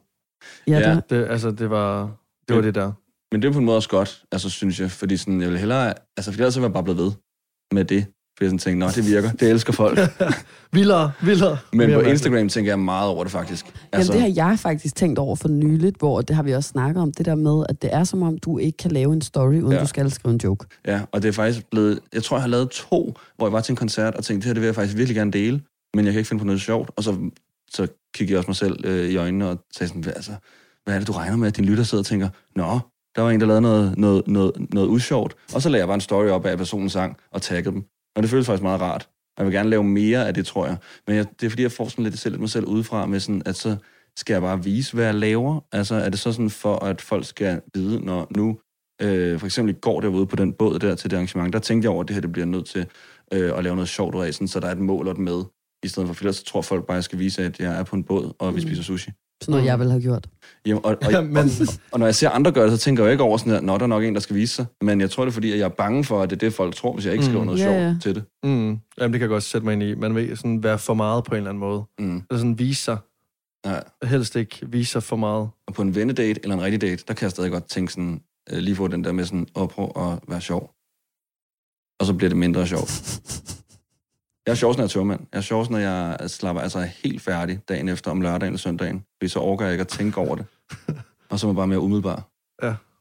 Ja, 0.66 0.78
Ja. 0.78 0.94
det, 0.94 1.10
Det, 1.10 1.26
altså, 1.30 1.50
det 1.50 1.70
var 1.70 2.10
det, 2.48 2.56
var 2.56 2.62
det 2.62 2.74
der. 2.74 2.92
Men 3.32 3.42
det 3.42 3.48
er 3.48 3.52
på 3.52 3.58
en 3.58 3.64
måde 3.64 3.76
også 3.76 3.88
godt, 3.88 4.22
altså, 4.32 4.50
synes 4.50 4.80
jeg, 4.80 4.90
fordi 4.90 5.16
sådan, 5.16 5.40
jeg 5.40 5.50
vil 5.50 5.58
hellere, 5.58 5.94
altså, 6.16 6.30
fordi 6.30 6.42
ellers 6.42 6.54
så 6.54 6.60
var 6.60 6.66
jeg 6.68 6.72
bare 6.72 6.84
blevet 6.84 6.98
ved 7.00 7.12
med 7.72 7.84
det. 7.84 8.06
Fordi 8.36 8.44
jeg 8.44 8.48
sådan 8.50 8.58
tænkte, 8.58 8.86
nå, 8.86 8.90
det 8.94 9.06
virker, 9.06 9.32
det 9.32 9.50
elsker 9.50 9.72
folk. 9.72 9.98
Vildere, 10.72 11.12
vildere. 11.22 11.58
Men 11.72 11.78
Mere 11.78 11.86
på 11.86 11.90
mærkeligt. 11.90 12.10
Instagram 12.10 12.48
tænker 12.48 12.70
jeg 12.70 12.78
meget 12.78 13.08
over 13.08 13.24
det 13.24 13.32
faktisk. 13.32 13.66
Jamen, 13.92 14.06
det 14.06 14.20
har 14.20 14.32
jeg 14.34 14.58
faktisk 14.58 14.94
tænkt 14.96 15.18
over 15.18 15.36
for 15.36 15.48
nyligt, 15.48 15.96
hvor 15.98 16.20
det 16.20 16.36
har 16.36 16.42
vi 16.42 16.52
også 16.52 16.68
snakket 16.68 17.02
om, 17.02 17.12
det 17.12 17.26
der 17.26 17.34
med, 17.34 17.64
at 17.68 17.82
det 17.82 17.94
er 17.94 18.04
som 18.04 18.22
om, 18.22 18.38
du 18.38 18.58
ikke 18.58 18.76
kan 18.76 18.90
lave 18.90 19.12
en 19.12 19.20
story, 19.22 19.60
uden 19.60 19.72
Ja. 19.72 19.80
du 19.80 19.86
skal 19.86 20.10
skrive 20.10 20.32
en 20.32 20.40
joke. 20.44 20.66
Ja, 20.86 21.00
og 21.12 21.22
det 21.22 21.28
er 21.28 21.32
faktisk 21.32 21.66
blevet... 21.70 22.00
Jeg 22.12 22.22
tror, 22.22 22.36
jeg 22.36 22.42
har 22.42 22.48
lavet 22.48 22.70
to, 22.70 23.14
hvor 23.36 23.46
jeg 23.46 23.52
var 23.52 23.60
til 23.60 23.72
en 23.72 23.76
koncert 23.76 24.14
og 24.14 24.24
tænkte, 24.24 24.42
det 24.42 24.46
her 24.48 24.54
det 24.54 24.60
vil 24.60 24.66
jeg 24.66 24.74
faktisk 24.74 24.96
virkelig 24.96 25.16
gerne 25.16 25.32
dele, 25.32 25.60
men 25.96 26.04
jeg 26.04 26.12
kan 26.12 26.18
ikke 26.18 26.28
finde 26.28 26.40
på 26.40 26.46
noget 26.46 26.60
sjovt. 26.60 26.90
Og 26.96 27.02
så, 27.04 27.30
så 27.70 27.86
kiggede 28.14 28.32
jeg 28.32 28.38
også 28.38 28.48
mig 28.50 28.56
selv 28.56 28.84
øh, 28.86 29.08
i 29.10 29.16
øjnene 29.16 29.48
og 29.48 29.58
sagde 29.76 29.88
sådan, 29.88 30.02
hvad, 30.02 30.12
altså, 30.16 30.32
hvad 30.84 30.94
er 30.94 30.98
det, 30.98 31.08
du 31.08 31.12
regner 31.12 31.36
med, 31.36 31.48
at 31.48 31.56
din 31.56 31.64
lytter 31.64 31.84
sidder 31.84 32.02
og 32.02 32.06
tænker, 32.06 32.28
nå, 32.56 32.78
der 33.16 33.22
var 33.22 33.30
en, 33.30 33.40
der 33.40 33.46
lavede 33.46 33.60
noget, 33.62 33.98
noget, 33.98 34.22
noget, 34.28 34.52
noget 34.72 34.88
usjovt. 34.88 35.34
Og 35.54 35.62
så 35.62 35.68
lagde 35.68 35.80
jeg 35.80 35.88
bare 35.88 35.94
en 35.94 36.00
story 36.00 36.26
op 36.26 36.46
af, 36.46 36.52
at 36.52 36.58
personen 36.58 36.88
sang 36.90 37.16
og 37.32 37.42
taggede 37.42 37.74
dem. 37.74 37.84
Og 38.16 38.22
det 38.22 38.30
føles 38.30 38.46
faktisk 38.46 38.62
meget 38.62 38.80
rart. 38.80 39.08
Jeg 39.38 39.46
vil 39.46 39.54
gerne 39.54 39.70
lave 39.70 39.84
mere 39.84 40.26
af 40.26 40.34
det, 40.34 40.46
tror 40.46 40.66
jeg. 40.66 40.76
Men 41.06 41.16
jeg, 41.16 41.26
det 41.40 41.46
er 41.46 41.50
fordi, 41.50 41.62
jeg 41.62 41.72
får 41.72 41.88
sådan 41.88 42.04
lidt 42.04 42.18
selv 42.18 42.40
mig 42.40 42.50
selv 42.50 42.66
udefra 42.66 43.06
med 43.06 43.20
sådan, 43.20 43.42
at 43.46 43.56
så 43.56 43.76
skal 44.16 44.34
jeg 44.34 44.42
bare 44.42 44.64
vise, 44.64 44.94
hvad 44.94 45.04
jeg 45.04 45.14
laver. 45.14 45.60
Altså, 45.72 45.94
er 45.94 46.08
det 46.08 46.18
så 46.18 46.32
sådan 46.32 46.50
for, 46.50 46.76
at 46.76 47.00
folk 47.00 47.24
skal 47.26 47.60
vide, 47.74 48.04
når 48.04 48.26
nu 48.36 48.58
Øh, 49.02 49.38
for 49.38 49.46
eksempel 49.46 49.74
i 49.74 49.78
går 49.80 50.00
derude 50.00 50.26
på 50.26 50.36
den 50.36 50.52
båd 50.52 50.78
der 50.78 50.94
til 50.94 51.10
det 51.10 51.16
arrangement, 51.16 51.52
der 51.52 51.58
tænkte 51.58 51.86
jeg 51.86 51.92
over, 51.92 52.02
at 52.02 52.08
det 52.08 52.14
her 52.14 52.20
det 52.20 52.32
bliver 52.32 52.46
nødt 52.46 52.66
til 52.66 52.86
øh, 53.32 53.58
at 53.58 53.64
lave 53.64 53.76
noget 53.76 53.88
sjovt 53.88 54.14
ud 54.14 54.24
af, 54.24 54.34
sådan, 54.34 54.48
så 54.48 54.60
der 54.60 54.66
er 54.66 54.72
et 54.72 54.78
mål 54.78 55.06
og 55.06 55.12
et 55.12 55.18
med, 55.18 55.44
i 55.84 55.88
stedet 55.88 56.06
for, 56.06 56.14
for 56.14 56.22
ellers 56.24 56.36
så 56.36 56.44
tror 56.44 56.62
folk 56.62 56.86
bare, 56.86 56.94
at 56.94 56.98
jeg 56.98 57.04
skal 57.04 57.18
vise, 57.18 57.44
at 57.44 57.60
jeg 57.60 57.78
er 57.80 57.84
på 57.84 57.96
en 57.96 58.04
båd, 58.04 58.32
og 58.38 58.54
vi 58.54 58.60
Mm. 58.60 58.66
spiser 58.66 58.82
sushi. 58.82 59.10
Sådan 59.42 59.52
noget, 59.52 59.64
jeg 59.64 59.78
vil 59.78 59.90
have 59.90 60.02
gjort. 60.02 60.28
Jamen, 60.66 60.84
og, 60.84 60.96
og, 61.02 61.12
Ja, 61.12 61.18
og, 61.18 61.24
men- 61.24 61.36
og, 61.36 61.50
og, 61.92 61.98
når 61.98 62.06
jeg 62.06 62.14
ser 62.14 62.30
andre 62.30 62.52
gøre 62.52 62.64
det, 62.64 62.72
så 62.78 62.84
tænker 62.84 63.02
jeg 63.02 63.08
jo 63.08 63.12
ikke 63.12 63.24
over 63.24 63.36
sådan 63.38 63.52
her, 63.52 63.60
nå, 63.60 63.76
der 63.78 63.82
er 63.82 63.86
nok 63.86 64.04
en, 64.04 64.14
der 64.14 64.20
skal 64.20 64.36
vise 64.36 64.54
sig. 64.54 64.66
Men 64.80 65.00
jeg 65.00 65.10
tror 65.10 65.24
det 65.24 65.30
er 65.30 65.34
fordi, 65.34 65.52
at 65.52 65.58
jeg 65.58 65.64
er 65.64 65.68
bange 65.68 66.04
for, 66.04 66.22
at 66.22 66.30
det 66.30 66.36
er 66.36 66.40
det, 66.40 66.52
folk 66.52 66.74
tror, 66.74 66.92
hvis 66.92 67.04
jeg 67.04 67.12
ikke 67.12 67.24
skriver 67.24 67.40
Mm. 67.40 67.46
noget 67.46 67.58
Ja, 67.60 67.64
sjovt 67.64 67.76
ja. 67.78 67.96
til 68.02 68.14
det. 68.14 68.24
Mm. 68.44 68.50
Jamen, 68.50 68.78
det 68.98 69.10
kan 69.12 69.20
jeg 69.20 69.28
godt 69.28 69.42
sætte 69.42 69.64
mig 69.64 69.72
ind 69.72 69.82
i. 69.82 69.94
Man 69.94 70.14
vil 70.14 70.36
sådan 70.36 70.62
være 70.62 70.78
for 70.78 70.94
meget 70.94 71.24
på 71.24 71.34
en 71.34 71.36
eller 71.36 71.50
anden 71.50 71.60
måde. 71.60 71.82
Mm. 71.98 72.16
Eller 72.16 72.38
sådan 72.38 72.58
vise 72.58 72.82
sig. 72.82 72.96
Ja. 73.66 73.78
Helst 74.04 74.36
ikke 74.36 74.58
vise 74.62 74.90
sig 74.92 75.02
for 75.02 75.16
meget. 75.16 75.48
Og 75.66 75.74
på 75.74 75.82
en 75.82 75.94
vennedate 75.94 76.40
eller 76.42 76.56
en 76.56 76.62
rigtig 76.62 76.80
date, 76.80 77.04
der 77.08 77.14
kan 77.14 77.22
jeg 77.24 77.30
stadig 77.30 77.50
godt 77.50 77.68
tænke 77.68 77.92
sådan, 77.92 78.20
øh, 78.52 78.58
lige 78.58 78.76
få 78.76 78.88
den 78.88 79.04
der 79.04 79.12
med 79.12 79.24
sådan, 79.24 79.46
at 79.56 79.68
prøve 79.68 80.12
at 80.12 80.18
være 80.28 80.40
sjov. 80.40 80.70
Og 82.00 82.06
så 82.06 82.14
bliver 82.14 82.28
det 82.28 82.36
mindre 82.38 82.66
sjovt. 82.66 82.90
Jeg 84.46 84.52
er 84.52 84.56
sjovt, 84.56 84.76
når 84.76 84.82
jeg 84.82 84.88
er 84.88 84.90
tørmand. 84.90 85.20
Jeg 85.32 85.38
er 85.38 85.42
sjovt, 85.42 85.70
når 85.70 85.78
jeg 85.78 86.16
slapper 86.26 86.62
altså 86.62 86.80
helt 87.04 87.22
færdig 87.22 87.60
dagen 87.68 87.88
efter 87.88 88.10
om 88.10 88.20
lørdagen 88.20 88.52
eller 88.52 88.58
søndagen. 88.58 89.04
Fordi 89.18 89.28
så 89.28 89.38
overgår 89.38 89.64
jeg 89.64 89.72
ikke 89.72 89.82
at 89.82 89.88
tænke 89.88 90.18
over 90.18 90.36
det. 90.36 90.44
Og 91.30 91.38
så 91.40 91.46
er 91.46 91.48
man 91.48 91.56
bare 91.56 91.66
mere 91.66 91.80
umiddelbar. 91.80 92.28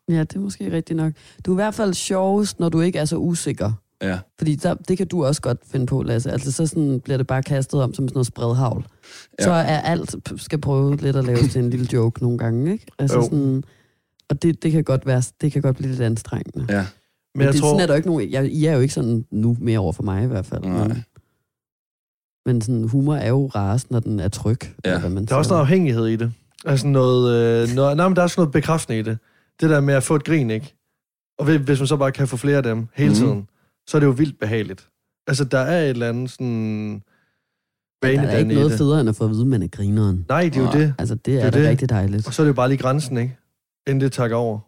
Ja, 0.10 0.20
det 0.20 0.36
er 0.36 0.40
måske 0.40 0.72
rigtigt 0.72 0.98
nok. 0.98 1.14
Du 1.46 1.52
er 1.52 1.56
i 1.56 1.62
hvert 1.64 1.74
fald 1.74 1.94
sjovest, 1.94 2.60
når 2.60 2.70
du 2.70 2.82
ikke 2.82 3.00
er 3.00 3.06
så 3.06 3.18
usikker. 3.18 3.72
Ja. 4.02 4.20
Fordi 4.38 4.56
der, 4.56 4.74
det 4.74 4.98
kan 4.98 5.08
du 5.08 5.26
også 5.26 5.42
godt 5.42 5.58
finde 5.72 5.86
på, 5.86 6.02
Lasse. 6.02 6.32
Altså, 6.32 6.52
så 6.52 6.68
sådan 6.68 7.00
bliver 7.00 7.18
det 7.18 7.28
bare 7.28 7.44
kastet 7.44 7.82
om 7.82 7.94
som 7.94 8.08
sådan 8.08 8.16
noget 8.16 8.28
spredhavl. 8.28 8.86
Ja. 9.40 9.44
Så 9.44 9.52
er 9.52 9.80
alt, 9.80 10.16
skal 10.38 10.62
prøve 10.62 10.96
lidt 10.96 11.16
at 11.16 11.26
lave 11.26 11.48
til 11.48 11.64
en 11.64 11.70
lille 11.70 11.88
joke 11.94 12.22
nogle 12.24 12.38
gange, 12.38 12.72
ikke? 12.72 12.86
Altså 13.00 13.18
Jo. 13.18 13.24
sådan, 13.24 13.64
og 14.30 14.42
det, 14.42 14.64
det, 14.64 14.72
kan 14.72 14.84
godt 14.84 15.06
være, 15.06 15.24
det 15.42 15.52
kan 15.52 15.62
godt 15.62 15.76
blive 15.76 15.90
lidt 15.90 16.02
anstrengende. 16.02 16.66
Ja. 16.70 16.80
Men 16.80 16.88
Men 17.36 17.46
jeg 17.46 17.54
det, 17.54 17.62
tror... 17.62 17.70
sådan 17.70 17.82
er 17.82 17.88
der 17.88 17.96
ikke 17.96 18.08
nogen, 18.08 18.32
jeg, 18.32 18.46
I 18.46 18.66
er 18.66 18.74
jo 18.74 18.80
ikke 18.80 18.94
sådan 18.94 19.26
nu 19.32 19.58
mere 19.60 19.80
over 19.80 19.94
for 19.94 20.04
mig 20.04 20.24
i 20.24 20.28
hvert 20.28 20.46
fald. 20.46 20.62
Nej. 20.62 20.88
Men, 20.88 21.04
men 22.46 22.62
sådan, 22.62 22.84
humor 22.84 23.16
er 23.16 23.30
jo 23.30 23.48
rarest, 23.48 23.92
når 23.92 24.00
den 24.00 24.20
er 24.20 24.28
tryg. 24.28 24.58
Ja. 24.62 24.90
eller 24.90 25.00
hvad 25.00 25.10
man 25.10 25.26
Der 25.26 25.34
er 25.34 25.38
også 25.38 25.52
noget 25.52 25.62
afhængighed 25.62 26.06
i 26.08 26.16
det. 26.16 26.32
Altså 26.66 26.88
noget, 26.88 27.34
øh, 27.70 27.76
noget, 27.76 27.98
nej, 27.98 28.08
men 28.08 28.16
der 28.16 28.22
er 28.22 28.24
også 28.24 28.42
noget 28.42 28.52
bekræftende 28.52 29.00
i 29.00 29.02
det. 29.02 29.18
Det 29.62 29.70
der 29.70 29.80
med 29.80 29.94
at 29.94 30.04
få 30.04 30.16
et 30.16 30.24
grin, 30.24 30.50
ikke? 30.50 30.76
Og 31.40 31.46
hvis- 31.46 31.80
man 31.80 31.88
så 31.88 31.98
bare 31.98 32.12
kan 32.12 32.28
få 32.28 32.38
flere 32.38 32.58
af 32.58 32.64
dem 32.64 32.88
hele 32.94 33.10
Mhm. 33.10 33.16
tiden, 33.16 33.48
så 33.88 33.98
er 33.98 34.00
det 34.00 34.08
jo 34.08 34.12
vildt 34.12 34.40
behageligt. 34.40 34.88
Altså, 35.28 35.44
der 35.44 35.58
er 35.60 35.82
et 35.84 35.90
eller 35.90 36.10
andet 36.10 36.32
sådan... 36.32 37.02
Der 38.04 38.10
er 38.22 38.38
ikke 38.38 38.54
noget 38.54 38.72
det. 38.72 38.78
federe, 38.78 39.00
end 39.00 39.10
at 39.10 39.16
få 39.16 39.24
at 39.24 39.30
vide, 39.30 39.42
at 39.42 39.48
man 39.48 39.64
er 39.64 39.68
grineren. 39.68 40.26
Nej, 40.30 40.44
det 40.44 40.58
er 40.58 40.62
jo 40.62 40.72
det. 40.72 40.94
Altså, 41.00 41.16
det 41.16 41.26
Det 41.26 41.36
er, 41.42 41.46
er 41.46 41.50
da 41.50 41.60
det. 41.60 41.68
rigtig 41.70 41.90
dejligt. 41.90 42.28
Og 42.28 42.34
så 42.34 42.42
er 42.42 42.44
det 42.44 42.50
jo 42.50 42.54
bare 42.54 42.70
lige 42.70 42.78
grænsen, 42.78 43.18
ikke? 43.18 43.38
Inden 43.88 44.02
det 44.02 44.12
takker 44.12 44.36
over. 44.38 44.60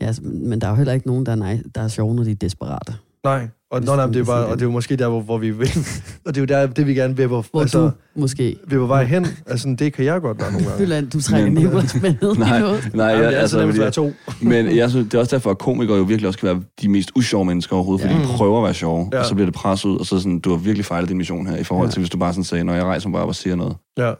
Ja, 0.00 0.06
altså, 0.06 0.22
men 0.22 0.60
der 0.60 0.66
er 0.66 0.70
jo 0.70 0.76
heller 0.76 0.92
ikke 0.92 1.06
nogen, 1.06 1.26
der 1.26 1.32
er, 1.32 1.36
nej, 1.36 1.62
der 1.74 1.80
er 1.80 1.88
sjove, 1.88 2.14
når 2.14 2.24
de 2.24 2.30
er 2.30 2.34
desperate. 2.34 2.94
Nej, 3.24 3.48
og, 3.72 3.82
nå, 3.82 3.96
nej, 3.96 4.06
det 4.06 4.16
er 4.16 4.24
sige 4.24 4.34
og 4.34 4.54
det 4.56 4.62
er 4.62 4.66
jo 4.66 4.70
måske 4.70 4.96
der, 4.96 5.08
hvor, 5.08 5.20
hvor 5.20 5.38
vi 5.38 5.50
vil. 5.50 5.68
og 6.26 6.34
det 6.34 6.36
er 6.36 6.40
jo 6.40 6.46
der, 6.46 6.66
det 6.66 6.86
vi 6.86 6.94
gerne 6.94 7.16
vil, 7.16 7.26
hvor, 7.26 7.46
Hvor 7.50 7.60
altså, 7.60 7.80
du 7.82 7.90
måske... 8.20 8.56
vi 8.66 8.74
er 8.74 8.78
på 8.78 8.86
vej 8.86 9.04
hen. 9.04 9.26
Altså, 9.46 9.76
det 9.78 9.92
kan 9.92 10.04
jeg 10.04 10.20
godt 10.20 10.38
være 10.40 10.52
nogle 10.52 10.66
gange. 10.66 10.82
Jylland, 10.82 11.10
du 11.10 11.20
trækker 11.20 11.50
Men- 11.50 11.62
Nicolas 11.62 11.94
med 12.02 12.14
ned 12.22 12.34
Nej, 12.36 12.60
nej, 12.60 12.68
Jamen, 12.68 13.00
jeg, 13.00 13.18
det 13.18 13.24
er 13.24 13.26
altså, 13.26 13.38
altså 13.40 13.58
nemt 13.58 13.70
fordi, 13.70 13.80
være 13.80 13.90
to. 13.90 14.12
men 14.42 14.76
jeg 14.76 14.90
synes, 14.90 15.04
det 15.04 15.14
er 15.14 15.18
også 15.18 15.36
derfor, 15.36 15.50
at 15.50 15.58
komikere 15.58 15.96
jo 15.96 16.02
virkelig 16.02 16.26
også 16.28 16.38
kan 16.38 16.46
være 16.48 16.62
de 16.82 16.88
mest 16.88 17.12
usjove 17.16 17.44
mennesker 17.44 17.76
overhovedet, 17.76 18.00
fordi 18.06 18.14
Ja. 18.14 18.22
de 18.22 18.26
prøver 18.36 18.58
at 18.58 18.64
være 18.64 18.74
sjove, 18.74 19.08
Ja. 19.12 19.18
og 19.18 19.26
så 19.26 19.34
bliver 19.34 19.46
det 19.46 19.54
presset 19.54 19.88
ud, 19.88 19.98
og 19.98 20.06
så 20.06 20.18
sådan, 20.18 20.38
du 20.40 20.50
har 20.50 20.56
virkelig 20.56 20.84
fejlet 20.84 21.08
din 21.08 21.16
mission 21.18 21.46
her, 21.46 21.56
i 21.56 21.64
forhold 21.64 21.88
Ja. 21.88 21.92
til, 21.92 22.00
hvis 22.00 22.10
du 22.10 22.18
bare 22.18 22.32
sådan 22.32 22.44
sagde, 22.44 22.64
når 22.64 22.74
jeg 22.74 22.84
rejser 22.84 23.08
mig 23.08 23.12
bare 23.16 23.22
op 23.22 23.28
og 23.28 23.34
siger 23.34 23.56
noget. 23.56 23.76
Ja. 23.98 24.12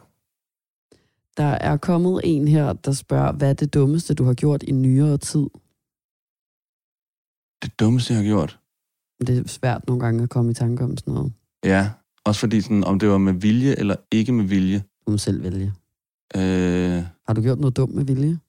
Der 1.37 1.43
er 1.45 1.77
kommet 1.77 2.21
en 2.23 2.47
her, 2.47 2.73
der 2.73 2.91
spørger, 2.91 3.31
hvad 3.31 3.49
er 3.49 3.53
det 3.53 3.73
dummeste, 3.73 4.13
du 4.13 4.23
har 4.23 4.33
gjort 4.33 4.63
i 4.63 4.71
nyere 4.71 5.17
tid? 5.17 5.45
Det 7.63 7.79
dummeste, 7.79 8.13
jeg 8.13 8.21
har 8.21 8.27
gjort. 8.27 8.59
Det 9.25 9.37
er 9.37 9.47
svært 9.47 9.87
nogle 9.87 9.99
gange 10.05 10.23
at 10.23 10.29
komme 10.29 10.51
i 10.51 10.53
tanke 10.53 10.83
om 10.83 10.97
sådan 10.97 11.13
noget. 11.13 11.31
Ja, 11.65 11.89
også 12.25 12.39
fordi, 12.39 12.61
sådan, 12.61 12.83
om 12.83 12.99
det 12.99 13.09
var 13.09 13.17
med 13.17 13.33
vilje 13.33 13.75
eller 13.79 13.95
ikke 14.11 14.31
med 14.31 14.45
vilje. 14.45 14.83
Du 15.07 15.11
må 15.11 15.17
selv 15.17 15.43
vælge. 15.43 15.73
Øh, 16.35 17.03
Har 17.27 17.33
du 17.33 17.41
gjort 17.41 17.59
noget 17.59 17.77
dumt 17.77 17.95
med 17.95 18.05
vilje? 18.05 18.39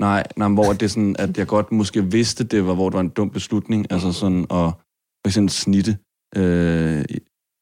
nej, 0.00 0.26
nej, 0.36 0.48
men 0.48 0.54
hvor 0.54 0.72
det 0.72 0.82
er 0.82 0.86
sådan, 0.88 1.16
at 1.18 1.38
jeg 1.38 1.46
godt 1.46 1.72
måske 1.72 2.10
vidste, 2.12 2.44
det 2.44 2.66
var, 2.66 2.74
hvor 2.74 2.88
det 2.90 2.94
var 2.94 3.00
en 3.00 3.08
dum 3.08 3.30
beslutning, 3.30 3.86
altså 3.92 4.12
sådan 4.12 4.40
at 4.40 4.46
for 4.50 5.26
eksempel 5.26 5.50
snitte. 5.50 5.98
Øh, 6.36 7.04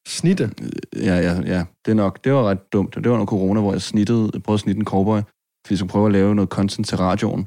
Snitte. 0.09 0.51
ja, 0.97 1.17
ja, 1.19 1.41
ja, 1.41 1.65
det 1.85 1.91
er 1.91 1.95
nok, 1.95 2.25
det 2.25 2.33
var 2.33 2.43
ret 2.51 2.73
dumt. 2.73 2.95
Det 2.95 3.09
var 3.11 3.17
noget 3.17 3.29
corona, 3.29 3.61
hvor 3.61 3.73
jeg 3.73 3.83
snittede, 3.83 4.31
jeg 4.35 4.43
prøvede 4.43 4.57
at 4.57 4.61
snitte 4.61 4.79
en 4.79 4.85
cowboy, 4.85 5.19
fordi 5.19 5.71
jeg 5.71 5.79
skulle 5.79 5.91
prøve 5.91 6.07
at 6.07 6.13
lave 6.13 6.35
noget 6.35 6.51
content 6.51 6.87
til 6.87 6.99
radioen. 6.99 7.47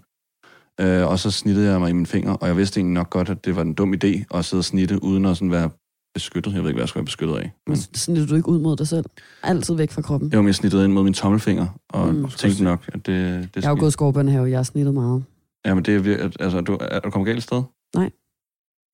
Øh, 0.82 1.08
og 1.08 1.20
så 1.20 1.32
snittede 1.32 1.72
jeg 1.72 1.80
mig 1.80 1.90
i 1.90 1.94
mine 1.94 2.06
fingre, 2.06 2.38
og 2.38 2.48
jeg 2.48 2.58
vidste 2.58 2.80
egentlig 2.80 2.94
nok 2.94 3.10
godt, 3.10 3.30
at 3.30 3.46
det 3.46 3.56
var 3.56 3.62
en 3.62 3.74
dum 3.74 3.94
idé 3.94 4.24
at 4.38 4.46
sidde 4.46 4.62
og 4.62 4.66
snitte, 4.66 5.04
uden 5.04 5.26
at 5.26 5.38
sådan 5.38 5.52
være 5.52 5.70
beskyttet. 6.14 6.54
Jeg 6.54 6.62
ved 6.62 6.70
ikke, 6.70 6.76
hvad 6.76 6.82
jeg 6.84 6.90
skulle 6.90 7.02
være 7.02 7.06
beskyttet 7.06 7.36
af. 7.36 7.42
Men 7.42 7.52
Men... 7.68 7.78
Snitter 7.78 8.26
du 8.28 8.36
ikke 8.36 8.50
ud 8.50 8.60
mod 8.60 8.76
dig 8.76 8.88
selv? 8.88 9.06
Altid 9.44 9.76
væk 9.76 9.92
fra 9.92 10.02
kroppen? 10.02 10.30
det 10.32 10.38
var 10.38 10.44
mere 10.44 10.54
snittet 10.54 10.84
ind 10.84 10.94
mod 10.94 11.04
min 11.04 11.14
tommelfinger, 11.14 11.68
og 11.90 12.14
Mm. 12.14 12.28
tænkte 12.30 12.64
nok, 12.64 12.80
at 12.88 12.94
det, 13.06 13.06
det 13.06 13.50
Jeg 13.56 13.64
har 13.64 13.70
jo 13.76 13.80
gået 13.80 13.94
skovbørnehave, 13.94 14.50
jeg 14.50 14.58
har 14.58 14.64
snittet 14.64 14.94
meget. 14.94 15.24
Jamen, 15.66 15.84
det 15.86 15.96
er 15.96 16.00
virkelig, 16.00 16.32
altså, 16.40 16.62
du, 16.62 16.78
er 16.82 17.00
du 17.00 17.10
kommet 17.10 17.28
galt 17.28 17.44
sted? 17.44 17.62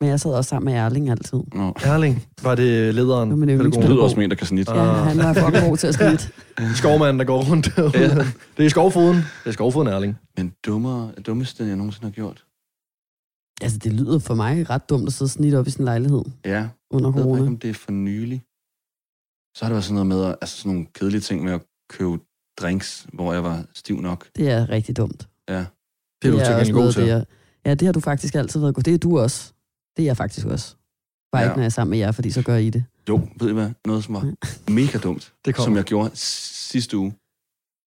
Men 0.01 0.09
jeg 0.09 0.19
sad 0.19 0.31
også 0.33 0.49
sammen 0.49 0.73
med 0.73 0.81
Erling 0.81 1.09
altid. 1.09 1.39
Nå. 1.53 1.73
Erling, 1.83 2.27
var 2.43 2.55
det 2.55 2.95
lederen? 2.95 3.29
Det 3.29 3.39
var 3.39 3.45
min 3.45 3.49
yndlingspædagog. 3.49 3.91
lyder 3.93 4.03
også 4.03 4.13
som 4.13 4.21
en, 4.23 4.29
der 4.29 4.35
kan 4.35 4.47
snitte. 4.47 4.71
Ja, 4.73 4.79
Ah. 4.81 5.07
han 5.07 5.17
var 5.17 5.33
fucking 5.33 5.67
god 5.69 5.77
til 5.77 5.87
at 5.87 5.95
snitte. 5.95 6.23
Skovmanden, 6.79 7.19
der 7.19 7.25
går 7.25 7.49
rundt 7.51 7.65
derude. 7.75 7.91
Ja. 7.99 8.25
Det 8.57 8.65
er 8.65 8.69
skovfoden. 8.69 9.15
Det 9.15 9.25
er 9.45 9.51
skovfoden, 9.51 9.87
Erling. 9.87 10.17
Men 10.37 10.53
dummere, 10.65 11.11
dummeste, 11.25 11.63
jeg 11.65 11.75
nogensinde 11.75 12.05
har 12.05 12.11
gjort. 12.11 12.45
Altså, 13.61 13.77
det 13.77 13.93
lyder 13.93 14.19
for 14.19 14.33
mig 14.35 14.69
ret 14.69 14.89
dumt 14.89 15.07
at 15.07 15.13
sidde 15.13 15.27
og 15.27 15.31
snitte 15.31 15.55
op 15.59 15.67
i 15.67 15.69
sin 15.69 15.85
lejlighed 15.85 16.21
Ja, 16.45 16.67
under 16.91 17.09
jeg 17.09 17.15
ved 17.15 17.23
corona. 17.23 17.41
ikke, 17.41 17.47
om 17.47 17.57
det 17.57 17.69
er 17.69 17.73
for 17.73 17.91
nylig. 17.91 18.43
Så 19.57 19.65
har 19.65 19.69
det 19.69 19.73
været 19.75 19.83
sådan 19.83 19.93
noget 20.05 20.07
med, 20.07 20.25
at- 20.25 20.35
altså 20.41 20.57
sådan 20.57 20.71
nogle 20.71 20.87
kedelige 20.95 21.21
ting 21.21 21.43
med 21.43 21.53
at 21.53 21.61
købe 21.89 22.17
drinks, 22.61 23.07
hvor 23.13 23.33
jeg 23.33 23.43
var 23.43 23.63
stiv 23.73 24.01
nok. 24.01 24.27
Det 24.35 24.49
er 24.51 24.69
rigtig 24.69 24.97
dumt. 24.97 25.27
Ja. 25.49 25.65
Det 26.21 26.27
er 26.27 26.31
du 26.31 26.37
til 26.37 26.47
gengæld 26.47 26.71
god 26.71 26.79
noget, 26.79 26.93
til. 26.93 27.03
Det 27.03 27.11
er, 27.11 27.23
ja, 27.65 27.73
det 27.73 27.85
har 27.85 27.93
du 27.93 27.99
faktisk 27.99 28.35
altid 28.35 28.59
været 28.59 28.75
god. 28.75 28.83
Det 28.83 28.93
er 28.93 28.97
du 28.97 29.19
også. 29.19 29.53
Det 29.97 30.03
er 30.03 30.05
jeg 30.05 30.17
faktisk 30.17 30.47
også. 30.47 30.75
Bare 31.31 31.41
Ja. 31.41 31.47
ikke, 31.47 31.55
når 31.55 31.61
jeg 31.61 31.65
er 31.65 31.69
sammen 31.69 31.89
med 31.89 31.99
jer, 31.99 32.11
fordi 32.11 32.31
så 32.31 32.41
gør 32.41 32.55
I 32.55 32.69
det. 32.69 32.83
Jo, 33.09 33.21
ved 33.39 33.49
I 33.49 33.53
hvad? 33.53 33.69
Noget, 33.85 34.03
som 34.03 34.13
var 34.15 34.31
mega 34.71 34.97
dumt, 34.97 35.31
Det 35.45 35.55
som 35.57 35.75
jeg 35.75 35.83
gjorde 35.83 36.09
sidste 36.13 36.97
uge. 36.97 37.13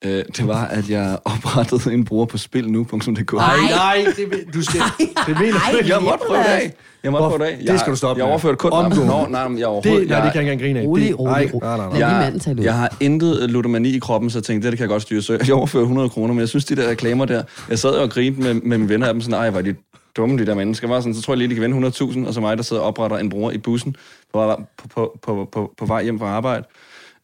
Øh, 0.05 0.25
det 0.37 0.49
var, 0.49 0.65
at 0.65 0.91
jeg 0.91 1.19
oprettede 1.35 1.95
en 1.95 2.05
bruger 2.05 2.27
på 2.27 2.39
spilnu.dk. 2.39 3.33
Nej, 3.33 3.57
nej, 3.71 4.07
det, 4.17 4.55
du 4.55 4.63
skal... 4.63 4.81
Det 5.27 5.39
mener 5.41 5.53
du 5.71 5.77
ikke. 5.79 5.91
Jeg 5.95 6.03
måtte 6.03 6.25
prøve 6.27 6.39
det 6.39 6.45
af. 6.45 6.75
Jeg 7.05 7.13
måtte 7.13 7.29
prøve 7.29 7.39
det 7.39 7.45
af. 7.45 7.57
det 7.59 7.67
Jeg, 7.67 7.81
skal 7.81 7.91
du 7.91 7.97
stoppe 7.97 8.23
Jeg 8.23 8.31
overførte 8.31 8.57
kun... 8.57 8.73
Omgående. 8.73 9.07
Nå, 9.07 9.27
nej, 9.27 9.59
jeg 9.59 9.67
overhovedet... 9.67 10.01
Det, 10.01 10.09
nej, 10.09 10.25
det 10.25 10.33
kan 10.33 10.45
jeg 10.47 10.53
ikke 10.53 10.53
engang 10.53 10.61
grine 10.61 10.81
af. 10.81 10.87
Rolig, 10.87 11.09
det, 11.09 11.19
rolig, 11.19 11.33
nej, 11.33 11.51
rolig. 11.53 11.61
nej, 11.61 11.77
nej, 11.77 11.89
nej. 11.89 11.99
Jeg, 11.99 12.33
manden 12.33 12.65
jeg 12.65 12.79
har 12.79 12.97
intet 13.01 13.51
ludomani 13.51 13.97
i 13.97 13.99
kroppen, 13.99 14.31
så 14.31 14.39
jeg 14.39 14.45
tænkte, 14.45 14.67
det, 14.67 14.73
det 14.73 14.79
kan 14.79 14.85
jeg 14.85 14.89
godt 14.89 15.03
styre. 15.03 15.23
Så 15.23 15.33
jeg 15.47 15.55
overfører 15.55 15.83
100 15.83 16.09
kroner, 16.09 16.35
men 16.35 16.41
jeg 16.41 16.49
synes, 16.49 16.65
de 16.65 16.77
der 16.77 16.91
reklamer 16.91 17.25
der... 17.25 17.43
Jeg 17.69 17.79
sad 17.79 17.91
og 17.91 18.11
grinte 18.11 18.41
med, 18.41 18.55
med 18.55 18.79
mine 18.79 18.89
venner 18.89 19.07
af 19.07 19.15
dem, 19.15 19.21
sådan, 19.21 19.35
ej, 19.41 19.51
hvor 19.51 19.59
er 19.59 19.63
de 19.65 19.75
dumme, 20.17 20.39
de 20.39 20.47
der 20.47 20.55
mennesker. 20.55 20.89
Var 20.89 21.01
sådan, 21.01 21.15
så 21.15 21.23
tror 21.23 21.33
jeg 21.35 21.39
lige, 21.39 21.49
de 21.49 21.55
kan 21.55 21.63
vinde 21.63 21.89
100.000, 21.89 22.27
og 22.27 22.35
så 22.35 22.41
mig, 22.41 22.57
der 22.57 22.63
sidder 22.63 22.83
og 22.83 22.89
opretter 22.89 23.19
en 23.19 23.29
bruger 23.29 23.51
i 23.51 23.59
bussen 23.59 23.97
på, 24.33 24.39
vej- 24.47 24.57
på, 24.79 24.89
på, 24.89 25.19
på, 25.23 25.49
på, 25.53 25.73
på 25.79 25.87
vej 25.87 26.03
hjem 26.03 26.19
fra 26.19 26.27
arbejde. 26.27 26.65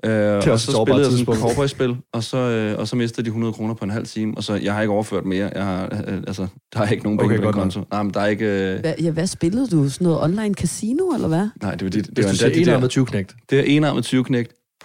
Øh, 0.05 0.37
og 0.37 0.61
så 0.61 0.83
spillede 0.83 1.03
jeg 1.09 1.13
sådan 1.19 1.35
et 1.35 1.41
cowboy-spil, 1.41 1.97
og 2.13 2.25
så, 2.25 2.37
øh, 2.37 2.79
og 2.79 2.89
så 2.89 2.97
mistede 2.97 3.25
de 3.25 3.29
100 3.29 3.53
kroner 3.53 3.75
på 3.75 3.85
en 3.85 3.91
halv 3.91 4.07
time, 4.07 4.35
og 4.37 4.45
så 4.45 4.55
jeg 4.55 4.75
har 4.75 4.81
ikke 4.81 4.93
overført 4.93 5.25
mere. 5.25 5.51
Jeg 5.55 5.65
har, 5.65 5.85
øh, 5.85 6.15
altså, 6.27 6.47
der 6.75 6.81
er 6.81 6.89
ikke 6.89 7.05
nogen 7.05 7.19
penge 7.19 7.35
Okay, 7.35 7.37
på 7.37 7.43
den 7.43 7.45
godt 7.53 7.57
nok. 7.57 7.63
konto. 7.63 7.81
Nej, 7.91 8.03
men 8.03 8.15
der 8.15 8.21
er 8.21 8.27
ikke... 8.27 8.45
Øh, 8.75 8.81
Hvad, 8.81 8.95
ja, 9.03 9.11
hvad 9.11 9.27
spillede 9.27 9.67
du? 9.69 9.89
Sådan 9.89 10.05
noget 10.05 10.23
online 10.23 10.55
casino, 10.55 11.09
eller 11.15 11.29
hvad? 11.29 11.49
nej, 11.63 11.71
det 11.75 11.85
var 11.85 11.91
det, 11.91 12.07
det, 12.07 12.15
Hvis 12.15 12.25
var 12.25 12.31
endda 12.31 12.49
de 12.49 12.61
en 12.61 12.67
der- 12.67 12.75
armet 12.75 12.91
20 12.91 13.07
knægt. 13.07 13.35
Det 13.51 13.59
er 13.59 13.63
enarmet 13.67 14.05
20 14.05 14.25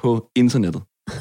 på 0.01 0.27
internettet. 0.35 0.81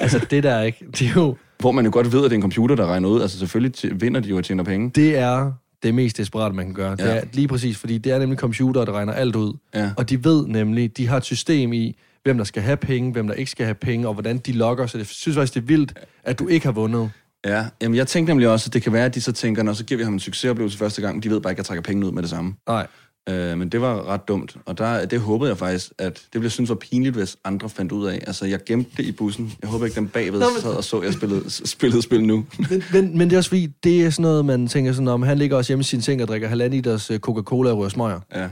Altså, 0.00 0.26
det 0.30 0.42
der 0.42 0.50
er 0.54 0.62
ikke... 0.62 0.84
Det 0.98 1.02
er 1.02 1.12
jo... 1.16 1.36
Hvor 1.58 1.72
man 1.72 1.84
jo 1.84 1.90
godt 1.92 2.12
ved, 2.12 2.18
at 2.18 2.24
det 2.24 2.32
er 2.32 2.36
en 2.36 2.42
computer, 2.42 2.74
der 2.76 2.86
regner 2.86 3.08
ud. 3.08 3.20
Altså 3.22 3.38
selvfølgelig 3.38 3.72
t- 3.84 3.96
vinder 4.00 4.20
de 4.20 4.28
jo 4.28 4.36
og 4.36 4.44
tjener 4.44 4.64
penge. 4.64 4.90
Det 4.94 5.18
er 5.18 5.52
det 5.84 5.94
mest 5.94 6.18
desperate, 6.18 6.54
man 6.54 6.64
kan 6.64 6.74
gøre. 6.74 6.90
Det 6.96 6.98
Ja. 7.04 7.16
er 7.16 7.24
lige 7.32 7.48
præcis, 7.48 7.76
fordi 7.78 7.98
det 7.98 8.12
er 8.12 8.18
nemlig 8.18 8.38
computer, 8.38 8.84
der 8.84 8.92
regner 8.92 9.12
alt 9.12 9.36
ud. 9.36 9.56
Ja. 9.74 9.90
Og 9.96 10.10
de 10.10 10.24
ved 10.24 10.46
nemlig, 10.46 10.96
de 10.96 11.06
har 11.08 11.16
et 11.16 11.24
system 11.24 11.72
i, 11.72 11.96
hvem 12.22 12.36
der 12.36 12.44
skal 12.44 12.62
have 12.62 12.76
penge, 12.76 13.12
hvem 13.12 13.26
der 13.26 13.34
ikke 13.34 13.50
skal 13.50 13.66
have 13.66 13.74
penge, 13.74 14.08
og 14.08 14.14
hvordan 14.14 14.38
de 14.38 14.52
logger. 14.52 14.86
Så 14.86 14.98
det 14.98 15.06
synes 15.06 15.36
faktisk, 15.36 15.54
det 15.54 15.60
er 15.60 15.66
vildt, 15.66 15.92
at 16.24 16.38
du 16.38 16.46
ikke 16.48 16.66
har 16.66 16.72
vundet. 16.72 17.10
Ja, 17.46 17.64
jamen 17.82 17.96
jeg 17.96 18.06
tænkte 18.06 18.30
nemlig 18.30 18.48
også, 18.48 18.68
at 18.68 18.74
det 18.74 18.82
kan 18.82 18.92
være, 18.92 19.04
at 19.04 19.14
de 19.14 19.20
så 19.20 19.32
tænker, 19.32 19.62
når 19.62 19.72
så 19.72 19.84
giver 19.84 19.98
vi 19.98 20.04
ham 20.04 20.12
en 20.12 20.20
succesoplevelse 20.20 20.78
første 20.78 21.02
gang, 21.02 21.14
men 21.14 21.22
de 21.22 21.30
ved 21.30 21.40
bare 21.40 21.50
ikke, 21.52 21.56
at 21.56 21.58
jeg 21.58 21.66
trækker 21.66 21.82
penge 21.82 22.06
ud 22.06 22.12
med 22.12 22.22
det 22.22 22.30
samme. 22.30 22.54
Nej. 22.68 22.86
Øh, 23.28 23.58
men 23.58 23.68
det 23.68 23.80
var 23.80 24.04
ret 24.08 24.28
dumt, 24.28 24.56
og 24.66 24.78
der, 24.78 25.06
det 25.06 25.20
håbede 25.20 25.48
jeg 25.50 25.58
faktisk, 25.58 25.92
at 25.98 26.14
det 26.32 26.40
ville 26.40 26.50
synes 26.50 26.70
var 26.70 26.76
pinligt, 26.76 27.14
hvis 27.14 27.36
andre 27.44 27.68
fandt 27.68 27.92
ud 27.92 28.06
af. 28.06 28.14
Altså, 28.26 28.46
jeg 28.46 28.64
gemte 28.64 28.90
det 28.96 29.04
i 29.04 29.12
bussen. 29.12 29.52
Jeg 29.62 29.70
håber 29.70 29.84
ikke, 29.84 29.94
dem 29.94 30.08
bagved 30.08 30.40
Nå, 30.40 30.46
men- 30.50 30.62
sad 30.62 30.70
og 30.70 30.84
så, 30.84 30.98
at 30.98 31.04
jeg 31.04 31.14
spillede, 31.14 31.50
spillede 31.50 32.02
spil 32.02 32.24
nu. 32.24 32.46
Men, 32.70 32.82
men, 32.92 33.18
men 33.18 33.30
det 33.30 33.36
er 33.36 33.38
også 33.38 33.50
fordi, 33.50 33.66
det 33.84 34.06
er 34.06 34.10
sådan 34.10 34.22
noget, 34.22 34.44
man 34.44 34.68
tænker 34.68 34.92
sådan 34.92 35.08
om, 35.08 35.22
han 35.22 35.38
ligger 35.38 35.56
også 35.56 35.70
hjemme 35.70 35.80
i 35.80 35.84
sin 35.84 36.02
seng 36.02 36.22
og 36.22 36.28
drikker 36.28 36.48
halvanden 36.48 36.76
liters 36.76 37.10
øh, 37.10 37.18
Coca-Cola 37.20 37.70
og 37.70 37.78
rører 37.78 37.88
smøger. 37.88 38.20
Ja, 38.34 38.48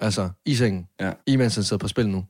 Altså, 0.00 0.28
i 0.46 0.54
sengen. 0.54 0.86
Ja. 1.00 1.12
Imens 1.26 1.54
han 1.54 1.64
sidder 1.64 1.80
på 1.80 1.88
spil 1.88 2.08
nu. 2.08 2.24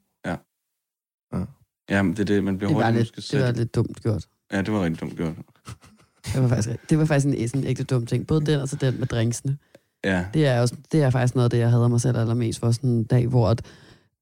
ja 1.90 2.02
men 2.02 2.12
det 2.12 2.20
er 2.20 2.24
det, 2.24 2.44
man 2.44 2.58
bliver 2.58 2.68
Det 2.68 2.76
var, 2.78 2.90
hurtigt 2.92 3.16
lidt, 3.16 3.30
det 3.32 3.40
var 3.40 3.52
lidt 3.52 3.74
dumt 3.74 4.02
gjort. 4.02 4.26
Ja, 4.52 4.58
det 4.62 4.72
var 4.72 4.84
rigtig 4.84 5.00
dumt 5.00 5.16
gjort. 5.16 5.32
Det 6.34 6.42
var 6.42 6.48
faktisk, 6.48 6.68
det 6.90 6.98
var 6.98 7.04
faktisk 7.04 7.54
en, 7.54 7.60
en 7.60 7.66
ægte 7.66 7.84
dum 7.84 8.06
ting. 8.06 8.26
Både 8.26 8.46
den 8.46 8.60
og 8.60 8.68
så 8.68 8.76
den 8.76 8.98
med 8.98 9.06
drinksene. 9.06 9.58
Ja, 10.06 10.24
Det 10.34 10.46
er, 10.46 10.60
også, 10.60 10.74
det 10.92 11.02
er 11.02 11.10
faktisk 11.10 11.34
noget 11.34 11.44
af 11.44 11.50
det, 11.50 11.58
jeg 11.58 11.70
hader 11.70 11.88
mig 11.88 12.00
selv 12.00 12.18
allermest 12.18 12.60
for 12.60 12.70
sådan 12.70 12.90
en 12.90 13.04
dag, 13.04 13.26
hvor... 13.26 13.48
At, 13.48 13.62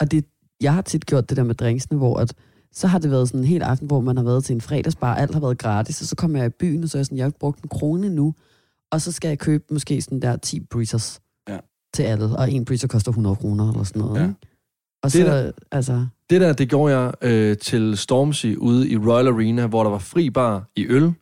og 0.00 0.10
det, 0.10 0.24
jeg 0.60 0.74
har 0.74 0.82
tit 0.82 1.06
gjort 1.06 1.28
det 1.28 1.36
der 1.36 1.44
med 1.44 1.54
drinksene, 1.54 1.98
hvor 1.98 2.16
at, 2.18 2.34
så 2.72 2.86
har 2.86 2.98
det 2.98 3.10
været 3.10 3.28
sådan 3.28 3.40
en 3.40 3.46
hel 3.46 3.62
aften, 3.62 3.86
hvor 3.86 4.00
man 4.00 4.16
har 4.16 4.24
været 4.24 4.44
til 4.44 4.54
en 4.54 4.60
fredagsbar, 4.60 5.14
alt 5.14 5.32
har 5.34 5.40
været 5.40 5.58
gratis, 5.58 6.00
og 6.00 6.06
så 6.06 6.16
kommer 6.16 6.38
jeg 6.38 6.46
i 6.46 6.50
byen, 6.58 6.82
og 6.82 6.88
så 6.88 6.98
er 6.98 7.00
jeg 7.00 7.06
sådan, 7.06 7.18
jeg 7.18 7.24
har 7.24 7.28
ikke 7.28 7.38
brugt 7.38 7.62
en 7.62 7.68
krone 7.68 8.08
nu, 8.08 8.34
og 8.92 9.00
så 9.00 9.12
skal 9.12 9.28
jeg 9.28 9.38
købe 9.38 9.64
måske 9.70 10.02
sådan 10.02 10.20
der 10.22 10.36
10 10.36 10.60
breezers 10.60 11.20
Ja. 11.48 11.58
til 11.94 12.02
alle, 12.02 12.36
og 12.36 12.50
en 12.52 12.64
breezer 12.64 12.88
koster 12.88 13.10
100 13.10 13.36
kroner 13.36 13.70
eller 13.72 13.84
sådan 13.84 14.02
noget. 14.02 14.20
Ja. 14.20 14.22
Ikke? 14.22 14.34
Og 15.02 15.12
Det 15.12 15.26
så, 15.26 15.32
er 15.32 15.52
altså, 15.72 16.06
Det 16.30 16.40
der, 16.40 16.52
det 16.52 16.68
gjorde 16.68 16.98
jeg 16.98 17.12
øh, 17.22 17.56
til 17.58 17.96
Stormzy 17.96 18.46
ude 18.58 18.88
i 18.88 18.96
Royal 18.96 19.26
Arena, 19.28 19.66
hvor 19.66 19.82
der 19.82 19.90
var 19.90 19.98
fri 19.98 20.30
bar 20.30 20.70
i 20.76 20.86
øl 20.86 21.12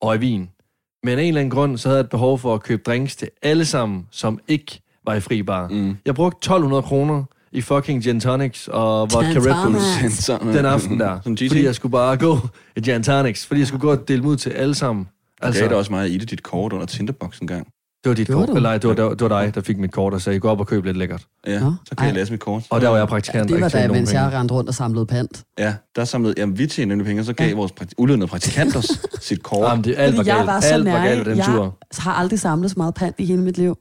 og 0.00 0.16
i 0.16 0.18
vin. 0.18 0.48
Men 1.02 1.18
af 1.18 1.22
en 1.22 1.28
eller 1.28 1.40
anden 1.40 1.50
grund, 1.50 1.78
så 1.78 1.88
havde 1.88 1.96
jeg 1.98 2.04
et 2.04 2.10
behov 2.10 2.38
for 2.38 2.54
at 2.54 2.62
købe 2.62 2.82
drinks 2.86 3.16
til 3.16 3.28
alle 3.42 3.64
sammen, 3.64 4.06
som 4.10 4.38
ikke 4.48 4.80
var 5.06 5.14
i 5.14 5.20
fri 5.20 5.42
bar. 5.42 5.68
mm. 5.68 5.96
Jeg 6.06 6.14
brugte 6.14 6.36
1200 6.36 6.82
kroner 6.82 7.24
i 7.52 7.60
fucking 7.60 8.02
gin 8.02 8.20
tonics 8.20 8.68
og 8.68 9.00
vodka 9.12 9.38
Red 9.38 9.64
Bulls 9.64 10.30
den 10.56 10.64
aften 10.66 11.00
der. 11.00 11.18
GT. 11.18 11.48
Fordi 11.48 11.64
jeg 11.64 11.74
skulle 11.74 11.92
bare 11.92 12.16
gå 12.16 12.38
i 12.76 12.80
gin 12.80 13.02
tonics, 13.02 13.46
fordi 13.46 13.60
jeg 13.60 13.66
skulle 13.66 13.80
gå 13.80 13.90
og 13.90 14.08
dele 14.08 14.22
dem 14.22 14.26
ud 14.30 14.36
til 14.36 14.50
alle 14.50 14.74
sammen. 14.74 15.08
Altså, 15.42 15.60
gav 15.60 15.68
det 15.68 15.76
også 15.76 15.92
mig 15.92 16.10
i 16.10 16.18
det 16.18 16.30
dit 16.30 16.42
kort 16.42 16.72
under 16.72 16.86
Tinderbox 16.86 17.38
en 17.38 17.46
gang. 17.46 17.66
Det 18.04 18.08
var 18.10 18.14
dit 18.14 18.26
Gjorde 18.26 18.40
kort. 18.40 18.48
du? 18.48 18.56
Eller, 18.56 18.68
nej, 18.68 18.78
det 18.78 18.88
var, 18.88 18.94
det, 18.94 19.04
var, 19.04 19.10
det 19.10 19.30
var 19.30 19.42
dig, 19.42 19.54
der 19.54 19.60
fik 19.60 19.78
mit 19.78 19.92
kort 19.92 20.14
og 20.14 20.20
sagde, 20.22 20.38
gå 20.40 20.48
op 20.48 20.60
og 20.60 20.66
køb 20.66 20.84
lidt 20.84 20.96
lækkert. 20.96 21.26
Ja, 21.46 21.60
Nå, 21.60 21.72
så 21.88 21.94
kan 21.96 22.06
jeg 22.06 22.12
ej. 22.12 22.18
læse 22.18 22.32
mit 22.32 22.40
kort. 22.40 22.62
Og 22.70 22.80
der 22.80 22.88
var 22.88 22.96
jeg 22.96 23.08
praktikant. 23.08 23.48
det 23.48 23.54
og 23.56 23.60
var 23.62 23.68
da, 23.68 23.88
mens 23.88 24.10
penge. 24.10 24.22
jeg 24.24 24.32
rendte 24.32 24.54
rundt 24.54 24.68
og 24.68 24.74
samlede 24.74 25.06
pant. 25.06 25.42
Ja, 25.58 25.74
der 25.96 26.04
samlede, 26.04 26.34
jamen, 26.36 26.58
vi 26.58 26.66
tjente 26.66 26.88
nemlig 26.88 27.06
penge, 27.06 27.22
og 27.22 27.26
så 27.26 27.32
gav 27.32 27.48
Ja. 27.48 27.54
vores 27.54 27.72
prakti- 27.72 27.94
ulønnede 27.98 28.26
praktikant 28.28 28.76
os 28.76 28.86
sit 29.20 29.42
kort. 29.42 29.68
Jamen, 29.70 29.84
det, 29.84 29.94
alt 29.98 30.12
var 30.12 30.16
Fordi 30.16 30.28
jeg 30.28 30.36
galt. 30.36 30.46
var 30.46 30.60
alt 30.72 30.84
var 30.86 31.04
galt 31.04 31.18
ved 31.18 31.24
den 31.24 31.36
jeg 31.38 31.46
tur. 31.46 31.76
har 31.98 32.12
aldrig 32.12 32.40
samlet 32.40 32.70
så 32.70 32.74
meget 32.76 32.94
pant 32.94 33.14
i 33.18 33.24
hele 33.24 33.42
mit 33.42 33.58
liv. 33.58 33.78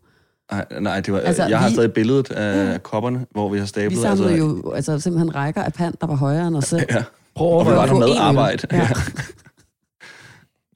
Nej, 0.51 0.65
nej, 0.82 0.99
det 0.99 1.13
var, 1.13 1.20
Altså, 1.20 1.45
jeg 1.45 1.59
har 1.59 1.67
vi- 1.67 1.74
stadig 1.74 1.93
billedet 1.93 2.32
af 2.32 2.84
kopperne, 2.84 3.26
hvor 3.32 3.49
vi 3.49 3.57
har 3.57 3.63
Vi 3.63 3.67
stablet. 3.67 4.01
samlede 4.01 4.30
altså, 4.32 4.45
jo 4.45 4.72
altså, 4.72 4.99
simpelthen 4.99 5.36
rækker 5.36 5.63
af 5.63 5.74
pant, 5.74 6.01
der 6.01 6.07
var 6.07 6.15
højere 6.15 6.47
end 6.47 6.55
os 6.55 6.63
selv. 6.65 6.84
Ja, 6.91 7.03
Prøv 7.36 7.47
at 7.47 7.53
og 7.59 7.65
vi 7.65 7.70
overveje, 7.72 7.78
var 7.78 7.86
der 7.86 7.93
På 7.93 7.99
med 7.99 8.07
arbejde. 8.20 8.67
Ja. 8.72 8.89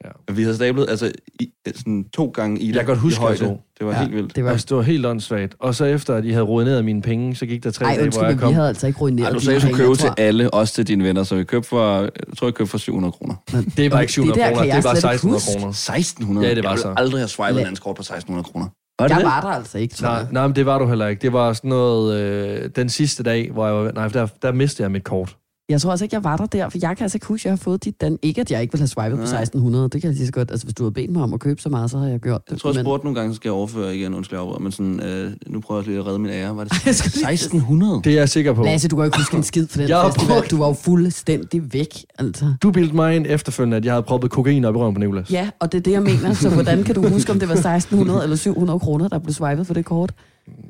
Ja. 0.03 0.33
Vi 0.33 0.41
havde 0.43 0.55
stablet 0.55 0.89
altså, 0.89 1.11
i, 1.39 1.49
sådan 1.75 2.05
to 2.13 2.25
gange 2.27 2.59
i 2.59 2.67
det. 2.67 2.75
Jeg 2.75 2.79
kan 2.79 2.87
godt 2.87 2.99
huske, 2.99 3.17
i 3.17 3.21
højde. 3.21 3.45
jeg. 3.45 3.57
Det 3.79 3.87
var 3.87 3.93
Ja, 3.93 3.99
helt 3.99 4.13
vildt. 4.15 4.35
Det 4.35 4.43
var... 4.45 4.51
Altså, 4.51 4.65
det 4.69 4.77
var 4.77 4.83
helt 4.83 5.05
åndssvagt. 5.05 5.55
Og 5.59 5.75
så 5.75 5.85
efter, 5.85 6.15
at 6.15 6.25
I 6.25 6.29
havde 6.29 6.43
ruineret 6.45 6.85
mine 6.85 7.01
penge, 7.01 7.35
så 7.35 7.45
gik 7.45 7.63
der 7.63 7.71
tre 7.71 7.85
Ej, 7.85 7.95
dage, 7.95 8.09
hvor 8.09 8.23
jeg 8.25 8.37
kom. 8.39 8.49
vi 8.49 8.53
havde 8.53 8.67
altså 8.67 8.87
ikke 8.87 8.99
ruineret 8.99 9.27
Ej, 9.27 9.33
du 9.33 9.39
sagde, 9.39 9.55
at 9.57 9.61
du 9.61 9.67
penge, 9.67 9.89
jeg 9.89 9.97
til 9.97 10.09
alle, 10.17 10.53
også 10.53 10.73
til 10.73 10.87
dine 10.87 11.03
venner, 11.03 11.23
så 11.23 11.35
vi 11.35 11.43
købte 11.43 11.69
for, 11.69 11.99
jeg 12.01 12.09
tror, 12.37 12.47
jeg 12.47 12.53
købte 12.53 12.71
for 12.71 12.77
700 12.77 13.11
kroner. 13.11 13.35
Det 13.77 13.91
var 13.91 14.01
ikke 14.01 14.13
700 14.13 14.39
der 14.39 14.49
kroner, 14.49 14.63
jeg 14.63 14.75
det 14.75 14.83
var 14.83 14.95
slet 14.95 15.13
ikke 15.13 15.15
1600 15.15 15.33
huske. 15.35 15.51
kroner. 15.59 15.69
1600? 15.69 16.47
Ja, 16.47 16.55
det 16.55 16.63
var 16.63 16.69
jeg 16.69 16.79
så. 16.79 16.87
ville 16.87 16.99
aldrig 16.99 17.19
have 17.21 17.27
swipet 17.27 17.67
en 17.67 17.75
kort 17.75 17.95
på 17.95 18.01
1600 18.01 18.43
kroner. 18.43 18.67
Var 18.99 19.07
det 19.07 19.13
Jeg 19.15 19.19
det? 19.19 19.25
var 19.25 19.41
der 19.41 19.47
altså 19.47 19.77
ikke, 19.77 19.95
tror 19.95 20.07
Nej, 20.07 20.15
jeg. 20.17 20.27
nej, 20.31 20.47
men 20.47 20.55
det 20.55 20.65
var 20.65 20.79
du 20.79 20.87
heller 20.87 21.07
ikke. 21.07 21.21
Det 21.21 21.33
var 21.33 21.53
sådan 21.53 21.69
noget, 21.69 22.19
øh, 22.21 22.69
den 22.75 22.89
sidste 22.89 23.23
dag, 23.23 23.49
hvor 23.51 23.65
jeg 23.67 23.75
var, 23.75 23.91
nej, 23.91 24.07
der, 24.07 24.27
der 24.41 24.51
mistede 24.51 24.83
jeg 24.83 24.91
mit 24.91 25.03
kort. 25.03 25.35
Jeg 25.69 25.81
tror 25.81 25.91
altså 25.91 26.05
ikke, 26.05 26.15
jeg 26.15 26.23
var 26.23 26.37
der 26.37 26.45
der, 26.45 26.69
for 26.69 26.77
jeg 26.81 26.97
kan 26.97 27.03
altså 27.03 27.15
ikke 27.15 27.25
huske, 27.27 27.41
at 27.41 27.45
jeg 27.45 27.51
har 27.51 27.57
fået 27.57 27.83
dit 27.85 28.01
dan. 28.01 28.19
Ikke, 28.21 28.41
at 28.41 28.51
jeg 28.51 28.61
ikke 28.61 28.71
ville 28.73 28.81
have 28.81 28.87
swipet 28.87 29.11
på 29.19 29.23
Nej. 29.31 29.41
1600. 29.41 29.89
Det 29.89 30.01
kan 30.01 30.07
jeg 30.09 30.15
lige 30.17 30.25
så 30.27 30.31
godt. 30.33 30.51
Altså, 30.51 30.65
hvis 30.65 30.73
du 30.73 30.83
havde 30.83 30.93
bedt 30.93 31.11
mig 31.11 31.23
om 31.23 31.33
at 31.33 31.39
købe 31.39 31.61
så 31.61 31.69
meget, 31.69 31.91
så 31.91 31.97
havde 31.97 32.11
jeg 32.11 32.19
gjort 32.19 32.41
det. 32.45 32.51
Jeg 32.51 32.59
tror, 32.59 32.73
jeg 32.73 32.79
spurgte 32.83 33.05
nogle 33.05 33.19
gange, 33.19 33.33
så 33.33 33.35
skal 33.35 33.47
jeg 33.49 33.53
overføre 33.53 33.95
igen, 33.95 34.13
undskyld, 34.13 34.39
jeg 34.39 34.61
men 34.61 34.71
sådan, 34.71 34.99
øh, 35.03 35.31
nu 35.47 35.59
prøver 35.61 35.81
jeg 35.81 35.87
lige 35.87 35.99
at 35.99 36.05
redde 36.07 36.19
min 36.19 36.31
ære. 36.31 36.55
Var 36.57 36.63
det 36.63 36.85
Jeg 36.85 36.95
skulle 36.95 37.15
lige- 37.15 37.31
1600? 37.33 38.01
Det 38.03 38.11
er 38.13 38.15
jeg 38.15 38.29
sikker 38.29 38.53
på. 38.53 38.63
Lasse, 38.63 38.87
du 38.87 38.95
kan 38.95 39.05
ikke 39.05 39.17
huske 39.17 39.37
en 39.37 39.43
skid 39.43 39.67
for 39.67 39.77
den 39.79 39.89
Jeg 39.89 39.97
har 39.97 40.11
festival. 40.11 40.27
brugt- 40.37 40.51
Du 40.51 40.57
var 40.57 40.67
jo 40.67 40.73
fuldstændig 40.73 41.73
væk, 41.73 42.05
altså. 42.19 42.53
Du 42.63 42.71
bildte 42.71 42.95
mig 42.95 43.15
ind 43.15 43.25
efterfølgende, 43.29 43.77
at 43.77 43.85
jeg 43.85 43.93
havde 43.93 44.03
proppet 44.03 44.31
kokain 44.31 44.65
op 44.65 44.75
i 44.75 44.77
røven 44.77 44.93
på 44.93 44.99
Nicolas. 44.99 45.31
Ja, 45.31 45.49
og 45.59 45.71
det 45.71 45.77
er 45.77 45.81
det, 45.81 45.91
jeg 45.91 46.01
mener. 46.03 46.33
Så 46.33 46.49
hvordan 46.49 46.83
kan 46.83 46.95
du 46.95 47.07
huske, 47.09 47.31
om 47.31 47.39
det 47.39 47.49
var 47.49 47.55
1600 47.55 48.23
eller 48.23 48.35
700 48.35 48.79
kroner, 48.79 49.07
der 49.07 49.19
blev 49.19 49.33
swipet 49.33 49.67
for 49.67 49.73
det 49.73 49.85
kort? 49.85 50.13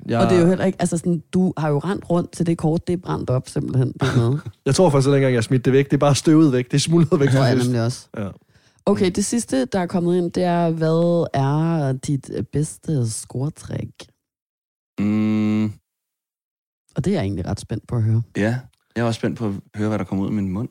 Jeg, 0.08 0.20
Og 0.20 0.30
det 0.30 0.38
er 0.38 0.42
jo 0.42 0.48
heller 0.48 0.66
ikke, 0.66 0.82
altså 0.82 0.98
sådan, 0.98 1.24
du 1.34 1.54
har 1.58 1.70
jo 1.70 1.80
rendt 1.80 2.10
rundt 2.10 2.32
til 2.32 2.46
det 2.46 2.58
kort, 2.58 2.88
det 2.88 2.94
er 2.94 2.98
brændt 2.98 3.30
op 3.30 3.50
simpelthen. 3.50 3.88
Det 3.94 4.02
er 4.02 4.18
noget. 4.18 4.42
jeg 4.66 4.76
tror 4.76 4.90
faktisk 4.90 5.08
ikke 5.08 5.18
engang, 5.18 5.34
jeg 5.34 5.44
smidt 5.44 5.66
det 5.66 5.74
væk. 5.74 5.86
Det 5.86 5.94
er 5.94 5.98
bare 5.98 6.16
støvet 6.16 6.52
væk. 6.54 6.66
Det 6.66 6.74
er 6.74 6.80
smuldret 6.80 7.20
væk. 7.20 7.28
Det 7.30 7.36
tror 7.38 7.46
jeg 7.46 7.56
nemlig 7.56 7.82
også. 7.86 8.08
Ja. 8.18 8.30
Okay, 8.86 9.12
det 9.12 9.26
sidste, 9.26 9.66
der 9.66 9.80
er 9.80 9.86
kommet 9.86 10.18
ind, 10.18 10.32
det 10.32 10.44
er, 10.44 10.70
hvad 10.70 11.28
er 11.34 11.92
dit 11.94 12.30
øh, 12.34 12.44
bedste 12.44 13.10
scoretræk? 13.10 13.92
Mm, 15.00 15.66
Og 16.96 17.06
det 17.06 17.08
er 17.08 17.12
jeg 17.12 17.22
egentlig 17.22 17.46
ret 17.46 17.60
spændt 17.60 17.88
på 17.88 17.96
at 17.96 18.04
høre. 18.04 18.22
ja, 18.38 18.60
jeg 18.96 19.02
er 19.02 19.06
også 19.06 19.18
spændt 19.18 19.38
på 19.38 19.46
at 19.48 19.54
høre, 19.76 19.88
hvad 19.90 20.00
der 20.00 20.06
kommer 20.06 20.24
ud 20.24 20.30
af 20.30 20.34
min 20.34 20.50
mund 20.52 20.70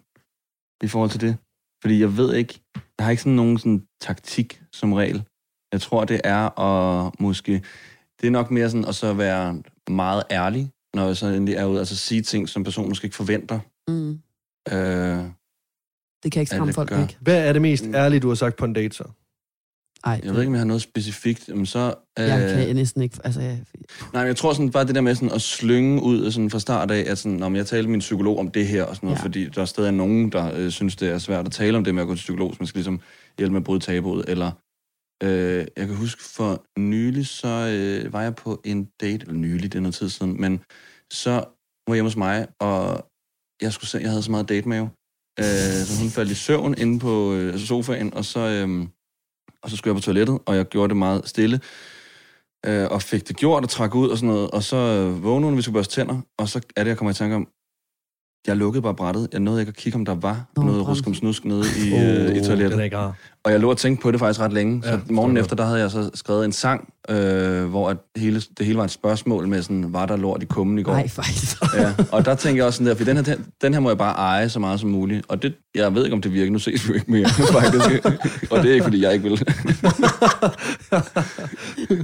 i 0.83 0.89
forhold 0.89 1.11
til 1.11 1.21
det. 1.21 1.37
Fordi 1.83 2.01
jeg 2.01 2.17
ved 2.17 2.35
ikke, 2.35 2.61
jeg 2.75 3.05
har 3.05 3.11
ikke 3.11 3.23
sådan 3.23 3.37
nogen 3.37 3.59
sådan 3.59 3.83
taktik 4.01 4.63
som 4.73 4.93
regel. 4.93 5.25
Jeg 5.73 5.81
tror, 5.81 6.05
det 6.05 6.21
er 6.25 6.61
at 6.61 7.21
måske, 7.21 7.63
det 8.23 8.27
er 8.27 8.31
nok 8.31 8.51
mere 8.51 8.71
sådan 8.71 8.85
at 8.85 8.95
så 8.95 9.13
være 9.13 9.63
meget 9.91 10.23
ærlig, 10.31 10.71
når 10.95 11.07
jeg 11.07 11.17
så 11.17 11.27
endelig 11.27 11.55
er 11.55 11.65
ude, 11.65 11.79
altså 11.79 11.97
sige 11.97 12.23
ting, 12.23 12.49
som 12.49 12.65
personen 12.65 12.89
måske 12.89 13.05
ikke 13.05 13.17
forventer. 13.17 13.59
Mm. 13.89 14.11
Øh, 14.73 15.25
Det 16.25 16.33
kan 16.33 16.41
ikke 16.41 16.51
skræmme 16.55 16.73
folk 16.73 16.89
gør. 16.89 16.97
væk. 16.99 17.19
Hvad 17.21 17.49
er 17.49 17.53
det 17.53 17.63
mest 17.63 17.87
Mm. 17.87 17.95
ærlige, 17.95 18.21
du 18.21 18.29
har 18.29 18.35
sagt 18.35 18.57
på 18.57 18.65
en 18.65 18.73
date 18.73 18.97
så? 18.97 19.05
Ej, 20.05 20.21
jeg 20.25 20.33
ved 20.33 20.41
ikke, 20.41 20.49
om 20.49 20.55
jeg 20.55 20.61
har 20.61 20.67
noget 20.67 20.83
specifikt, 20.83 21.49
men 21.57 21.67
så... 21.67 21.95
Øh, 22.19 22.25
jeg 22.25 22.67
kan 22.67 22.77
næsten 22.77 23.03
ikke... 23.03 23.19
Altså, 23.25 23.41
jeg, 23.41 23.59
Nej, 24.13 24.23
men 24.23 24.27
jeg 24.27 24.37
tror 24.37 24.53
sådan 24.53 24.71
bare 24.71 24.87
det 24.87 24.95
der 24.95 25.01
med 25.01 25.15
sådan 25.15 25.33
at 25.33 25.43
slynge 25.43 26.03
ud 26.03 26.31
sådan 26.31 26.51
fra 26.51 26.59
start 26.59 26.91
af, 26.91 27.05
at 27.11 27.19
sådan, 27.19 27.43
om 27.43 27.57
jeg 27.57 27.67
talte 27.67 27.89
med 27.89 27.91
min 27.91 28.01
psykolog 28.01 28.39
om 28.39 28.51
det 28.51 28.67
her 28.67 28.85
og 28.85 28.97
sådan 28.97 29.07
noget, 29.07 29.19
ja. 29.19 29.25
fordi 29.25 29.49
der 29.49 29.61
er 29.61 29.65
stadig 29.65 29.93
nogen, 29.93 30.33
der 30.33 30.51
øh, 30.57 30.71
synes, 30.71 30.97
det 30.97 31.09
er 31.11 31.19
svært 31.19 31.47
at 31.47 31.53
tale 31.53 31.77
om 31.79 31.85
det 31.85 31.95
med 31.95 32.03
at 32.03 32.09
gå 32.09 32.15
til 32.15 32.21
psykolog, 32.23 32.51
så 32.53 32.57
man 32.61 32.67
skal 32.67 32.79
ligesom 32.79 33.01
hjælpe 33.39 33.53
med 33.53 33.61
at 33.61 33.65
bryde 33.65 33.81
tabuet, 33.81 34.25
eller 34.29 34.51
øh, 35.23 35.67
jeg 35.77 35.87
kan 35.87 35.97
huske 35.97 36.23
for 36.23 36.65
nylig, 36.79 37.27
så 37.27 37.49
øh, 37.49 38.13
var 38.13 38.23
jeg 38.23 38.35
på 38.35 38.61
en 38.65 38.89
date, 39.01 39.23
eller 39.23 39.35
nylig, 39.35 39.73
det 39.73 39.79
er 39.79 39.83
noget 39.83 39.95
tid 39.95 40.09
siden, 40.09 40.41
men 40.41 40.61
så 41.11 41.31
var 41.31 41.89
jeg 41.89 41.95
hjemme 41.95 42.11
hos 42.11 42.17
mig, 42.17 42.47
og 42.61 43.07
jeg, 43.63 43.73
skulle 43.73 43.89
se, 43.91 43.99
jeg 43.99 44.11
havde 44.11 44.23
så 44.23 44.31
meget 44.31 44.49
date 44.49 44.69
med 44.69 44.89
Øh, 45.39 45.45
så 45.87 46.03
hun 46.03 46.11
faldt 46.11 46.31
i 46.31 46.35
søvn 46.35 46.75
inde 46.79 46.99
på 46.99 47.33
øh, 47.33 47.59
sofaen, 47.59 48.15
og 48.15 48.25
så, 48.25 48.41
øh, 48.41 48.87
og 49.63 49.71
så 49.71 49.77
skulle 49.77 49.93
jeg 49.93 49.97
på 49.97 50.03
toilettet, 50.03 50.39
og 50.47 50.57
jeg 50.57 50.65
gjorde 50.69 50.89
det 50.89 50.97
meget 50.97 51.29
stille. 51.29 51.61
Øh, 52.67 52.87
og 52.91 53.03
fik 53.03 53.29
det 53.29 53.37
gjort 53.37 53.63
og 53.63 53.69
trak 53.69 53.95
ud 53.95 54.09
og 54.09 54.19
sådan 54.19 54.35
noget. 54.35 54.51
Og 54.51 54.63
så 54.63 54.77
øh, 54.77 55.25
vågnede 55.25 55.51
hun, 55.51 55.57
vi 55.57 55.63
skulle 55.63 55.75
børste 55.75 55.95
tænder, 55.95 56.21
og 56.39 56.49
så 56.49 56.61
er 56.77 56.85
det, 56.85 56.89
jeg 56.89 56.99
kommer 56.99 57.11
i 57.11 57.15
tanke 57.15 57.37
om, 57.37 57.49
jeg 58.47 58.57
lukkede 58.57 58.83
bare 58.83 58.95
brættet. 58.95 59.29
Jeg 59.33 59.41
nåede 59.41 59.61
ikke 59.61 59.71
at 59.71 59.77
kigge, 59.77 59.97
om 59.97 60.05
der 60.05 60.15
var 60.15 60.51
Nå, 60.57 60.63
noget 60.63 60.85
bremsen. 60.85 60.91
ruskum 60.91 61.15
snusk 61.15 61.45
nede 61.45 61.65
i, 61.85 61.87
øh, 61.95 62.37
i 62.37 62.41
toilettet. 62.45 62.71
Den 62.73 62.81
er 62.81 62.85
ikke. 62.85 62.99
Og 63.45 63.53
jeg 63.53 63.61
lå 63.61 63.71
og 63.71 63.77
tænkte 63.77 64.03
på 64.03 64.11
det 64.11 64.21
faktisk 64.21 64.41
ret 64.41 64.53
længe. 64.53 64.83
Ja, 64.85 64.91
Så 64.91 64.99
forstår 64.99 65.15
morgen 65.15 65.37
jeg 65.37 65.43
efter, 65.43 65.57
der 65.57 65.65
havde 65.65 65.81
jeg 65.81 65.91
så 65.91 66.11
skrevet 66.15 66.45
en 66.45 66.53
sang, 66.53 66.89
øh, 67.09 67.65
hvor 67.65 67.91
at 67.91 67.97
hele, 68.17 68.43
det 68.59 68.67
hele 68.67 68.79
var 68.79 68.85
et 68.85 68.91
spørgsmål 68.91 69.49
med 69.49 69.63
sådan, 69.63 69.87
var 69.89 70.07
der 70.07 70.17
lort 70.17 70.43
i 70.43 70.47
kummen 70.47 70.79
i 70.79 70.83
går? 70.83 70.93
Nej, 70.93 71.09
faktisk. 71.09 71.57
Ja, 71.77 71.93
og 72.13 72.25
der 72.25 72.35
tænker 72.35 72.59
jeg 72.59 72.67
også 72.67 72.77
sådan 72.77 72.87
der, 72.87 72.95
for 72.95 73.05
den 73.05 73.17
her, 73.17 73.37
den, 73.63 73.75
her 73.75 73.81
må 73.81 73.91
jeg 73.91 73.99
bare 73.99 74.15
eje 74.15 74.49
så 74.49 74.59
meget 74.59 74.81
som 74.81 74.91
muligt. 74.91 75.25
Og 75.29 75.43
det, 75.43 75.55
jeg 75.75 75.95
ved 75.95 76.05
ikke, 76.05 76.15
om 76.15 76.23
det 76.23 76.33
virker. 76.33 76.53
Nu 76.53 76.59
ses 76.59 76.89
vi 76.89 76.95
ikke 76.95 77.11
mere, 77.11 77.29
faktisk. 77.61 78.07
og 78.51 78.63
det 78.63 78.71
er 78.71 78.73
ikke, 78.75 78.85
fordi 78.85 79.03
jeg 79.03 79.13
ikke 79.13 79.29
vil. 79.29 79.39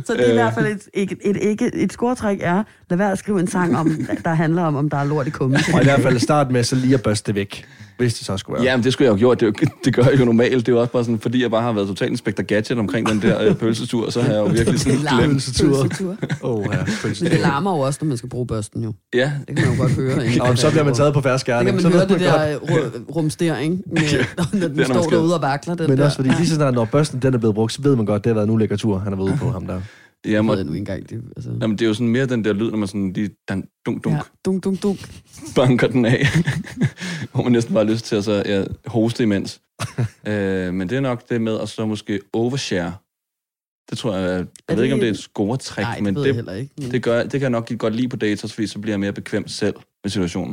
Så 0.06 0.14
det 0.14 0.26
er 0.26 0.30
i 0.30 0.34
hvert 0.34 0.54
fald 0.54 0.66
et, 0.66 0.88
et, 0.94 1.12
et, 1.24 1.62
et, 1.62 1.70
et 1.74 1.92
scoretræk 1.92 2.38
er, 2.42 2.62
lad 2.90 2.98
være 2.98 3.12
at 3.12 3.18
skrive 3.18 3.40
en 3.40 3.46
sang, 3.46 3.76
om, 3.76 4.06
der 4.24 4.34
handler 4.34 4.62
om, 4.62 4.76
om 4.76 4.90
der 4.90 4.96
er 4.96 5.04
lort 5.04 5.26
i 5.26 5.30
kummen. 5.30 5.60
Og 5.74 5.80
i 5.80 5.84
hvert 5.84 6.00
fald 6.00 6.18
start 6.18 6.50
med 6.50 6.64
så 6.64 6.76
lige 6.76 6.94
at 6.94 7.02
børste 7.02 7.26
det 7.26 7.34
væk, 7.34 7.64
hvis 7.98 8.14
det 8.14 8.26
så 8.26 8.36
skulle 8.36 8.54
være. 8.54 8.64
Ja, 8.64 8.76
men 8.76 8.84
det 8.84 8.92
skulle 8.92 9.06
jeg 9.06 9.10
jo 9.10 9.14
have 9.14 9.36
gjort. 9.36 9.40
Det, 9.40 9.46
er 9.46 9.66
jo, 9.66 9.80
det 9.84 9.94
gør 9.94 10.02
jeg 10.02 10.20
jo 10.20 10.24
normalt. 10.24 10.66
Det 10.66 10.72
er 10.72 10.76
jo 10.76 10.80
også 10.80 10.92
bare 10.92 11.04
sådan, 11.04 11.18
fordi 11.28 11.42
jeg 11.42 11.50
bare 11.50 11.62
har 11.62 11.72
været 11.72 11.88
totalt 11.88 12.10
inspektor 12.10 12.42
gadget 12.42 12.78
omkring 12.78 13.08
den 13.08 13.22
der 13.22 13.42
øh, 13.42 13.54
pølsetur, 13.54 14.10
så 14.10 14.22
har 14.22 14.32
jeg 14.32 14.38
jo 14.38 14.46
virkelig 14.58 14.80
sådan 14.80 14.98
glemt. 14.98 15.32
Pølsetur. 15.32 15.82
Pølsetur. 15.82 16.16
Åh, 16.42 16.64
ja. 16.72 16.78
Men 17.04 17.14
det 17.32 17.40
larmer 17.40 17.70
jo 17.76 17.78
også, 17.80 17.98
når 18.02 18.08
man 18.08 18.16
skal 18.16 18.28
bruge 18.28 18.46
børsten 18.46 18.82
jo. 18.84 18.92
Ja, 19.14 19.32
Det 19.48 19.56
kan 19.56 19.66
man 19.68 19.76
jo 19.76 19.82
godt 19.82 19.92
høre. 19.92 20.24
Ikke? 20.26 20.42
Og 20.42 20.58
så 20.58 20.70
bliver 20.70 20.84
man 20.84 20.94
taget 20.94 21.14
på 21.14 21.20
færre 21.20 21.32
Det 21.32 21.40
skærning. 21.40 21.80
kan 21.80 21.82
man 21.90 21.92
høre 21.92 22.08
det 22.08 22.20
der 22.20 22.56
ru- 22.56 23.12
rumstering, 23.16 23.72
med, 23.92 24.02
når 24.36 24.68
den 24.68 24.76
man 24.76 24.84
står 24.86 25.02
derude 25.02 25.34
og 25.34 25.42
vakler. 25.42 25.74
Den 25.74 25.90
Men 25.90 25.98
der. 25.98 26.04
også 26.04 26.16
fordi 26.16 26.28
lige 26.28 26.46
så 26.48 26.54
snart, 26.54 26.74
når 26.74 26.84
børsten 26.84 27.22
den 27.22 27.34
er 27.34 27.38
blevet 27.38 27.54
brugt, 27.54 27.72
så 27.72 27.82
ved 27.82 27.96
man 27.96 28.06
godt, 28.06 28.24
det 28.24 28.30
har 28.30 28.34
været 28.34 28.46
en 28.46 28.50
ulækker 28.54 28.76
tur, 28.76 28.98
han 28.98 29.12
har 29.12 29.16
været 29.16 29.28
ude 29.30 29.38
på 29.40 29.50
ham 29.50 29.66
der. 29.66 29.80
Jeg 30.24 30.32
jamen, 30.32 30.56
ved 30.56 30.64
nu 30.64 30.70
ikke 30.72 30.78
engang. 30.78 31.10
Det, 31.10 31.22
altså. 31.36 31.50
jamen, 31.60 31.78
det 31.78 31.84
er 31.84 31.88
jo 31.88 31.94
sådan 31.94 32.08
mere 32.08 32.26
den 32.26 32.44
der 32.44 32.52
lyd, 32.52 32.70
når 32.70 32.78
man 32.78 32.88
sådan 32.88 33.12
lige 33.12 33.30
dunk, 33.48 33.64
dunk, 33.86 34.04
dunk, 34.04 34.16
Ja, 34.16 34.20
dunk, 34.44 34.64
dunk, 34.64 34.82
dunk. 34.82 34.98
banker 35.56 35.86
den 35.88 36.04
af. 36.04 36.18
hvor 37.32 37.42
man 37.42 37.52
næsten 37.52 37.74
bare 37.74 37.84
har 37.84 37.92
lyst 37.92 38.04
til 38.04 38.16
at 38.16 38.24
så, 38.24 38.42
ja, 38.46 38.64
hoste 38.86 39.22
imens. 39.22 39.60
øh, 40.28 40.74
men 40.74 40.88
det 40.88 40.96
er 40.96 41.00
nok 41.00 41.28
det 41.28 41.40
med 41.42 41.60
at 41.60 41.68
så 41.68 41.86
måske 41.86 42.20
overshare. 42.32 42.94
Det 43.90 43.98
tror 43.98 44.16
jeg, 44.16 44.22
jeg 44.30 44.46
Er 44.68 44.74
ved 44.74 44.82
ikke, 44.82 44.94
om 44.94 45.00
det- 45.00 45.06
det 45.06 45.08
er 45.08 45.12
et 45.12 45.18
scoretræk, 45.18 45.82
Nej, 45.84 45.94
det 45.94 46.04
men 46.04 46.16
jeg 46.16 46.24
det, 46.24 46.34
heller 46.34 46.52
ikke. 46.52 46.72
Men 46.78 46.90
det, 46.90 47.02
gør, 47.02 47.22
det 47.22 47.30
kan 47.32 47.40
jeg 47.40 47.50
nok 47.50 47.70
godt 47.78 47.94
lide 47.94 48.08
på 48.08 48.16
dates, 48.16 48.52
fordi 48.52 48.66
så 48.66 48.78
bliver 48.78 48.92
jeg 48.92 49.00
mere 49.00 49.12
bekvem 49.12 49.48
selv 49.48 49.74
med 50.04 50.10
situationen. 50.10 50.50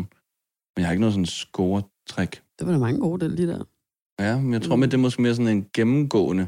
Men 0.75 0.77
jeg 0.81 0.85
har 0.85 0.91
ikke 0.91 1.01
noget 1.01 1.13
sådan 1.13 1.25
scoretræk. 1.25 2.41
det 2.59 2.67
var 2.67 2.73
da 2.73 2.79
mange 2.79 2.99
gode, 2.99 3.25
det 3.25 3.31
lige 3.35 3.47
der. 3.47 3.63
Ja, 4.19 4.37
men 4.41 4.53
jeg 4.53 4.61
tror, 4.61 4.75
Mm. 4.75 4.79
med 4.79 4.87
det 4.87 4.93
er 4.93 5.01
måske 5.01 5.21
mere 5.21 5.35
sådan 5.35 5.47
en 5.57 5.65
gennemgående 5.73 6.47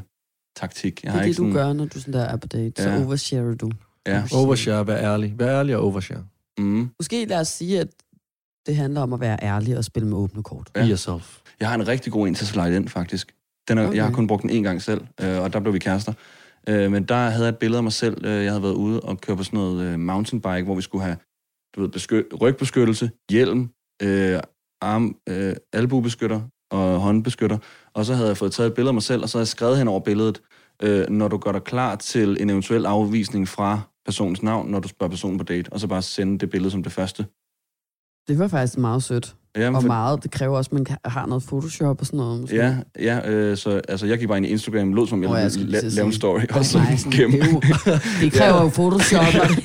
taktik. 0.58 1.04
Jeg 1.04 1.08
Det 1.08 1.12
har 1.12 1.18
er 1.20 1.24
ikke 1.24 1.32
det, 1.32 1.38
du 1.38 1.52
sådan, 1.52 1.66
gør, 1.66 1.72
når 1.72 1.84
du 1.84 2.00
sådan 2.00 2.14
der 2.14 2.24
er 2.24 2.36
på 2.36 2.46
date. 2.46 2.82
Så 2.82 2.88
Ja. 2.90 3.04
oversharer 3.04 3.54
du. 3.54 3.70
Ja. 4.06 4.22
Overshare, 4.34 4.86
vær 4.86 4.96
ærlig. 4.96 5.34
Vær 5.38 5.58
ærlig 5.58 5.76
og 5.76 5.82
overshare. 5.84 6.24
Mm. 6.58 6.90
Måske 7.00 7.24
lad 7.24 7.40
os 7.40 7.48
sige, 7.48 7.80
at 7.80 7.88
det 8.66 8.76
handler 8.76 9.00
om 9.00 9.12
at 9.12 9.20
være 9.20 9.38
ærlig 9.42 9.78
og 9.78 9.84
spille 9.84 10.08
med 10.08 10.16
åbne 10.16 10.42
kort. 10.42 10.70
Be 10.74 10.80
Ja. 10.80 10.88
yourself. 10.88 11.38
Jeg 11.60 11.68
har 11.68 11.74
en 11.74 11.88
rigtig 11.88 12.12
god 12.12 12.28
en 12.28 12.34
til 12.34 12.44
at 12.44 12.48
slide 12.48 12.76
ind, 12.76 12.88
faktisk. 12.88 13.34
Den 13.68 13.78
er, 13.78 13.86
okay. 13.86 13.96
Jeg 13.96 14.04
har 14.04 14.12
kun 14.12 14.26
brugt 14.26 14.42
den 14.42 14.50
en 14.50 14.62
gang 14.62 14.82
selv, 14.82 15.00
øh, 15.20 15.38
og 15.42 15.52
der 15.52 15.60
blev 15.60 15.72
vi 15.74 15.78
kærester. 15.78 16.12
Øh, 16.68 16.92
men 16.92 17.04
der 17.04 17.14
havde 17.14 17.44
jeg 17.44 17.48
et 17.52 17.58
billede 17.58 17.76
af 17.78 17.82
mig 17.82 17.92
selv. 17.92 18.24
Øh, 18.24 18.44
jeg 18.44 18.50
havde 18.52 18.62
været 18.62 18.74
ude 18.74 19.00
og 19.00 19.20
køre 19.20 19.36
på 19.36 19.42
sådan 19.42 19.56
noget 19.58 19.80
øh, 19.86 19.98
mountainbike, 19.98 20.62
hvor 20.62 20.74
vi 20.74 20.82
skulle 20.82 21.04
have 21.04 21.16
du 21.76 21.80
ved, 21.80 21.88
besky- 21.88 22.36
rygbeskyttelse, 22.42 23.10
hjelm, 23.30 23.70
øh, 24.02 24.40
arm, 24.80 25.16
øh, 25.28 25.54
albubeskytter 25.72 26.40
og 26.70 27.00
håndbeskytter. 27.00 27.58
Og 27.94 28.04
så 28.04 28.14
havde 28.14 28.28
jeg 28.28 28.36
fået 28.36 28.52
taget 28.52 28.68
et 28.68 28.74
billede 28.74 28.90
af 28.90 28.94
mig 28.94 29.02
selv, 29.02 29.22
og 29.22 29.28
så 29.28 29.38
havde 29.38 29.42
jeg 29.42 29.48
skrevet 29.48 29.78
hen 29.78 29.88
over 29.88 30.00
billedet, 30.00 30.42
øh, 30.82 31.10
når 31.10 31.28
du 31.28 31.38
gør 31.38 31.52
dig 31.52 31.64
klar 31.64 31.94
til 31.94 32.42
en 32.42 32.50
eventuel 32.50 32.86
afvisning 32.86 33.48
fra 33.48 33.80
personens 34.04 34.42
navn, 34.42 34.70
når 34.70 34.80
du 34.80 34.88
spørger 34.88 35.10
personen 35.10 35.38
på 35.38 35.44
date, 35.44 35.72
og 35.72 35.80
så 35.80 35.86
bare 35.86 36.02
sende 36.02 36.38
det 36.38 36.50
billede 36.50 36.70
som 36.70 36.82
det 36.82 36.92
første. 36.92 37.26
Det 38.28 38.38
var 38.38 38.48
faktisk 38.48 38.78
meget 38.78 39.02
sødt. 39.02 39.36
Jamen, 39.58 39.76
Og 39.76 39.82
for- 39.82 39.86
meget. 39.86 40.22
Det 40.22 40.30
kræver 40.30 40.56
også, 40.56 40.68
at 40.68 40.72
man 40.72 40.86
har 41.04 41.26
noget 41.26 41.44
Photoshop 41.48 42.00
og 42.00 42.06
sådan 42.06 42.16
noget. 42.18 42.40
Måske. 42.40 42.56
Ja, 42.56 42.74
ja 43.00 43.30
øh, 43.30 43.56
så 43.56 43.80
altså, 43.88 44.06
jeg 44.06 44.18
gik 44.18 44.28
bare 44.28 44.36
ind 44.36 44.46
i 44.46 44.48
Instagram, 44.48 44.92
lød 44.92 45.06
som 45.06 45.22
jeg 45.22 45.30
oh, 45.30 45.36
jeg 45.38 45.46
la- 45.46 45.50
til 45.80 45.86
at 45.86 45.92
lave 45.92 46.06
en 46.06 46.12
story, 46.12 46.38
Nej, 46.38 46.46
og 46.58 46.64
så 46.64 46.78
nej, 46.78 46.96
sådan, 46.96 47.12
gennem. 47.12 47.40
det, 47.40 47.48
er 47.48 47.52
jo, 47.52 47.60
det 48.20 48.32
kræver 48.32 48.62
jo 48.62 48.68
Photoshop. 48.68 49.20
og 49.42 49.48
det- 49.48 49.64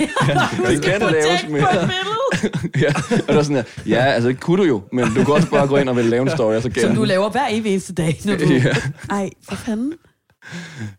Det 0.68 0.82
kan 0.84 1.02
laves 1.02 1.46
med. 1.50 1.60
ja, 2.84 2.94
og 3.28 3.34
der 3.34 3.40
er 3.40 3.44
sådan 3.44 3.56
her, 3.56 3.64
ja, 3.88 4.04
altså 4.04 4.30
det 4.30 4.40
kunne 4.40 4.58
du 4.64 4.68
jo, 4.68 4.82
men 4.94 5.06
du 5.06 5.24
kan 5.24 5.34
også 5.34 5.50
bare 5.50 5.68
gå 5.68 5.78
ind 5.78 5.90
og 5.90 5.96
vil 5.96 6.06
lave 6.06 6.22
en 6.22 6.30
story, 6.30 6.56
og 6.56 6.62
så 6.62 6.64
Som 6.64 6.72
gennem. 6.74 6.96
du 6.96 7.04
laver 7.04 7.30
hver 7.30 7.46
evig 7.52 7.72
eneste 7.72 7.94
dag. 7.94 8.20
Når 8.26 8.36
du... 8.36 8.44
Ja. 8.54 8.64
Ej, 9.10 9.30
for 9.50 9.56
fanden. 9.56 9.94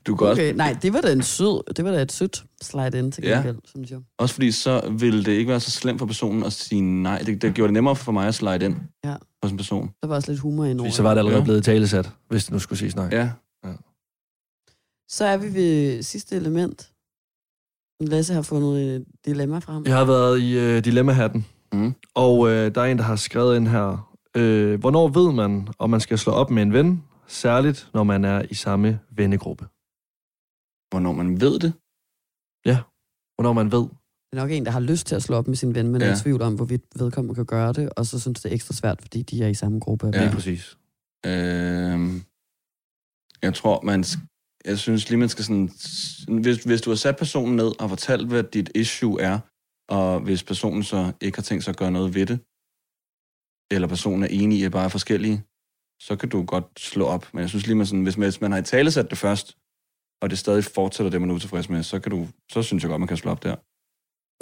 Du 0.07 0.17
kan 0.17 0.27
også, 0.27 0.43
Okay, 0.43 0.55
nej, 0.55 0.77
det 0.83 0.93
var 0.93 1.01
da 1.01 1.13
en 1.13 1.23
sød, 1.23 1.73
det 1.77 1.85
var 1.85 1.91
da 1.91 2.03
et 2.03 2.13
sødt 2.13 2.45
slide 2.63 2.99
in 2.99 3.13
til 3.13 3.25
Ja. 3.25 3.35
gengæld, 3.37 3.57
synes 3.65 3.91
jeg. 3.91 3.99
også 4.19 4.35
fordi 4.35 4.53
så 4.53 4.89
ville 4.99 5.25
det 5.25 5.33
ikke 5.33 5.49
være 5.51 5.61
så 5.61 5.71
slemt 5.71 5.99
for 5.99 6.07
personen 6.07 6.43
at 6.45 6.53
sige 6.53 6.81
nej. 6.81 7.19
Det, 7.19 7.43
det 7.43 7.55
gjorde 7.55 7.69
det 7.69 7.73
nemmere 7.75 7.97
for 7.97 8.13
mig 8.13 8.27
at 8.29 8.35
slide 8.35 8.65
ind 8.65 8.77
Ja. 9.05 9.15
hos 9.43 9.51
en 9.53 9.57
person. 9.57 9.91
Der 10.03 10.09
var 10.09 10.15
også 10.15 10.31
lidt 10.31 10.41
humor 10.41 10.65
ind 10.65 10.81
over. 10.81 10.89
Fordi 10.89 10.97
så 10.97 11.03
var 11.03 11.11
det 11.11 11.19
allerede 11.19 11.39
Ja. 11.39 11.45
blevet 11.45 11.65
talesat, 11.65 12.11
hvis 12.29 12.45
det 12.45 12.53
nu 12.53 12.59
skulle 12.59 12.79
siges 12.79 12.97
nej. 12.97 13.09
Ja, 13.13 13.31
Så 15.09 15.25
er 15.25 15.37
vi 15.37 15.55
ved 15.55 16.03
sidste 16.03 16.37
element. 16.37 16.91
Lasse 18.01 18.35
har 18.35 18.43
fundet 18.43 18.95
et 18.97 19.05
dilemma 19.27 19.59
frem. 19.59 19.85
Jeg 19.87 19.97
har 19.97 20.05
været 20.05 20.41
i 20.41 20.59
øh, 20.59 20.85
dilemma-hatten, 20.85 21.47
mm. 21.73 21.95
og 22.15 22.49
øh, 22.51 22.75
der 22.75 22.81
er 22.81 22.85
en, 22.85 22.99
der 22.99 23.05
har 23.05 23.17
skrevet 23.17 23.57
ind 23.57 23.69
her. 23.69 24.11
Øh, 24.37 24.81
hvornår 24.81 25.09
ved 25.09 25.33
man, 25.33 25.69
om 25.79 25.91
man 25.91 26.01
skal 26.01 26.19
slå 26.19 26.33
op 26.33 26.51
med 26.51 26.63
en 26.63 26.73
ven, 26.73 27.03
særligt 27.27 27.91
når 27.95 28.05
man 28.05 28.25
er 28.25 28.43
i 28.51 28.55
samme 28.55 29.01
vennegruppe? 29.11 29.67
hvornår 30.91 31.13
man 31.13 31.41
ved 31.41 31.59
det. 31.59 31.73
Hvornår 33.37 33.53
man 33.53 33.73
ved. 33.73 33.81
Det 34.31 34.39
er 34.39 34.43
nok 34.43 34.51
en, 34.51 34.65
der 34.65 34.71
har 34.71 34.81
lyst 34.81 35.07
til 35.07 35.15
at 35.15 35.23
slå 35.23 35.37
op 35.37 35.49
med 35.49 35.57
sin 35.57 35.75
ven, 35.75 35.89
men 35.89 36.01
ja. 36.01 36.07
er 36.07 36.11
Ja. 36.11 36.17
i 36.17 36.21
tvivl 36.21 36.43
om, 36.43 36.55
hvorvidt 36.55 36.83
vedkommende 36.99 37.35
kan 37.35 37.47
gøre 37.47 37.73
det, 37.73 37.91
og 37.97 38.07
så 38.07 38.21
synes 38.21 38.41
det 38.43 38.51
er 38.51 38.55
ekstra 38.55 38.75
svært, 38.75 39.03
fordi 39.03 39.23
de 39.23 39.43
er 39.45 39.49
i 39.49 39.55
samme 39.55 39.81
gruppe. 39.81 40.11
Ja. 40.15 40.31
Præcis. 40.33 40.79
Øh, 41.27 41.99
jeg 43.43 43.55
tror, 43.55 43.81
man... 43.83 44.05
Jeg 44.65 44.79
synes 44.79 45.09
lige, 45.09 45.19
man 45.19 45.29
skal 45.29 45.45
sådan... 45.45 45.71
Hvis, 46.43 46.65
hvis 46.65 46.83
du 46.83 46.91
har 46.91 46.97
sat 46.97 47.17
personen 47.17 47.57
ned 47.57 47.81
og 47.81 47.89
fortalt, 47.89 48.29
hvad 48.29 48.43
dit 48.43 48.71
issue 48.75 49.21
er, 49.21 49.39
og 49.89 50.21
hvis 50.21 50.43
personen 50.43 50.83
så 50.83 51.13
ikke 51.21 51.39
har 51.39 51.43
tænkt 51.43 51.65
sig 51.65 51.73
at 51.73 51.77
gøre 51.79 51.91
noget 51.91 52.15
ved 52.15 52.27
det, 52.27 52.39
eller 53.75 53.89
personen 53.89 54.23
er 54.23 54.29
enig 54.31 54.59
i, 54.59 54.65
at 54.65 54.73
bare 54.73 54.85
er 54.85 54.89
forskellige, 54.89 55.45
så 56.01 56.17
kan 56.17 56.29
du 56.29 56.45
godt 56.45 56.65
slå 56.79 57.05
op. 57.07 57.27
Men 57.33 57.41
jeg 57.41 57.49
synes 57.49 57.67
lige, 57.67 57.77
man 57.77 57.87
sådan, 57.87 58.03
hvis, 58.03 58.17
man, 58.17 58.27
hvis 58.27 58.41
man 58.41 58.53
har 58.53 58.59
i 58.59 58.63
tale 58.63 58.91
sat 58.91 59.11
det 59.11 59.19
først, 59.19 59.57
og 60.23 60.31
det 60.31 60.39
stadig 60.39 60.65
fortsætter 60.65 61.11
det, 61.11 61.21
man 61.21 61.31
er 61.31 61.35
utilfreds 61.35 61.69
med, 61.69 61.83
så, 61.83 61.99
kan 61.99 62.11
du, 62.13 62.27
så 62.53 62.63
synes 62.63 62.83
jeg 62.83 62.89
godt, 62.89 63.01
man 63.01 63.09
kan 63.09 63.17
slå 63.17 63.31
op 63.31 63.43
der. 63.43 63.57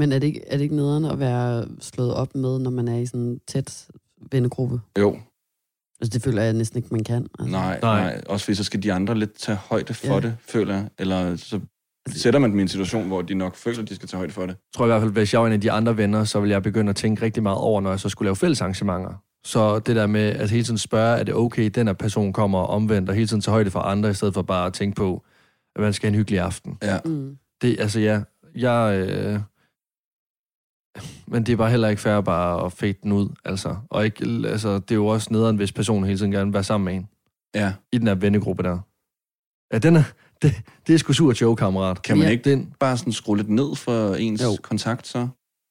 Men 0.02 0.12
er 0.12 0.18
det, 0.18 0.26
ikke, 0.26 0.46
er 0.46 0.56
det 0.56 0.62
ikke 0.62 0.76
nederen 0.76 1.04
at 1.04 1.18
være 1.18 1.66
slået 1.80 2.14
op 2.14 2.34
med, 2.34 2.58
når 2.58 2.70
man 2.70 2.88
er 2.88 2.98
i 2.98 3.06
sådan 3.06 3.20
en 3.20 3.40
tæt 3.48 3.88
vennegruppe? 4.32 4.80
Jo, 4.98 5.18
Altså, 6.00 6.10
det 6.18 6.22
føler 6.22 6.42
jeg 6.42 6.52
næsten 6.52 6.76
ikke, 6.76 6.88
man 6.92 7.04
kan. 7.04 7.26
Altså. 7.38 7.52
nej, 7.52 7.78
Nej. 7.82 8.02
nej. 8.12 8.22
Også 8.28 8.44
fordi 8.44 8.54
så 8.54 8.64
skal 8.64 8.82
de 8.82 8.92
andre 8.92 9.18
lidt 9.18 9.34
tage 9.34 9.56
højde 9.56 9.94
for 9.94 10.06
Ja. 10.14 10.20
det, 10.20 10.36
føler 10.48 10.74
jeg. 10.74 10.88
Eller 10.98 11.36
så 11.36 11.60
sætter 12.08 12.40
man 12.40 12.50
dem 12.50 12.58
i 12.58 12.62
en 12.62 12.68
situation, 12.68 13.06
hvor 13.06 13.22
de 13.22 13.34
nok 13.34 13.56
føler, 13.56 13.82
at 13.82 13.88
de 13.88 13.94
skal 13.94 14.08
tage 14.08 14.18
højde 14.18 14.32
for 14.32 14.42
det. 14.42 14.48
Jeg 14.48 14.56
tror 14.76 14.84
i 14.84 14.88
hvert 14.88 15.00
fald, 15.02 15.12
hvis 15.12 15.32
jeg 15.32 15.40
var 15.40 15.46
en 15.46 15.52
af 15.52 15.60
de 15.60 15.72
andre 15.72 15.96
venner, 15.96 16.24
så 16.24 16.40
ville 16.40 16.52
jeg 16.52 16.62
begynde 16.62 16.90
at 16.90 16.96
tænke 16.96 17.22
rigtig 17.22 17.42
meget 17.42 17.58
over, 17.58 17.80
når 17.80 17.90
jeg 17.90 18.00
så 18.00 18.08
skulle 18.08 18.26
lave 18.26 18.36
fælles 18.36 18.60
arrangementer. 18.60 19.14
Så 19.44 19.78
det 19.78 19.96
der 19.96 20.06
med 20.06 20.20
at 20.30 20.50
hele 20.50 20.64
tiden 20.64 20.78
spørge, 20.78 21.18
er 21.18 21.22
det 21.24 21.34
okay, 21.34 21.70
den 21.74 21.86
her 21.86 21.94
person 21.94 22.32
kommer 22.32 22.58
omvendt, 22.58 23.08
og 23.08 23.14
hele 23.14 23.26
tiden 23.26 23.40
tage 23.40 23.52
højde 23.52 23.70
for 23.70 23.80
andre, 23.80 24.10
i 24.10 24.14
stedet 24.14 24.34
for 24.34 24.42
bare 24.42 24.66
at 24.66 24.72
tænke 24.72 24.94
på, 24.96 25.22
at 25.76 25.82
man 25.82 25.92
skal 25.92 26.06
have 26.06 26.14
en 26.14 26.18
hyggelig 26.18 26.40
aften. 26.40 26.78
Ja. 26.82 26.98
Mm. 27.04 27.36
Det, 27.62 27.80
altså 27.80 28.00
ja, 28.00 28.20
jeg... 28.54 29.06
Øh, 29.08 29.40
men 31.26 31.46
det 31.46 31.52
er 31.52 31.56
bare 31.56 31.70
heller 31.70 31.88
ikke 31.88 32.02
fair 32.02 32.20
bare 32.20 32.64
at 32.64 32.72
fade 32.72 32.94
den 33.02 33.12
ud, 33.12 33.28
altså. 33.44 33.76
Og 33.90 34.04
ikke, 34.04 34.24
altså, 34.46 34.74
det 34.74 34.90
er 34.90 34.94
jo 34.94 35.06
også 35.06 35.28
nederen, 35.30 35.56
hvis 35.56 35.72
personen 35.72 36.04
hele 36.04 36.18
tiden 36.18 36.32
gerne 36.32 36.46
vil 36.46 36.54
være 36.54 36.64
sammen 36.64 36.84
med 36.84 36.94
en. 36.94 37.08
ja. 37.54 37.72
I 37.92 37.98
den 37.98 38.06
her 38.06 38.14
vennegruppe 38.14 38.62
der. 38.62 38.78
Ja, 39.72 39.78
den 39.78 39.96
er, 39.96 40.02
det, 40.42 40.54
det 40.86 40.94
er 40.94 40.98
sgu 40.98 41.12
sur 41.12 41.34
joke, 41.40 41.58
kammerat. 41.60 42.02
Kan 42.02 42.16
man 42.18 42.26
Ja. 42.26 42.30
ikke 42.30 42.50
Den, 42.50 42.72
bare 42.80 42.96
sådan 42.96 43.12
skrue 43.12 43.36
lidt 43.36 43.48
ned 43.48 43.76
for 43.76 44.14
ens 44.14 44.42
jo. 44.42 44.48
kontakt, 44.62 45.06
så? 45.06 45.28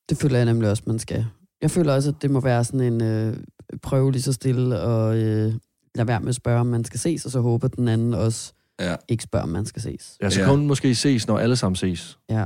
Det 0.09 0.17
føler 0.17 0.37
jeg 0.37 0.45
nemlig 0.45 0.69
også, 0.69 0.83
man 0.85 0.99
skal. 0.99 1.25
Jeg 1.61 1.71
føler 1.71 1.93
også, 1.93 2.09
at 2.09 2.15
det 2.21 2.31
må 2.31 2.39
være 2.39 2.63
sådan 2.63 2.93
en 2.93 3.01
øh, 3.03 3.37
prøve 3.83 4.11
lige 4.11 4.21
så 4.21 4.33
stille, 4.33 4.79
og 4.81 5.17
øh, 5.17 5.53
lade 5.95 6.07
være 6.07 6.19
med 6.19 6.29
at 6.29 6.35
spørge, 6.35 6.59
om 6.59 6.65
man 6.67 6.85
skal 6.85 6.99
ses, 6.99 7.25
og 7.25 7.31
så 7.31 7.39
håber 7.41 7.67
den 7.67 7.87
anden 7.87 8.13
også 8.13 8.53
Ja. 8.79 8.95
ikke 9.07 9.23
spørger, 9.23 9.43
om 9.43 9.49
man 9.49 9.65
skal 9.65 9.81
ses. 9.81 10.17
ja, 10.21 10.29
så 10.29 10.39
Ja. 10.39 10.45
kan 10.45 10.55
hun 10.57 10.67
måske 10.67 10.95
ses, 10.95 11.27
når 11.27 11.37
alle 11.39 11.55
sammen 11.55 11.75
ses. 11.75 12.17
Ja. 12.29 12.45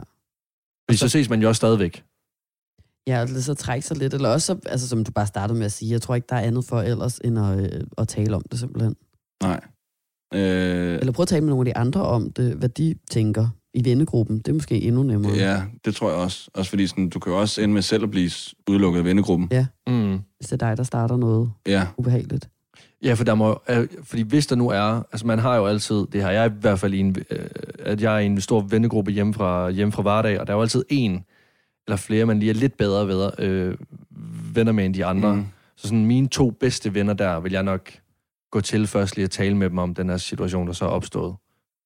Fordi 0.90 0.98
så 0.98 1.10
ses 1.10 1.30
man 1.30 1.42
jo 1.42 1.48
også 1.48 1.58
stadigvæk. 1.60 2.04
Ja, 3.08 3.22
eller 3.24 3.42
så 3.42 3.54
trække 3.54 3.88
sig 3.88 3.98
lidt, 3.98 4.14
eller 4.14 4.30
også, 4.30 4.46
så- 4.46 4.60
altså, 4.70 4.88
som 4.88 5.04
du 5.04 5.12
bare 5.12 5.28
startede 5.28 5.58
med 5.58 5.66
at 5.66 5.72
sige, 5.72 5.92
jeg 5.92 6.02
tror 6.02 6.16
ikke, 6.16 6.26
der 6.30 6.36
er 6.36 6.40
andet 6.42 6.66
for 6.66 6.82
ellers, 6.82 7.18
end 7.18 7.40
at, 7.40 7.74
øh, 7.74 7.82
at 7.98 8.08
tale 8.08 8.36
om 8.36 8.42
det 8.52 8.60
simpelthen. 8.60 8.96
Nej. 9.44 9.60
Øh, 10.34 10.96
Eller 11.00 11.12
prøve 11.12 11.24
at 11.24 11.28
tale 11.28 11.42
med 11.42 11.50
nogle 11.50 11.70
af 11.70 11.74
de 11.74 11.78
andre 11.80 12.02
om 12.02 12.32
det, 12.32 12.54
hvad 12.56 12.70
de 12.70 12.96
tænker 13.12 13.50
i 13.76 13.86
vennegruppen. 13.86 14.38
Det 14.38 14.48
er 14.48 14.54
måske 14.54 14.82
endnu 14.82 15.04
nemmere. 15.04 15.34
ja, 15.36 15.62
det 15.86 15.96
tror 15.96 16.10
jeg 16.10 16.18
også. 16.18 16.50
Også 16.54 16.70
fordi 16.70 16.88
sådan, 16.88 17.10
du 17.10 17.20
kan 17.20 17.34
jo 17.34 17.40
også 17.40 17.62
ende 17.62 17.74
med 17.74 17.82
selv 17.82 18.04
at 18.04 18.12
blive 18.12 18.32
udelukket 18.70 19.00
af 19.00 19.06
vennegruppen. 19.06 19.50
Mm. 19.88 20.20
Hvis 20.38 20.48
det 20.48 20.52
er 20.62 20.68
dig, 20.68 20.78
der 20.78 20.84
starter 20.84 21.18
noget 21.18 21.52
Ja, 21.68 21.88
ubehageligt. 21.98 22.50
Ja, 23.04 23.14
for 23.14 23.24
der 23.24 23.36
må, 23.36 23.62
øh, 23.70 23.88
fordi 24.04 24.22
hvis 24.22 24.48
der 24.48 24.56
nu 24.56 24.70
er, 24.70 25.04
altså 25.12 25.28
man 25.28 25.40
har 25.40 25.56
jo 25.56 25.66
altid, 25.66 26.06
det 26.14 26.22
har 26.24 26.32
jeg 26.32 26.46
i 26.46 26.54
hvert 26.62 26.80
fald 26.80 26.94
i 26.94 27.00
en, 27.00 27.16
øh, 27.30 27.46
at 27.80 28.02
jeg 28.02 28.16
er 28.16 28.20
i 28.20 28.26
en 28.26 28.42
stor 28.42 28.62
vennegruppe 28.62 29.12
hjemme 29.12 29.34
fra, 29.34 29.70
hjemme 29.70 29.92
fra 29.92 30.02
Vardag, 30.02 30.40
og 30.40 30.48
der 30.48 30.54
er 30.54 30.58
jo 30.58 30.62
altid 30.62 30.84
en 30.90 31.24
eller 31.88 31.98
flere, 31.98 32.26
man 32.26 32.40
lige 32.40 32.50
er 32.50 32.54
lidt 32.54 32.78
bedre 32.78 33.08
ved, 33.08 33.30
øh, 33.40 33.78
venner 34.56 34.72
med 34.72 34.86
end 34.86 34.94
de 34.94 35.06
andre. 35.06 35.36
Mm. 35.36 35.46
Så 35.78 35.88
sådan 35.88 36.06
mine 36.06 36.28
to 36.28 36.50
bedste 36.52 36.94
venner 36.94 37.14
der, 37.14 37.40
vil 37.40 37.52
jeg 37.52 37.64
nok 37.64 37.92
gå 38.52 38.62
til 38.62 38.88
først 38.88 39.16
lige 39.16 39.24
at 39.24 39.32
tale 39.32 39.58
med 39.58 39.70
dem 39.70 39.78
om 39.78 39.94
den 39.96 40.10
her 40.10 40.18
situation, 40.18 40.68
der 40.68 40.74
så 40.74 40.86
er 40.86 40.90
opstået. 40.90 41.36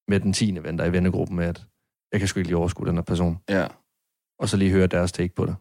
Med 0.07 0.19
den 0.19 0.33
tiende 0.33 0.63
ven, 0.63 0.77
der 0.77 0.83
er 0.83 0.87
i 0.87 0.91
vennegruppen 0.91 1.37
med, 1.37 1.45
at 1.45 1.63
jeg 2.11 2.19
kan 2.19 2.27
sgu 2.27 2.39
ikke 2.39 2.49
lige 2.49 2.57
overskue 2.57 2.87
den 2.87 2.95
her 2.95 3.01
person. 3.01 3.37
Ja. 3.49 3.67
Og 4.39 4.49
så 4.49 4.57
lige 4.57 4.71
høre 4.71 4.87
deres 4.87 5.11
take 5.11 5.35
på 5.35 5.45
det. 5.45 5.55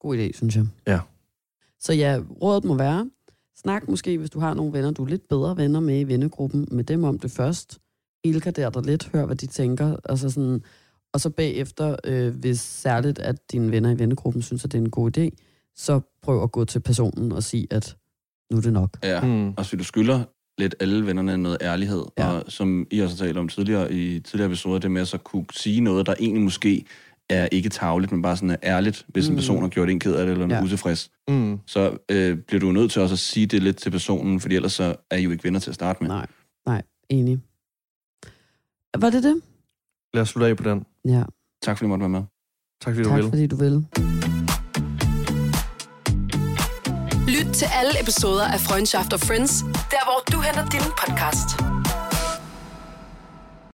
God 0.00 0.18
idé, 0.18 0.32
synes 0.32 0.56
jeg. 0.56 0.66
Ja. 0.86 1.00
Så 1.78 1.92
ja, 1.92 2.20
rådet 2.42 2.64
må 2.64 2.74
være, 2.74 3.10
snak 3.56 3.88
måske, 3.88 4.18
hvis 4.18 4.30
du 4.30 4.38
har 4.38 4.54
nogle 4.54 4.72
venner, 4.72 4.90
du 4.90 5.04
er 5.04 5.08
lidt 5.08 5.28
bedre 5.28 5.56
venner 5.56 5.80
med 5.80 6.00
i 6.00 6.04
vennegruppen, 6.04 6.68
med 6.70 6.84
dem 6.84 7.04
om 7.04 7.18
det 7.18 7.30
først. 7.30 7.78
Ilkader 8.24 8.70
dig 8.70 8.82
lidt, 8.82 9.08
hør 9.12 9.26
hvad 9.26 9.36
de 9.36 9.46
tænker, 9.46 9.96
altså 10.04 10.30
sådan, 10.30 10.62
og 11.12 11.20
så 11.20 11.30
bagefter, 11.30 11.96
øh, 12.04 12.36
hvis 12.36 12.60
særligt, 12.60 13.18
at 13.18 13.52
dine 13.52 13.70
venner 13.70 13.90
i 13.90 13.98
vennegruppen 13.98 14.42
synes, 14.42 14.64
at 14.64 14.72
det 14.72 14.78
er 14.78 14.82
en 14.82 14.90
god 14.90 15.18
idé, 15.18 15.28
så 15.76 16.00
prøv 16.22 16.42
at 16.42 16.52
gå 16.52 16.64
til 16.64 16.80
personen 16.80 17.32
og 17.32 17.42
sige, 17.42 17.66
at 17.70 17.96
nu 18.50 18.56
er 18.56 18.60
det 18.60 18.72
nok. 18.72 18.98
ja. 19.02 19.20
Mm. 19.20 19.54
Og 19.56 19.66
så 19.66 19.76
du 19.76 19.84
skylder 19.84 20.24
lidt 20.58 20.74
alle 20.80 21.06
vennerne 21.06 21.36
noget 21.38 21.58
ærlighed, 21.60 22.04
Ja. 22.18 22.26
og 22.28 22.44
som 22.48 22.86
I 22.90 23.00
også 23.00 23.16
har 23.16 23.26
talt 23.26 23.38
om 23.38 23.48
tidligere 23.48 23.92
i 23.92 24.20
tidligere 24.20 24.46
episoder, 24.46 24.78
det 24.78 24.90
med 24.90 25.02
at 25.02 25.08
så 25.08 25.18
kunne 25.18 25.46
sige 25.52 25.80
noget, 25.80 26.06
der 26.06 26.14
egentlig 26.20 26.42
måske 26.42 26.84
er 27.28 27.48
ikke 27.52 27.68
tavligt, 27.68 28.12
men 28.12 28.22
bare 28.22 28.36
sådan 28.36 28.50
er 28.50 28.56
ærligt, 28.62 29.06
hvis 29.08 29.28
mm. 29.28 29.32
En 29.32 29.36
person 29.36 29.62
har 29.62 29.68
gjort 29.68 29.90
en 29.90 30.00
ked 30.00 30.14
af 30.14 30.26
det, 30.26 30.32
eller 30.32 30.48
Ja. 30.48 30.54
ja. 30.54 30.62
utilfreds. 30.64 31.10
Mm. 31.28 31.58
Så 31.66 31.96
øh, 32.10 32.36
bliver 32.38 32.60
du 32.60 32.72
nødt 32.72 32.92
til 32.92 33.02
også 33.02 33.12
at 33.14 33.18
sige 33.18 33.46
det 33.46 33.62
lidt 33.62 33.76
til 33.76 33.90
personen, 33.90 34.40
fordi 34.40 34.54
ellers 34.54 34.72
så 34.72 34.96
er 35.10 35.16
I 35.16 35.22
jo 35.22 35.30
ikke 35.30 35.44
venner 35.44 35.60
til 35.60 35.70
at 35.70 35.74
starte 35.74 35.98
med. 36.02 36.08
Nej, 36.08 36.26
nej, 36.66 36.82
enig. 37.08 37.40
Var 38.98 39.10
det 39.10 39.22
det? 39.22 39.40
Lad 40.14 40.22
os 40.22 40.28
slutte 40.28 40.46
af 40.48 40.56
på 40.56 40.62
den. 40.70 40.84
Ja, 41.04 41.22
Tak 41.62 41.78
fordi 41.78 41.86
I 41.86 41.88
måtte 41.88 42.00
være 42.00 42.08
med. 42.08 42.22
Tak 42.80 42.94
fordi 42.94 43.02
du 43.02 43.08
tak 43.08 43.16
vil. 43.22 43.28
fordi 43.28 43.46
du 43.46 43.56
vil. 43.56 43.84
Lyt 47.34 47.54
til 47.54 47.68
alle 47.80 48.00
episoder 48.00 48.44
af 48.44 48.60
Freundschaft 48.60 49.12
og 49.12 49.20
Friends, 49.20 49.50
der 49.90 50.04
hvor 50.04 50.22
du 50.32 50.40
henter 50.40 50.64
din 50.70 50.80
podcast. 50.80 51.73